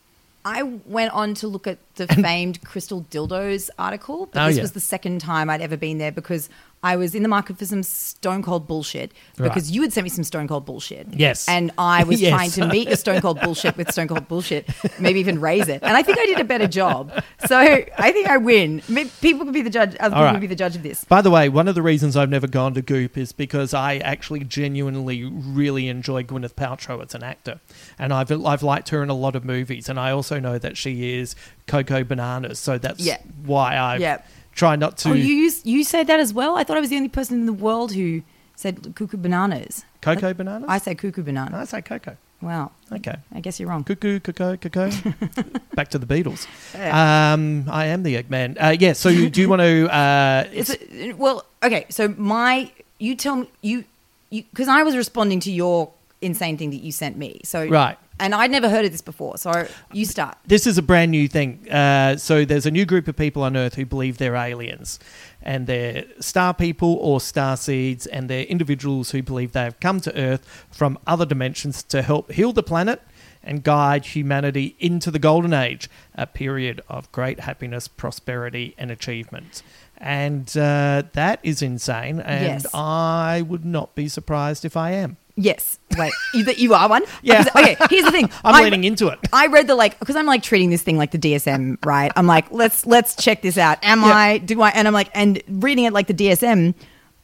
I 0.44 0.62
went 0.62 1.12
on 1.12 1.34
to 1.34 1.46
look 1.46 1.66
at 1.66 1.78
the 1.96 2.06
famed 2.08 2.64
Crystal 2.64 3.04
Dildos 3.10 3.68
article, 3.78 4.28
but 4.32 4.42
Oh, 4.42 4.46
this 4.48 4.56
yeah. 4.56 4.62
was 4.62 4.72
the 4.72 4.80
second 4.80 5.20
time 5.20 5.48
I'd 5.50 5.60
ever 5.60 5.76
been 5.76 5.98
there 5.98 6.10
because 6.10 6.48
I 6.84 6.96
was 6.96 7.14
in 7.14 7.22
the 7.22 7.28
market 7.28 7.58
for 7.58 7.64
some 7.64 7.82
stone 7.84 8.42
cold 8.42 8.66
bullshit 8.66 9.12
because 9.36 9.66
Right. 9.68 9.74
you 9.74 9.82
had 9.82 9.92
sent 9.92 10.02
me 10.04 10.08
some 10.10 10.24
stone 10.24 10.48
cold 10.48 10.64
bullshit. 10.66 11.06
Yes. 11.12 11.48
And 11.48 11.70
I 11.78 12.02
was 12.02 12.20
Yes. 12.20 12.30
trying 12.32 12.50
to 12.52 12.66
meet 12.66 12.88
your 12.88 12.96
stone 12.96 13.20
cold 13.20 13.40
bullshit 13.40 13.76
with 13.76 13.92
stone 13.92 14.08
cold 14.08 14.26
bullshit, 14.26 14.68
maybe 14.98 15.20
even 15.20 15.40
raise 15.40 15.68
it. 15.68 15.80
And 15.82 15.96
I 15.96 16.02
think 16.02 16.18
I 16.18 16.26
did 16.26 16.40
a 16.40 16.44
better 16.44 16.66
job. 16.66 17.12
So 17.46 17.56
I 17.56 18.12
think 18.12 18.28
I 18.28 18.36
win. 18.36 18.82
People 19.20 19.44
could 19.44 19.54
be 19.54 19.62
the 19.62 19.70
judge, 19.70 19.96
other 20.00 20.10
people 20.14 20.24
right. 20.24 20.32
could 20.32 20.40
be 20.40 20.46
the 20.48 20.56
judge 20.56 20.74
of 20.74 20.82
this. 20.82 21.04
By 21.04 21.22
the 21.22 21.30
way, 21.30 21.48
one 21.48 21.68
of 21.68 21.74
the 21.76 21.82
reasons 21.82 22.16
I've 22.16 22.30
never 22.30 22.48
gone 22.48 22.74
to 22.74 22.82
Goop 22.82 23.16
is 23.16 23.32
because 23.32 23.72
I 23.74 23.98
actually 23.98 24.40
genuinely 24.44 25.24
really 25.24 25.88
enjoy 25.88 26.24
Gwyneth 26.24 26.54
Paltrow 26.54 27.04
as 27.04 27.14
an 27.14 27.22
actor, 27.22 27.60
and 27.98 28.12
I've 28.12 28.30
I've 28.44 28.62
liked 28.64 28.88
her 28.88 29.02
in 29.04 29.08
a 29.08 29.14
lot 29.14 29.36
of 29.36 29.44
movies, 29.44 29.88
and 29.88 30.00
I 30.00 30.10
also 30.10 30.40
know 30.40 30.58
that 30.58 30.76
she 30.76 31.14
is 31.14 31.36
Coco 31.68 32.02
Bananas, 32.02 32.58
so 32.58 32.76
that's 32.78 33.00
Yeah. 33.00 33.18
why 33.44 33.76
I 33.76 33.96
Yeah. 33.98 34.18
Try 34.52 34.76
not 34.76 34.96
to 34.98 35.10
Oh, 35.10 35.12
you 35.14 35.34
use, 35.34 35.64
you 35.64 35.84
said 35.84 36.06
that 36.06 36.20
as 36.20 36.32
well? 36.32 36.56
I 36.56 36.64
thought 36.64 36.76
I 36.76 36.80
was 36.80 36.90
the 36.90 36.96
only 36.96 37.08
person 37.08 37.38
in 37.40 37.46
the 37.46 37.52
world 37.52 37.92
who 37.92 38.22
said 38.56 38.94
cuckoo 38.94 39.16
bananas. 39.16 39.84
Coco 40.00 40.34
Bananas. 40.34 40.68
I 40.68 40.78
say 40.78 40.94
cuckoo 40.94 41.22
banana. 41.22 41.58
I 41.58 41.64
say 41.64 41.80
Coco. 41.80 42.16
Wow. 42.40 42.72
Okay. 42.90 43.14
I 43.32 43.40
guess 43.40 43.60
you're 43.60 43.68
wrong. 43.68 43.84
Cuckoo, 43.84 44.18
cuckoo, 44.18 44.56
cuckoo. 44.56 44.90
Back 45.76 45.88
to 45.90 45.98
the 45.98 46.06
Beatles. 46.06 46.46
Um, 46.74 47.68
I 47.70 47.86
am 47.86 48.02
the 48.02 48.20
Eggman. 48.20 48.56
Uh, 48.60 48.76
yeah. 48.78 48.94
So 48.94 49.08
you, 49.08 49.30
do 49.30 49.40
you 49.40 49.48
want 49.48 49.62
to? 49.62 49.88
Uh, 49.94 50.44
a, 50.92 51.12
well, 51.12 51.46
okay. 51.62 51.86
So 51.88 52.08
my, 52.18 52.72
you 52.98 53.14
tell 53.14 53.36
me 53.36 53.48
you, 53.62 53.84
you 54.30 54.42
because 54.50 54.66
I 54.66 54.82
was 54.82 54.96
responding 54.96 55.38
to 55.40 55.52
your 55.52 55.92
insane 56.20 56.58
thing 56.58 56.70
that 56.70 56.82
you 56.82 56.90
sent 56.90 57.16
me. 57.16 57.40
So 57.44 57.68
Right. 57.68 57.96
And 58.22 58.34
I'd 58.34 58.50
never 58.50 58.68
heard 58.68 58.84
of 58.84 58.92
this 58.92 59.02
before. 59.02 59.36
So 59.36 59.66
you 59.92 60.04
start. 60.06 60.38
this 60.46 60.66
is 60.66 60.78
a 60.78 60.82
brand 60.82 61.10
new 61.10 61.26
thing. 61.28 61.70
Uh, 61.70 62.16
so 62.16 62.44
there's 62.44 62.66
a 62.66 62.70
new 62.70 62.86
group 62.86 63.08
of 63.08 63.16
people 63.16 63.42
on 63.42 63.56
Earth 63.56 63.74
who 63.74 63.84
believe 63.84 64.18
they're 64.18 64.36
aliens, 64.36 64.98
and 65.42 65.66
they're 65.66 66.04
star 66.20 66.54
people 66.54 66.94
or 67.00 67.20
star 67.20 67.56
seeds, 67.56 68.06
and 68.06 68.30
they're 68.30 68.44
individuals 68.44 69.10
who 69.10 69.22
believe 69.22 69.52
they 69.52 69.64
have 69.64 69.80
come 69.80 70.00
to 70.00 70.16
Earth 70.16 70.66
from 70.70 70.98
other 71.06 71.26
dimensions 71.26 71.82
to 71.84 72.00
help 72.02 72.30
heal 72.32 72.52
the 72.52 72.62
planet 72.62 73.02
and 73.44 73.64
guide 73.64 74.04
humanity 74.06 74.76
into 74.78 75.10
the 75.10 75.18
golden 75.18 75.52
age, 75.52 75.90
a 76.14 76.26
period 76.28 76.80
of 76.88 77.10
great 77.10 77.40
happiness, 77.40 77.88
prosperity, 77.88 78.72
and 78.78 78.90
achievement. 78.92 79.64
And 79.98 80.48
uh, 80.56 81.02
that 81.12 81.40
is 81.42 81.60
insane, 81.62 82.20
and 82.20 82.62
Yes. 82.62 82.66
I 82.74 83.42
would 83.46 83.64
not 83.64 83.94
be 83.96 84.08
surprised 84.08 84.64
if 84.64 84.76
I 84.76 84.92
am. 84.92 85.16
Yes. 85.36 85.78
Wait. 85.96 86.12
You, 86.34 86.44
that 86.44 86.58
you 86.58 86.74
are 86.74 86.88
one. 86.88 87.02
Yeah. 87.22 87.44
Okay. 87.56 87.76
Here's 87.88 88.04
the 88.04 88.10
thing. 88.10 88.30
I'm 88.44 88.54
I- 88.56 88.62
leaning 88.64 88.84
into 88.84 89.08
it. 89.08 89.18
I 89.32 89.46
read 89.46 89.66
the 89.66 89.74
like 89.74 89.98
because 89.98 90.16
I'm 90.16 90.26
like 90.26 90.42
treating 90.42 90.70
this 90.70 90.82
thing 90.82 90.96
like 90.98 91.10
the 91.10 91.18
DSM, 91.18 91.78
right? 91.84 92.12
I'm 92.16 92.26
like, 92.26 92.50
let's 92.50 92.84
let's 92.86 93.16
check 93.16 93.42
this 93.42 93.56
out. 93.56 93.78
Am 93.82 94.00
Yeah. 94.02 94.06
I? 94.08 94.38
Do 94.38 94.60
I? 94.62 94.70
And 94.70 94.86
I'm 94.86 94.94
like, 94.94 95.10
and 95.14 95.42
reading 95.48 95.84
it 95.84 95.92
like 95.92 96.06
the 96.06 96.14
DSM, 96.14 96.74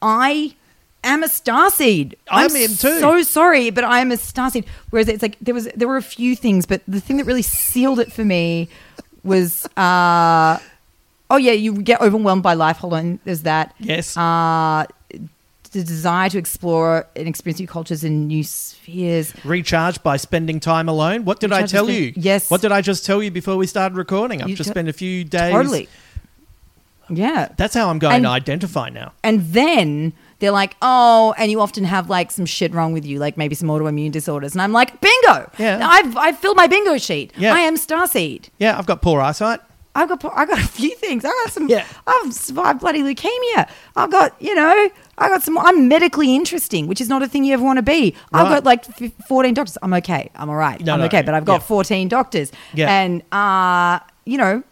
I 0.01 0.55
am 1.03 1.23
a 1.23 1.27
starseed. 1.27 2.15
I'm 2.29 2.55
am 2.55 2.67
too. 2.69 2.99
So 2.99 3.21
sorry, 3.23 3.69
but 3.69 3.83
I 3.83 3.99
am 3.99 4.11
a 4.11 4.15
starseed. 4.15 4.65
Whereas 4.89 5.07
it's 5.07 5.21
like 5.21 5.37
there 5.39 5.53
was 5.53 5.67
there 5.75 5.87
were 5.87 5.97
a 5.97 6.01
few 6.01 6.35
things, 6.35 6.65
but 6.65 6.81
the 6.87 6.99
thing 6.99 7.17
that 7.17 7.25
really 7.25 7.41
sealed 7.43 7.99
it 7.99 8.11
for 8.11 8.25
me 8.25 8.69
was, 9.23 9.65
uh, 9.77 10.57
oh 11.29 11.37
yeah, 11.37 11.51
you 11.51 11.73
get 11.81 12.01
overwhelmed 12.01 12.41
by 12.43 12.53
life. 12.53 12.77
Hold 12.77 12.93
on, 12.93 13.19
there's 13.25 13.43
that. 13.43 13.75
Yes. 13.79 14.17
Uh, 14.17 14.85
the 15.69 15.83
desire 15.83 16.29
to 16.29 16.37
explore 16.37 17.07
and 17.15 17.27
experience 17.27 17.59
new 17.59 17.67
cultures 17.67 18.03
and 18.03 18.27
new 18.27 18.43
spheres. 18.43 19.33
recharge 19.45 20.01
by 20.03 20.17
spending 20.17 20.59
time 20.59 20.89
alone. 20.89 21.25
What 21.25 21.39
did 21.39 21.51
I 21.51 21.65
tell 21.65 21.89
you? 21.89 22.13
yes. 22.15 22.49
What 22.49 22.61
did 22.61 22.71
I 22.71 22.81
just 22.81 23.05
tell 23.05 23.21
you 23.23 23.31
before 23.31 23.55
we 23.55 23.67
started 23.67 23.95
recording? 23.97 24.41
I've 24.41 24.49
You 24.49 24.55
just 24.55 24.69
t- 24.69 24.71
spent 24.71 24.87
a 24.89 24.93
few 24.93 25.23
days. 25.23 25.51
Totally. 25.53 25.87
Yeah. 27.09 27.49
That's 27.57 27.73
how 27.73 27.89
I'm 27.89 27.99
going 27.99 28.15
And- 28.15 28.23
to 28.25 28.29
identify 28.29 28.89
now. 28.89 29.13
And 29.23 29.41
then 29.53 30.13
they're 30.39 30.51
like, 30.51 30.75
oh, 30.81 31.33
and 31.37 31.49
you 31.51 31.59
often 31.59 31.83
have 31.83 32.09
like 32.09 32.31
some 32.31 32.45
shit 32.45 32.73
wrong 32.73 32.93
with 32.93 33.05
you, 33.05 33.19
like 33.19 33.35
maybe 33.35 33.55
some 33.55 33.67
autoimmune 33.69 34.11
disorders. 34.11 34.53
And 34.53 34.61
I'm 34.61 34.71
like, 34.71 35.01
bingo. 35.01 35.49
Yeah. 35.57 35.79
I've, 35.87 36.15
I've 36.15 36.37
filled 36.37 36.55
my 36.57 36.67
bingo 36.67 36.97
sheet. 36.97 37.33
Yeah. 37.35 37.53
I 37.53 37.59
am 37.61 37.75
starseed. 37.77 38.49
Yeah, 38.59 38.77
I've 38.77 38.85
got 38.85 39.01
poor 39.01 39.21
eyesight. 39.21 39.59
I've 39.95 40.07
got, 40.07 40.23
I 40.35 40.45
got 40.45 40.59
a 40.59 40.67
few 40.67 40.95
things. 40.95 41.25
I 41.25 41.29
got 41.29 41.51
some, 41.51 41.67
Yeah. 41.67 41.83
I've 42.05 42.31
survived 42.33 42.79
bloody 42.81 43.01
leukemia. 43.01 43.67
I've 43.95 44.11
got, 44.11 44.39
you 44.39 44.53
know, 44.53 44.89
I 45.19 45.29
got 45.29 45.43
some, 45.43 45.57
I'm 45.57 45.87
medically 45.87 46.33
interesting, 46.35 46.87
which 46.87 47.01
is 47.01 47.09
not 47.09 47.21
a 47.21 47.27
thing 47.27 47.43
you 47.43 47.53
ever 47.53 47.63
want 47.63 47.77
to 47.77 47.83
be. 47.83 48.15
I've 48.33 48.47
got 48.47 48.63
like 48.63 48.87
f- 49.01 49.11
14 49.27 49.53
doctors. 49.53 49.77
I'm 49.81 49.93
okay. 49.95 50.29
I'm 50.35 50.49
all 50.49 50.55
right. 50.55 50.79
No, 50.81 50.93
I'm 50.93 50.99
no, 51.01 51.05
okay. 51.07 51.21
But 51.21 51.33
I've 51.35 51.45
got 51.45 51.61
yeah. 51.61 51.67
14 51.67 52.07
doctors. 52.07 52.51
Yeah. 52.73 52.89
And, 52.91 53.21
uh, 53.31 53.99
you 54.25 54.37
know, 54.37 54.63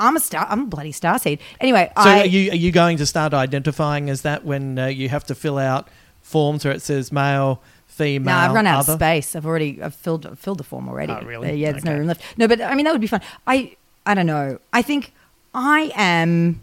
I'm 0.00 0.14
a 0.16 0.20
star, 0.20 0.46
I'm 0.48 0.62
a 0.62 0.66
bloody 0.66 0.92
starseed. 0.92 1.40
Anyway, 1.60 1.90
So 1.96 2.08
I, 2.10 2.20
are 2.20 2.26
you 2.26 2.52
are 2.52 2.56
you 2.56 2.70
going 2.70 2.98
to 2.98 3.06
start 3.06 3.34
identifying 3.34 4.08
as 4.10 4.22
that 4.22 4.44
when 4.44 4.78
uh, 4.78 4.86
you 4.86 5.08
have 5.08 5.24
to 5.24 5.34
fill 5.34 5.58
out 5.58 5.88
forms 6.22 6.64
where 6.64 6.72
it 6.74 6.82
says 6.82 7.10
male, 7.10 7.60
female? 7.86 8.32
No, 8.34 8.40
I've 8.40 8.52
run 8.54 8.66
out 8.68 8.78
other? 8.80 8.92
of 8.92 8.98
space. 9.00 9.34
I've 9.34 9.44
already 9.46 9.82
I've 9.82 9.96
filled 9.96 10.24
I've 10.24 10.38
filled 10.38 10.58
the 10.58 10.64
form 10.64 10.88
already. 10.88 11.12
Oh, 11.12 11.22
really? 11.22 11.48
Uh, 11.50 11.52
yeah, 11.54 11.72
there's 11.72 11.82
Okay. 11.82 11.92
no 11.92 11.98
room 11.98 12.06
left. 12.06 12.22
No, 12.36 12.46
but 12.46 12.60
I 12.60 12.76
mean 12.76 12.84
that 12.84 12.92
would 12.92 13.00
be 13.00 13.08
fun. 13.08 13.22
I 13.46 13.74
I 14.06 14.14
don't 14.14 14.26
know. 14.26 14.60
I 14.72 14.82
think 14.82 15.12
I 15.52 15.90
am. 15.96 16.60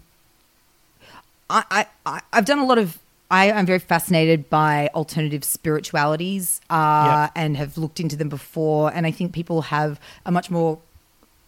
I- 1.50 1.86
I 2.06 2.22
I've 2.32 2.46
done 2.46 2.60
a 2.60 2.66
lot 2.66 2.78
of. 2.78 2.98
I 3.32 3.48
am 3.48 3.66
very 3.66 3.80
fascinated 3.80 4.50
by 4.50 4.90
alternative 4.94 5.44
spiritualities 5.44 6.62
uh, 6.70 7.30
and 7.36 7.58
have 7.58 7.78
looked 7.78 8.00
into 8.00 8.16
them 8.16 8.30
before. 8.30 8.94
And 8.94 9.06
I 9.06 9.12
think 9.12 9.34
people 9.34 9.64
have 9.64 10.00
a 10.26 10.32
much 10.32 10.52
more 10.52 10.80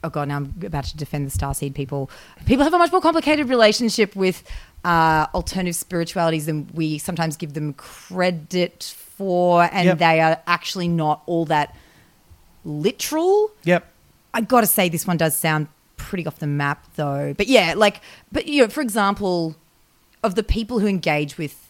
oh 0.03 0.09
god, 0.09 0.27
now 0.27 0.37
I'm 0.37 0.53
about 0.63 0.85
to 0.85 0.97
defend 0.97 1.29
the 1.29 1.37
starseed 1.37 1.73
people. 1.73 2.09
People 2.45 2.63
have 2.63 2.73
a 2.73 2.77
much 2.77 2.91
more 2.91 3.01
complicated 3.01 3.49
relationship 3.49 4.15
with 4.15 4.43
uh, 4.85 5.27
alternative 5.33 5.75
spiritualities 5.75 6.45
than 6.45 6.69
we 6.73 6.97
sometimes 6.97 7.35
give 7.35 7.53
them 7.53 7.73
credit 7.73 8.83
for, 8.95 9.63
and 9.63 9.85
Yep. 9.85 9.97
they 9.97 10.19
are 10.21 10.39
actually 10.47 10.87
not 10.87 11.23
all 11.25 11.45
that 11.45 11.75
literal. 12.63 13.51
Yep. 13.63 13.85
I 14.33 14.41
got 14.41 14.61
to 14.61 14.67
say, 14.67 14.87
this 14.87 15.07
one 15.07 15.17
does 15.17 15.35
sound 15.35 15.67
pretty 15.97 16.25
off 16.27 16.39
the 16.39 16.47
map, 16.47 16.85
though. 16.95 17.33
But 17.35 17.47
yeah, 17.47 17.73
like, 17.75 18.01
but 18.31 18.47
you 18.47 18.61
know, 18.61 18.67
for 18.69 18.81
example, 18.81 19.55
of 20.23 20.35
the 20.35 20.43
people 20.43 20.79
who 20.79 20.87
engage 20.87 21.37
with 21.37 21.66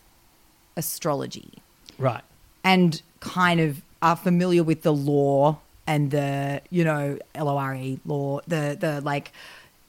astrology 0.77 1.49
Right. 1.97 2.23
and 2.63 3.01
kind 3.19 3.59
of 3.59 3.81
are 4.01 4.15
familiar 4.15 4.63
with 4.63 4.83
the 4.83 4.93
lore 4.93 5.57
and 5.87 6.11
the 6.11 6.61
you 6.69 6.83
know 6.83 7.17
LORE 7.35 7.97
law, 8.05 8.39
the 8.47 8.77
the 8.79 9.01
like 9.01 9.31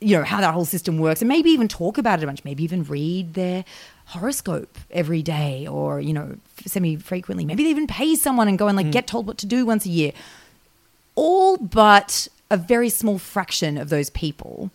you 0.00 0.16
know 0.16 0.24
how 0.24 0.40
that 0.40 0.54
whole 0.54 0.64
system 0.64 0.98
works, 0.98 1.20
and 1.20 1.28
maybe 1.28 1.50
even 1.50 1.68
talk 1.68 1.98
about 1.98 2.20
it 2.20 2.22
a 2.22 2.26
bunch, 2.26 2.44
maybe 2.44 2.62
even 2.64 2.84
read 2.84 3.34
their 3.34 3.64
horoscope 4.06 4.78
every 4.90 5.22
day 5.22 5.66
or 5.66 6.00
you 6.00 6.12
know 6.14 6.36
semi 6.64 6.96
frequently. 6.96 7.44
Maybe 7.44 7.64
they 7.64 7.70
even 7.70 7.86
pay 7.86 8.14
someone 8.14 8.48
and 8.48 8.56
go 8.58 8.68
and 8.68 8.76
like 8.76 8.86
hmm. 8.86 8.92
get 8.92 9.06
told 9.06 9.26
what 9.26 9.38
to 9.38 9.46
do 9.46 9.66
once 9.66 9.84
a 9.86 9.90
year. 9.90 10.12
all 11.14 11.56
but 11.58 12.28
a 12.50 12.56
very 12.56 12.88
small 12.88 13.18
fraction 13.18 13.76
of 13.76 13.88
those 13.90 14.08
people 14.10 14.70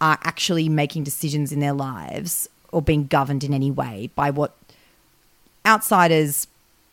are 0.00 0.18
actually 0.22 0.68
making 0.68 1.04
decisions 1.04 1.52
in 1.52 1.60
their 1.60 1.72
lives 1.74 2.48
or 2.70 2.80
being 2.80 3.06
governed 3.06 3.44
in 3.44 3.52
any 3.52 3.70
way 3.70 4.08
by 4.14 4.30
what 4.30 4.56
outsiders 5.66 6.46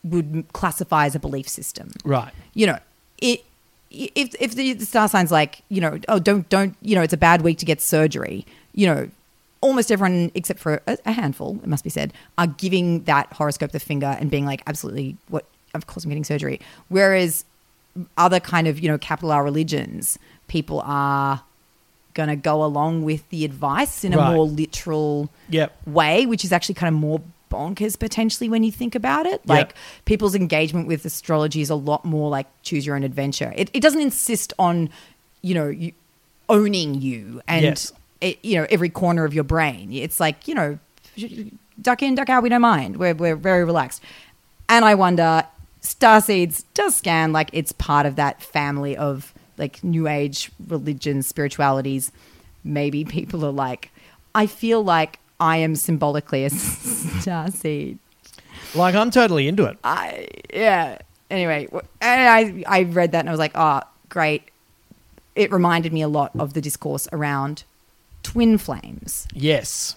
would 0.04 0.46
classify 0.54 1.06
as 1.06 1.16
a 1.16 1.20
belief 1.20 1.48
system. 1.48 1.92
Right. 2.04 2.34
You 2.54 2.68
know, 2.68 2.80
it 3.22 3.44
if 3.92 4.36
if 4.40 4.56
the, 4.56 4.74
the 4.74 4.86
star 4.86 5.08
sign's 5.08 5.32
like, 5.32 5.62
you 5.70 5.82
know, 5.82 6.00
oh 6.08 6.20
don't 6.20 6.48
don't, 6.50 6.76
you 6.82 6.96
know, 6.96 7.02
it's 7.02 7.14
a 7.14 7.18
bad 7.18 7.42
week 7.42 7.58
to 7.60 7.66
get 7.66 7.82
surgery. 7.82 8.46
You 8.74 8.88
know, 8.88 9.10
almost 9.62 9.92
everyone 9.92 10.32
except 10.36 10.60
for 10.60 10.82
a, 10.88 10.98
a 11.06 11.12
handful, 11.12 11.60
it 11.64 11.68
must 11.68 11.84
be 11.84 11.90
said, 11.90 12.14
are 12.38 12.48
giving 12.48 13.04
that 13.06 13.32
horoscope 13.34 13.72
the 13.72 13.80
finger 13.80 14.16
and 14.20 14.30
being 14.32 14.46
like, 14.46 14.62
absolutely, 14.68 15.18
what? 15.28 15.46
Of 15.74 15.86
course, 15.88 16.04
I'm 16.04 16.10
getting 16.10 16.24
surgery. 16.24 16.60
Whereas 16.88 17.46
other 18.18 18.40
kind 18.40 18.68
of 18.68 18.80
you 18.80 18.88
know 18.90 18.98
capital 18.98 19.32
R 19.32 19.44
religions, 19.44 20.18
people 20.48 20.82
are 20.86 21.42
going 22.16 22.30
to 22.30 22.36
go 22.36 22.64
along 22.64 23.04
with 23.04 23.28
the 23.30 23.46
advice 23.46 24.04
in 24.04 24.14
a 24.14 24.18
Right. 24.18 24.34
more 24.36 24.46
literal 24.46 25.30
Yep. 25.50 25.76
way, 25.88 26.26
which 26.26 26.44
is 26.44 26.52
actually 26.52 26.76
kind 26.76 26.94
of 26.94 27.00
more 27.00 27.22
bonkers 27.50 27.98
potentially 28.00 28.50
when 28.50 28.64
you 28.64 28.72
think 28.72 28.96
about 28.96 29.26
it. 29.26 29.46
Like 29.48 29.74
people's 30.06 30.36
engagement 30.36 30.88
with 30.88 31.06
astrology 31.06 31.62
is 31.62 31.70
a 31.70 31.76
lot 31.76 32.06
more 32.06 32.30
like 32.30 32.48
choose 32.64 32.86
your 32.86 32.96
own 32.96 33.04
adventure. 33.04 33.54
It, 33.56 33.70
it 33.74 33.82
doesn't 33.82 34.02
insist 34.02 34.54
on, 34.60 34.90
you 35.42 35.54
know, 35.56 35.68
you, 35.68 35.92
owning 36.48 36.96
you 36.96 37.42
and 37.48 37.64
Yes. 37.64 37.94
it, 38.22 38.40
you 38.44 38.58
know 38.58 38.66
every 38.70 38.90
corner 38.90 39.24
of 39.24 39.34
your 39.34 39.44
brain. 39.44 39.92
It's 39.94 40.20
like 40.20 40.48
you 40.48 40.56
know, 40.56 40.80
duck 41.82 42.02
in, 42.02 42.16
duck 42.16 42.30
out. 42.30 42.44
We 42.44 42.50
don't 42.50 42.62
mind. 42.62 42.98
We're 42.98 43.14
we're 43.14 43.36
very 43.36 43.64
relaxed. 43.64 44.04
And 44.68 44.86
I 44.86 44.96
wonder, 44.96 45.44
Starseeds 45.82 46.64
does 46.74 46.96
scan 46.96 47.32
like 47.32 47.50
it's 47.54 47.72
part 47.72 48.06
of 48.06 48.16
that 48.18 48.42
family 48.42 48.96
of 48.98 49.34
like 49.58 49.84
new 49.84 50.08
age 50.08 50.52
religions, 50.68 51.28
spiritualities. 51.28 52.12
Maybe 52.64 53.06
people 53.06 53.46
are 53.46 53.52
like, 53.52 53.92
I 54.36 54.46
feel 54.48 54.84
like 54.84 55.20
I 55.40 55.58
am 55.58 55.76
symbolically 55.76 56.46
a 56.46 56.50
starseed. 56.52 57.98
Like 58.76 58.96
I'm 58.96 59.12
totally 59.12 59.48
into 59.48 59.66
it. 59.66 59.78
I 59.84 60.28
yeah. 60.54 61.00
Anyway, 61.30 61.68
and 61.72 61.84
I 62.02 62.64
I 62.68 62.84
read 62.84 63.12
that 63.12 63.20
and 63.20 63.30
I 63.30 63.32
was 63.32 63.40
like, 63.40 63.54
oh, 63.56 63.82
great. 64.10 64.44
It 65.36 65.52
reminded 65.52 65.94
me 65.94 66.02
a 66.02 66.08
lot 66.08 66.32
of 66.38 66.54
the 66.54 66.62
discourse 66.62 67.08
around 67.14 67.64
twin 68.24 68.58
flames. 68.58 69.28
Yes. 69.34 69.96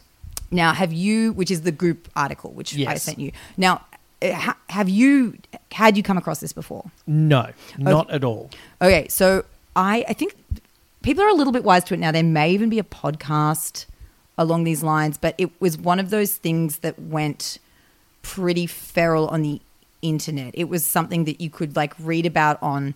Now, 0.50 0.74
have 0.74 0.92
you, 0.92 1.32
which 1.32 1.50
is 1.50 1.62
the 1.62 1.72
Goop 1.72 2.08
article, 2.14 2.52
which 2.52 2.78
I 2.78 2.96
sent 2.96 3.18
you. 3.18 3.32
Now, 3.56 3.80
uh, 4.20 4.52
have 4.68 4.88
you 4.88 5.38
had 5.72 5.96
you 5.96 6.02
come 6.02 6.18
across 6.18 6.40
this 6.40 6.52
before? 6.52 6.84
No, 7.06 7.50
not 7.78 8.10
at 8.10 8.22
all. 8.22 8.50
Okay, 8.80 9.08
so 9.08 9.44
I 9.74 10.04
I 10.08 10.12
think 10.12 10.36
people 11.02 11.24
are 11.24 11.28
a 11.28 11.34
little 11.34 11.52
bit 11.52 11.64
wise 11.64 11.84
to 11.84 11.94
it 11.94 12.00
now. 12.00 12.12
There 12.12 12.22
may 12.22 12.52
even 12.52 12.68
be 12.68 12.78
a 12.78 12.84
podcast 12.84 13.86
along 14.38 14.64
these 14.64 14.82
lines, 14.82 15.18
but 15.18 15.34
it 15.38 15.50
was 15.60 15.76
one 15.76 16.00
of 16.00 16.10
those 16.10 16.36
things 16.36 16.78
that 16.78 16.98
went 16.98 17.58
pretty 18.22 18.66
feral 18.66 19.28
on 19.28 19.42
the 19.42 19.60
internet. 20.00 20.52
It 20.54 20.64
was 20.64 20.84
something 20.84 21.24
that 21.24 21.40
you 21.40 21.50
could 21.50 21.76
like 21.76 21.94
read 21.98 22.26
about 22.26 22.62
on 22.62 22.94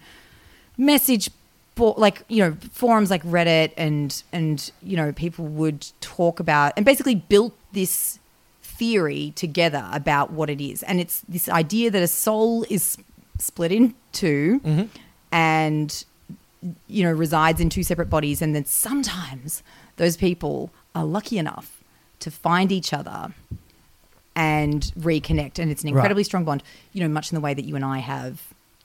message 0.76 1.30
board, 1.74 1.99
like 1.99 2.22
you 2.28 2.43
know 2.43 2.57
forums 2.72 3.11
like 3.11 3.22
Reddit 3.22 3.72
and 3.76 4.22
and 4.32 4.70
you 4.82 4.97
know 4.97 5.12
people 5.12 5.47
would 5.47 5.87
talk 6.01 6.41
about 6.41 6.72
and 6.76 6.84
basically 6.84 7.14
built 7.14 7.55
this 7.72 8.18
theory 8.62 9.32
together 9.37 9.89
about 9.93 10.32
what 10.32 10.51
it 10.51 10.61
is, 10.61 10.82
and 10.82 11.01
it's 11.01 11.20
this 11.28 11.49
idea 11.49 11.91
that 11.91 12.03
a 12.03 12.09
soul 12.09 12.64
is 12.68 12.99
split 13.39 13.70
in 13.70 13.95
2 14.12 14.61
mm-hmm. 14.64 14.84
and 15.30 16.05
you 16.87 17.03
know 17.05 17.12
resides 17.12 17.61
in 17.61 17.68
two 17.70 17.82
separate 17.82 18.11
bodies, 18.11 18.43
and 18.43 18.55
then 18.55 18.64
sometimes 18.64 19.62
those 19.97 20.16
people 20.16 20.70
are 20.97 21.05
lucky 21.05 21.36
enough 21.38 21.68
to 22.20 22.30
find 22.30 22.72
each 22.72 22.92
other 22.92 23.32
and 24.34 24.82
reconnect 24.99 25.59
and 25.59 25.70
it's 25.70 25.82
an 25.82 25.88
Right. 25.90 25.99
incredibly 25.99 26.24
strong 26.24 26.44
bond 26.44 26.62
you 26.92 27.01
know 27.03 27.09
much 27.09 27.30
in 27.30 27.36
the 27.36 27.40
way 27.40 27.55
that 27.55 27.64
you 27.64 27.74
and 27.76 27.84
i 27.84 27.99
have 27.99 28.42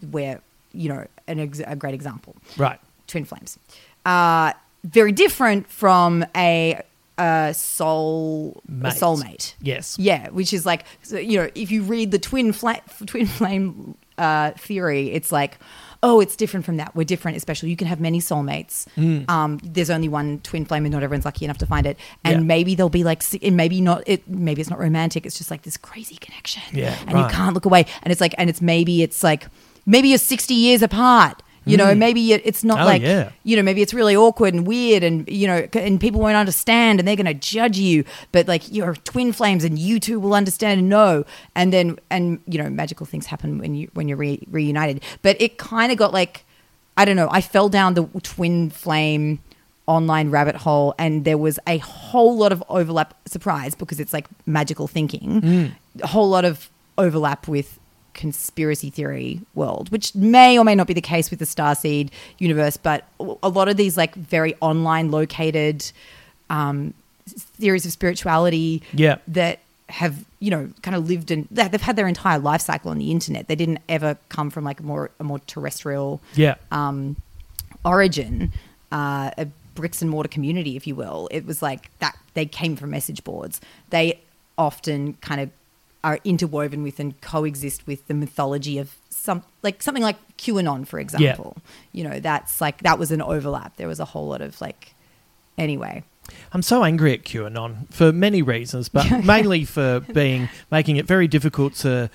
where 0.10 0.40
you 0.74 0.88
know 0.90 1.06
an 1.28 1.40
ex- 1.40 1.62
a 1.66 1.76
great 1.76 1.94
example 1.94 2.36
Right. 2.58 2.80
twin 3.08 3.26
flames 3.26 3.58
uh 4.06 4.54
very 4.84 5.12
different 5.12 5.68
from 5.70 6.26
a 6.36 6.82
a 7.18 7.54
soul 7.54 8.62
a 8.68 8.72
Mate. 8.72 8.94
soulmate 8.94 9.54
Yes. 9.62 9.98
yeah 10.00 10.30
which 10.30 10.54
is 10.54 10.66
like 10.66 10.86
so, 11.04 11.18
you 11.18 11.38
know 11.40 11.50
if 11.56 11.70
you 11.72 11.84
read 11.84 12.12
the 12.12 12.20
twin 12.20 12.54
fla- 12.54 12.82
twin 13.06 13.28
flame 13.28 13.96
uh 14.18 14.52
theory 14.52 15.12
it's 15.12 15.32
like 15.32 15.58
oh 16.04 16.20
it's 16.20 16.36
different 16.36 16.66
from 16.66 16.78
that 16.78 16.96
we're 16.96 17.04
different 17.04 17.38
especially 17.38 17.70
you 17.70 17.76
can 17.76 17.88
have 17.88 18.00
many 18.00 18.20
soulmates 18.20 18.88
Mm. 18.98 19.30
um 19.30 19.60
there's 19.64 19.90
only 19.90 20.10
one 20.10 20.40
twin 20.40 20.66
flame 20.66 20.86
and 20.86 20.92
not 20.94 21.04
everyone's 21.04 21.26
lucky 21.26 21.46
enough 21.46 21.58
to 21.60 21.66
find 21.66 21.86
it 21.86 21.98
and 22.24 22.34
Yeah. 22.40 22.44
maybe 22.46 22.76
they'll 22.76 22.90
be 22.90 23.04
like 23.04 23.22
and 23.44 23.56
maybe 23.56 23.82
not 23.82 24.04
it 24.08 24.28
maybe 24.28 24.62
it's 24.62 24.70
not 24.70 24.80
romantic 24.80 25.26
it's 25.26 25.38
just 25.38 25.52
like 25.52 25.62
this 25.62 25.78
crazy 25.78 26.16
connection 26.16 26.64
Yeah, 26.74 26.96
and 27.02 27.14
right. 27.14 27.30
you 27.30 27.36
can't 27.36 27.54
look 27.54 27.66
away 27.66 27.86
and 28.04 28.12
it's 28.12 28.22
like 28.22 28.34
and 28.38 28.50
it's 28.50 28.62
maybe 28.62 29.04
it's 29.04 29.24
like 29.24 29.48
maybe 29.86 30.10
you're 30.10 30.18
60 30.18 30.54
years 30.54 30.82
apart 30.82 31.42
you 31.66 31.78
know 31.78 31.86
mm. 31.94 31.98
maybe 31.98 32.34
it, 32.34 32.42
it's 32.44 32.64
not 32.64 32.80
Oh, 32.82 32.86
like 32.86 33.02
yeah. 33.02 33.32
you 33.44 33.56
know 33.56 33.62
maybe 33.64 33.82
it's 33.82 33.94
really 33.94 34.16
awkward 34.16 34.54
and 34.54 34.66
weird 34.66 35.04
and 35.04 35.28
you 35.30 35.46
know 35.48 35.68
c- 35.74 35.80
and 35.82 36.00
people 36.00 36.20
won't 36.20 36.36
understand 36.36 37.00
and 37.00 37.08
they're 37.08 37.16
going 37.16 37.26
to 37.28 37.34
judge 37.36 37.78
you 37.78 38.04
but 38.32 38.48
like 38.48 38.72
you're 38.74 38.96
twin 38.96 39.32
flames 39.32 39.64
and 39.64 39.78
you 39.78 40.00
two 40.00 40.20
will 40.20 40.34
understand 40.34 40.80
and 40.80 40.90
know. 40.90 41.24
And 41.56 41.72
then 41.72 42.00
and 42.10 42.40
you 42.48 42.58
know 42.62 42.70
magical 42.70 43.06
things 43.06 43.26
happen 43.28 43.60
when 43.60 43.76
you 43.76 43.90
when 43.94 44.08
you're 44.08 44.18
re- 44.18 44.46
reunited. 44.50 45.04
But 45.22 45.40
it 45.40 45.58
kind 45.58 45.92
of 45.92 45.98
got 45.98 46.14
like 46.14 46.46
i 46.98 47.06
don't 47.06 47.16
know 47.16 47.30
i 47.32 47.40
fell 47.42 47.70
down 47.70 47.94
the 47.94 48.04
twin 48.22 48.70
flame 48.70 49.40
online 49.88 50.30
rabbit 50.30 50.56
hole 50.56 50.94
and 51.00 51.26
there 51.26 51.38
was 51.38 51.58
a 51.68 51.78
whole 51.80 52.38
lot 52.38 52.52
of 52.52 52.62
overlap 52.70 53.14
surprise 53.28 53.76
because 53.76 54.00
it's 54.00 54.14
like 54.14 54.28
magical 54.46 54.88
thinking 54.88 55.74
a 56.04 56.08
whole 56.08 56.30
lot 56.30 56.44
of 56.46 56.70
overlap 56.98 57.48
with 57.48 57.80
conspiracy 58.14 58.90
theory 58.90 59.42
world 59.56 59.90
which 59.92 60.14
may 60.16 60.58
or 60.58 60.64
may 60.64 60.76
not 60.76 60.88
be 60.88 60.94
the 60.94 61.02
case 61.02 61.30
with 61.30 61.40
the 61.40 61.46
starseed 61.46 62.10
universe 62.40 62.78
but 62.78 63.06
a 63.44 63.50
lot 63.50 63.68
of 63.68 63.78
these 63.78 63.96
like 63.98 64.14
very 64.16 64.56
online 64.62 65.12
located 65.12 65.92
um, 66.50 66.94
theories 67.28 67.86
of 67.86 67.92
spirituality 67.92 68.82
Yeah. 68.94 69.18
that 69.28 69.60
have 69.90 70.24
you 70.40 70.50
know 70.50 70.70
kind 70.82 70.96
of 70.96 71.08
lived 71.10 71.32
and 71.32 71.48
they've 71.52 71.82
had 71.82 71.96
their 71.96 72.08
entire 72.08 72.40
life 72.40 72.62
cycle 72.62 72.92
on 72.92 72.98
the 72.98 73.12
internet 73.12 73.48
they 73.48 73.56
didn't 73.56 73.80
ever 73.90 74.18
come 74.30 74.50
from 74.50 74.64
like 74.64 74.80
a 74.80 74.84
more 74.84 75.12
a 75.20 75.24
more 75.24 75.40
terrestrial 75.40 76.22
Yeah. 76.36 76.56
um, 76.72 77.18
origin, 77.86 78.52
uh, 78.92 79.32
a 79.38 79.48
bricks 79.76 80.02
and 80.02 80.12
mortar 80.12 80.28
community, 80.30 80.76
if 80.76 80.86
you 80.86 80.96
will. 80.96 81.28
It 81.32 81.46
was 81.46 81.62
like 81.62 81.90
that. 82.00 82.18
They 82.34 82.46
came 82.46 82.76
from 82.76 82.92
message 82.92 83.24
boards. 83.24 83.62
They 83.90 84.20
often 84.58 85.14
kind 85.22 85.42
of 85.42 85.50
are 86.04 86.20
interwoven 86.24 86.82
with 86.84 87.00
and 87.00 87.20
coexist 87.22 87.86
with 87.86 88.08
the 88.08 88.14
mythology 88.14 88.78
of 88.80 88.96
some 89.10 89.44
like 89.62 89.84
something 89.84 90.04
like 90.04 90.18
QAnon, 90.38 90.88
for 90.88 91.00
example. 91.00 91.58
Yeah. 91.58 91.62
You 91.92 92.10
know, 92.10 92.20
that's 92.20 92.60
like 92.62 92.82
that 92.84 92.98
was 93.00 93.12
an 93.12 93.22
overlap. 93.22 93.78
There 93.78 93.88
was 93.88 94.00
a 94.00 94.06
whole 94.06 94.28
lot 94.28 94.42
of 94.42 94.60
like. 94.62 94.94
Anyway, 95.58 96.04
I'm 96.54 96.62
so 96.64 96.84
angry 96.84 97.14
at 97.14 97.24
QAnon 97.24 97.92
for 97.94 98.12
many 98.12 98.42
reasons, 98.42 98.90
but 98.90 99.06
mainly 99.26 99.64
for 99.66 100.00
being 100.00 100.50
making 100.72 100.96
it 100.96 101.06
very 101.06 101.28
difficult 101.28 101.76
to 101.76 102.10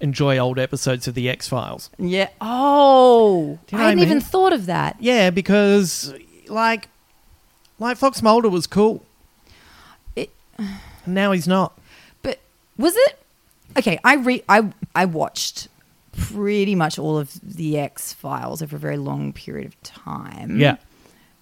enjoy 0.00 0.38
old 0.38 0.58
episodes 0.58 1.08
of 1.08 1.14
the 1.14 1.28
X 1.28 1.48
Files. 1.48 1.90
yeah. 1.98 2.28
Oh, 2.40 3.58
you 3.70 3.76
know 3.76 3.84
I 3.84 3.88
hadn't 3.88 3.98
even 4.00 4.18
mean? 4.18 4.20
thought 4.20 4.52
of 4.52 4.66
that. 4.66 4.96
Yeah, 5.00 5.30
because 5.30 6.14
like 6.48 6.88
like 7.78 7.98
Fox 7.98 8.22
Mulder 8.22 8.48
was 8.48 8.66
cool. 8.66 9.04
It- 10.14 10.30
And 10.58 11.14
now 11.14 11.32
he's 11.32 11.48
not. 11.48 11.78
But 12.22 12.38
was 12.78 12.94
it 12.96 13.18
okay? 13.78 13.98
I 14.04 14.14
re 14.16 14.42
I 14.48 14.70
I 14.94 15.04
watched 15.04 15.68
pretty 16.16 16.74
much 16.74 16.98
all 16.98 17.18
of 17.18 17.38
the 17.42 17.78
X 17.78 18.12
Files 18.12 18.62
over 18.62 18.76
a 18.76 18.78
very 18.78 18.96
long 18.96 19.32
period 19.32 19.66
of 19.66 19.82
time. 19.82 20.58
Yeah. 20.58 20.76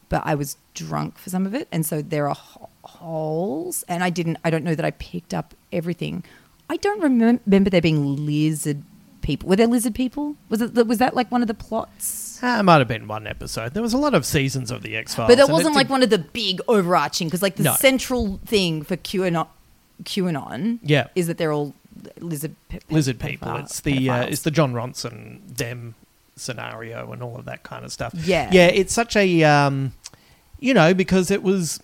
but 0.09 0.23
I 0.25 0.35
was 0.35 0.57
drunk 0.75 1.17
for 1.19 1.31
some 1.31 1.47
of 1.47 1.55
it, 1.55 1.67
and 1.73 1.85
so 1.87 2.03
there 2.03 2.29
are 2.29 2.35
ho- 2.35 2.69
holes, 2.85 3.85
and 3.89 4.03
I 4.05 4.11
didn't. 4.11 4.39
I 4.45 4.51
don't 4.51 4.65
know 4.65 4.75
that 4.75 4.85
I 4.85 4.91
picked 4.93 5.33
up 5.35 5.55
everything. 5.73 6.25
I 6.71 6.77
don't 6.77 7.01
remem- 7.03 7.41
remember 7.47 7.71
there 7.71 7.81
being 7.81 8.25
lizard 8.27 8.83
people. 9.23 9.49
Were 9.49 9.57
there 9.57 9.67
lizard 9.67 9.95
people? 9.95 10.37
Was 10.51 10.61
it 10.61 10.87
was 10.87 10.99
that 10.99 11.15
like 11.15 11.31
one 11.33 11.43
of 11.43 11.49
the 11.49 11.55
plots? 11.55 12.39
Ah, 12.43 12.61
it 12.61 12.63
might 12.65 12.79
have 12.79 12.89
been 12.89 13.07
one 13.09 13.27
episode. 13.27 13.73
There 13.75 13.83
was 13.83 13.93
a 13.95 13.99
lot 13.99 14.13
of 14.15 14.27
seasons 14.27 14.71
of 14.71 14.83
the 14.83 14.97
X 14.97 15.15
Files. 15.15 15.29
But 15.29 15.37
that 15.39 15.49
wasn't 15.49 15.75
like 15.75 15.89
one 15.89 16.03
of 16.03 16.11
the 16.11 16.19
big 16.19 16.61
overarching 16.69 17.29
because 17.29 17.43
like 17.43 17.57
the 17.57 17.63
No. 17.65 17.75
central 17.77 18.39
thing 18.45 18.83
for 18.83 18.97
QAnon, 18.97 19.47
QAnon, 20.03 20.79
Yeah. 20.83 21.07
is 21.15 21.27
that 21.29 21.39
they're 21.39 21.53
all 21.53 21.75
lizard 22.19 22.55
pe- 22.69 22.81
lizard 22.91 23.19
people. 23.19 23.49
pedophile- 23.49 23.61
It's 23.65 23.81
the 23.81 24.11
uh, 24.11 24.15
pedophiles. 24.25 24.31
it's 24.33 24.43
the 24.43 24.51
Jon 24.51 24.73
Ronson 24.73 25.41
them 25.57 25.95
scenario 26.37 27.13
and 27.13 27.23
all 27.23 27.37
of 27.37 27.45
that 27.45 27.63
kind 27.63 27.85
of 27.85 27.93
stuff. 27.93 28.13
Yeah. 28.15 28.49
yeah. 28.53 28.67
It's 28.67 28.93
such 28.93 29.17
a 29.17 29.45
um, 29.45 29.93
you 30.61 30.75
know 30.75 30.95
because 30.95 31.31
it 31.31 31.43
was 31.43 31.81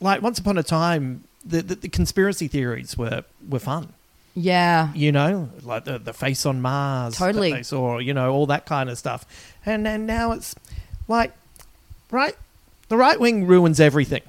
like 0.00 0.22
once 0.22 0.38
upon 0.38 0.58
a 0.58 0.62
time 0.62 1.24
the 1.44 1.62
the, 1.62 1.74
the 1.76 1.88
conspiracy 1.88 2.48
theories 2.48 2.96
were 2.96 3.24
were 3.48 3.58
fun. 3.58 3.92
Yeah. 4.34 4.92
you 4.94 5.10
know, 5.12 5.50
like 5.62 5.84
the 5.84 5.98
the 5.98 6.12
face 6.12 6.46
on 6.46 6.60
Mars, 6.62 7.18
that 7.18 7.26
Totally. 7.26 7.52
they 7.52 7.62
saw, 7.64 7.98
you 7.98 8.14
know, 8.14 8.32
all 8.32 8.46
that 8.46 8.64
kind 8.64 8.88
of 8.88 8.96
stuff, 8.96 9.26
and 9.66 9.86
and 9.88 10.06
now 10.06 10.32
it's 10.32 10.54
like, 11.08 11.32
right, 12.12 12.36
the 12.88 12.96
right 12.96 13.18
wing 13.18 13.46
ruins 13.46 13.80
everything. 13.80 14.22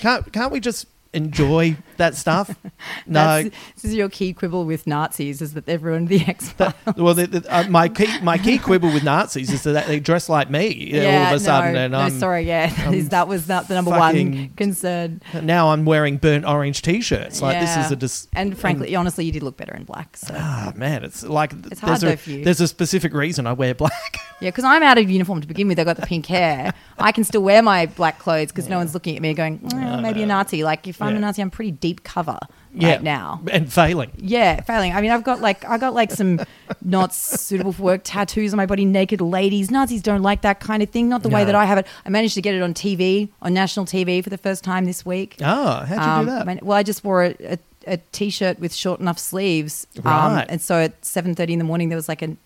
Can't 0.00 0.30
can't 0.32 0.52
we 0.52 0.60
just 0.60 0.86
enjoy 1.14 1.76
that 2.00 2.14
stuff? 2.16 2.54
no. 3.06 3.44
This 3.44 3.84
is 3.84 3.94
your 3.94 4.08
key 4.08 4.32
quibble 4.32 4.64
with 4.66 4.86
Nazis 4.86 5.40
is 5.40 5.54
that 5.54 5.64
they've 5.66 5.82
ruined 5.82 6.08
the 6.08 6.20
X 6.26 6.50
Files. 6.50 6.74
well, 6.96 7.14
the, 7.14 7.26
the, 7.26 7.54
uh, 7.54 7.64
my 7.68 7.88
key 7.88 8.08
my 8.20 8.36
key 8.36 8.58
quibble 8.58 8.92
with 8.92 9.04
Nazis 9.04 9.50
is 9.52 9.62
that 9.62 9.86
they 9.86 10.00
dress 10.00 10.28
like 10.28 10.50
me 10.50 10.98
all 10.98 11.26
of 11.28 11.32
a 11.32 11.40
sudden, 11.40 11.76
and 11.76 11.92
no, 11.92 12.00
I'm 12.00 12.18
sorry, 12.18 12.42
yeah, 12.42 12.66
that, 12.84 12.94
is, 12.94 13.08
that 13.10 13.28
was 13.28 13.48
not 13.48 13.68
the 13.68 13.74
number 13.74 13.92
fucking- 13.92 14.32
one 14.32 14.48
concern. 14.56 15.22
now 15.42 15.70
I'm 15.70 15.84
wearing 15.84 16.16
burnt 16.16 16.44
orange 16.44 16.82
t-shirts. 16.82 17.40
Like 17.40 17.60
this 17.60 17.76
is 17.76 17.92
a 17.92 17.96
dis- 17.96 18.28
and 18.34 18.58
frankly, 18.58 18.94
honestly, 18.96 19.24
you 19.24 19.32
did 19.32 19.42
look 19.42 19.56
better 19.56 19.74
in 19.74 19.84
black. 19.84 20.16
So 20.16 20.34
Ah 20.36 20.72
man, 20.76 21.04
it's 21.04 21.22
like 21.22 21.52
It's 21.52 21.80
there's 21.80 22.02
hard 22.02 22.02
a, 22.04 22.16
for 22.16 22.30
you. 22.30 22.44
There's 22.44 22.60
a 22.60 22.68
specific 22.68 23.12
reason 23.12 23.46
I 23.46 23.52
wear 23.52 23.74
black. 23.74 24.16
yeah, 24.40 24.48
because 24.50 24.64
I'm 24.64 24.82
out 24.82 24.98
of 24.98 25.08
uniform 25.10 25.40
to 25.40 25.46
begin 25.46 25.68
with. 25.68 25.78
I 25.78 25.84
got 25.84 25.96
the 25.96 26.06
pink 26.06 26.26
hair. 26.26 26.72
I 26.98 27.12
can 27.12 27.24
still 27.24 27.42
wear 27.42 27.62
my 27.62 27.86
black 27.86 28.18
clothes 28.18 28.48
because 28.48 28.68
no 28.68 28.78
one's 28.78 28.94
looking 28.94 29.16
at 29.16 29.22
me 29.22 29.34
going, 29.34 29.60
well, 29.62 30.00
maybe 30.00 30.22
a 30.22 30.26
Nazi. 30.26 30.62
Like 30.64 30.86
if 30.86 31.00
I'm 31.02 31.12
Yeah. 31.12 31.16
a 31.18 31.20
Nazi, 31.20 31.42
I'm 31.42 31.50
pretty 31.50 31.70
deep 31.72 31.89
cover 31.94 32.38
yeah, 32.74 32.90
right 32.92 33.02
now. 33.02 33.40
and 33.50 33.72
failing. 33.72 34.10
Yeah, 34.16 34.60
failing. 34.62 34.92
I 34.92 35.00
mean, 35.00 35.10
I've 35.10 35.24
got 35.24 35.40
like 35.40 35.64
I 35.64 35.76
got 35.78 35.92
like 35.94 36.10
some 36.10 36.40
not 36.84 37.12
suitable 37.14 37.72
for 37.72 37.82
work 37.82 38.00
tattoos 38.04 38.52
on 38.52 38.56
my 38.58 38.66
body. 38.66 38.84
Naked 38.84 39.20
ladies. 39.20 39.70
Nazis 39.70 40.02
don't 40.02 40.22
like 40.22 40.42
that 40.42 40.60
kind 40.60 40.82
of 40.82 40.90
thing. 40.90 41.08
Not 41.08 41.22
the 41.22 41.28
way 41.28 41.44
that 41.44 41.54
I 41.54 41.64
have 41.64 41.78
it. 41.78 41.86
I 42.06 42.08
managed 42.10 42.34
to 42.34 42.42
get 42.42 42.54
it 42.54 42.62
on 42.62 42.72
TV, 42.74 43.28
on 43.42 43.52
national 43.54 43.86
TV 43.86 44.22
for 44.22 44.30
the 44.30 44.38
first 44.38 44.62
time 44.64 44.84
this 44.84 45.04
week. 45.04 45.36
Oh, 45.40 45.84
how'd 45.84 45.90
you 45.90 45.96
Um, 46.02 46.24
do 46.26 46.30
that? 46.32 46.46
man- 46.46 46.60
well, 46.62 46.78
I 46.78 46.82
just 46.82 47.02
wore 47.04 47.24
a, 47.24 47.34
a, 47.40 47.58
a 47.86 47.96
t-shirt 48.12 48.60
with 48.60 48.72
short 48.74 49.00
enough 49.00 49.18
sleeves, 49.18 49.86
um, 49.98 50.34
Right. 50.34 50.46
and 50.48 50.60
so 50.62 50.76
at 50.76 51.04
seven 51.04 51.34
thirty 51.34 51.52
in 51.52 51.58
the 51.58 51.64
morning 51.64 51.88
there 51.88 51.96
was 51.96 52.08
like 52.08 52.22
a 52.22 52.36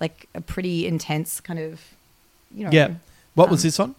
like 0.00 0.28
a 0.34 0.40
pretty 0.40 0.86
intense 0.86 1.40
kind 1.40 1.58
of, 1.58 1.80
you 2.54 2.64
know. 2.64 2.70
yeah. 2.72 2.94
What 3.34 3.46
um, 3.46 3.50
was 3.50 3.62
this 3.64 3.78
on? 3.80 3.94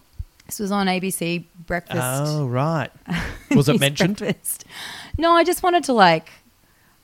This 0.50 0.58
was 0.58 0.72
on 0.72 0.88
ABC 0.88 1.44
Breakfast. 1.64 2.00
Oh, 2.02 2.44
right. 2.48 2.90
Was 3.52 3.68
it 3.68 3.78
mentioned? 3.78 4.16
Breakfast. 4.16 4.64
No, 5.16 5.30
I 5.30 5.44
just 5.44 5.62
wanted 5.62 5.84
to 5.84 5.92
like, 5.92 6.28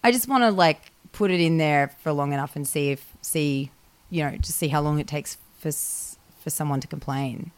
I 0.02 0.10
just 0.10 0.26
want 0.26 0.42
to 0.42 0.50
like 0.50 0.90
put 1.12 1.30
it 1.30 1.40
in 1.40 1.56
there 1.56 1.92
for 2.02 2.10
long 2.10 2.32
enough 2.32 2.56
and 2.56 2.66
see 2.66 2.90
if 2.90 3.06
see, 3.22 3.70
you 4.10 4.24
know, 4.24 4.36
just 4.38 4.58
see 4.58 4.66
how 4.66 4.80
long 4.80 4.98
it 4.98 5.06
takes 5.06 5.36
for 5.58 5.70
for 5.70 6.50
someone 6.50 6.80
to 6.80 6.88
complain. 6.88 7.52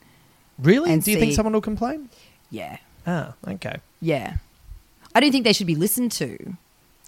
Really? 0.59 0.93
and 0.93 1.03
Do 1.03 1.11
you 1.11 1.19
think 1.19 1.33
someone 1.33 1.55
will 1.55 1.63
complain? 1.63 2.11
Yeah, 2.51 2.77
Ah, 3.07 3.33
okay. 3.47 3.77
yeah. 4.03 4.37
I 5.15 5.21
don't 5.21 5.33
think 5.33 5.45
they 5.45 5.55
should 5.55 5.67
be 5.67 5.75
listened 5.75 6.13
to. 6.13 6.57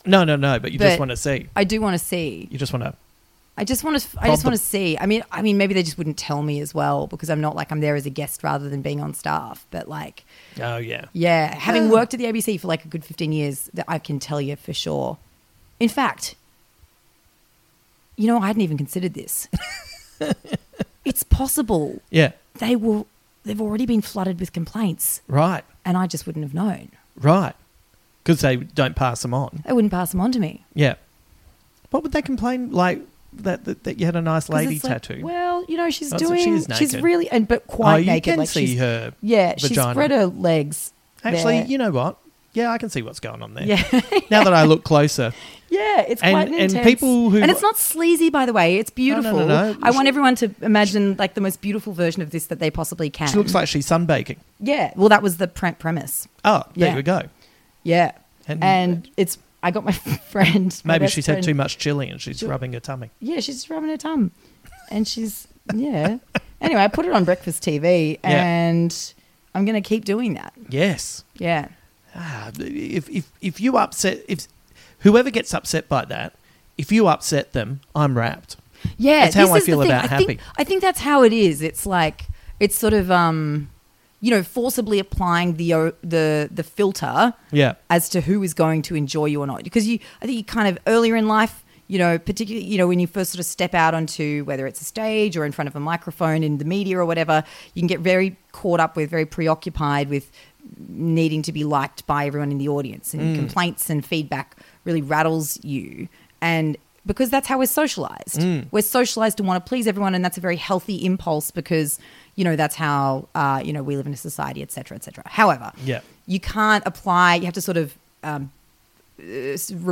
No, 0.07 0.24
no, 0.24 0.36
no. 0.36 0.59
But 0.59 0.73
you 0.73 0.78
just 0.78 0.98
want 0.98 1.11
to 1.11 1.19
see. 1.19 1.48
I 1.55 1.65
do 1.65 1.82
want 1.82 2.01
to 2.01 2.02
see. 2.02 2.48
You 2.51 2.57
just 2.57 2.73
want 2.73 2.85
to. 2.85 2.94
I 3.61 3.65
just 3.65 3.85
want 3.85 4.01
to. 4.01 4.09
I 4.23 4.28
just 4.28 4.43
want 4.45 4.57
to 4.57 4.62
see. 4.62 4.97
I 4.99 5.05
mean, 5.05 5.23
I 5.31 5.43
mean, 5.43 5.59
maybe 5.59 5.74
they 5.74 5.82
just 5.82 5.99
wouldn't 5.99 6.16
tell 6.16 6.43
me 6.43 6.61
as 6.61 6.74
well 6.74 7.07
because 7.07 7.28
I'm 7.28 7.43
not 7.43 7.55
like 7.55 7.70
I'm 7.70 7.81
there 7.81 7.95
as 7.95 8.07
a 8.07 8.11
guest 8.11 8.43
rather 8.43 8.70
than 8.70 8.81
being 8.81 9.01
on 9.03 9.12
staff. 9.12 9.66
But 9.70 9.87
like, 9.87 10.24
Oh, 10.61 10.78
yeah. 10.78 11.05
yeah, 11.12 11.55
having 11.55 11.91
worked 11.91 12.15
at 12.15 12.19
the 12.20 12.24
ABC 12.24 12.59
for 12.59 12.69
like 12.69 12.87
a 12.87 12.89
good 12.89 13.05
15 13.05 13.32
years, 13.32 13.69
that 13.74 13.85
I 13.87 13.99
can 13.99 14.19
tell 14.19 14.41
you 14.41 14.57
for 14.57 14.73
sure. 14.73 15.19
In 15.78 15.91
fact, 15.91 16.37
you 18.16 18.27
know, 18.27 18.39
I 18.41 18.47
hadn't 18.47 18.62
even 18.62 18.78
considered 18.78 19.12
this. 19.15 19.47
it's 21.05 21.23
possible 21.23 22.01
Yeah. 22.11 22.32
they 22.59 22.77
will. 22.77 23.07
They've 23.45 23.61
already 23.61 23.87
been 23.87 24.03
flooded 24.03 24.39
with 24.41 24.53
complaints, 24.53 25.23
Right. 25.27 25.65
and 25.85 25.97
I 25.97 26.07
just 26.07 26.27
wouldn't 26.27 26.45
have 26.45 26.53
known. 26.55 26.91
Right. 27.16 27.55
Because 28.23 28.41
they 28.43 28.57
don't 28.57 28.95
pass 28.97 29.23
them 29.23 29.32
on. 29.32 29.62
They 29.66 29.73
wouldn't 29.73 29.91
pass 29.93 30.11
them 30.12 30.20
on 30.20 30.31
to 30.32 30.39
me. 30.39 30.65
Yeah. 30.74 30.95
What 31.91 32.03
would 32.03 32.12
they 32.12 32.20
complain? 32.23 32.70
Like 32.70 33.01
that, 33.32 33.65
that, 33.65 33.85
that 33.85 33.98
you 34.01 34.07
had 34.07 34.16
a 34.16 34.23
nice 34.23 34.48
lady 34.48 34.74
like, 34.74 34.82
tattoo? 34.82 35.20
well, 35.24 35.65
you 35.69 35.77
know, 35.77 35.90
she's 35.90 36.11
doing. 36.12 36.43
she 36.43 36.51
is 36.51 36.66
she's 36.77 36.93
naked. 36.93 37.05
really 37.05 37.28
and 37.31 37.47
but 37.47 37.66
quite 37.66 37.94
oh, 37.94 37.97
you 37.97 38.07
naked. 38.07 38.24
can 38.32 38.39
like 38.39 38.48
see 38.48 38.66
she's, 38.69 38.78
her. 38.78 39.12
Yeah, 39.23 39.55
she 39.57 39.69
vagina. 39.69 39.93
spread 39.94 40.11
her 40.11 40.27
legs. 40.27 40.93
Actually, 41.24 41.61
there. 41.61 41.66
you 41.66 41.78
know 41.78 41.90
what? 41.90 42.16
Yeah, 42.52 42.73
I 42.73 42.78
can 42.78 42.89
see 42.90 43.02
what's 43.02 43.20
going 43.20 43.43
on 43.43 43.55
there. 43.55 43.65
Yeah, 43.65 43.82
Now 44.31 44.43
that 44.43 44.52
I 44.52 44.65
look 44.65 44.82
closer. 44.82 45.32
yeah, 45.69 46.01
it's 46.01 46.20
And- 46.20 46.32
quite 46.35 46.48
an 46.48 46.55
and 46.55 46.62
intense. 46.65 46.85
people 46.85 47.31
who- 47.31 47.40
and 47.40 47.48
it's 47.48 47.62
not 47.62 47.78
sleazy, 47.78 48.28
by 48.28 48.44
the 48.44 48.52
way. 48.52 48.77
It's 48.78 48.90
beautiful. 48.90 49.39
no, 49.39 49.47
no. 49.47 49.77
I 49.82 49.90
She- 49.93 49.97
want 49.97 50.09
everyone 50.09 50.35
to 50.36 50.51
imagine 50.61 51.15
like 51.16 51.35
the 51.35 51.40
most 51.40 51.61
beautiful 51.61 51.93
version 51.93 52.23
of 52.23 52.31
this 52.31 52.47
that 52.47 52.59
they 52.59 52.70
possibly 52.70 53.09
can. 53.09 53.28
She 53.28 53.36
looks 53.36 53.55
like 53.55 53.69
she's 53.69 53.86
sunbaking. 53.86 54.39
yeah. 54.59 54.93
Well, 54.97 55.09
that 55.11 55.23
was 55.23 55.36
the 55.36 55.47
pre- 55.47 55.70
premise. 55.73 56.27
Oh, 56.44 56.65
there 56.74 56.89
Yeah. 56.89 56.97
we 56.97 57.02
go. 57.02 57.23
Yeah, 57.85 58.12
And- 58.48 58.65
and, 58.65 59.11
it's. 59.16 59.39
I 59.62 59.70
got 59.70 59.85
my 59.85 59.93
friend. 60.32 60.81
my 60.85 60.95
Maybe 60.99 61.09
she's 61.09 61.27
had 61.27 61.43
too 61.43 61.55
much 61.55 61.78
chili 61.78 62.09
and 62.09 62.20
she's 62.20 62.43
rubbing 62.43 62.73
her 62.73 62.81
tummy. 62.81 63.11
Yeah, 63.20 63.41
she's 63.41 63.69
rubbing 63.70 63.91
her 63.91 63.97
tum, 63.97 64.31
and 64.91 65.07
she's 65.07 65.47
yeah. 65.74 66.19
anyway, 66.61 66.82
I 66.82 66.89
put 66.89 67.07
it 67.07 67.12
on 67.12 67.24
breakfast 67.24 67.62
TV, 67.62 68.19
Yeah. 68.24 68.31
and 68.45 69.15
I'm 69.55 69.65
going 69.65 69.81
to 69.81 69.87
keep 69.87 70.05
doing 70.05 70.35
that. 70.35 70.53
Yes. 70.69 71.24
Yeah. 71.37 71.69
Ah, 72.15 72.51
if, 72.59 73.09
if, 73.09 73.31
if 73.41 73.61
you 73.61 73.77
upset, 73.77 74.23
if 74.28 74.49
whoever 75.01 75.31
gets 75.31 75.55
upset 75.55 75.89
by 75.89 76.05
that, 76.07 76.35
if 76.77 76.91
you 76.91 77.07
upset 77.07 77.53
them, 77.53 77.81
I'm 77.95 78.16
wrapped. 78.16 78.57
Yeah, 78.97 79.24
That's 79.24 79.35
how 79.35 79.47
this 79.53 79.62
I 79.62 79.66
feel 79.66 79.81
thing. 79.81 79.91
about 79.91 80.05
I 80.05 80.09
happy. 80.09 80.24
Think, 80.24 80.41
I 80.57 80.65
think 80.65 80.81
that's 80.82 81.01
how 81.01 81.23
it 81.23 81.32
is. 81.32 81.61
It's 81.62 81.85
like 81.87 82.24
it's 82.59 82.77
sort 82.77 82.95
of 82.95 83.11
um, 83.11 83.69
you 84.21 84.31
know, 84.31 84.43
forcibly 84.43 84.99
applying 84.99 85.57
the 85.57 85.95
the 86.03 86.49
the 86.53 86.63
filter 86.63 87.35
Yeah. 87.53 87.75
as 87.89 88.09
to 88.11 88.21
who 88.21 88.43
is 88.43 88.55
going 88.55 88.83
to 88.83 88.95
enjoy 88.95 89.27
you 89.27 89.41
or 89.41 89.47
not. 89.47 89.65
Because 89.65 89.87
you, 89.87 89.99
I 90.21 90.27
think 90.27 90.37
you 90.37 90.45
kind 90.45 90.69
of 90.69 90.79
earlier 90.87 91.17
in 91.17 91.27
life, 91.27 91.65
you 91.87 91.99
know, 91.99 92.19
particularly, 92.19 92.67
you 92.67 92.79
know, 92.79 92.87
when 92.87 93.01
you 93.01 93.07
first 93.07 93.33
sort 93.33 93.41
of 93.41 93.47
step 93.47 93.75
out 93.75 93.95
onto 93.95 94.45
whether 94.45 94.67
it's 94.67 94.81
a 94.81 94.85
stage 94.85 95.37
or 95.37 95.45
in 95.45 95.53
front 95.53 95.69
of 95.69 95.75
a 95.75 95.81
microphone 95.81 96.43
in 96.43 96.59
the 96.59 96.65
media 96.65 96.99
or 96.99 97.05
whatever, 97.05 97.43
you 97.75 97.81
can 97.81 97.89
get 97.89 98.01
very 98.01 98.37
caught 98.53 98.79
up 98.79 98.95
with, 98.95 99.11
very 99.11 99.27
preoccupied 99.27 100.09
with 100.09 100.31
needing 100.89 101.43
to 101.43 101.53
be 101.53 101.65
liked 101.65 102.07
by 102.07 102.27
everyone 102.27 102.53
in 102.53 102.59
the 102.59 102.69
audience, 102.69 103.15
and 103.15 103.23
mm. 103.23 103.35
complaints 103.35 103.91
and 103.91 104.05
feedback 104.05 104.57
really 104.85 105.03
rattles 105.03 105.59
you. 105.65 106.09
And 106.41 106.77
because 107.07 107.31
that's 107.31 107.49
how 107.49 107.59
we're 107.59 107.67
socialized, 107.67 108.41
mm. 108.41 108.67
we're 108.71 108.83
socialized 108.83 109.39
to 109.39 109.43
want 109.43 109.65
to 109.65 109.69
please 109.69 109.87
everyone, 109.87 110.15
and 110.15 110.25
that's 110.25 110.39
a 110.39 110.41
very 110.41 110.57
healthy 110.57 111.05
impulse 111.05 111.51
because 111.51 111.99
you 112.41 112.45
know 112.49 112.57
that's 112.62 112.77
how 112.87 113.03
uh, 113.43 113.61
you 113.67 113.73
know 113.75 113.83
we 113.89 113.93
live 113.99 114.07
in 114.11 114.15
a 114.21 114.23
society, 114.31 114.61
et 114.67 114.71
cetera, 114.77 114.95
et 114.99 115.05
cetera. 115.07 115.25
However, 115.41 115.69
Yeah. 115.93 116.01
you 116.35 116.41
can't 116.57 116.85
apply. 116.93 117.27
You 117.41 117.45
have 117.51 117.59
to 117.62 117.67
sort 117.71 117.77
of 117.85 117.87
um, 118.31 118.43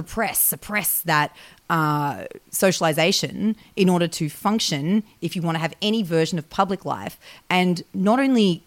repress, 0.01 0.39
suppress 0.39 1.03
that 1.03 1.29
uh, 1.71 2.25
socialization 2.51 3.57
in 3.77 3.89
order 3.89 4.09
to 4.09 4.25
function. 4.31 5.03
If 5.21 5.37
you 5.37 5.43
want 5.43 5.57
to 5.57 5.61
have 5.61 5.75
any 5.83 6.03
version 6.03 6.39
of 6.39 6.49
public 6.61 6.85
life, 6.85 7.19
and 7.51 7.83
not 7.93 8.19
only 8.19 8.63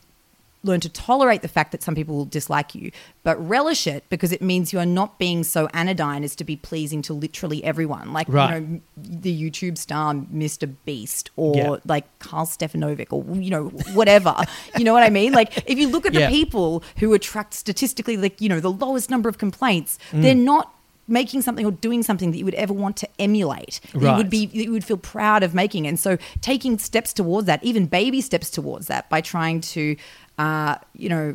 learn 0.63 0.79
to 0.79 0.89
tolerate 0.89 1.41
the 1.41 1.47
fact 1.47 1.71
that 1.71 1.81
some 1.81 1.95
people 1.95 2.15
will 2.15 2.25
dislike 2.25 2.75
you, 2.75 2.91
but 3.23 3.35
relish 3.49 3.87
it 3.87 4.03
because 4.09 4.31
it 4.31 4.41
means 4.43 4.71
you 4.71 4.77
are 4.79 4.85
not 4.85 5.17
being 5.17 5.43
so 5.43 5.67
anodyne 5.73 6.23
as 6.23 6.35
to 6.35 6.43
be 6.43 6.55
pleasing 6.55 7.01
to 7.01 7.13
literally 7.13 7.63
everyone. 7.63 8.13
Like 8.13 8.27
Right. 8.29 8.61
you 8.61 8.61
know, 8.61 8.81
the 8.95 9.33
YouTube 9.49 9.77
star 9.77 10.13
Mr. 10.13 10.71
Beast 10.85 11.31
or 11.35 11.55
Yeah. 11.55 11.75
like 11.85 12.05
Karl 12.19 12.45
Stefanovic 12.45 13.07
or 13.11 13.25
you 13.35 13.49
know 13.49 13.65
whatever. 13.93 14.35
you 14.77 14.83
know 14.83 14.93
what 14.93 15.03
I 15.03 15.09
mean? 15.09 15.33
Like 15.33 15.63
if 15.69 15.79
you 15.79 15.87
look 15.87 16.05
at 16.05 16.13
the 16.13 16.27
people 16.27 16.83
who 16.99 17.13
attract 17.13 17.53
statistically 17.55 18.15
like 18.17 18.39
you 18.39 18.47
know 18.49 18.59
the 18.59 18.71
lowest 18.71 19.09
number 19.09 19.29
of 19.29 19.37
complaints, 19.39 19.97
Mm. 20.11 20.21
they're 20.21 20.35
not 20.35 20.73
making 21.07 21.41
something 21.41 21.65
or 21.65 21.71
doing 21.71 22.03
something 22.03 22.31
that 22.31 22.37
you 22.37 22.45
would 22.45 22.53
ever 22.53 22.71
want 22.73 22.95
to 22.97 23.07
emulate. 23.19 23.81
that 23.93 24.01
You 24.01 24.15
would 24.15 24.29
be 24.29 24.45
that 24.45 24.55
you 24.55 24.71
would 24.71 24.85
feel 24.85 24.97
proud 24.97 25.41
of 25.43 25.53
making. 25.53 25.87
And 25.87 25.99
so 25.99 26.17
taking 26.41 26.77
steps 26.77 27.11
towards 27.11 27.47
that, 27.47 27.61
even 27.63 27.87
baby 27.87 28.21
steps 28.21 28.49
towards 28.49 28.87
that 28.87 29.09
by 29.09 29.19
trying 29.19 29.59
to 29.61 29.95
uh, 30.43 30.75
you 31.03 31.09
know 31.09 31.27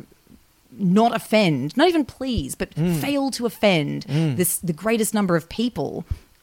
not 0.79 1.11
offend, 1.15 1.75
not 1.77 1.87
even 1.87 2.05
please, 2.05 2.51
but 2.61 2.69
Mm. 2.75 2.99
fail 3.05 3.31
to 3.37 3.45
offend 3.51 4.03
this 4.39 4.51
the 4.69 4.73
greatest 4.83 5.11
number 5.13 5.35
of 5.39 5.43
people 5.61 5.91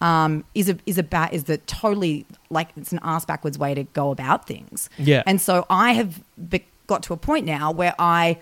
um, 0.00 0.32
is 0.60 0.68
a 0.68 0.76
is 0.86 0.98
about 0.98 1.32
is 1.32 1.44
the 1.44 1.58
totally 1.80 2.14
like 2.50 2.68
it's 2.76 2.92
an 2.92 3.00
ass 3.02 3.24
backwards 3.24 3.56
way 3.58 3.72
to 3.80 3.84
go 4.00 4.10
about 4.10 4.40
things. 4.52 4.90
Yeah. 4.98 5.22
and 5.28 5.40
so 5.40 5.54
I 5.70 5.88
have 6.00 6.10
be- 6.52 6.66
got 6.92 7.02
to 7.04 7.12
a 7.12 7.16
point 7.16 7.44
now 7.46 7.70
where 7.80 7.94
I 7.98 8.38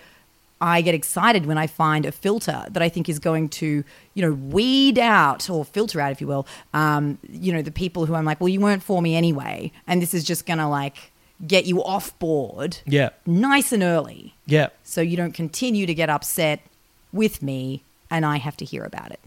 I 0.61 0.81
get 0.81 0.95
excited 0.95 1.45
when 1.47 1.59
I 1.59 1.67
find 1.67 2.07
a 2.07 2.13
filter 2.13 2.65
that 2.71 2.83
I 2.83 2.89
think 2.89 3.09
is 3.09 3.19
going 3.19 3.49
to, 3.61 3.67
you 4.15 4.23
know, 4.25 4.33
weed 4.57 4.97
out 4.99 5.51
or 5.51 5.65
filter 5.65 6.01
out, 6.01 6.13
if 6.13 6.21
you 6.21 6.29
will, 6.29 6.47
um, 6.73 7.19
you 7.29 7.53
know, 7.53 7.63
the 7.63 7.73
people 7.73 8.07
who 8.07 8.15
I'm 8.15 8.25
like, 8.25 8.41
well, 8.41 8.49
you 8.49 8.61
weren't 8.61 8.83
for 8.91 9.03
me 9.03 9.17
anyway, 9.17 9.73
and 9.89 10.01
this 10.01 10.15
is 10.15 10.23
just 10.25 10.47
gonna 10.47 10.71
like 10.71 11.12
get 11.47 11.65
you 11.67 11.83
off 11.83 12.17
board, 12.19 12.79
Yeah. 12.87 13.11
nice 13.27 13.73
and 13.73 13.83
early, 13.83 14.35
Yeah. 14.47 14.69
so 14.85 15.01
you 15.01 15.17
don't 15.17 15.33
continue 15.35 15.87
to 15.87 15.95
get 15.95 16.09
upset 16.11 16.61
with 17.13 17.43
me, 17.43 17.83
and 18.11 18.25
I 18.25 18.37
have 18.39 18.57
to 18.59 18.65
hear 18.65 18.85
about 18.85 19.11
it. 19.11 19.21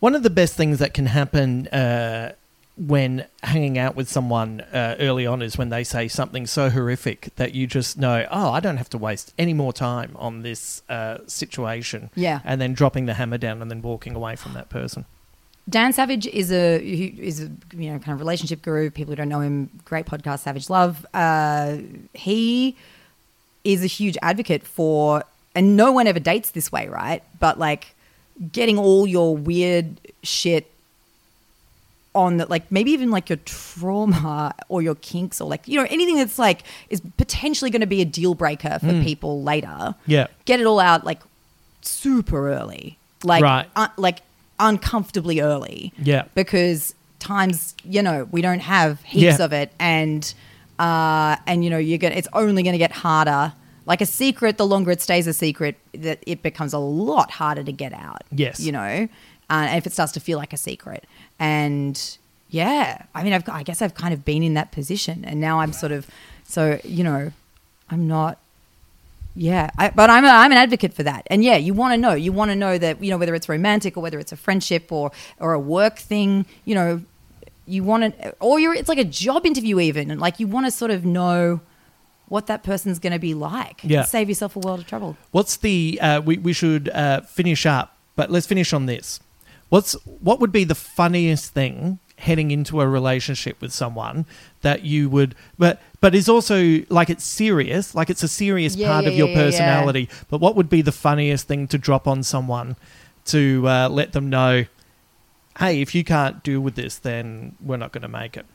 One 0.00 0.14
of 0.14 0.22
the 0.22 0.30
best 0.30 0.54
things 0.54 0.78
that 0.78 0.94
can 0.94 1.06
happen 1.06 1.66
uh, 1.68 2.32
when 2.76 3.24
hanging 3.42 3.78
out 3.78 3.96
with 3.96 4.08
someone 4.08 4.60
uh, 4.72 4.96
early 4.98 5.26
on 5.26 5.40
is 5.40 5.56
when 5.56 5.70
they 5.70 5.82
say 5.82 6.08
something 6.08 6.46
so 6.46 6.68
horrific 6.68 7.30
that 7.36 7.54
you 7.54 7.66
just 7.66 7.96
know, 7.96 8.26
oh, 8.30 8.50
I 8.50 8.60
don't 8.60 8.76
have 8.76 8.90
to 8.90 8.98
waste 8.98 9.32
any 9.38 9.54
more 9.54 9.72
time 9.72 10.12
on 10.16 10.42
this 10.42 10.82
uh, 10.90 11.18
situation. 11.26 12.10
Yeah. 12.14 12.40
And 12.44 12.60
then 12.60 12.74
dropping 12.74 13.06
the 13.06 13.14
hammer 13.14 13.38
down 13.38 13.62
and 13.62 13.70
then 13.70 13.80
walking 13.80 14.14
away 14.14 14.36
from 14.36 14.52
that 14.52 14.68
person. 14.68 15.06
Dan 15.68 15.92
Savage 15.92 16.26
is 16.28 16.52
a 16.52 16.80
is 16.80 17.40
a 17.42 17.50
you 17.76 17.92
know 17.92 17.98
kind 17.98 18.14
of 18.14 18.20
relationship 18.20 18.62
guru. 18.62 18.88
People 18.90 19.12
who 19.12 19.16
don't 19.16 19.28
know 19.28 19.40
him, 19.40 19.68
great 19.84 20.06
podcast, 20.06 20.40
Savage 20.40 20.70
Love. 20.70 21.04
Uh, 21.12 21.78
he 22.14 22.76
is 23.64 23.82
a 23.82 23.88
huge 23.88 24.16
advocate 24.22 24.62
for, 24.64 25.24
and 25.56 25.76
no 25.76 25.90
one 25.90 26.06
ever 26.06 26.20
dates 26.20 26.52
this 26.52 26.70
way, 26.70 26.86
right? 26.86 27.22
But 27.40 27.58
like 27.58 27.94
getting 28.52 28.78
all 28.78 29.08
your 29.08 29.36
weird 29.36 30.00
shit 30.22 30.70
on 32.14 32.36
that, 32.36 32.48
like 32.48 32.70
maybe 32.70 32.92
even 32.92 33.10
like 33.10 33.28
your 33.28 33.38
trauma 33.44 34.54
or 34.68 34.82
your 34.82 34.94
kinks 34.94 35.40
or 35.40 35.48
like 35.48 35.66
you 35.66 35.78
know 35.80 35.86
anything 35.90 36.16
that's 36.16 36.38
like 36.38 36.62
is 36.90 37.02
potentially 37.16 37.70
going 37.72 37.80
to 37.80 37.86
be 37.88 38.00
a 38.00 38.04
deal 38.06 38.34
breaker 38.34 38.78
for 38.78 39.02
people 39.02 39.42
later. 39.42 39.96
Yeah. 40.06 40.28
get 40.44 40.60
it 40.60 40.66
all 40.66 40.78
out 40.78 41.04
like 41.04 41.20
super 41.82 42.52
early, 42.52 42.98
like 43.24 43.42
Right. 43.42 43.66
un- 43.74 43.90
like 43.96 44.20
uncomfortably 44.58 45.40
early. 45.40 45.92
Yeah. 45.98 46.24
because 46.34 46.94
times 47.18 47.74
you 47.84 48.02
know 48.02 48.28
we 48.30 48.40
don't 48.42 48.60
have 48.60 49.00
heaps 49.02 49.38
Yeah. 49.38 49.44
of 49.44 49.52
it, 49.52 49.72
and 49.80 50.32
uh, 50.78 51.36
and 51.46 51.64
you 51.64 51.70
know 51.70 51.78
you're 51.78 51.98
gonna 51.98 52.14
it's 52.14 52.28
only 52.32 52.62
going 52.62 52.74
to 52.74 52.78
get 52.78 52.92
harder. 52.92 53.52
Like 53.86 54.00
a 54.00 54.06
secret, 54.06 54.58
the 54.58 54.66
longer 54.66 54.90
it 54.90 55.00
stays 55.00 55.26
a 55.28 55.32
secret, 55.32 55.76
that 55.92 56.18
it 56.26 56.42
becomes 56.42 56.72
a 56.72 56.78
lot 56.78 57.30
harder 57.30 57.62
to 57.62 57.70
get 57.72 57.92
out. 57.92 58.22
Yes. 58.32 58.58
you 58.58 58.72
know, 58.72 59.08
uh, 59.48 59.68
if 59.76 59.86
it 59.86 59.92
starts 59.92 60.10
to 60.12 60.20
feel 60.20 60.38
like 60.38 60.52
a 60.52 60.56
secret, 60.56 61.04
and 61.38 62.18
yeah, 62.50 63.04
I 63.14 63.22
mean, 63.22 63.32
I've 63.32 63.48
I 63.48 63.62
guess 63.62 63.80
I've 63.82 63.94
kind 63.94 64.12
of 64.12 64.24
been 64.24 64.42
in 64.42 64.54
that 64.54 64.72
position, 64.72 65.24
and 65.24 65.40
now 65.40 65.60
I'm 65.60 65.72
sort 65.72 65.92
of 65.92 66.06
so 66.44 66.80
you 66.84 67.04
know, 67.04 67.32
I'm 67.90 68.06
not 68.08 68.38
yeah, 69.36 69.70
I, 69.76 69.90
but 69.90 70.08
I'm 70.08 70.24
a, 70.24 70.28
I'm 70.28 70.50
an 70.50 70.58
advocate 70.58 70.94
for 70.94 71.02
that. 71.02 71.26
And 71.30 71.44
yeah, 71.44 71.56
you 71.56 71.74
want 71.74 71.92
to 71.92 71.98
know. 71.98 72.14
You 72.14 72.32
want 72.32 72.50
to 72.50 72.56
know 72.56 72.78
that 72.78 73.02
you 73.04 73.10
know 73.10 73.18
whether 73.18 73.34
it's 73.34 73.48
romantic 73.48 73.96
or 73.96 74.00
whether 74.00 74.18
it's 74.18 74.32
a 74.32 74.36
friendship 74.36 74.90
or 74.90 75.12
or 75.38 75.52
a 75.52 75.60
work 75.60 75.98
thing. 75.98 76.46
You 76.64 76.74
know, 76.74 77.02
you 77.66 77.84
want 77.84 78.18
to, 78.18 78.34
or 78.40 78.58
you're 78.58 78.74
it's 78.74 78.88
like 78.88 78.98
a 78.98 79.04
job 79.04 79.44
interview 79.44 79.78
even, 79.78 80.10
and 80.10 80.20
like 80.20 80.40
you 80.40 80.46
want 80.46 80.66
to 80.66 80.70
sort 80.70 80.90
of 80.90 81.04
know 81.04 81.60
what 82.28 82.46
that 82.46 82.62
person's 82.62 82.98
going 82.98 83.12
to 83.12 83.18
be 83.18 83.34
like. 83.34 83.82
Yeah. 83.84 84.02
save 84.02 84.28
yourself 84.28 84.56
a 84.56 84.58
world 84.58 84.80
of 84.80 84.86
trouble. 84.86 85.16
What's 85.32 85.58
the? 85.58 85.98
Uh, 86.00 86.20
we 86.22 86.38
we 86.38 86.54
should 86.54 86.88
uh, 86.88 87.20
finish 87.20 87.66
up, 87.66 87.96
but 88.16 88.30
let's 88.30 88.46
finish 88.46 88.72
on 88.72 88.86
this. 88.86 89.20
What's 89.68 89.92
what 90.04 90.40
would 90.40 90.52
be 90.52 90.64
the 90.64 90.74
funniest 90.74 91.52
thing 91.52 91.98
heading 92.18 92.50
into 92.50 92.80
a 92.80 92.88
relationship 92.88 93.60
with 93.60 93.72
someone 93.72 94.24
that 94.62 94.82
you 94.82 95.08
would, 95.10 95.34
but 95.58 95.80
but 96.00 96.14
is 96.14 96.28
also 96.28 96.82
like 96.88 97.10
it's 97.10 97.24
serious, 97.24 97.94
like 97.94 98.10
it's 98.10 98.22
a 98.22 98.28
serious 98.28 98.74
Yeah, 98.76 98.88
part 98.88 99.04
yeah, 99.04 99.10
of 99.10 99.16
your 99.16 99.28
yeah, 99.28 99.34
personality. 99.34 100.08
But 100.30 100.40
what 100.40 100.56
would 100.56 100.68
be 100.68 100.82
the 100.82 100.92
funniest 100.92 101.46
thing 101.46 101.68
to 101.68 101.78
drop 101.78 102.06
on 102.06 102.22
someone 102.22 102.76
to 103.26 103.68
uh, 103.68 103.88
let 103.88 104.12
them 104.12 104.30
know? 104.30 104.64
Hey, 105.58 105.80
if 105.80 105.94
you 105.94 106.04
can't 106.04 106.42
deal 106.42 106.60
with 106.60 106.74
this, 106.74 106.96
then 106.98 107.54
we're 107.60 107.78
not 107.78 107.92
going 107.92 108.02
to 108.02 108.08
make 108.08 108.36
it. 108.36 108.46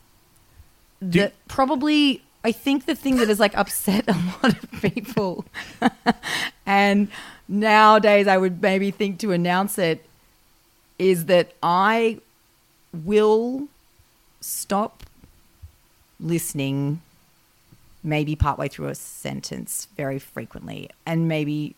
Do- 1.08 1.32
probably 1.48 2.22
I 2.44 2.52
think 2.52 2.86
the 2.86 2.96
thing 2.96 3.18
that 3.18 3.28
has 3.28 3.40
like 3.40 3.56
upset 3.58 4.06
a 4.08 4.14
lot 4.44 4.64
of 4.64 4.72
people, 4.82 5.46
and 6.66 7.08
nowadays 7.48 8.28
I 8.28 8.38
would 8.38 8.62
maybe 8.62 8.92
think 8.92 9.20
to 9.20 9.32
announce 9.32 9.78
it, 9.78 10.06
is 11.00 11.26
that 11.26 11.54
I 11.62 12.20
will 12.94 13.68
stop 14.40 15.04
listening 16.20 17.02
maybe 18.04 18.36
partway 18.36 18.68
through 18.68 18.88
a 18.88 18.96
sentence 18.96 19.88
very 19.96 20.18
frequently 20.20 20.90
and 21.06 21.28
maybe 21.28 21.76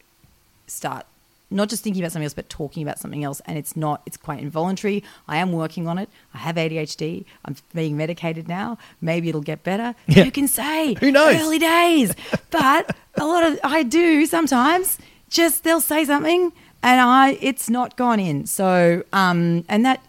start 0.67 1.05
not 1.51 1.69
just 1.69 1.83
thinking 1.83 2.01
about 2.01 2.11
something 2.11 2.23
else 2.25 2.33
but 2.33 2.49
talking 2.49 2.81
about 2.81 2.97
something 2.97 3.23
else. 3.23 3.41
And 3.45 3.57
it's 3.57 3.75
not 3.75 4.01
it's 4.05 4.17
quite 4.17 4.39
involuntary. 4.39 5.03
I 5.27 5.37
am 5.37 5.51
working 5.51 5.87
on 5.87 5.97
it. 5.99 6.09
I 6.33 6.39
have 6.39 6.55
adhd 6.55 7.25
i'm 7.45 7.55
being 7.75 7.95
medicated 7.95 8.47
now. 8.47 8.77
Maybe 9.01 9.29
it'll 9.29 9.41
get 9.41 9.63
better. 9.63 9.93
Yeah. 10.07 10.23
who 10.23 10.31
can 10.31 10.47
say 10.47 10.95
Who 10.95 11.11
knows? 11.11 11.35
early 11.35 11.59
days. 11.59 12.13
But 12.49 12.95
a 13.15 13.25
lot 13.25 13.43
of 13.43 13.59
i 13.63 13.83
do 13.83 14.25
sometimes. 14.25 14.97
Just 15.29 15.63
they'll 15.63 15.81
say 15.81 16.05
something 16.05 16.51
and 16.81 17.01
i 17.01 17.37
it's 17.41 17.69
not 17.69 17.95
gone 17.97 18.19
in. 18.19 18.47
So 18.47 19.03
um 19.13 19.63
and 19.69 19.85
that 19.85 20.03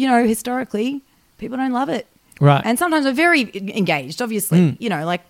you 0.00 0.06
know 0.10 0.20
historically 0.34 0.90
people 1.38 1.56
don't 1.56 1.72
love 1.82 1.88
it. 1.98 2.06
Right. 2.40 2.62
and 2.64 2.78
sometimes 2.82 3.04
we're 3.06 3.12
very 3.28 3.42
engaged 3.80 4.18
obviously 4.22 4.60
you 4.84 4.88
know 4.92 5.02
like 5.12 5.22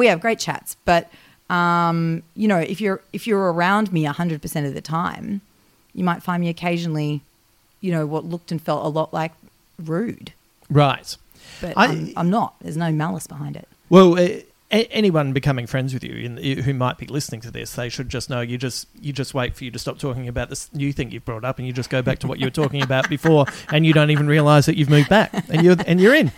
we 0.00 0.04
have 0.10 0.18
great 0.26 0.38
chats 0.46 0.76
but 0.90 1.02
um 1.50 2.22
you 2.36 2.46
know 2.50 2.58
if 2.74 2.78
you're 2.80 3.00
if 3.12 3.22
you're 3.28 3.46
around 3.52 3.86
me 3.96 4.02
100% 4.06 4.66
of 4.68 4.72
the 4.78 4.80
time 4.80 5.40
you 5.98 6.04
might 6.10 6.22
find 6.22 6.38
me 6.44 6.48
occasionally 6.56 7.12
you 7.80 7.90
know 7.94 8.04
what 8.12 8.22
looked 8.24 8.50
and 8.52 8.60
felt 8.62 8.82
a 8.86 8.88
lot 8.98 9.12
like 9.12 9.32
rude. 9.84 10.32
Right. 10.70 11.08
but 11.60 11.72
I- 11.76 11.86
I'm, 11.86 12.12
I'm 12.16 12.30
not. 12.30 12.54
There's 12.62 12.76
no 12.86 12.90
malice 12.92 13.26
behind 13.26 13.56
it. 13.56 13.68
Well, 13.90 14.08
uh, 14.18 14.28
a- 14.70 14.86
anyone 14.92 15.32
becoming 15.32 15.66
friends 15.66 15.92
with 15.94 16.02
you 16.04 16.14
in, 16.14 16.62
who 16.62 16.74
might 16.74 16.98
be 16.98 17.06
listening 17.06 17.40
to 17.42 17.50
this, 17.50 17.74
they 17.74 17.88
should 17.88 18.08
just 18.08 18.30
know 18.30 18.40
you 18.40 18.58
just 18.58 18.88
you 19.00 19.12
just 19.12 19.34
wait 19.34 19.54
for 19.56 19.64
you 19.64 19.70
to 19.70 19.78
stop 19.78 19.98
talking 19.98 20.28
about 20.28 20.48
this 20.50 20.72
new 20.74 20.92
thing 20.92 21.10
you've 21.10 21.24
brought 21.24 21.44
up, 21.44 21.58
and 21.58 21.66
you 21.66 21.72
just 21.72 21.90
go 21.90 22.02
back 22.02 22.18
to 22.20 22.26
what 22.26 22.38
you 22.38 22.46
were 22.46 22.50
talking 22.50 22.82
about 22.82 23.08
before, 23.08 23.46
and 23.70 23.84
you 23.86 23.92
don't 23.92 24.10
even 24.10 24.26
realise 24.26 24.66
that 24.66 24.76
you've 24.76 24.90
moved 24.90 25.08
back, 25.08 25.32
and 25.48 25.62
you're 25.62 25.76
and 25.86 26.00
you're 26.00 26.14
in. 26.14 26.32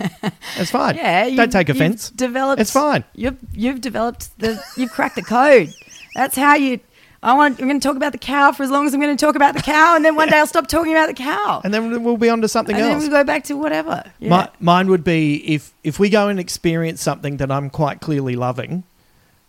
That's 0.56 0.70
fine. 0.70 0.96
yeah 0.96 1.26
you, 1.26 1.36
don't 1.36 1.52
take 1.52 1.68
offence. 1.68 2.10
developed 2.10 2.60
It's 2.60 2.72
fine. 2.72 3.04
you've 3.14 3.38
you've 3.52 3.80
developed 3.80 4.38
the 4.38 4.62
you've 4.76 4.90
cracked 4.90 5.16
the 5.16 5.22
code 5.22 5.72
that's 6.14 6.36
how 6.36 6.54
you 6.54 6.80
I 7.26 7.34
want. 7.34 7.60
I'm 7.60 7.66
going 7.68 7.80
to 7.80 7.86
talk 7.86 7.96
about 7.96 8.12
the 8.12 8.18
cow 8.18 8.52
for 8.52 8.62
as 8.62 8.70
long 8.70 8.86
as 8.86 8.94
I'm 8.94 9.00
going 9.00 9.16
to 9.16 9.20
talk 9.26 9.34
about 9.34 9.54
the 9.54 9.60
cow, 9.60 9.96
and 9.96 10.04
then 10.04 10.14
one 10.14 10.28
day 10.28 10.38
I'll 10.38 10.46
stop 10.46 10.68
talking 10.68 10.92
about 10.92 11.08
the 11.08 11.14
cow, 11.14 11.60
And 11.64 11.74
then 11.74 12.02
we'll 12.04 12.16
be 12.16 12.28
on 12.28 12.40
to 12.42 12.48
something 12.48 12.76
else. 12.76 12.82
and 12.84 12.92
then 12.92 12.98
we'll 13.10 13.10
go 13.20 13.24
back 13.24 13.42
to 13.44 13.54
whatever. 13.56 14.04
Yeah. 14.20 14.30
My, 14.30 14.48
mine 14.60 14.88
would 14.88 15.02
be 15.02 15.36
if 15.54 15.72
if 15.82 15.98
we 15.98 16.08
go 16.08 16.28
and 16.28 16.38
experience 16.38 17.02
something 17.02 17.38
that 17.38 17.50
I'm 17.50 17.68
quite 17.68 18.00
clearly 18.00 18.36
loving, 18.36 18.84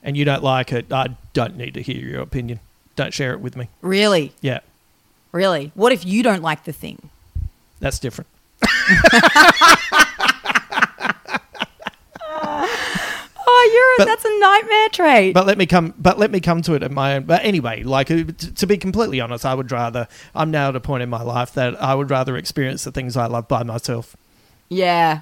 and 0.03 0.17
you 0.17 0.25
don't 0.25 0.43
like 0.43 0.73
it, 0.73 0.91
I 0.91 1.15
don't 1.33 1.55
need 1.55 1.75
to 1.75 1.81
hear 1.83 1.97
your 2.03 2.21
opinion. 2.21 2.59
Don't 2.95 3.13
share 3.13 3.33
it 3.33 3.41
with 3.41 3.55
me. 3.55 3.69
really, 3.81 4.33
Yeah, 4.41 4.61
really. 5.31 5.71
What 5.75 5.91
if 5.91 6.03
you 6.03 6.23
don't 6.23 6.41
like 6.41 6.63
the 6.63 6.73
thing? 6.73 7.09
that's 7.79 7.99
different. 7.99 8.27
Oh, 13.49 13.71
you're 13.73 13.86
a, 13.86 13.86
But- 13.97 14.05
that's 14.05 14.25
a 14.25 14.39
nightmare 14.39 14.89
trait. 14.89 15.33
But 15.33 15.45
let 15.47 15.57
me 15.57 15.65
come. 15.65 15.93
But 15.97 16.17
let 16.19 16.31
me 16.31 16.39
come 16.39 16.61
to 16.63 16.73
it 16.73 16.83
at 16.83 16.91
my 16.91 17.15
own. 17.15 17.23
But 17.23 17.43
anyway, 17.43 17.83
like 17.83 18.09
uh, 18.11 18.23
t- 18.37 18.51
to 18.51 18.67
be 18.67 18.77
completely 18.77 19.19
honest, 19.19 19.45
I 19.45 19.53
would 19.53 19.71
rather. 19.71 20.07
I'm 20.35 20.51
now 20.51 20.69
at 20.69 20.75
a 20.75 20.79
point 20.79 21.03
in 21.03 21.09
my 21.09 21.21
life 21.21 21.53
that 21.53 21.81
I 21.81 21.95
would 21.95 22.09
rather 22.09 22.37
experience 22.37 22.83
the 22.83 22.91
things 22.91 23.15
I 23.17 23.25
love 23.27 23.47
by 23.47 23.63
myself, 23.63 24.15
yeah, 24.69 25.21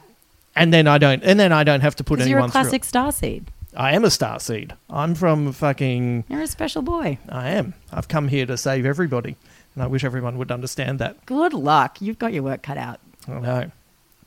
and 0.56 0.74
then 0.74 0.88
I 0.88 0.98
don't. 0.98 1.24
And 1.24 1.40
then 1.40 1.52
I 1.52 1.64
don't 1.64 1.82
have 1.82 1.96
to 1.98 2.04
put 2.04 2.18
because 2.18 2.30
you're 2.30 2.40
a 2.40 2.50
classic 2.50 2.84
star 2.84 3.12
seed. 3.12 3.46
I 3.78 3.94
am 3.94 4.06
a 4.06 4.10
star 4.10 4.40
seed. 4.40 4.74
I'm 4.90 5.16
from 5.16 5.52
fucking. 5.52 6.24
You're 6.30 6.42
a 6.42 6.48
special 6.48 6.82
boy. 6.82 7.18
I 7.30 7.50
am. 7.50 7.74
I've 7.92 8.08
come 8.08 8.30
here 8.30 8.46
to 8.46 8.58
save 8.58 8.86
everybody, 8.86 9.36
and 9.74 9.84
I 9.84 9.88
wish 9.88 10.04
everyone 10.04 10.38
would 10.38 10.52
understand 10.52 11.00
that. 11.00 11.26
Good 11.26 11.54
luck. 11.54 12.02
You've 12.02 12.18
got 12.20 12.32
your 12.34 12.44
work 12.44 12.64
cut 12.64 12.78
out. 12.78 13.00
I 13.28 13.40
know. 13.40 13.72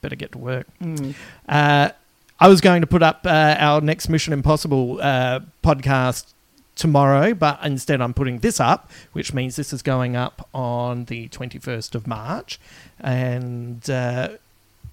Better 0.00 0.16
get 0.16 0.32
to 0.32 0.38
work. 0.38 0.66
Mm. 0.82 1.14
Uh, 1.48 1.90
I 2.40 2.48
was 2.48 2.60
going 2.60 2.82
to 2.82 2.86
put 2.86 3.02
up 3.02 3.22
uh, 3.24 3.56
our 3.58 3.80
next 3.80 4.08
Mission 4.08 4.32
Impossible 4.32 5.00
uh, 5.02 5.40
podcast 5.64 6.32
tomorrow, 6.76 7.34
but 7.34 7.58
instead 7.64 8.00
I'm 8.00 8.14
putting 8.14 8.38
this 8.38 8.60
up, 8.60 8.90
which 9.12 9.34
means 9.34 9.56
this 9.56 9.72
is 9.72 9.82
going 9.82 10.14
up 10.14 10.48
on 10.54 11.06
the 11.06 11.28
21st 11.30 11.96
of 11.96 12.06
March. 12.06 12.60
And 13.00 13.88
uh, 13.90 14.28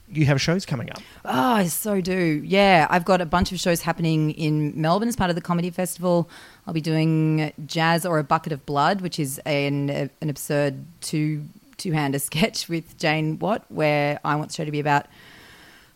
you 0.10 0.26
have 0.26 0.42
shows 0.42 0.66
coming 0.66 0.90
up. 0.90 1.00
Oh, 1.24 1.54
I 1.54 1.68
so 1.68 2.02
do. 2.02 2.42
Yeah, 2.44 2.88
I've 2.90 3.06
got 3.06 3.22
a 3.22 3.26
bunch 3.28 3.52
of 3.52 3.60
shows 3.60 3.82
happening 3.82 4.32
in 4.32 4.80
Melbourne 4.80 5.08
as 5.08 5.16
part 5.16 5.30
of 5.30 5.36
the 5.36 5.42
comedy 5.42 5.70
festival. 5.70 6.28
I'll 6.66 6.74
be 6.74 6.82
doing 6.82 7.54
Jazz 7.68 8.08
or 8.08 8.18
a 8.18 8.24
Bucket 8.24 8.54
of 8.54 8.66
Blood, 8.66 9.02
which 9.02 9.20
is 9.20 9.40
an 9.46 9.90
an 9.90 10.30
absurd 10.30 10.86
two 11.02 11.46
two 11.78 11.92
hander 11.92 12.20
sketch 12.30 12.70
with 12.70 12.98
Jane 12.98 13.38
Watt, 13.38 13.66
where 13.70 14.20
I 14.24 14.36
want 14.36 14.50
the 14.50 14.56
show 14.56 14.66
to 14.66 14.72
be 14.72 14.80
about 14.80 15.06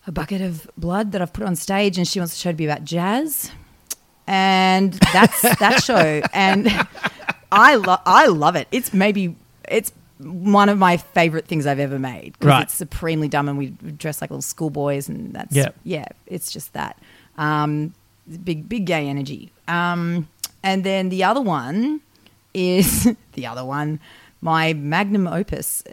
a 0.07 0.11
bucket 0.11 0.41
of 0.41 0.69
blood 0.77 1.11
that 1.11 1.21
I've 1.21 1.33
put 1.33 1.45
on 1.45 1.55
stage, 1.55 1.97
and 1.97 2.07
she 2.07 2.19
wants 2.19 2.33
the 2.33 2.39
show 2.39 2.51
to 2.51 2.57
be 2.57 2.65
about 2.65 2.83
jazz. 2.83 3.51
And 4.27 4.93
that's 5.13 5.41
that 5.59 5.81
show. 5.83 6.21
And 6.33 6.69
I 7.51 7.75
love 7.75 8.01
I 8.05 8.27
love 8.27 8.55
it. 8.55 8.67
It's 8.71 8.93
maybe 8.93 9.35
it's 9.67 9.91
one 10.19 10.67
of 10.69 10.77
my 10.77 10.97
favorite 10.97 11.45
things 11.47 11.65
I've 11.65 11.79
ever 11.79 11.97
made 11.97 12.33
because 12.33 12.47
Right. 12.47 12.63
it's 12.63 12.73
supremely 12.73 13.27
dumb 13.29 13.47
and 13.47 13.57
we 13.57 13.67
dress 13.67 14.19
like 14.21 14.29
little 14.29 14.41
schoolboys 14.41 15.07
and 15.07 15.33
that's 15.33 15.55
Yeah. 15.55 15.69
yeah 15.85 16.07
it's 16.27 16.51
just 16.51 16.73
that 16.73 16.97
um, 17.37 17.93
big 18.43 18.67
big 18.67 18.85
gay 18.85 19.07
energy 19.07 19.49
um, 19.69 20.27
and 20.61 20.83
then 20.83 21.07
the 21.07 21.23
other 21.23 21.39
one 21.39 22.01
is 22.53 23.07
the 23.33 23.47
other 23.47 23.63
one 23.63 24.01
my 24.41 24.73
magnum 24.73 25.25
opus 25.25 25.85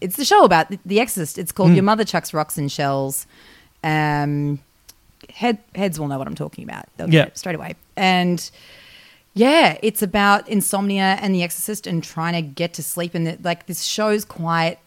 it's 0.00 0.16
the 0.16 0.24
show 0.24 0.44
about 0.44 0.66
the 0.84 1.00
exorcist 1.00 1.38
it's 1.38 1.52
called 1.52 1.72
your 1.74 1.82
mother 1.84 2.04
chucks 2.04 2.32
rocks 2.34 2.56
and 2.58 2.70
shells 2.72 3.26
um, 3.84 4.58
head, 5.32 5.58
heads 5.74 5.98
will 5.98 6.08
know 6.08 6.18
what 6.18 6.26
i'm 6.26 6.34
talking 6.34 6.64
about 6.64 6.84
they'll 6.96 7.08
Yeah. 7.12 7.28
straight 7.34 7.54
away 7.56 7.74
and 7.96 8.50
yeah, 9.32 9.78
it's 9.80 10.02
about 10.02 10.48
insomnia 10.48 11.16
and 11.22 11.32
the 11.32 11.44
exorcist 11.44 11.86
and 11.86 12.02
trying 12.02 12.32
to 12.34 12.42
get 12.42 12.74
to 12.74 12.82
sleep. 12.82 13.14
And 13.14 13.28
it, 13.28 13.44
like 13.44 13.66
this 13.66 13.84
show's 13.84 14.24
quite 14.24 14.78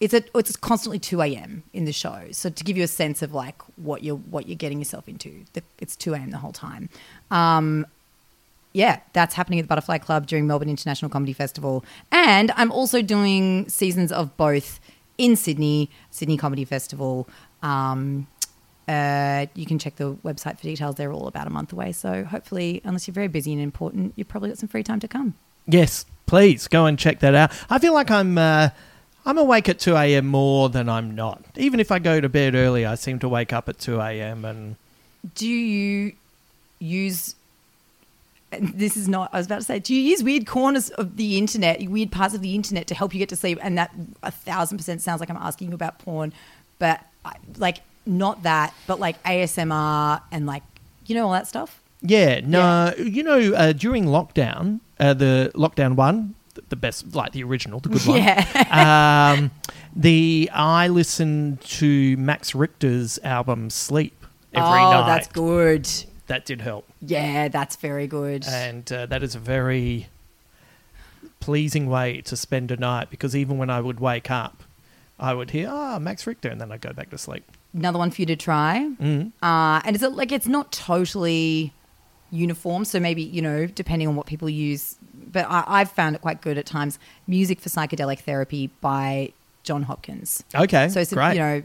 it's 0.00 0.12
a 0.12 0.22
it's 0.36 0.54
constantly 0.54 0.98
two 0.98 1.22
a.m. 1.22 1.62
in 1.72 1.86
the 1.86 1.92
show. 1.92 2.26
So 2.32 2.50
to 2.50 2.62
give 2.64 2.76
you 2.76 2.84
a 2.84 2.88
sense 2.88 3.22
of 3.22 3.32
like 3.32 3.56
what 3.76 4.04
you're 4.04 4.16
what 4.16 4.46
you're 4.46 4.56
getting 4.56 4.78
yourself 4.80 5.08
into, 5.08 5.44
the, 5.54 5.62
it's 5.78 5.96
two 5.96 6.12
a.m. 6.12 6.30
the 6.30 6.36
whole 6.38 6.52
time. 6.52 6.90
Um, 7.30 7.86
yeah, 8.72 9.00
that's 9.12 9.34
happening 9.34 9.58
at 9.58 9.62
the 9.62 9.68
Butterfly 9.68 9.98
Club 9.98 10.26
during 10.26 10.46
Melbourne 10.46 10.68
International 10.68 11.08
Comedy 11.08 11.32
Festival, 11.32 11.84
and 12.12 12.50
I'm 12.56 12.70
also 12.72 13.02
doing 13.02 13.68
seasons 13.68 14.12
of 14.12 14.36
both 14.36 14.80
in 15.18 15.36
Sydney, 15.36 15.90
Sydney 16.10 16.36
Comedy 16.36 16.64
Festival. 16.64 17.28
Um, 17.62 18.26
uh, 18.88 19.46
you 19.54 19.66
can 19.66 19.78
check 19.78 19.96
the 19.96 20.14
website 20.24 20.56
for 20.56 20.62
details. 20.62 20.96
They're 20.96 21.12
all 21.12 21.28
about 21.28 21.46
a 21.46 21.50
month 21.50 21.72
away. 21.72 21.92
So 21.92 22.24
hopefully, 22.24 22.80
unless 22.84 23.06
you're 23.06 23.14
very 23.14 23.28
busy 23.28 23.52
and 23.52 23.62
important, 23.62 24.14
you've 24.16 24.28
probably 24.28 24.48
got 24.48 24.58
some 24.58 24.68
free 24.68 24.82
time 24.82 24.98
to 25.00 25.08
come. 25.08 25.34
Yes, 25.66 26.06
please 26.26 26.66
go 26.66 26.86
and 26.86 26.98
check 26.98 27.20
that 27.20 27.34
out. 27.34 27.52
I 27.68 27.78
feel 27.78 27.94
like 27.94 28.10
I'm 28.10 28.36
uh, 28.38 28.70
I'm 29.26 29.38
awake 29.38 29.68
at 29.68 29.78
two 29.78 29.94
a.m. 29.94 30.26
more 30.26 30.68
than 30.70 30.88
I'm 30.88 31.14
not. 31.14 31.44
Even 31.56 31.78
if 31.78 31.92
I 31.92 31.98
go 31.98 32.20
to 32.20 32.28
bed 32.28 32.54
early, 32.54 32.84
I 32.86 32.94
seem 32.96 33.18
to 33.20 33.28
wake 33.28 33.52
up 33.52 33.68
at 33.68 33.78
two 33.78 34.00
a.m. 34.00 34.44
and 34.44 34.76
Do 35.34 35.46
you 35.46 36.12
use? 36.78 37.36
This 38.58 38.96
is 38.96 39.06
not. 39.08 39.30
I 39.32 39.38
was 39.38 39.46
about 39.46 39.58
to 39.58 39.64
say. 39.64 39.78
Do 39.78 39.94
you 39.94 40.00
use 40.02 40.24
weird 40.24 40.46
corners 40.46 40.90
of 40.90 41.16
the 41.16 41.38
internet, 41.38 41.80
weird 41.88 42.10
parts 42.10 42.34
of 42.34 42.40
the 42.42 42.54
internet, 42.56 42.86
to 42.88 42.94
help 42.94 43.14
you 43.14 43.18
get 43.20 43.28
to 43.28 43.36
sleep? 43.36 43.58
And 43.62 43.78
that 43.78 43.94
a 44.24 44.30
thousand 44.32 44.78
percent 44.78 45.02
sounds 45.02 45.20
like 45.20 45.30
I'm 45.30 45.36
asking 45.36 45.68
you 45.68 45.74
about 45.74 46.00
porn, 46.00 46.32
but 46.80 47.00
I, 47.24 47.36
like 47.58 47.78
not 48.06 48.42
that, 48.42 48.74
but 48.88 48.98
like 48.98 49.22
ASMR 49.22 50.20
and 50.32 50.46
like 50.46 50.64
you 51.06 51.14
know 51.14 51.26
all 51.26 51.32
that 51.32 51.46
stuff. 51.46 51.80
yeah, 52.02 52.40
no, 52.40 52.92
you 52.98 53.22
know, 53.22 53.52
uh, 53.54 53.72
during 53.72 54.06
lockdown, 54.06 54.80
uh, 54.98 55.14
the 55.14 55.52
lockdown 55.54 55.94
one, 55.94 56.34
the 56.70 56.76
best, 56.76 57.14
like 57.14 57.30
the 57.32 57.44
original, 57.44 57.78
the 57.78 57.90
good 57.90 58.02
one. 58.06 58.16
Yeah. 58.18 59.34
um, 59.38 59.50
the 59.94 60.50
I 60.52 60.88
listened 60.88 61.60
to 61.62 62.16
Max 62.16 62.54
Richter's 62.54 63.18
album 63.22 63.70
Sleep 63.70 64.14
every 64.52 64.68
night. 64.68 64.86
oh, 64.88 65.00
night. 65.02 65.06
that's 65.06 65.28
good. 65.28 65.88
That 66.30 66.44
did 66.46 66.60
help. 66.60 66.84
Yeah, 67.02 67.48
that's 67.48 67.76
very 67.76 68.06
good. 68.06 68.46
and 68.46 68.90
uh, 68.92 69.06
that 69.06 69.22
is 69.22 69.34
a 69.34 69.38
very 69.40 70.06
pleasing 71.40 71.88
way 71.88 72.20
to 72.22 72.36
spend 72.36 72.70
a 72.70 72.76
night 72.76 73.10
because 73.10 73.34
even 73.34 73.58
when 73.58 73.70
I 73.70 73.80
would 73.80 74.00
wake 74.00 74.30
up, 74.30 74.62
I 75.18 75.34
would 75.34 75.50
hear 75.50 75.68
ah 75.70 75.98
Max 75.98 76.26
Richter, 76.26 76.48
and 76.48 76.60
then 76.60 76.70
I'd 76.72 76.80
go 76.80 76.92
back 76.92 77.10
to 77.10 77.18
sleep. 77.18 77.44
Another 77.74 77.98
one 77.98 78.10
for 78.10 78.22
you 78.22 78.26
to 78.26 78.36
try. 78.36 78.90
Mm. 79.00 79.32
Uh, 79.42 79.80
and 79.84 79.94
is 79.96 80.02
it 80.02 80.12
like 80.12 80.32
it's 80.32 80.46
not 80.46 80.72
totally 80.72 81.72
uniform? 82.30 82.84
So 82.84 82.98
maybe 83.00 83.22
you 83.22 83.42
know, 83.42 83.66
depending 83.66 84.08
on 84.08 84.16
what 84.16 84.26
people 84.26 84.48
use. 84.48 84.96
But 85.32 85.46
I, 85.48 85.64
I've 85.66 85.90
found 85.92 86.16
it 86.16 86.22
quite 86.22 86.40
good 86.40 86.58
at 86.58 86.66
times. 86.66 86.98
Music 87.26 87.60
for 87.60 87.68
psychedelic 87.68 88.20
therapy 88.20 88.70
by 88.80 89.32
Jon 89.62 89.82
Hopkins. 89.84 90.42
Okay, 90.54 90.88
So 90.88 91.00
it's 91.00 91.12
great. 91.12 91.34
you 91.34 91.40
know, 91.40 91.62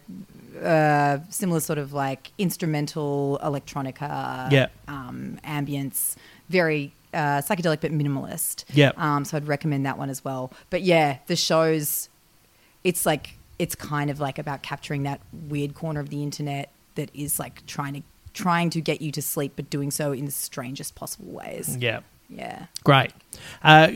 uh, 0.63 1.19
similar 1.29 1.59
sort 1.59 1.79
of 1.79 1.93
like 1.93 2.31
instrumental 2.37 3.39
electronica, 3.43 4.51
Yeah. 4.51 4.67
um, 4.87 5.39
ambience, 5.43 6.15
very 6.49 6.91
uh, 7.13 7.41
psychedelic 7.41 7.81
but 7.81 7.91
minimalist. 7.91 8.65
Yeah. 8.73 8.91
Um, 8.97 9.25
so 9.25 9.37
I'd 9.37 9.47
recommend 9.47 9.85
that 9.85 9.97
one 9.97 10.09
as 10.09 10.23
well. 10.25 10.51
But 10.69 10.81
yeah, 10.81 11.17
the 11.27 11.35
shows, 11.35 12.09
it's 12.83 13.05
like 13.05 13.35
it's 13.57 13.73
kind 13.75 14.09
of 14.09 14.19
like 14.19 14.37
about 14.37 14.61
capturing 14.63 15.03
that 15.03 15.21
weird 15.49 15.75
corner 15.75 15.99
of 16.01 16.09
the 16.09 16.21
internet 16.23 16.69
that 16.95 17.09
is 17.13 17.39
like 17.39 17.65
trying 17.65 17.93
to 17.93 18.01
trying 18.33 18.69
to 18.71 18.81
get 18.81 19.01
you 19.01 19.11
to 19.13 19.21
sleep, 19.21 19.53
but 19.55 19.69
doing 19.69 19.91
so 19.91 20.11
in 20.11 20.25
the 20.25 20.31
strangest 20.31 20.93
possible 20.95 21.31
ways. 21.31 21.77
yeah, 21.79 22.01
Yeah. 22.29 22.65
great. 22.83 23.11
Uh, 23.63 23.91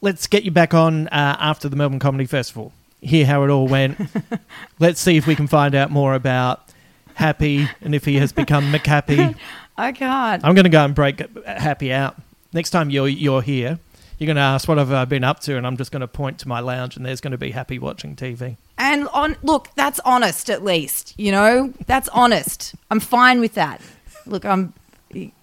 let's 0.00 0.26
get 0.26 0.42
you 0.42 0.50
back 0.50 0.74
on 0.74 1.06
uh, 1.08 1.36
after 1.38 1.68
the 1.68 1.76
Melbourne 1.76 2.00
Comedy 2.00 2.26
Festival. 2.26 2.72
Hear 3.02 3.26
how 3.26 3.42
it 3.42 3.50
all 3.50 3.66
went. 3.66 3.98
let's 4.78 5.00
see 5.00 5.16
if 5.16 5.26
we 5.26 5.34
can 5.34 5.48
find 5.48 5.74
out 5.74 5.90
more 5.90 6.14
about 6.14 6.68
Happy 7.14 7.68
and 7.80 7.94
if 7.94 8.04
he 8.04 8.16
has 8.16 8.32
become 8.32 8.72
McHappy. 8.72 9.36
I 9.76 9.92
can't. 9.92 10.44
I'm 10.44 10.54
going 10.54 10.64
to 10.64 10.70
go 10.70 10.84
and 10.84 10.94
break 10.94 11.20
Happy 11.44 11.92
out. 11.92 12.16
Next 12.52 12.70
time 12.70 12.90
you're 12.90 13.08
you're 13.08 13.42
here, 13.42 13.78
you're 14.18 14.26
going 14.26 14.36
to 14.36 14.42
ask 14.42 14.68
what 14.68 14.78
have 14.78 14.92
I 14.92 15.02
uh, 15.02 15.06
been 15.06 15.24
up 15.24 15.40
to, 15.40 15.56
and 15.56 15.66
I'm 15.66 15.76
just 15.76 15.90
going 15.90 16.00
to 16.00 16.08
point 16.08 16.38
to 16.40 16.48
my 16.48 16.60
lounge, 16.60 16.96
and 16.96 17.04
there's 17.04 17.20
going 17.20 17.32
to 17.32 17.38
be 17.38 17.50
Happy 17.50 17.78
watching 17.78 18.14
TV. 18.14 18.56
And 18.78 19.08
on 19.08 19.36
look, 19.42 19.68
that's 19.74 20.00
honest 20.04 20.48
at 20.48 20.62
least. 20.62 21.14
You 21.18 21.32
know, 21.32 21.72
that's 21.86 22.08
honest. 22.10 22.74
I'm 22.90 23.00
fine 23.00 23.40
with 23.40 23.54
that. 23.54 23.80
Look, 24.26 24.44
I'm 24.44 24.74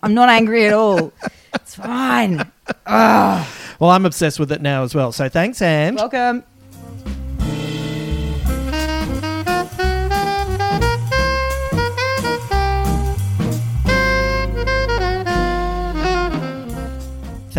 I'm 0.01 0.13
not 0.13 0.29
angry 0.29 0.65
at 0.65 0.73
all. 0.73 1.11
It's 1.53 1.75
fine. 1.75 2.51
Well, 3.79 3.91
I'm 3.91 4.05
obsessed 4.05 4.41
with 4.41 4.51
it 4.51 4.61
now 4.61 4.83
as 4.83 4.93
well. 4.93 5.13
So 5.13 5.29
thanks, 5.29 5.61
and 5.61 5.95
Welcome. 5.95 6.43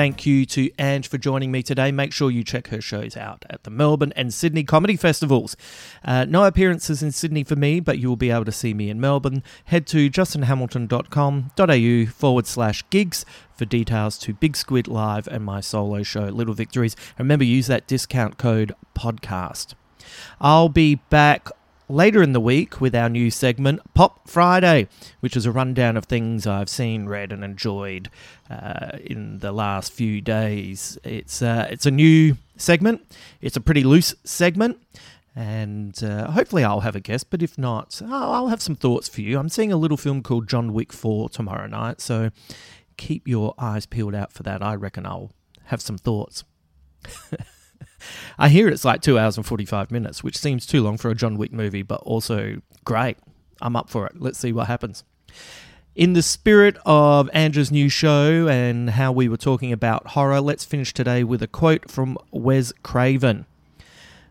Thank 0.00 0.24
you 0.24 0.46
to 0.46 0.70
Ange 0.78 1.08
for 1.08 1.18
joining 1.18 1.52
me 1.52 1.62
today. 1.62 1.92
Make 1.92 2.10
sure 2.10 2.30
you 2.30 2.42
check 2.42 2.68
her 2.68 2.80
shows 2.80 3.18
out 3.18 3.44
at 3.50 3.64
the 3.64 3.70
Melbourne 3.70 4.14
and 4.16 4.32
Sydney 4.32 4.64
comedy 4.64 4.96
festivals. 4.96 5.58
Uh, 6.02 6.24
no 6.24 6.44
appearances 6.44 7.02
in 7.02 7.12
Sydney 7.12 7.44
for 7.44 7.54
me, 7.54 7.80
but 7.80 7.98
you 7.98 8.08
will 8.08 8.16
be 8.16 8.30
able 8.30 8.46
to 8.46 8.52
see 8.52 8.72
me 8.72 8.88
in 8.88 8.98
Melbourne. 8.98 9.42
Head 9.66 9.86
to 9.88 10.08
justinhamilton.com.au 10.08 12.12
forward 12.12 12.46
slash 12.46 12.82
gigs 12.88 13.26
for 13.54 13.66
details 13.66 14.16
to 14.20 14.32
Big 14.32 14.56
Squid 14.56 14.88
Live 14.88 15.28
and 15.28 15.44
my 15.44 15.60
solo 15.60 16.02
show, 16.02 16.28
Little 16.28 16.54
Victories. 16.54 16.96
Remember, 17.18 17.44
use 17.44 17.66
that 17.66 17.86
discount 17.86 18.38
code 18.38 18.72
podcast. 18.94 19.74
I'll 20.40 20.70
be 20.70 20.94
back 20.94 21.50
later 21.90 22.22
in 22.22 22.32
the 22.32 22.40
week 22.40 22.80
with 22.80 22.94
our 22.94 23.08
new 23.08 23.30
segment, 23.30 23.80
Pop 23.94 24.28
Friday, 24.28 24.88
which 25.20 25.36
is 25.36 25.46
a 25.46 25.52
rundown 25.52 25.96
of 25.96 26.06
things 26.06 26.46
I've 26.46 26.68
seen, 26.68 27.06
read, 27.06 27.32
and 27.32 27.44
enjoyed 27.44 28.10
uh, 28.48 28.92
in 29.04 29.40
the 29.40 29.52
last 29.52 29.92
few 29.92 30.20
days. 30.20 30.98
It's 31.04 31.42
uh, 31.42 31.68
it's 31.70 31.86
a 31.86 31.90
new 31.90 32.36
segment. 32.56 33.02
It's 33.40 33.56
a 33.56 33.60
pretty 33.60 33.82
loose 33.82 34.14
segment. 34.24 34.78
And 35.36 36.02
uh, 36.02 36.32
hopefully, 36.32 36.64
I'll 36.64 36.80
have 36.80 36.96
a 36.96 37.00
guest, 37.00 37.30
but 37.30 37.42
if 37.42 37.56
not, 37.56 38.02
I'll 38.04 38.48
have 38.48 38.60
some 38.60 38.74
thoughts 38.74 39.08
for 39.08 39.20
you. 39.20 39.38
I'm 39.38 39.48
seeing 39.48 39.72
a 39.72 39.76
little 39.76 39.96
film 39.96 40.22
called 40.22 40.48
John 40.48 40.72
Wick 40.72 40.92
4 40.92 41.28
tomorrow 41.28 41.68
night, 41.68 42.00
so 42.00 42.30
keep 42.96 43.28
your 43.28 43.54
eyes 43.56 43.86
peeled 43.86 44.14
out 44.14 44.32
for 44.32 44.42
that. 44.42 44.60
I 44.60 44.74
reckon 44.74 45.06
I'll 45.06 45.30
have 45.66 45.80
some 45.80 45.98
thoughts. 45.98 46.44
I 48.38 48.48
hear 48.48 48.68
it's 48.68 48.84
like 48.84 49.02
two 49.02 49.18
hours 49.18 49.36
and 49.36 49.46
45 49.46 49.90
minutes, 49.90 50.22
which 50.22 50.36
seems 50.36 50.66
too 50.66 50.82
long 50.82 50.96
for 50.96 51.10
a 51.10 51.14
John 51.14 51.36
Wick 51.36 51.52
movie, 51.52 51.82
but 51.82 52.00
also 52.02 52.60
great. 52.84 53.18
I'm 53.60 53.76
up 53.76 53.90
for 53.90 54.06
it. 54.06 54.20
Let's 54.20 54.38
see 54.38 54.52
what 54.52 54.66
happens. 54.66 55.04
In 55.94 56.12
the 56.12 56.22
spirit 56.22 56.76
of 56.86 57.28
Andrew's 57.32 57.72
new 57.72 57.88
show 57.88 58.48
and 58.48 58.90
how 58.90 59.12
we 59.12 59.28
were 59.28 59.36
talking 59.36 59.72
about 59.72 60.08
horror, 60.08 60.40
let's 60.40 60.64
finish 60.64 60.94
today 60.94 61.24
with 61.24 61.42
a 61.42 61.48
quote 61.48 61.90
from 61.90 62.16
Wes 62.30 62.72
Craven. 62.82 63.44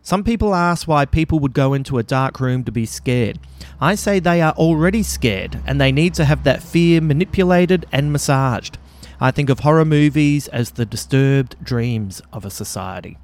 Some 0.02 0.24
people 0.24 0.54
ask 0.54 0.88
why 0.88 1.04
people 1.04 1.38
would 1.40 1.52
go 1.52 1.74
into 1.74 1.98
a 1.98 2.02
dark 2.02 2.40
room 2.40 2.64
to 2.64 2.72
be 2.72 2.86
scared. 2.86 3.38
I 3.80 3.94
say 3.94 4.18
they 4.18 4.40
are 4.40 4.52
already 4.52 5.02
scared 5.02 5.60
and 5.66 5.78
they 5.78 5.92
need 5.92 6.14
to 6.14 6.24
have 6.24 6.44
that 6.44 6.62
fear 6.62 7.02
manipulated 7.02 7.86
and 7.92 8.10
massaged. 8.10 8.78
I 9.20 9.30
think 9.30 9.50
of 9.50 9.60
horror 9.60 9.84
movies 9.84 10.48
as 10.48 10.72
the 10.72 10.86
disturbed 10.86 11.62
dreams 11.62 12.22
of 12.32 12.46
a 12.46 12.50
society. 12.50 13.18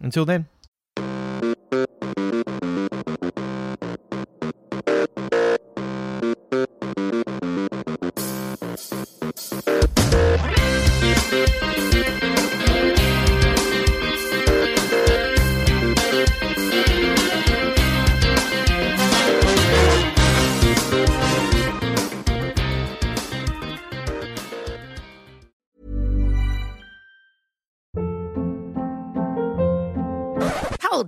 Until 0.00 0.24
then. 0.24 0.48